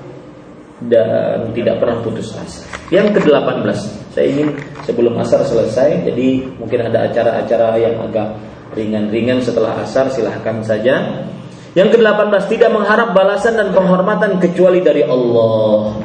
dan 0.85 1.51
tidak 1.57 1.81
pernah 1.81 1.99
putus 2.05 2.37
asa. 2.37 2.69
Yang 2.93 3.19
ke-18, 3.19 3.65
saya 4.13 4.27
ingin 4.29 4.49
sebelum 4.85 5.17
asar 5.17 5.41
selesai, 5.43 6.05
jadi 6.05 6.29
mungkin 6.61 6.93
ada 6.93 7.09
acara-acara 7.09 7.81
yang 7.81 7.97
agak 8.05 8.37
ringan-ringan 8.77 9.41
setelah 9.41 9.81
asar, 9.81 10.13
silahkan 10.13 10.61
saja. 10.61 11.25
Yang 11.73 11.97
ke-18, 11.97 12.53
tidak 12.53 12.71
mengharap 12.77 13.17
balasan 13.17 13.57
dan 13.57 13.73
penghormatan 13.73 14.37
kecuali 14.37 14.85
dari 14.85 15.01
Allah. 15.05 15.97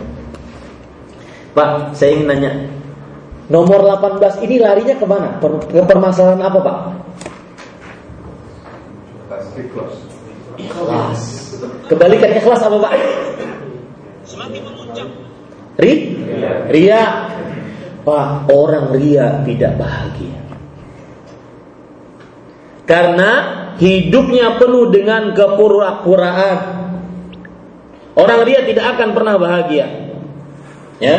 Pak, 1.51 1.99
saya 1.99 2.15
ingin 2.15 2.27
nanya, 2.31 2.51
nomor 3.51 3.83
18 3.83 4.39
ini 4.47 4.55
larinya 4.55 4.95
ke 4.95 5.03
mana? 5.03 5.35
Per, 5.35 5.67
ke 5.67 5.83
permasalahan 5.83 6.39
apa 6.39 6.59
Pak? 6.63 6.77
Ikhlas. 9.57 9.95
Ikhlas. 10.55 11.21
Kebalikan 11.91 12.31
ikhlas 12.39 12.61
apa 12.63 12.77
Pak? 12.79 12.93
Semakin 14.23 14.61
memuncak. 14.63 15.07
Ri? 15.79 15.93
Ria. 16.71 17.01
Pak, 18.01 18.49
orang 18.49 18.97
ria 18.97 19.45
tidak 19.45 19.77
bahagia. 19.77 20.41
Karena 22.89 23.31
hidupnya 23.77 24.57
penuh 24.57 24.89
dengan 24.89 25.37
kepura-puraan. 25.37 26.59
Orang 28.17 28.41
ria 28.43 28.65
tidak 28.65 28.97
akan 28.97 29.09
pernah 29.13 29.37
bahagia. 29.37 29.85
Ya, 30.97 31.17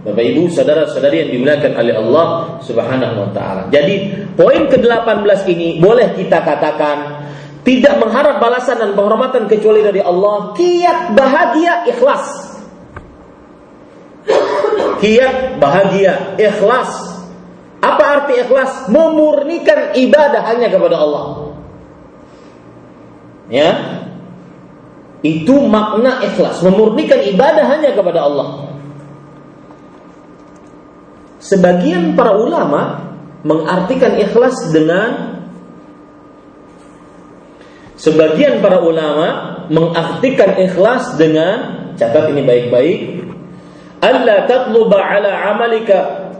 Bapak 0.00 0.24
Ibu, 0.32 0.48
saudara-saudari 0.48 1.28
yang 1.28 1.30
dimuliakan 1.36 1.72
oleh 1.76 1.94
Allah 1.98 2.26
Subhanahu 2.64 3.14
wa 3.20 3.30
taala. 3.36 3.68
Jadi, 3.68 4.08
poin 4.32 4.64
ke-18 4.64 5.40
ini 5.52 5.76
boleh 5.76 6.16
kita 6.16 6.40
katakan 6.40 7.19
tidak 7.60 8.00
mengharap 8.00 8.40
balasan 8.40 8.80
dan 8.80 8.96
penghormatan 8.96 9.44
kecuali 9.44 9.84
dari 9.84 10.00
Allah, 10.00 10.56
kiat 10.56 11.12
bahagia 11.12 11.84
ikhlas. 11.92 12.24
Kiat 15.00 15.60
bahagia 15.60 16.40
ikhlas. 16.40 16.90
Apa 17.80 18.02
arti 18.20 18.40
ikhlas? 18.40 18.88
Memurnikan 18.88 19.92
ibadah 19.96 20.42
hanya 20.48 20.68
kepada 20.72 20.96
Allah. 21.00 21.24
Ya. 23.52 23.70
Itu 25.20 25.68
makna 25.68 26.24
ikhlas, 26.24 26.64
memurnikan 26.64 27.20
ibadah 27.28 27.64
hanya 27.76 27.92
kepada 27.92 28.24
Allah. 28.24 28.48
Sebagian 31.44 32.16
para 32.16 32.36
ulama 32.40 33.12
mengartikan 33.44 34.16
ikhlas 34.16 34.72
dengan 34.72 35.29
Sebagian 38.00 38.64
para 38.64 38.80
ulama 38.80 39.60
mengartikan 39.68 40.56
ikhlas 40.56 41.20
dengan 41.20 41.92
catat 42.00 42.32
ini 42.32 42.40
baik-baik. 42.48 43.00
Allah 44.00 44.48
tatluba 44.48 44.96
ala 44.96 45.28
amalika 45.52 46.32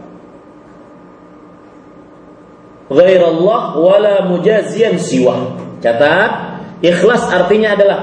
ghair 2.89 3.21
Allah 3.21 3.77
wala 3.77 4.15
mujazian 4.25 4.97
siwa. 4.97 5.53
Catat, 5.85 6.65
ikhlas 6.81 7.29
artinya 7.29 7.77
adalah 7.77 7.99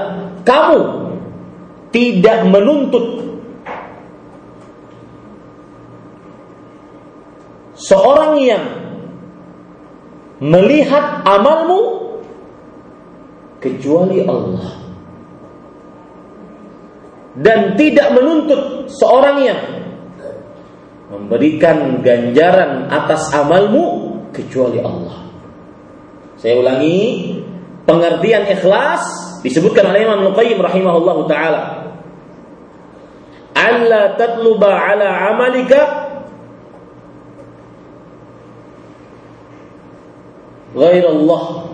kamu 0.47 0.81
tidak 1.91 2.47
menuntut 2.47 3.27
seorang 7.75 8.39
yang 8.39 8.63
melihat 10.39 11.27
amalmu 11.27 11.98
kecuali 13.59 14.23
Allah 14.23 14.89
dan 17.39 17.75
tidak 17.79 18.07
menuntut 18.15 18.89
seorang 18.89 19.37
yang 19.43 19.61
memberikan 21.09 22.03
ganjaran 22.03 22.91
atas 22.91 23.31
amalmu 23.31 24.17
kecuali 24.33 24.81
Allah. 24.81 25.25
Saya 26.39 26.59
ulangi, 26.59 27.35
pengertian 27.83 28.47
ikhlas 28.47 29.03
disebutkan 29.43 29.91
oleh 29.91 30.07
Imam 30.07 30.31
Nuqayyim 30.31 30.59
rahimahullahu 30.59 31.27
taala. 31.27 31.91
Alla 33.55 34.15
tatluba 34.15 34.71
ala 34.71 35.35
amalika 35.35 35.79
ghair 40.71 41.03
Allah 41.03 41.68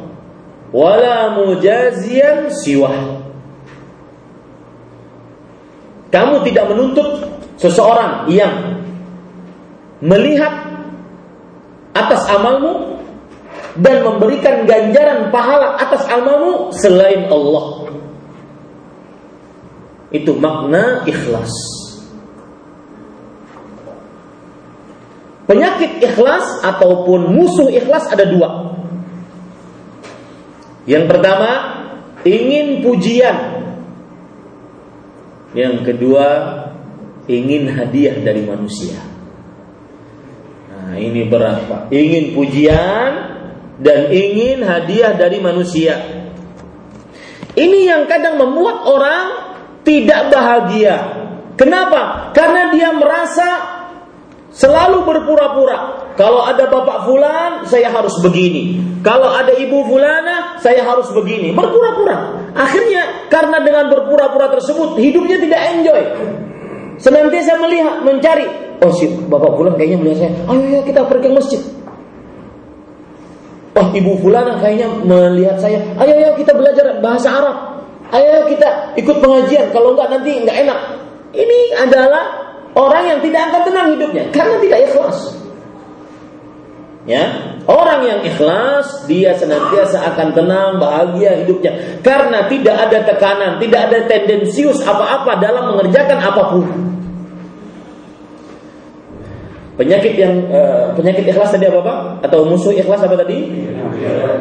wala 0.76 1.40
mujazian 1.40 2.52
siwah. 2.52 3.24
Kamu 6.12 6.44
tidak 6.44 6.68
menuntut 6.68 7.24
seseorang 7.56 8.28
yang 8.28 8.84
melihat 10.04 10.52
atas 11.96 12.28
amalmu 12.28 13.00
dan 13.80 14.04
memberikan 14.04 14.68
ganjaran 14.68 15.32
pahala 15.32 15.80
atas 15.80 16.04
amalmu 16.12 16.76
selain 16.76 17.32
Allah. 17.32 17.88
Itu 20.12 20.36
makna 20.40 21.08
ikhlas. 21.08 21.52
Penyakit 25.46 26.04
ikhlas 26.04 26.64
ataupun 26.64 27.32
musuh 27.32 27.68
ikhlas 27.72 28.08
ada 28.12 28.28
dua. 28.28 28.75
Yang 30.86 31.06
pertama, 31.10 31.52
ingin 32.22 32.86
pujian. 32.86 33.38
Yang 35.58 35.76
kedua, 35.82 36.28
ingin 37.26 37.74
hadiah 37.74 38.22
dari 38.22 38.46
manusia. 38.46 39.02
Nah, 40.70 40.94
ini 41.02 41.26
berat, 41.26 41.66
Pak. 41.66 41.82
Ingin 41.90 42.38
pujian 42.38 43.12
dan 43.82 44.14
ingin 44.14 44.62
hadiah 44.62 45.18
dari 45.18 45.42
manusia. 45.42 45.98
Ini 47.56 47.80
yang 47.88 48.04
kadang 48.06 48.38
membuat 48.38 48.84
orang 48.86 49.26
tidak 49.88 50.30
bahagia. 50.30 50.96
Kenapa? 51.56 52.36
Karena 52.36 52.68
dia 52.70 52.92
merasa 52.92 53.48
selalu 54.52 55.08
berpura-pura. 55.08 56.12
Kalau 56.20 56.44
ada 56.44 56.68
bapak 56.68 57.08
fulan, 57.08 57.52
saya 57.68 57.92
harus 57.92 58.20
begini. 58.20 58.95
Kalau 59.06 59.30
ada 59.30 59.54
ibu 59.54 59.86
fulana, 59.86 60.58
saya 60.58 60.82
harus 60.82 61.06
begini. 61.14 61.54
Berpura-pura. 61.54 62.50
Akhirnya 62.58 63.30
karena 63.30 63.62
dengan 63.62 63.86
berpura-pura 63.94 64.50
tersebut 64.50 64.98
hidupnya 64.98 65.38
tidak 65.38 65.62
enjoy. 65.78 66.02
Senantiasa 66.98 67.62
melihat, 67.62 68.02
mencari. 68.02 68.50
Oh 68.82 68.90
si 68.90 69.06
bapak 69.30 69.62
fulan 69.62 69.78
kayaknya 69.78 69.98
melihat 70.02 70.20
saya. 70.26 70.34
Ayo 70.50 70.64
ya 70.74 70.80
kita 70.82 71.02
pergi 71.06 71.28
ke 71.30 71.36
masjid. 71.38 71.62
Oh 73.78 73.88
ibu 73.94 74.12
fulana 74.26 74.58
kayaknya 74.58 74.88
melihat 75.06 75.62
saya. 75.62 75.80
Ayo 76.02 76.16
ya 76.18 76.30
kita 76.34 76.58
belajar 76.58 76.98
bahasa 76.98 77.30
Arab. 77.30 77.58
Ayo 78.10 78.50
kita 78.50 78.98
ikut 78.98 79.22
pengajian. 79.22 79.70
Kalau 79.70 79.94
enggak 79.94 80.18
nanti 80.18 80.32
enggak 80.34 80.58
enak. 80.66 80.80
Ini 81.36 81.60
adalah 81.78 82.24
orang 82.74 83.04
yang 83.06 83.20
tidak 83.22 83.54
akan 83.54 83.62
tenang 83.70 83.88
hidupnya 83.94 84.24
karena 84.34 84.56
tidak 84.60 84.80
ikhlas. 84.90 85.20
Ya, 87.06 87.55
orang 87.66 88.02
yang 88.06 88.20
ikhlas 88.26 89.06
dia 89.10 89.34
senantiasa 89.38 90.02
akan 90.14 90.28
tenang, 90.34 90.78
bahagia 90.78 91.46
hidupnya 91.46 92.02
karena 92.02 92.50
tidak 92.50 92.76
ada 92.90 93.00
tekanan, 93.06 93.52
tidak 93.62 93.92
ada 93.92 94.00
tendensius 94.10 94.82
apa-apa 94.86 95.38
dalam 95.42 95.76
mengerjakan 95.76 96.20
apa 96.22 96.44
pun. 96.54 96.66
Penyakit 99.76 100.16
yang 100.16 100.34
uh, 100.56 100.96
penyakit 100.96 101.28
ikhlas 101.28 101.52
tadi 101.52 101.68
apa 101.68 101.84
Pak? 101.84 102.00
Atau 102.32 102.48
musuh 102.48 102.72
ikhlas 102.72 103.04
apa 103.04 103.20
tadi? 103.20 103.44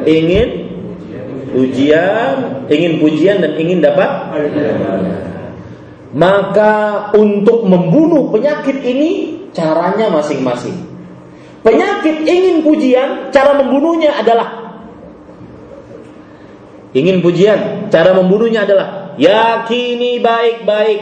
Ingin 0.06 0.48
ujian, 1.58 2.62
ingin 2.70 3.02
pujian 3.02 3.42
dan 3.42 3.58
ingin 3.58 3.82
dapat 3.82 4.10
maka 6.14 7.10
untuk 7.18 7.66
membunuh 7.66 8.30
penyakit 8.30 8.78
ini 8.86 9.42
caranya 9.50 10.08
masing-masing. 10.14 10.93
Penyakit 11.64 12.28
ingin 12.28 12.60
pujian, 12.60 13.32
cara 13.32 13.56
membunuhnya 13.56 14.20
adalah 14.20 14.76
ingin 16.92 17.24
pujian, 17.24 17.88
cara 17.88 18.12
membunuhnya 18.12 18.68
adalah 18.68 19.16
yakini 19.16 20.20
baik-baik 20.20 21.00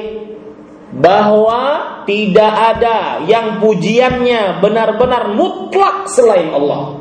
bahwa 0.94 1.62
tidak 2.06 2.52
ada 2.78 3.26
yang 3.26 3.58
pujiannya 3.58 4.62
benar-benar 4.62 5.34
mutlak 5.34 6.06
selain 6.06 6.54
Allah. 6.54 7.00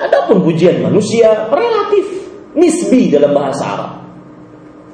Adapun 0.00 0.42
pujian 0.42 0.82
manusia 0.82 1.46
relatif, 1.52 2.08
nisbi 2.58 3.14
dalam 3.14 3.30
bahasa 3.30 3.62
Arab. 3.62 3.99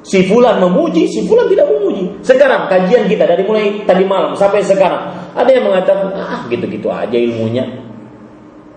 Si 0.07 0.23
fulan 0.31 0.63
memuji, 0.63 1.11
si 1.11 1.27
fulan 1.27 1.51
tidak 1.51 1.67
memuji. 1.67 2.23
Sekarang 2.23 2.71
kajian 2.71 3.11
kita 3.11 3.27
dari 3.27 3.43
mulai 3.43 3.83
tadi 3.83 4.07
malam 4.07 4.39
sampai 4.39 4.63
sekarang, 4.63 5.35
ada 5.35 5.51
yang 5.51 5.67
mengatakan, 5.67 6.15
ah 6.15 6.47
gitu-gitu 6.47 6.87
aja 6.87 7.19
ilmunya. 7.19 7.67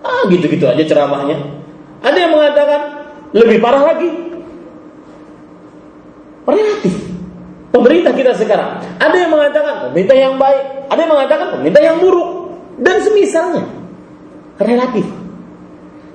Ah 0.02 0.26
gitu-gitu 0.26 0.66
aja 0.66 0.82
ceramahnya. 0.82 1.38
Ada 2.02 2.18
yang 2.18 2.32
mengatakan 2.34 2.80
lebih 3.30 3.62
parah 3.62 3.94
lagi. 3.94 4.10
Relatif. 6.50 6.98
Pemerintah 7.70 8.10
kita 8.10 8.34
sekarang. 8.34 8.82
Ada 8.98 9.14
yang 9.14 9.30
mengatakan 9.30 9.86
pemerintah 9.86 10.16
yang 10.18 10.34
baik, 10.34 10.90
ada 10.90 10.98
yang 10.98 11.12
mengatakan 11.14 11.46
pemerintah 11.54 11.82
yang 11.86 11.96
buruk 12.02 12.58
dan 12.82 12.98
semisalnya. 13.06 13.70
Relatif. 14.58 15.06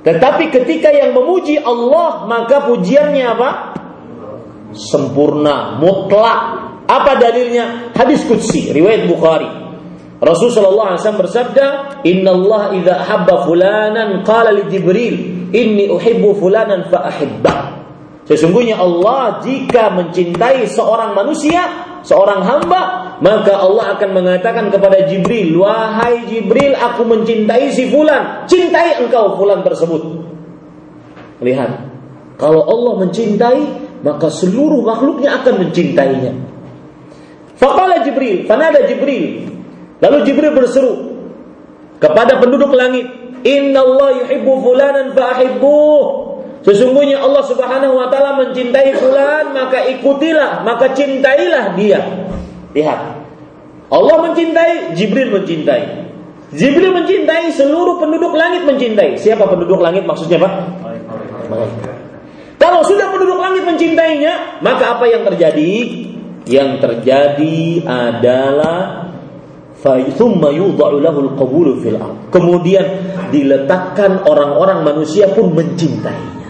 Tetapi 0.03 0.51
ketika 0.51 0.91
yang 0.91 1.15
memuji 1.15 1.55
Allah, 1.63 2.27
maka 2.27 2.67
pujiannya 2.67 3.25
apa? 3.25 3.49
Sempurna, 4.75 5.79
mutlak. 5.79 6.39
Apa 6.85 7.17
dalilnya? 7.17 7.89
Hadis 7.97 8.21
qudsi 8.29 8.69
riwayat 8.69 9.09
Bukhari. 9.09 9.49
Rasul 10.21 10.47
sallallahu 10.53 10.95
alaihi 10.95 11.01
wasallam 11.01 11.23
bersabda, 11.27 11.65
"Inna 12.07 12.31
Allah 12.31 12.63
idza 12.77 12.95
habba 13.03 13.43
fulanan 13.43 14.23
qala 14.23 14.53
li 14.55 14.63
Jibril, 14.71 15.15
inni 15.51 15.91
uhibbu 15.91 16.39
fulanan 16.39 16.87
fa 16.87 17.09
ahibba." 17.09 17.75
Sesungguhnya 18.25 18.79
Allah 18.81 19.43
jika 19.45 19.93
mencintai 19.93 20.65
seorang 20.65 21.13
manusia, 21.13 21.61
seorang 22.01 22.41
hamba, 22.41 22.81
maka 23.21 23.53
Allah 23.53 23.99
akan 23.99 24.09
mengatakan 24.17 24.73
kepada 24.73 25.05
Jibril, 25.05 25.61
"Wahai 25.61 26.25
Jibril, 26.25 26.73
aku 26.73 27.05
mencintai 27.05 27.69
si 27.69 27.85
fulan, 27.91 28.49
cintai 28.49 29.03
engkau 29.03 29.37
fulan 29.37 29.61
tersebut." 29.61 30.25
Lihat, 31.43 31.71
kalau 32.41 32.65
Allah 32.65 32.93
mencintai, 33.05 33.84
maka 34.05 34.29
seluruh 34.29 34.85
makhluknya 34.85 35.41
akan 35.41 35.65
mencintainya. 35.65 36.31
Faqala 37.57 38.05
Jibril, 38.05 38.45
fanada 38.45 38.85
Jibril. 38.85 39.49
Lalu 39.97 40.17
Jibril 40.29 40.53
berseru 40.53 40.93
kepada 41.97 42.37
penduduk 42.37 42.69
langit, 42.77 43.09
"Inna 43.41 43.81
Allah 43.81 44.21
yuhibbu 44.21 44.53
fulanan 44.61 45.17
fa'ahibbuh." 45.17 46.01
Sesungguhnya 46.61 47.21
Allah 47.21 47.45
Subhanahu 47.45 47.97
wa 47.97 48.09
taala 48.13 48.41
mencintai 48.45 48.93
fulan, 48.97 49.53
maka 49.53 49.85
ikutilah, 49.97 50.61
maka 50.61 50.93
cintailah 50.93 51.73
dia. 51.77 52.01
Lihat. 52.73 52.99
Allah 53.89 54.15
mencintai, 54.29 54.97
Jibril 54.97 55.29
mencintai. 55.29 56.09
Jibril 56.57 56.89
mencintai, 56.89 57.53
seluruh 57.53 58.01
penduduk 58.01 58.33
langit 58.33 58.65
mencintai. 58.65 59.13
Siapa 59.17 59.45
penduduk 59.45 59.77
langit 59.77 60.09
maksudnya, 60.09 60.41
Pak? 60.41 60.53
Malaikat. 61.53 61.94
Kalau 62.65 62.81
sudah 62.81 63.13
penduduk 63.13 63.37
langit 63.37 63.61
mencintainya, 63.61 64.57
maka 64.65 64.97
apa 64.97 65.05
yang 65.05 65.21
terjadi? 65.21 66.01
Yang 66.49 66.81
terjadi 66.81 67.85
adalah 67.85 69.05
Kemudian 72.33 72.85
diletakkan 73.29 74.25
orang-orang 74.25 74.81
manusia 74.81 75.29
pun 75.29 75.53
mencintainya. 75.53 76.41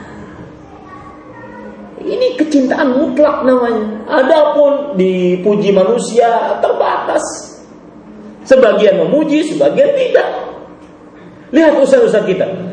Ini 1.99 2.39
kecintaan 2.39 2.95
mutlak 2.95 3.43
namanya. 3.43 4.07
Adapun 4.07 4.95
dipuji 4.95 5.75
manusia 5.75 6.63
terbatas. 6.63 7.59
Sebagian 8.47 9.03
memuji, 9.03 9.51
sebagian 9.51 9.91
tidak. 9.99 10.31
Lihat 11.51 11.75
usaha-usaha 11.75 12.23
kita. 12.23 12.64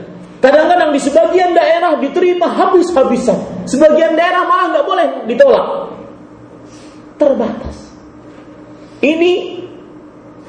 Kadang-kadang 0.42 0.90
di 0.90 0.98
sebagian 0.98 1.54
daerah 1.54 1.94
diterima 2.02 2.50
habis-habisan. 2.50 3.62
Sebagian 3.62 4.18
daerah 4.18 4.42
malah 4.42 4.66
nggak 4.74 4.86
boleh 4.90 5.06
ditolak. 5.30 5.66
Terbatas. 7.14 7.94
Ini 8.98 9.62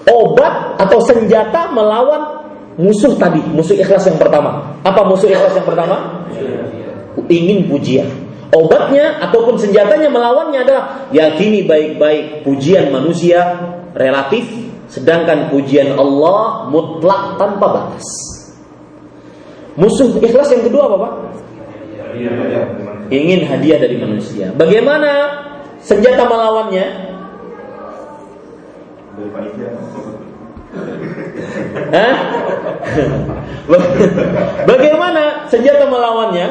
obat 0.10 0.82
atau 0.82 0.98
senjata 0.98 1.70
melawan 1.70 2.42
musuh 2.82 3.14
tadi, 3.22 3.38
musuh 3.54 3.78
ikhlas 3.78 4.10
yang 4.10 4.18
pertama. 4.18 4.82
Apa 4.82 5.06
musuh 5.06 5.30
ikhlas 5.30 5.54
yang 5.54 5.68
pertama? 5.70 6.26
Ingin 7.30 7.70
pujian. 7.70 8.10
Obatnya 8.50 9.22
ataupun 9.30 9.62
senjatanya 9.62 10.10
melawannya 10.10 10.66
adalah 10.66 11.10
yakini 11.14 11.70
baik-baik 11.70 12.42
pujian 12.42 12.90
manusia 12.90 13.62
relatif, 13.94 14.46
sedangkan 14.90 15.54
pujian 15.54 15.94
Allah 15.98 16.66
mutlak 16.74 17.38
tanpa 17.38 17.66
batas. 17.70 18.33
Musuh 19.74 20.22
ikhlas 20.22 20.54
yang 20.54 20.64
kedua 20.70 20.86
apa 20.86 20.98
Pak? 21.02 21.14
Ingin 23.10 23.42
hadiah 23.50 23.78
dari 23.82 23.98
manusia. 23.98 24.54
Bagaimana 24.54 25.12
senjata 25.82 26.30
melawannya? 26.30 26.86
Hah? 31.94 32.16
Bagaimana 34.70 35.50
senjata 35.50 35.86
melawannya? 35.90 36.48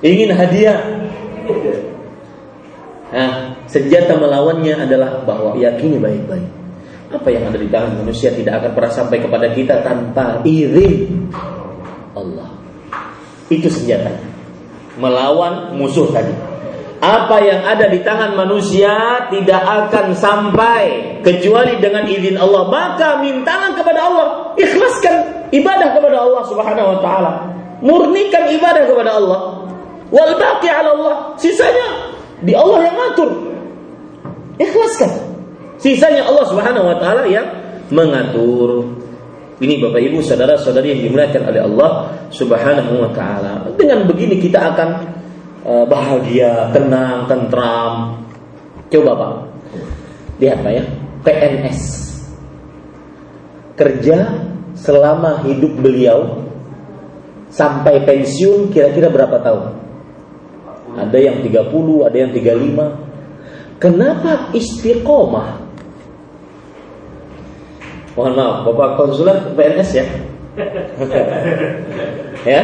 Ingin 0.00 0.30
hadiah. 0.32 0.80
Nah, 3.10 3.58
senjata 3.68 4.16
melawannya 4.16 4.88
adalah 4.88 5.20
bahwa 5.28 5.58
yakini 5.60 6.00
baik-baik. 6.00 6.59
Apa 7.10 7.26
yang 7.26 7.50
ada 7.50 7.58
di 7.58 7.66
tangan 7.66 7.98
manusia 7.98 8.30
tidak 8.30 8.62
akan 8.62 8.70
pernah 8.70 8.92
sampai 8.94 9.18
kepada 9.18 9.50
kita 9.50 9.82
tanpa 9.82 10.46
izin 10.46 11.26
Allah. 12.14 12.54
Itu 13.50 13.66
senjatanya. 13.66 14.30
Melawan 14.94 15.74
musuh 15.74 16.06
tadi. 16.14 16.30
Apa 17.00 17.40
yang 17.42 17.66
ada 17.66 17.90
di 17.90 18.04
tangan 18.06 18.36
manusia 18.36 19.26
tidak 19.32 19.58
akan 19.58 20.14
sampai 20.14 21.18
kecuali 21.26 21.82
dengan 21.82 22.06
izin 22.06 22.38
Allah. 22.38 22.68
Maka 22.70 23.18
mintalah 23.18 23.74
kepada 23.74 24.00
Allah, 24.06 24.26
ikhlaskan 24.54 25.50
ibadah 25.50 25.96
kepada 25.96 26.16
Allah 26.20 26.42
Subhanahu 26.46 26.88
wa 26.94 26.98
taala. 27.02 27.32
Murnikan 27.82 28.52
ibadah 28.54 28.86
kepada 28.86 29.16
Allah. 29.18 29.40
Wal 30.12 30.34
baqi 30.38 30.68
'ala 30.70 30.90
Allah. 30.94 31.14
Sisanya 31.40 32.14
di 32.44 32.52
Allah 32.54 32.86
yang 32.86 32.94
ngatur. 32.94 33.30
Ikhlaskan. 34.60 35.29
Sisanya 35.80 36.28
Allah 36.28 36.44
Subhanahu 36.44 36.92
wa 36.92 36.96
taala 37.00 37.24
yang 37.24 37.48
mengatur. 37.88 38.84
Ini 39.60 39.80
Bapak 39.80 40.00
Ibu 40.00 40.20
saudara-saudari 40.24 40.96
yang 40.96 41.00
dimuliakan 41.08 41.42
oleh 41.52 41.60
Allah 41.64 41.90
Subhanahu 42.28 43.00
wa 43.00 43.10
taala. 43.16 43.64
Dengan 43.76 44.04
begini 44.04 44.36
kita 44.36 44.76
akan 44.76 44.88
uh, 45.64 45.84
bahagia, 45.88 46.68
tenang, 46.72 47.24
tentram. 47.28 48.24
Coba 48.92 49.12
Pak. 49.16 49.32
Lihat 50.40 50.58
Pak 50.60 50.72
ya. 50.72 50.84
PNS. 51.24 51.80
Kerja 53.76 54.18
selama 54.76 55.40
hidup 55.48 55.80
beliau 55.80 56.44
sampai 57.48 58.04
pensiun 58.04 58.68
kira-kira 58.68 59.08
berapa 59.08 59.40
tahun? 59.40 59.80
Ada 61.00 61.18
yang 61.20 61.36
30, 61.40 62.04
ada 62.04 62.16
yang 62.16 62.32
35. 62.36 63.80
Kenapa 63.80 64.52
istiqomah? 64.52 65.69
Mohon 68.20 68.36
maaf, 68.36 68.56
Bapak 68.68 69.00
konsulat 69.00 69.56
PNS 69.56 69.90
ya. 69.96 70.04
ya. 72.52 72.62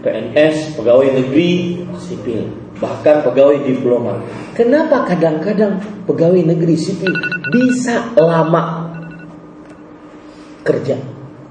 PNS, 0.00 0.80
pegawai 0.80 1.20
negeri 1.20 1.84
sipil, 2.00 2.48
bahkan 2.80 3.20
pegawai 3.20 3.60
diplomat. 3.60 4.24
Kenapa 4.56 5.04
kadang-kadang 5.04 5.84
pegawai 6.08 6.40
negeri 6.40 6.80
sipil 6.80 7.12
bisa 7.52 8.08
lama 8.16 8.88
kerja? 10.64 10.96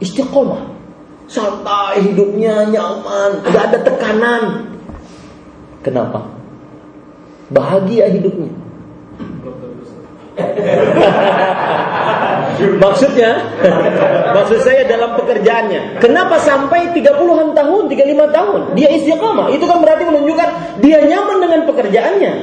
Istiqomah. 0.01 0.81
Santai 1.29 2.09
hidupnya, 2.09 2.65
nyaman, 2.65 3.45
gak 3.53 3.63
ada 3.69 3.79
tekanan. 3.85 4.73
Kenapa? 5.85 6.33
Bahagia 7.53 8.09
hidupnya. 8.09 8.49
Maksudnya, 12.59 13.31
maksud 14.35 14.59
saya 14.61 14.83
dalam 14.85 15.15
pekerjaannya. 15.15 16.03
Kenapa 16.03 16.39
sampai 16.43 16.91
30-an 16.91 17.55
tahun, 17.55 17.83
35 17.87 18.35
tahun 18.35 18.59
dia 18.75 18.89
istiqamah? 18.99 19.47
Itu 19.55 19.65
kan 19.65 19.79
berarti 19.79 20.03
menunjukkan 20.07 20.49
dia 20.83 20.99
nyaman 21.07 21.37
dengan 21.39 21.61
pekerjaannya. 21.67 22.33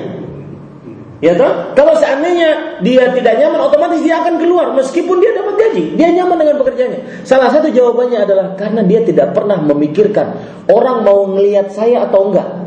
Ya 1.25 1.33
toh? 1.33 1.73
Kalau 1.73 1.97
seandainya 1.97 2.81
dia 2.85 3.09
tidak 3.17 3.41
nyaman, 3.41 3.57
otomatis 3.65 4.05
dia 4.05 4.21
akan 4.21 4.37
keluar 4.37 4.77
meskipun 4.77 5.17
dia 5.17 5.33
dapat 5.33 5.55
gaji. 5.57 5.97
Dia 5.97 6.13
nyaman 6.13 6.37
dengan 6.37 6.61
pekerjaannya. 6.61 7.25
Salah 7.25 7.49
satu 7.49 7.73
jawabannya 7.73 8.21
adalah 8.21 8.53
karena 8.53 8.85
dia 8.85 9.01
tidak 9.01 9.33
pernah 9.33 9.57
memikirkan 9.57 10.37
orang 10.69 11.09
mau 11.09 11.25
ngelihat 11.33 11.73
saya 11.73 12.05
atau 12.05 12.29
enggak. 12.29 12.66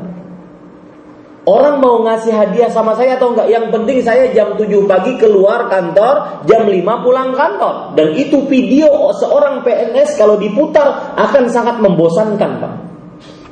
Orang 1.48 1.80
mau 1.80 2.04
ngasih 2.04 2.36
hadiah 2.36 2.68
sama 2.68 3.00
saya 3.00 3.16
atau 3.16 3.32
enggak? 3.32 3.48
Yang 3.48 3.66
penting 3.72 3.98
saya 4.04 4.28
jam 4.36 4.60
7 4.60 4.68
pagi 4.86 5.16
keluar 5.16 5.72
kantor, 5.72 6.44
jam 6.44 6.68
5 6.68 7.06
pulang 7.06 7.32
kantor. 7.32 7.96
Dan 7.96 8.12
itu 8.20 8.44
video 8.52 8.92
seorang 9.16 9.64
PNS 9.64 10.20
kalau 10.20 10.36
diputar 10.36 11.16
akan 11.16 11.48
sangat 11.48 11.80
membosankan, 11.80 12.52
Pak. 12.60 12.74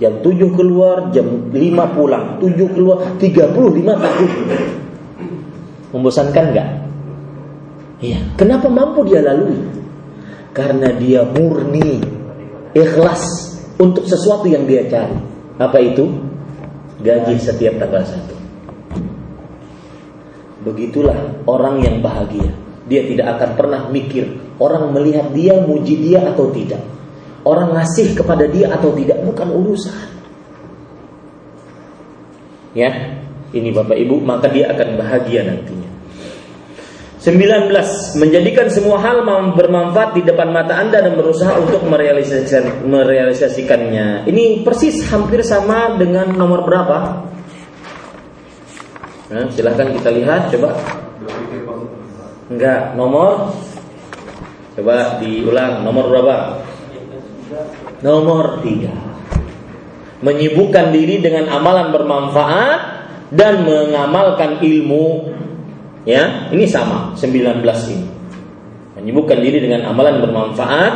Jam 0.04 0.20
7 0.20 0.52
keluar, 0.54 1.10
jam 1.16 1.48
5 1.50 1.96
pulang. 1.96 2.38
7 2.44 2.76
keluar, 2.76 2.98
35 3.18 3.96
tahun. 3.96 4.32
Membosankan 5.96 6.46
enggak? 6.54 6.70
Iya. 8.04 8.20
Kenapa 8.36 8.68
mampu 8.68 9.08
dia 9.08 9.24
lalui? 9.24 9.58
Karena 10.52 10.92
dia 10.94 11.26
murni, 11.26 12.04
ikhlas 12.76 13.24
untuk 13.80 14.06
sesuatu 14.06 14.46
yang 14.46 14.68
dia 14.70 14.86
cari. 14.86 15.18
Apa 15.58 15.82
itu? 15.82 16.27
Gaji 17.02 17.36
setiap 17.38 17.78
tanggal 17.78 18.04
satu. 18.06 18.36
Begitulah 20.66 21.46
orang 21.46 21.86
yang 21.86 22.02
bahagia. 22.02 22.52
Dia 22.88 23.04
tidak 23.04 23.38
akan 23.38 23.50
pernah 23.60 23.82
mikir 23.92 24.40
orang 24.58 24.90
melihat 24.96 25.32
dia, 25.32 25.60
muji 25.60 26.00
dia 26.00 26.24
atau 26.24 26.50
tidak. 26.52 26.82
Orang 27.48 27.76
ngasih 27.76 28.16
kepada 28.18 28.48
dia 28.50 28.72
atau 28.74 28.92
tidak 28.92 29.24
bukan 29.24 29.48
urusan. 29.56 29.96
Ya, 32.76 32.92
ini 33.56 33.72
Bapak 33.72 33.96
Ibu, 33.96 34.20
maka 34.22 34.52
dia 34.52 34.70
akan 34.70 35.00
bahagia 35.00 35.48
nantinya. 35.48 35.87
19. 37.18 37.74
Menjadikan 38.22 38.70
semua 38.70 39.02
hal 39.02 39.26
bermanfaat 39.58 40.14
di 40.14 40.22
depan 40.22 40.54
mata 40.54 40.78
Anda 40.78 41.02
dan 41.02 41.18
berusaha 41.18 41.58
untuk 41.58 41.82
merealisasikan, 41.90 42.86
merealisasikannya. 42.86 44.30
Ini 44.30 44.62
persis 44.62 45.02
hampir 45.10 45.42
sama 45.42 45.98
dengan 45.98 46.30
nomor 46.38 46.62
berapa? 46.62 46.98
Nah, 49.28 49.46
silahkan 49.52 49.92
kita 49.98 50.10
lihat, 50.14 50.54
coba. 50.54 50.78
Enggak, 52.48 52.96
nomor 52.96 53.52
Coba 54.78 55.18
diulang, 55.18 55.82
nomor 55.82 56.06
berapa? 56.14 56.62
Nomor 58.06 58.62
tiga 58.62 58.94
Menyibukkan 60.22 60.94
diri 60.94 61.18
dengan 61.18 61.50
amalan 61.50 61.90
bermanfaat 61.90 62.82
dan 63.34 63.66
mengamalkan 63.66 64.62
ilmu 64.62 65.34
Ya, 66.08 66.48
ini 66.56 66.64
sama 66.64 67.12
19 67.20 67.68
ini. 67.92 68.08
Menyibukkan 68.96 69.44
diri 69.44 69.60
dengan 69.60 69.92
amalan 69.92 70.24
bermanfaat 70.24 70.94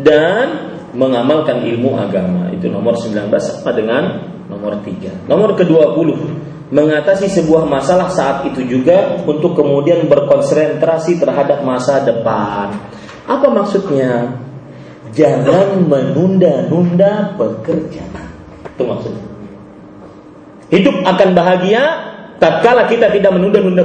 dan 0.00 0.72
mengamalkan 0.96 1.60
ilmu 1.68 2.00
agama. 2.00 2.48
Itu 2.48 2.72
nomor 2.72 2.96
19 2.96 3.28
sama 3.28 3.76
dengan 3.76 4.24
nomor 4.48 4.80
3. 4.80 5.28
Nomor 5.28 5.52
ke-20 5.60 6.08
mengatasi 6.72 7.28
sebuah 7.28 7.68
masalah 7.68 8.08
saat 8.08 8.48
itu 8.48 8.64
juga 8.64 9.20
untuk 9.28 9.52
kemudian 9.52 10.08
berkonsentrasi 10.08 11.20
terhadap 11.20 11.60
masa 11.60 12.00
depan. 12.00 12.72
Apa 13.28 13.46
maksudnya? 13.52 14.40
Jangan 15.12 15.86
menunda-nunda 15.86 17.36
pekerjaan. 17.36 18.32
Itu 18.74 18.82
maksudnya. 18.82 19.24
Hidup 20.72 20.96
akan 21.06 21.28
bahagia 21.36 21.82
tatkala 22.42 22.90
kita 22.90 23.12
tidak 23.14 23.30
menunda-nunda 23.30 23.84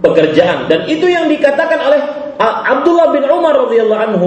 pekerjaan 0.00 0.70
dan 0.70 0.86
itu 0.86 1.06
yang 1.10 1.26
dikatakan 1.26 1.78
oleh 1.82 2.00
Abdullah 2.38 3.10
bin 3.10 3.26
Umar 3.26 3.66
radhiyallahu 3.66 4.02
anhu 4.02 4.26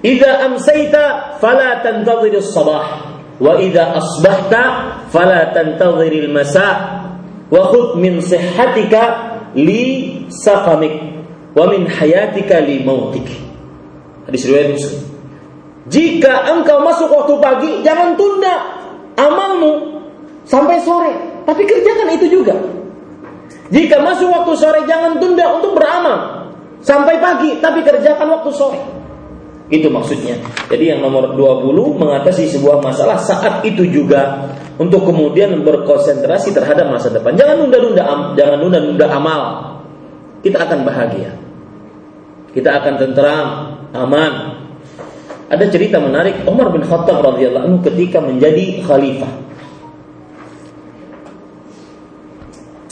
Idza 0.00 0.48
amsayta 0.48 1.36
fala 1.44 1.84
tantadhir 1.84 2.40
as-sabah 2.40 2.84
wa 3.36 3.52
idza 3.60 4.00
asbahta 4.00 4.62
fala 5.12 5.52
tantadhir 5.52 6.24
al-masa 6.24 6.68
wa 7.52 7.68
khudh 7.68 8.00
min 8.00 8.16
sihhatika 8.24 9.36
li 9.52 10.24
saqamik 10.32 11.20
wa 11.52 11.68
min 11.68 11.84
hayatika 11.84 12.64
li 12.64 12.80
mautik. 12.80 13.28
Hadis 14.24 14.48
riwayat 14.48 14.72
Muslim. 14.72 15.00
Jika 15.90 16.48
engkau 16.48 16.80
masuk 16.80 17.10
waktu 17.12 17.34
pagi, 17.42 17.70
jangan 17.84 18.14
tunda 18.14 18.54
amalmu 19.20 20.00
sampai 20.48 20.80
sore, 20.80 21.12
tapi 21.44 21.66
kerjakan 21.68 22.08
itu 22.16 22.40
juga. 22.40 22.56
Jika 23.70 24.02
masuk 24.02 24.28
waktu 24.34 24.52
sore 24.58 24.80
jangan 24.84 25.22
tunda 25.22 25.46
untuk 25.54 25.78
beramal 25.78 26.50
sampai 26.82 27.22
pagi, 27.22 27.62
tapi 27.62 27.86
kerjakan 27.86 28.26
waktu 28.38 28.50
sore. 28.50 28.80
Itu 29.70 29.86
maksudnya. 29.86 30.34
Jadi 30.66 30.90
yang 30.90 30.98
nomor 30.98 31.38
20 31.38 31.70
mengatasi 32.02 32.50
sebuah 32.50 32.82
masalah 32.82 33.22
saat 33.22 33.62
itu 33.62 33.86
juga 33.86 34.50
untuk 34.82 35.06
kemudian 35.06 35.62
berkonsentrasi 35.62 36.50
terhadap 36.50 36.90
masa 36.90 37.14
depan. 37.14 37.38
Jangan 37.38 37.62
nunda-nunda 37.62 38.02
jangan 38.34 38.58
nunda-nunda 38.58 39.06
amal. 39.06 39.42
Kita 40.42 40.66
akan 40.66 40.78
bahagia. 40.82 41.38
Kita 42.50 42.82
akan 42.82 42.94
tentram, 42.98 43.46
aman. 43.94 44.58
Ada 45.46 45.70
cerita 45.70 46.02
menarik 46.02 46.42
Umar 46.50 46.74
bin 46.74 46.82
Khattab 46.82 47.22
radhiyallahu 47.22 47.64
anhu 47.66 47.78
ketika 47.86 48.18
menjadi 48.18 48.82
khalifah. 48.82 49.49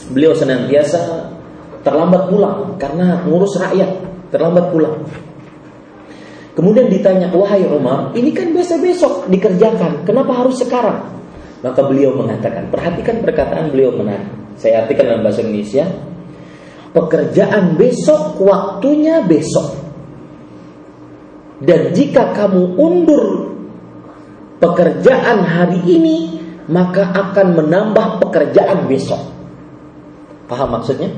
Beliau 0.09 0.33
senantiasa 0.33 1.29
terlambat 1.85 2.33
pulang 2.33 2.77
karena 2.81 3.23
ngurus 3.29 3.61
rakyat, 3.61 3.91
terlambat 4.33 4.73
pulang. 4.73 5.05
Kemudian 6.59 6.91
ditanya, 6.91 7.31
wahai 7.31 7.63
Umar, 7.71 8.11
ini 8.19 8.35
kan 8.35 8.51
biasa 8.51 8.83
besok 8.83 9.31
dikerjakan, 9.31 10.03
kenapa 10.03 10.43
harus 10.43 10.59
sekarang? 10.59 11.07
Maka 11.63 11.87
beliau 11.87 12.19
mengatakan, 12.19 12.67
perhatikan 12.67 13.23
perkataan 13.23 13.71
beliau 13.71 13.95
menarik. 13.95 14.27
Saya 14.59 14.83
artikan 14.83 15.07
dalam 15.07 15.23
bahasa 15.23 15.47
Indonesia, 15.47 15.87
pekerjaan 16.91 17.79
besok 17.79 18.43
waktunya 18.43 19.23
besok. 19.23 19.79
Dan 21.63 21.95
jika 21.95 22.35
kamu 22.35 22.75
undur 22.75 23.55
pekerjaan 24.59 25.47
hari 25.47 25.79
ini, 25.87 26.43
maka 26.67 27.07
akan 27.15 27.55
menambah 27.55 28.19
pekerjaan 28.19 28.91
besok. 28.91 29.38
Paham 30.49 30.81
maksudnya? 30.81 31.13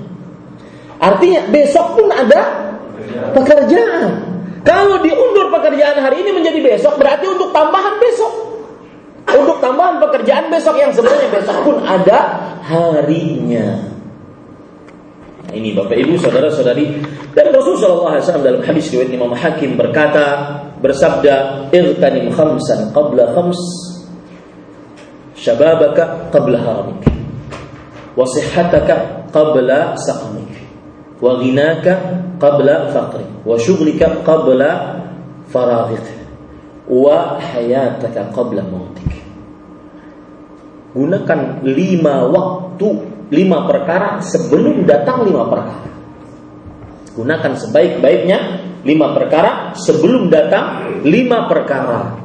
Artinya 1.01 1.49
besok 1.49 1.97
pun 1.97 2.11
ada 2.13 2.71
pekerjaan. 3.33 4.29
Kalau 4.61 5.01
diundur 5.01 5.49
pekerjaan 5.49 5.97
hari 5.97 6.21
ini 6.21 6.37
menjadi 6.37 6.61
besok 6.61 7.01
berarti 7.01 7.25
untuk 7.25 7.49
tambahan 7.55 7.97
besok. 7.97 8.33
Untuk 9.31 9.63
tambahan 9.63 10.03
pekerjaan 10.03 10.53
besok 10.53 10.77
yang 10.77 10.93
sebenarnya 10.93 11.31
besok 11.33 11.57
pun 11.65 11.77
ada 11.87 12.19
harinya. 12.67 13.91
Nah, 15.51 15.55
ini 15.57 15.75
Bapak 15.75 15.97
Ibu 15.99 16.15
saudara-saudari 16.21 17.01
dan 17.35 17.51
Rasulullah 17.51 18.23
SAW 18.23 18.45
dalam 18.45 18.63
hadis 18.63 18.87
riwayat 18.95 19.11
Imam 19.11 19.35
Hakim 19.35 19.75
berkata 19.75 20.47
bersabda 20.79 21.67
irtanim 21.75 22.31
khamsan 22.31 22.95
qabla 22.95 23.35
khams 23.35 23.59
syababaka 25.35 26.31
qabla 26.31 26.59
haramik 26.61 27.03
wa 28.15 28.23
sihhataka 28.31 29.20
qabla 29.31 29.97
saqamik 29.97 30.51
wa 31.21 31.39
ghinaka 31.39 31.93
qabla 32.41 32.91
faqri 32.91 33.27
wa 33.47 33.55
syughlika 33.57 34.23
qabla 34.27 35.01
faraghik 35.51 36.07
wa 36.91 37.39
hayataka 37.39 38.35
qabla 38.35 38.67
mautik. 38.67 39.11
Gunakan 40.91 41.63
lima 41.63 42.27
waktu 42.27 42.89
lima 43.31 43.71
perkara 43.71 44.19
sebelum 44.19 44.83
datang 44.83 45.23
lima 45.23 45.47
perkara. 45.47 45.87
Gunakan 47.15 47.53
sebaik-baiknya 47.55 48.39
lima 48.83 49.15
perkara 49.15 49.71
sebelum 49.79 50.27
datang 50.27 50.99
lima 51.07 51.47
perkara. 51.47 52.19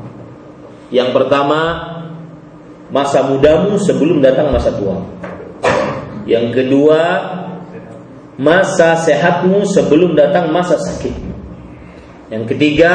Yang 0.90 1.10
pertama 1.14 1.60
masa 2.90 3.26
mudamu 3.26 3.78
sebelum 3.78 4.22
datang 4.22 4.50
masa 4.54 4.74
tua 4.74 5.02
yang 6.26 6.50
kedua 6.50 7.02
masa 8.36 9.00
sehatmu 9.00 9.64
sebelum 9.64 10.18
datang 10.18 10.52
masa 10.52 10.76
sakit. 10.76 11.16
Yang 12.34 12.44
ketiga, 12.56 12.94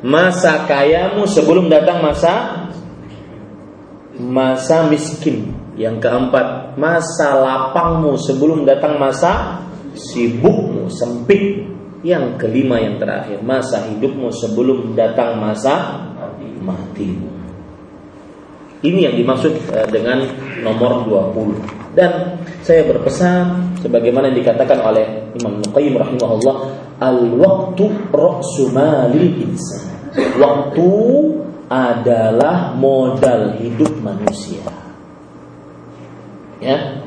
masa 0.00 0.64
kayamu 0.64 1.28
sebelum 1.28 1.68
datang 1.68 2.00
masa 2.00 2.66
masa 4.16 4.86
miskin. 4.88 5.52
Yang 5.74 6.04
keempat, 6.04 6.76
masa 6.76 7.32
lapangmu 7.40 8.14
sebelum 8.20 8.68
datang 8.68 9.00
masa 9.00 9.64
sibukmu 9.96 10.88
sempit. 10.88 11.68
Yang 12.02 12.34
kelima 12.42 12.82
yang 12.82 12.98
terakhir, 12.98 13.38
masa 13.46 13.86
hidupmu 13.86 14.26
sebelum 14.34 14.98
datang 14.98 15.38
masa 15.38 16.02
matimu. 16.58 17.30
Ini 18.82 19.06
yang 19.06 19.14
dimaksud 19.14 19.54
eh, 19.70 19.86
dengan 19.86 20.26
nomor 20.66 21.06
20. 21.06 21.81
Dan 21.92 22.40
saya 22.64 22.88
berpesan 22.88 23.76
sebagaimana 23.84 24.32
yang 24.32 24.40
dikatakan 24.40 24.80
oleh 24.80 25.28
Imam 25.36 25.60
Nuqayyim 25.60 26.00
rahimahullah, 26.00 26.56
al-waqtu 26.96 27.84
ra'su 28.08 28.72
malil 28.72 29.44
insan. 29.44 29.92
Waktu 30.40 30.88
adalah 31.68 32.72
modal 32.76 33.56
hidup 33.60 33.92
manusia. 34.00 34.64
Ya. 36.60 37.00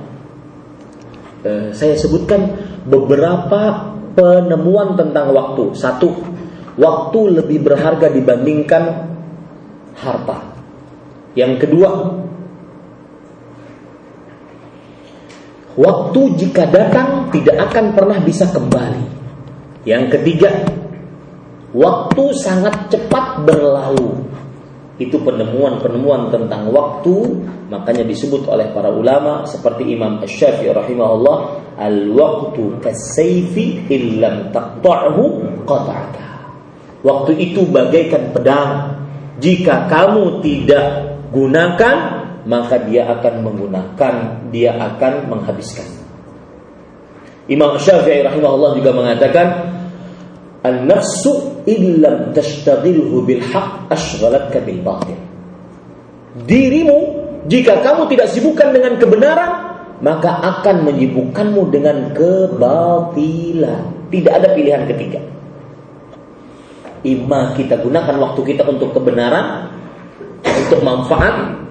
Eh, 1.45 1.69
saya 1.73 1.93
sebutkan 1.97 2.57
beberapa 2.85 3.93
penemuan 4.17 4.97
tentang 4.97 5.33
waktu. 5.33 5.77
Satu, 5.77 6.13
waktu 6.77 7.19
lebih 7.41 7.61
berharga 7.61 8.09
dibandingkan 8.09 9.13
harta. 9.97 10.55
Yang 11.37 11.67
kedua, 11.67 11.89
waktu 15.75 16.21
jika 16.39 16.67
datang 16.67 17.29
tidak 17.31 17.71
akan 17.71 17.95
pernah 17.95 18.19
bisa 18.23 18.47
kembali. 18.51 19.05
Yang 19.85 20.17
ketiga, 20.17 20.51
waktu 21.75 22.23
sangat 22.41 22.89
cepat 22.89 23.45
berlalu. 23.45 24.25
Itu 24.95 25.19
penemuan-penemuan 25.19 26.31
tentang 26.31 26.71
waktu, 26.71 27.43
makanya 27.67 28.07
disebut 28.07 28.47
oleh 28.47 28.71
para 28.71 28.87
ulama 28.87 29.43
seperti 29.43 29.91
Imam 29.91 30.23
Asy-Syafi'i 30.23 30.71
rahimahullah, 30.71 31.37
al-waqtu 31.75 32.79
kasayfi 32.79 33.91
illam 33.91 34.55
taqta'hu 34.55 35.23
qata'aka. 35.67 36.25
Waktu 37.03 37.31
itu 37.37 37.67
bagaikan 37.67 38.31
pedang. 38.31 38.71
Jika 39.43 39.91
kamu 39.91 40.39
tidak 40.39 41.19
gunakan 41.35 42.14
maka 42.45 42.77
dia 42.85 43.09
akan 43.09 43.41
menggunakan 43.41 44.13
dia 44.53 44.77
akan 44.77 45.29
menghabiskan. 45.29 45.85
Imam 47.45 47.77
Syafi'i 47.77 48.25
rahimahullah 48.25 48.77
juga 48.77 48.91
mengatakan 48.93 49.47
an-nafsu 50.65 51.61
illam 51.69 52.33
tashtaghilhu 52.33 53.21
bil 53.25 53.41
haqq 53.41 53.89
ashghalatka 53.93 54.61
bil 54.65 54.81
batil. 54.81 55.17
Dirimu 56.45 56.99
jika 57.45 57.81
kamu 57.85 58.09
tidak 58.09 58.33
sibukkan 58.33 58.73
dengan 58.73 58.97
kebenaran 58.97 59.51
maka 60.03 60.43
akan 60.43 60.85
menyibukkanmu 60.91 61.71
dengan 61.71 62.11
kebatilan. 62.11 63.83
Tidak 64.11 64.33
ada 64.33 64.53
pilihan 64.53 64.83
ketiga. 64.85 65.21
Ima 67.05 67.53
kita 67.53 67.79
gunakan 67.79 68.15
waktu 68.17 68.41
kita 68.53 68.65
untuk 68.65 68.91
kebenaran 68.97 69.69
untuk 70.41 70.81
manfaat, 70.81 71.64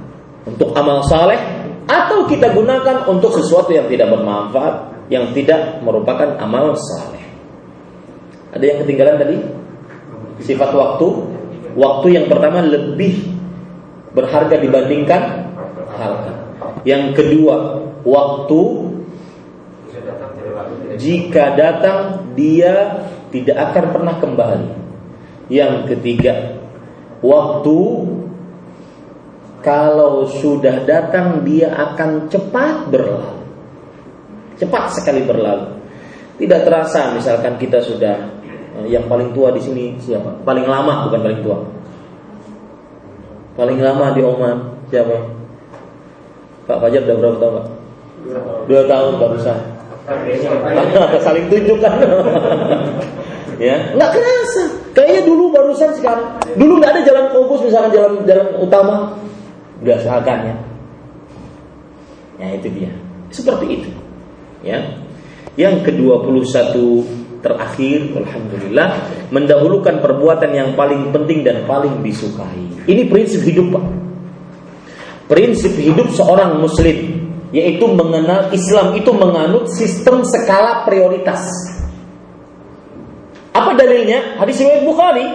untuk 0.45 0.77
amal 0.77 1.05
saleh, 1.05 1.37
atau 1.85 2.25
kita 2.29 2.53
gunakan 2.53 3.09
untuk 3.09 3.33
sesuatu 3.37 3.73
yang 3.73 3.89
tidak 3.89 4.13
bermanfaat, 4.13 5.07
yang 5.13 5.33
tidak 5.37 5.81
merupakan 5.85 6.37
amal 6.41 6.73
saleh. 6.77 7.25
Ada 8.55 8.65
yang 8.65 8.79
ketinggalan 8.87 9.17
tadi? 9.21 9.37
Sifat 10.45 10.71
waktu. 10.73 11.07
Waktu 11.75 12.07
yang 12.15 12.27
pertama 12.31 12.63
lebih 12.63 13.35
berharga 14.15 14.63
dibandingkan 14.63 15.23
harta. 15.91 16.33
Yang 16.87 17.19
kedua, 17.19 17.83
waktu 18.07 18.61
jika 20.95 21.59
datang 21.59 22.31
dia 22.39 23.05
tidak 23.35 23.57
akan 23.71 23.85
pernah 23.91 24.15
kembali. 24.23 24.71
Yang 25.51 25.75
ketiga, 25.93 26.63
waktu 27.21 27.79
kalau 29.65 30.29
sudah 30.29 30.85
datang 30.85 31.41
dia 31.41 31.73
akan 31.73 32.29
cepat 32.29 32.93
berlalu. 32.93 33.41
Cepat 34.61 35.01
sekali 35.01 35.25
berlalu. 35.25 35.73
Tidak 36.37 36.61
terasa 36.69 37.17
misalkan 37.17 37.57
kita 37.57 37.81
sudah 37.81 38.29
eh, 38.85 38.87
yang 38.93 39.09
paling 39.09 39.33
tua 39.33 39.51
di 39.57 39.65
sini 39.65 39.97
siapa? 39.97 40.45
Paling 40.45 40.69
lama 40.69 41.09
bukan 41.09 41.21
paling 41.25 41.41
tua. 41.41 41.59
Paling 43.57 43.81
lama 43.81 44.13
di 44.13 44.21
Oman 44.21 44.57
siapa? 44.93 45.17
Pak 46.69 46.79
Fajar 46.85 47.01
udah 47.09 47.17
berapa 47.17 47.37
tahun 47.41 47.53
Pak? 47.57 47.67
Dua 48.69 48.83
tahun 48.85 49.13
barusan. 49.17 49.59
Saling 51.25 51.47
tunjuk 51.49 51.81
kan? 51.81 51.97
ya, 53.69 53.77
nggak 53.97 54.11
kerasa. 54.13 54.65
Kayaknya 54.93 55.23
dulu 55.25 55.49
barusan 55.49 55.91
sekarang. 55.97 56.37
Dulu 56.53 56.81
nggak 56.81 56.93
ada 56.93 57.03
jalan 57.09 57.27
fokus 57.33 57.65
misalkan 57.65 57.91
jalan 57.97 58.13
jalan 58.29 58.49
utama 58.61 59.17
udah 59.83 59.99
ya. 60.25 60.57
Ya 62.39 62.49
itu 62.55 62.69
dia. 62.75 62.93
Seperti 63.31 63.67
itu. 63.83 63.91
Ya. 64.63 64.83
Yang 65.55 65.87
ke-21 65.91 66.75
terakhir 67.45 67.99
alhamdulillah 68.17 68.89
mendahulukan 69.29 70.01
perbuatan 70.01 70.51
yang 70.51 70.69
paling 70.75 71.13
penting 71.13 71.45
dan 71.45 71.69
paling 71.69 72.01
disukai. 72.01 72.65
Ini 72.89 73.07
prinsip 73.07 73.45
hidup, 73.45 73.77
Pak. 73.77 73.85
Prinsip 75.31 75.73
hidup 75.79 76.11
seorang 76.13 76.59
muslim 76.59 77.23
yaitu 77.55 77.87
mengenal 77.87 78.51
Islam 78.51 78.99
itu 78.99 79.15
menganut 79.15 79.71
sistem 79.71 80.27
skala 80.27 80.83
prioritas. 80.83 81.47
Apa 83.55 83.79
dalilnya? 83.79 84.35
Hadis 84.43 84.59
riwayat 84.59 84.83
Bukhari. 84.83 85.27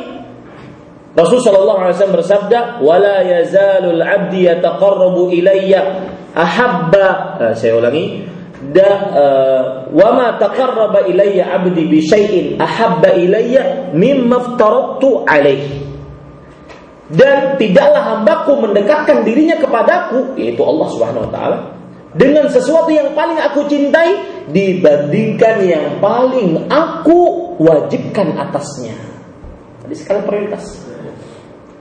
Rasul 1.19 1.43
sallallahu 1.43 1.79
alaihi 1.83 1.95
wasallam 1.99 2.17
bersabda, 2.23 2.59
"Wala 2.79 3.27
yazalul 3.27 3.99
'abdi 3.99 4.47
yataqarrabu 4.47 5.35
ilayya 5.35 6.07
ahabba." 6.31 7.35
Uh, 7.35 7.53
saya 7.59 7.75
ulangi. 7.75 8.23
Da 8.59 8.89
uh, 9.15 9.61
wa 9.91 10.09
ma 10.15 10.27
taqarraba 10.39 11.07
ilayya 11.11 11.51
'abdi 11.51 11.83
bi 11.91 11.99
syai'in 11.99 12.55
ahabba 12.55 13.19
ilayya 13.19 13.91
mimma 13.91 14.55
aftaradtu 14.55 15.27
alaihi. 15.27 15.91
Dan 17.09 17.57
tidaklah 17.57 18.15
hambaku 18.15 18.69
mendekatkan 18.69 19.25
dirinya 19.25 19.57
kepadaku, 19.57 20.37
yaitu 20.37 20.61
Allah 20.61 20.87
Subhanahu 20.93 21.25
wa 21.25 21.31
taala, 21.33 21.57
dengan 22.13 22.45
sesuatu 22.47 22.93
yang 22.93 23.17
paling 23.17 23.41
aku 23.41 23.65
cintai 23.65 24.45
dibandingkan 24.53 25.57
yang 25.65 25.85
paling 25.97 26.69
aku 26.69 27.53
wajibkan 27.57 28.37
atasnya. 28.37 28.93
Tadi 29.81 29.95
sekali 29.97 30.21
prioritas. 30.21 30.88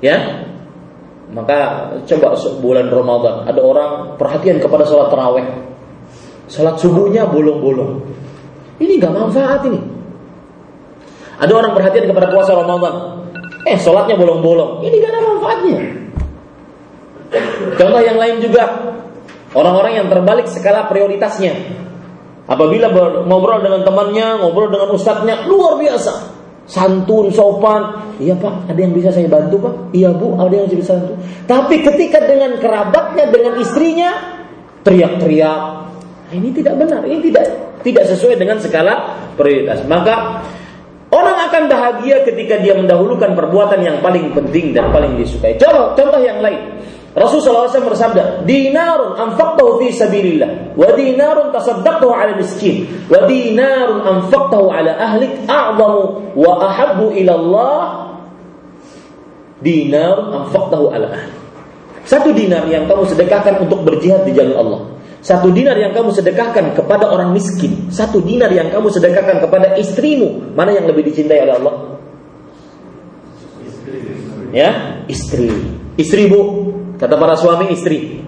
Ya. 0.04 0.46
Maka 1.28 1.92
coba 2.08 2.32
bulan 2.64 2.88
Ramadan 2.88 3.44
ada 3.44 3.60
orang 3.60 4.16
perhatian 4.16 4.56
kepada 4.62 4.88
sholat 4.88 5.12
terawih. 5.12 5.44
Sholat 6.48 6.80
subuhnya 6.80 7.28
bolong-bolong. 7.28 8.00
Ini 8.80 8.96
gak 8.96 9.12
manfaat 9.12 9.60
ini. 9.68 9.80
Ada 11.38 11.52
orang 11.52 11.76
perhatian 11.76 12.08
kepada 12.08 12.32
puasa 12.32 12.56
Ramadan. 12.56 12.94
Eh, 13.68 13.76
sholatnya 13.76 14.16
bolong-bolong. 14.16 14.80
Ini 14.80 14.94
gak 15.04 15.10
ada 15.12 15.20
manfaatnya. 15.20 15.78
Contoh 17.76 18.00
yang 18.00 18.16
lain 18.16 18.40
juga 18.40 18.64
Orang-orang 19.56 19.92
yang 19.96 20.06
terbalik 20.12 20.44
skala 20.44 20.92
prioritasnya. 20.92 21.56
Apabila 22.48 22.92
ngobrol 23.24 23.64
dengan 23.64 23.84
temannya, 23.84 24.40
ngobrol 24.40 24.68
dengan 24.72 24.92
ustadznya, 24.92 25.48
luar 25.48 25.80
biasa. 25.80 26.36
Santun, 26.68 27.32
sopan. 27.32 28.12
Iya 28.20 28.36
pak, 28.36 28.68
ada 28.68 28.76
yang 28.78 28.92
bisa 28.92 29.08
saya 29.08 29.24
bantu 29.24 29.56
pak? 29.56 29.74
Iya 29.96 30.12
bu, 30.12 30.36
ada 30.36 30.52
yang 30.52 30.68
bisa 30.68 31.00
bantu. 31.00 31.16
Tapi 31.48 31.74
ketika 31.80 32.20
dengan 32.28 32.60
kerabatnya, 32.60 33.24
dengan 33.32 33.56
istrinya, 33.56 34.10
teriak-teriak. 34.84 35.60
Ini 36.28 36.48
tidak 36.52 36.74
benar, 36.76 37.08
ini 37.08 37.24
tidak 37.32 37.44
tidak 37.80 38.04
sesuai 38.04 38.36
dengan 38.36 38.60
skala 38.60 39.16
prioritas. 39.40 39.80
Maka 39.88 40.44
Orang 41.08 41.40
akan 41.40 41.72
bahagia 41.72 42.20
ketika 42.20 42.60
dia 42.60 42.76
mendahulukan 42.76 43.32
perbuatan 43.32 43.80
yang 43.80 43.96
paling 44.04 44.28
penting 44.36 44.76
dan 44.76 44.92
paling 44.92 45.16
disukai. 45.16 45.56
Contoh, 45.56 45.96
contoh 45.96 46.20
yang 46.20 46.44
lain. 46.44 46.84
Rasulullah 47.18 47.66
SAW 47.66 47.90
bersabda, 47.92 48.46
"Dinarun 48.46 49.18
anfaqtahu 49.18 49.82
fi 49.82 49.90
sabilillah, 49.90 50.78
wa 50.78 50.88
dinarun 50.94 51.50
tasaddaqtahu 51.50 52.10
'ala 52.14 52.38
miskin, 52.38 52.86
wa 53.10 53.26
dinarun 53.26 54.00
anfaqtahu 54.06 54.70
'ala 54.70 54.96
ahlik 54.96 55.44
a'zamu 55.50 56.34
wa 56.38 56.52
ahabbu 56.62 57.12
ila 57.18 57.32
Allah 57.34 57.82
dinarun 59.60 60.46
anfaqtahu 60.46 60.94
'ala 60.94 61.06
ahlik." 61.12 61.36
Satu 62.08 62.32
dinar 62.32 62.64
yang 62.64 62.88
kamu 62.88 63.04
sedekahkan 63.04 63.60
untuk 63.68 63.84
berjihad 63.84 64.24
di 64.24 64.32
jalan 64.32 64.56
Allah. 64.56 64.80
Satu 65.20 65.52
dinar 65.52 65.76
yang 65.76 65.92
kamu 65.92 66.08
sedekahkan 66.08 66.72
kepada 66.72 67.04
orang 67.10 67.36
miskin. 67.36 67.92
Satu 67.92 68.24
dinar 68.24 68.48
yang 68.48 68.72
kamu 68.72 68.88
sedekahkan 68.88 69.44
kepada 69.44 69.76
istrimu. 69.76 70.56
Mana 70.56 70.72
yang 70.72 70.88
lebih 70.88 71.04
dicintai 71.04 71.44
oleh 71.44 71.54
Allah? 71.60 71.74
Ya, 74.56 75.04
istri. 75.04 75.52
Istri 76.00 76.32
bu, 76.32 76.67
Kata 76.98 77.14
para 77.14 77.34
suami 77.38 77.70
istri. 77.70 78.18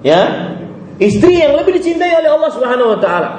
Ya. 0.00 0.52
Istri 0.96 1.44
yang 1.44 1.60
lebih 1.60 1.76
dicintai 1.76 2.08
oleh 2.24 2.30
Allah 2.32 2.50
Subhanahu 2.50 2.96
wa 2.96 2.98
taala. 2.98 3.30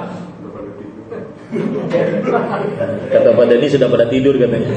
Kata 3.10 3.28
pada 3.34 3.52
ini 3.58 3.66
sudah 3.66 3.90
pada 3.90 4.06
tidur 4.06 4.38
katanya. 4.38 4.70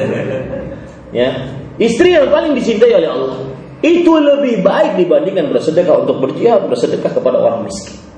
Ya. 1.14 1.30
Istri 1.78 2.18
yang 2.18 2.34
paling 2.34 2.58
dicintai 2.58 2.90
oleh 2.90 3.10
Allah. 3.10 3.38
Itu 3.82 4.14
lebih 4.18 4.62
baik 4.62 4.98
dibandingkan 4.98 5.50
bersedekah 5.50 6.06
untuk 6.06 6.22
berjihad, 6.22 6.70
bersedekah 6.70 7.14
kepada 7.14 7.38
orang 7.42 7.66
miskin. 7.66 8.11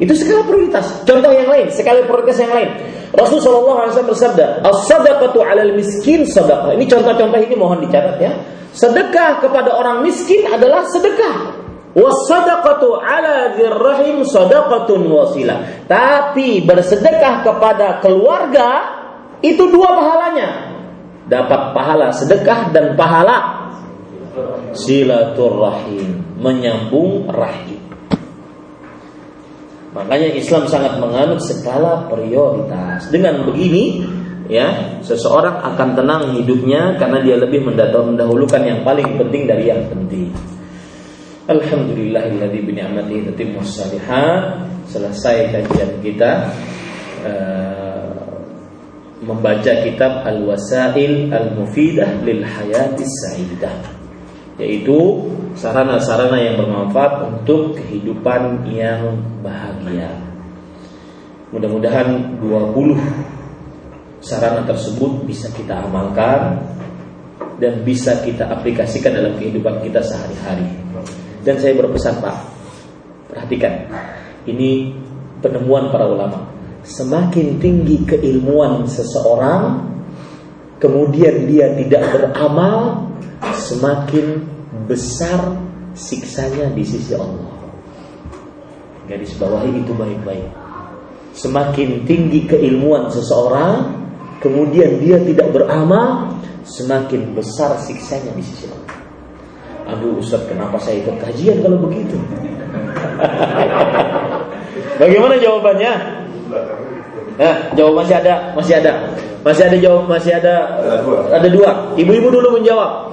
Itu 0.00 0.16
skala 0.16 0.48
prioritas. 0.48 1.04
Contoh 1.04 1.28
yang 1.28 1.46
lain, 1.52 1.68
skala 1.68 2.08
prioritas 2.08 2.40
yang 2.40 2.50
lain. 2.56 2.72
Rasulullah 3.12 3.92
SAW 3.92 4.08
bersabda, 4.08 4.64
"As-sadaqatu 4.64 5.44
'alal 5.44 5.76
miskin 5.76 6.24
sadaqah." 6.24 6.72
Ini 6.72 6.88
contoh-contoh 6.88 7.36
ini 7.36 7.54
mohon 7.54 7.84
dicatat 7.84 8.16
ya. 8.16 8.32
Sedekah 8.72 9.44
kepada 9.44 9.76
orang 9.76 10.00
miskin 10.00 10.48
adalah 10.48 10.88
sedekah. 10.88 11.52
Was-sadaqatu 11.92 12.96
'ala 12.96 13.60
dzirrahim 13.60 14.24
sadaqatun 14.24 15.04
wasilah. 15.10 15.84
Tapi 15.84 16.64
bersedekah 16.64 17.44
kepada 17.44 18.00
keluarga 18.00 18.68
itu 19.44 19.68
dua 19.68 19.90
pahalanya. 20.00 20.48
Dapat 21.28 21.76
pahala 21.76 22.10
sedekah 22.10 22.74
dan 22.74 22.98
pahala 22.98 23.68
silaturrahim, 24.74 26.38
menyambung 26.38 27.30
rahim. 27.30 27.69
Makanya 29.90 30.30
Islam 30.38 30.70
sangat 30.70 31.02
menganut 31.02 31.42
skala 31.42 32.06
prioritas. 32.06 33.10
Dengan 33.10 33.42
begini, 33.42 34.06
ya, 34.46 34.98
seseorang 35.02 35.58
akan 35.74 35.88
tenang 35.98 36.22
hidupnya 36.38 36.94
karena 36.94 37.18
dia 37.26 37.36
lebih 37.42 37.66
mendahulukan 37.66 38.62
yang 38.62 38.86
paling 38.86 39.18
penting 39.18 39.50
dari 39.50 39.66
yang 39.66 39.82
penting. 39.90 40.30
Alhamdulillahilladzi 41.50 42.60
bi 42.62 42.72
ni'matihi 42.78 43.34
tatimmus 43.34 43.82
salihat. 43.82 44.62
Selesai 44.86 45.54
kajian 45.54 46.02
kita 46.02 46.50
uh, 47.22 48.10
membaca 49.22 49.72
kitab 49.86 50.26
Al-Wasail 50.26 51.30
Al-Mufidah 51.30 52.22
lil 52.26 52.42
Hayatis 52.42 53.10
Sa'idah 53.26 53.99
yaitu 54.60 55.24
sarana-sarana 55.56 56.36
yang 56.36 56.60
bermanfaat 56.60 57.26
untuk 57.32 57.80
kehidupan 57.80 58.68
yang 58.68 59.16
bahagia. 59.40 60.12
Mudah-mudahan 61.50 62.38
20 62.38 62.94
sarana 64.20 64.62
tersebut 64.68 65.24
bisa 65.24 65.48
kita 65.56 65.80
amalkan 65.80 66.60
dan 67.58 67.80
bisa 67.82 68.20
kita 68.20 68.46
aplikasikan 68.52 69.16
dalam 69.16 69.34
kehidupan 69.40 69.80
kita 69.80 70.04
sehari-hari. 70.04 70.68
Dan 71.40 71.56
saya 71.56 71.72
berpesan 71.74 72.20
Pak, 72.20 72.36
perhatikan, 73.32 73.88
ini 74.44 74.92
penemuan 75.40 75.88
para 75.88 76.04
ulama. 76.04 76.46
Semakin 76.84 77.60
tinggi 77.60 78.04
keilmuan 78.04 78.84
seseorang, 78.88 79.88
kemudian 80.80 81.48
dia 81.48 81.72
tidak 81.76 82.12
beramal, 82.12 83.09
semakin 83.40 84.44
besar 84.86 85.56
siksanya 85.96 86.70
di 86.72 86.84
sisi 86.84 87.16
Allah. 87.16 87.48
Garis 89.08 89.34
bawahi 89.40 89.82
itu 89.82 89.92
baik-baik. 89.96 90.48
Semakin 91.34 92.06
tinggi 92.06 92.46
keilmuan 92.46 93.10
seseorang, 93.10 93.98
kemudian 94.38 95.02
dia 95.02 95.18
tidak 95.22 95.50
beramal, 95.50 96.30
semakin 96.62 97.34
besar 97.34 97.74
siksanya 97.80 98.30
di 98.34 98.42
sisi 98.44 98.70
Allah. 98.70 98.94
Aduh 99.90 100.22
Ustaz, 100.22 100.46
kenapa 100.46 100.78
saya 100.78 101.02
ikut 101.02 101.18
kajian 101.18 101.66
kalau 101.66 101.82
begitu? 101.82 102.14
Bagaimana 105.00 105.34
jawabannya? 105.40 105.92
Nah, 107.40 107.56
jawab 107.72 108.04
masih 108.04 108.14
ada, 108.20 108.52
masih 108.52 108.74
ada, 108.76 108.92
masih 109.40 109.64
ada 109.64 109.76
jawab, 109.80 110.04
masih 110.06 110.32
ada, 110.36 110.54
ada 111.32 111.48
dua. 111.48 111.96
Ibu-ibu 111.96 112.28
dulu 112.28 112.60
menjawab. 112.60 113.10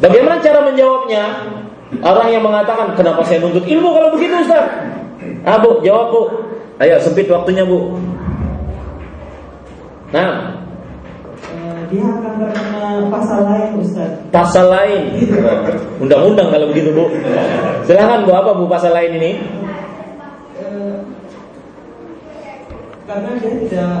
Bagaimana 0.00 0.40
cara 0.40 0.64
menjawabnya? 0.64 1.24
Orang 2.00 2.28
yang 2.32 2.40
mengatakan, 2.46 2.96
kenapa 2.96 3.20
saya 3.26 3.44
nuntut 3.44 3.66
ilmu 3.68 3.92
kalau 3.92 4.08
begitu 4.16 4.40
Ustaz? 4.40 4.64
Ah 5.44 5.60
bu, 5.60 5.84
jawab 5.84 6.06
bu. 6.08 6.22
Ayo 6.80 6.96
sempit 7.02 7.28
waktunya 7.28 7.66
bu. 7.66 8.00
Nah, 10.10 10.56
eh, 11.50 11.78
dia 11.92 12.02
akan 12.02 12.32
terkena 12.40 12.84
pasal 13.12 13.40
lain 13.44 13.70
Ustaz. 13.84 14.10
Pasal 14.32 14.66
lain. 14.72 15.02
Undang-undang 16.00 16.48
kalau 16.48 16.70
begitu 16.72 16.94
bu. 16.96 17.04
Silahkan 17.84 18.24
bu 18.24 18.32
apa 18.32 18.50
bu 18.56 18.64
pasal 18.70 18.96
lain 18.96 19.20
ini? 19.20 19.32
Eh, 20.62 20.94
karena 23.04 23.30
dia 23.42 23.52
tidak 23.66 23.94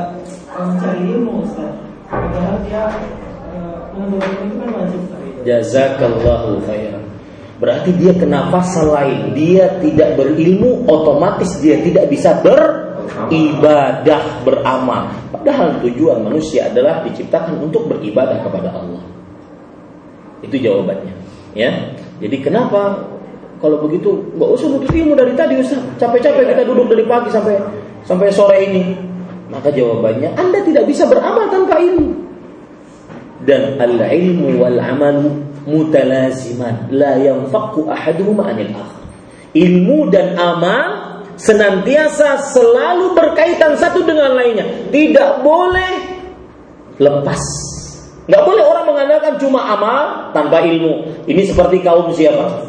mencari 0.56 1.02
ilmu 1.10 1.44
Ustaz. 1.44 1.74
Padahal 2.08 2.56
dia 2.64 2.88
menuntut 3.92 4.24
ilmu 4.24 4.46
itu 4.46 4.56
kan 4.56 4.70
wajib. 4.78 5.19
Jazakallahu 5.44 6.64
khairan. 6.68 7.04
Berarti 7.60 7.92
dia 8.00 8.16
kena 8.16 8.48
pasal 8.48 8.88
lain. 8.88 9.36
Dia 9.36 9.68
tidak 9.84 10.16
berilmu, 10.16 10.88
otomatis 10.88 11.60
dia 11.60 11.76
tidak 11.84 12.08
bisa 12.08 12.40
ber 12.40 12.90
ibadah 13.28 14.40
beramal. 14.42 15.12
Padahal 15.28 15.76
tujuan 15.84 16.24
manusia 16.24 16.72
adalah 16.72 17.04
diciptakan 17.04 17.60
untuk 17.60 17.84
beribadah 17.88 18.40
kepada 18.40 18.72
Allah. 18.72 19.04
Itu 20.40 20.56
jawabannya. 20.56 21.12
Ya. 21.52 21.92
Jadi 22.20 22.36
kenapa 22.40 22.96
kalau 23.60 23.76
begitu 23.84 24.24
nggak 24.40 24.50
usah 24.56 24.66
nuntut 24.72 24.92
ilmu 24.92 25.12
dari 25.12 25.36
tadi 25.36 25.60
Ustaz. 25.60 25.84
Capek-capek 26.00 26.56
kita 26.56 26.64
duduk 26.64 26.88
dari 26.88 27.04
pagi 27.04 27.28
sampai 27.28 27.60
sampai 28.08 28.32
sore 28.32 28.56
ini. 28.64 28.96
Maka 29.52 29.68
jawabannya 29.68 30.32
Anda 30.38 30.64
tidak 30.64 30.88
bisa 30.88 31.04
beramal 31.04 31.52
tanpa 31.52 31.76
ilmu. 31.76 32.30
Dan 33.44 33.80
al-ilmu 33.80 34.60
wal 34.60 34.76
amalu 34.76 35.50
mutalaziman 35.64 36.88
la 36.92 37.16
yanfaqu 37.16 37.88
ahaduhuma 37.88 38.52
anil 38.52 38.72
akhar. 38.76 39.00
Ilmu 39.56 40.12
dan 40.12 40.36
amal 40.36 41.10
senantiasa 41.40 42.52
selalu 42.52 43.16
berkaitan 43.16 43.74
satu 43.80 44.04
dengan 44.04 44.36
lainnya. 44.36 44.92
Tidak 44.92 45.40
boleh 45.40 45.92
lepas. 47.00 47.42
Nggak 48.30 48.44
boleh 48.46 48.62
orang 48.62 48.84
mengandalkan 48.86 49.34
cuma 49.40 49.60
amal 49.74 50.30
tanpa 50.30 50.62
ilmu. 50.62 51.24
Ini 51.26 51.42
seperti 51.50 51.82
kaum 51.82 52.12
siapa? 52.14 52.68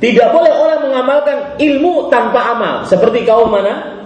Tidak 0.00 0.28
boleh 0.34 0.52
orang 0.54 0.80
mengamalkan 0.88 1.38
ilmu 1.60 2.08
tanpa 2.08 2.56
amal. 2.56 2.74
Seperti 2.88 3.22
kaum 3.28 3.52
mana? 3.52 4.00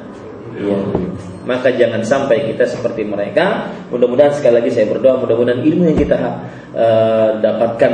Ya. 0.57 1.06
Maka 1.47 1.71
jangan 1.79 2.03
sampai 2.03 2.51
kita 2.51 2.67
seperti 2.67 3.07
mereka. 3.07 3.71
Mudah-mudahan 3.95 4.35
sekali 4.35 4.59
lagi 4.59 4.71
saya 4.75 4.91
berdoa, 4.91 5.23
mudah-mudahan 5.23 5.63
ilmu 5.63 5.95
yang 5.95 5.99
kita 5.99 6.19
uh, 6.75 7.39
dapatkan 7.39 7.93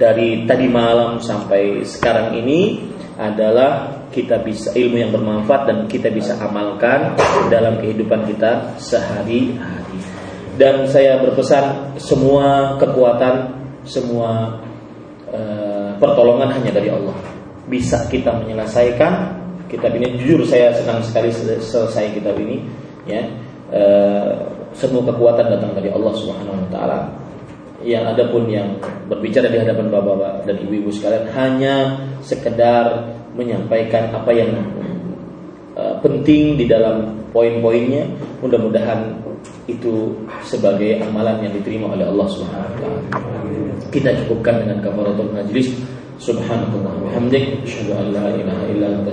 dari 0.00 0.48
tadi 0.48 0.66
malam 0.68 1.20
sampai 1.20 1.84
sekarang 1.84 2.36
ini 2.40 2.80
adalah 3.16 4.04
kita 4.12 4.40
bisa 4.40 4.72
ilmu 4.72 4.96
yang 4.96 5.12
bermanfaat 5.12 5.62
dan 5.68 5.78
kita 5.88 6.08
bisa 6.08 6.40
amalkan 6.40 7.16
dalam 7.52 7.80
kehidupan 7.80 8.24
kita 8.28 8.76
sehari-hari. 8.80 10.00
Dan 10.56 10.88
saya 10.88 11.20
berpesan 11.20 11.96
semua 12.00 12.80
kekuatan, 12.80 13.52
semua 13.84 14.56
uh, 15.28 15.92
pertolongan 16.00 16.48
hanya 16.56 16.80
dari 16.80 16.88
Allah. 16.88 17.16
Bisa 17.68 18.08
kita 18.08 18.40
menyelesaikan 18.40 19.36
kitab 19.68 19.92
ini. 20.00 20.16
Jujur 20.16 20.48
saya 20.48 20.72
senang 20.72 21.04
sekali 21.04 21.28
selesai 21.60 22.16
kitab 22.16 22.40
ini. 22.40 22.85
Ya, 23.06 23.22
uh, 23.70 24.34
semua 24.74 25.06
kekuatan 25.06 25.46
datang 25.46 25.72
dari 25.78 25.94
Allah 25.94 26.12
Subhanahu 26.18 26.58
Wa 26.66 26.70
Taala 26.74 26.98
yang 27.86 28.02
ada 28.08 28.26
pun 28.32 28.50
yang 28.50 28.66
berbicara 29.06 29.46
di 29.46 29.62
hadapan 29.62 29.92
bapak-bapak 29.94 30.48
dan 30.48 30.56
ibu-ibu 30.64 30.90
sekalian 30.90 31.28
hanya 31.38 31.74
sekedar 32.24 33.14
menyampaikan 33.38 34.10
apa 34.10 34.32
yang 34.34 34.50
uh, 35.78 35.94
penting 36.02 36.58
di 36.58 36.66
dalam 36.66 37.14
poin-poinnya. 37.30 38.08
Mudah-mudahan 38.40 39.22
itu 39.70 40.14
sebagai 40.42 40.98
amalan 41.04 41.46
yang 41.46 41.52
diterima 41.54 41.92
oleh 41.92 42.06
Allah 42.08 42.26
Subhanahu 42.32 42.66
wa 42.66 42.74
taala. 42.80 43.00
Kita 43.92 44.10
cukupkan 44.24 44.66
dengan 44.66 44.82
kafaratul 44.82 45.30
majlis. 45.30 45.70
Subhanakallah 46.16 46.96
wa 46.96 47.12
bihamdik 47.12 47.60
asyhadu 47.60 47.92
an 47.92 48.06
la 48.16 48.26
ilaha 48.32 48.64
illa 48.72 48.88
anta. 48.98 49.12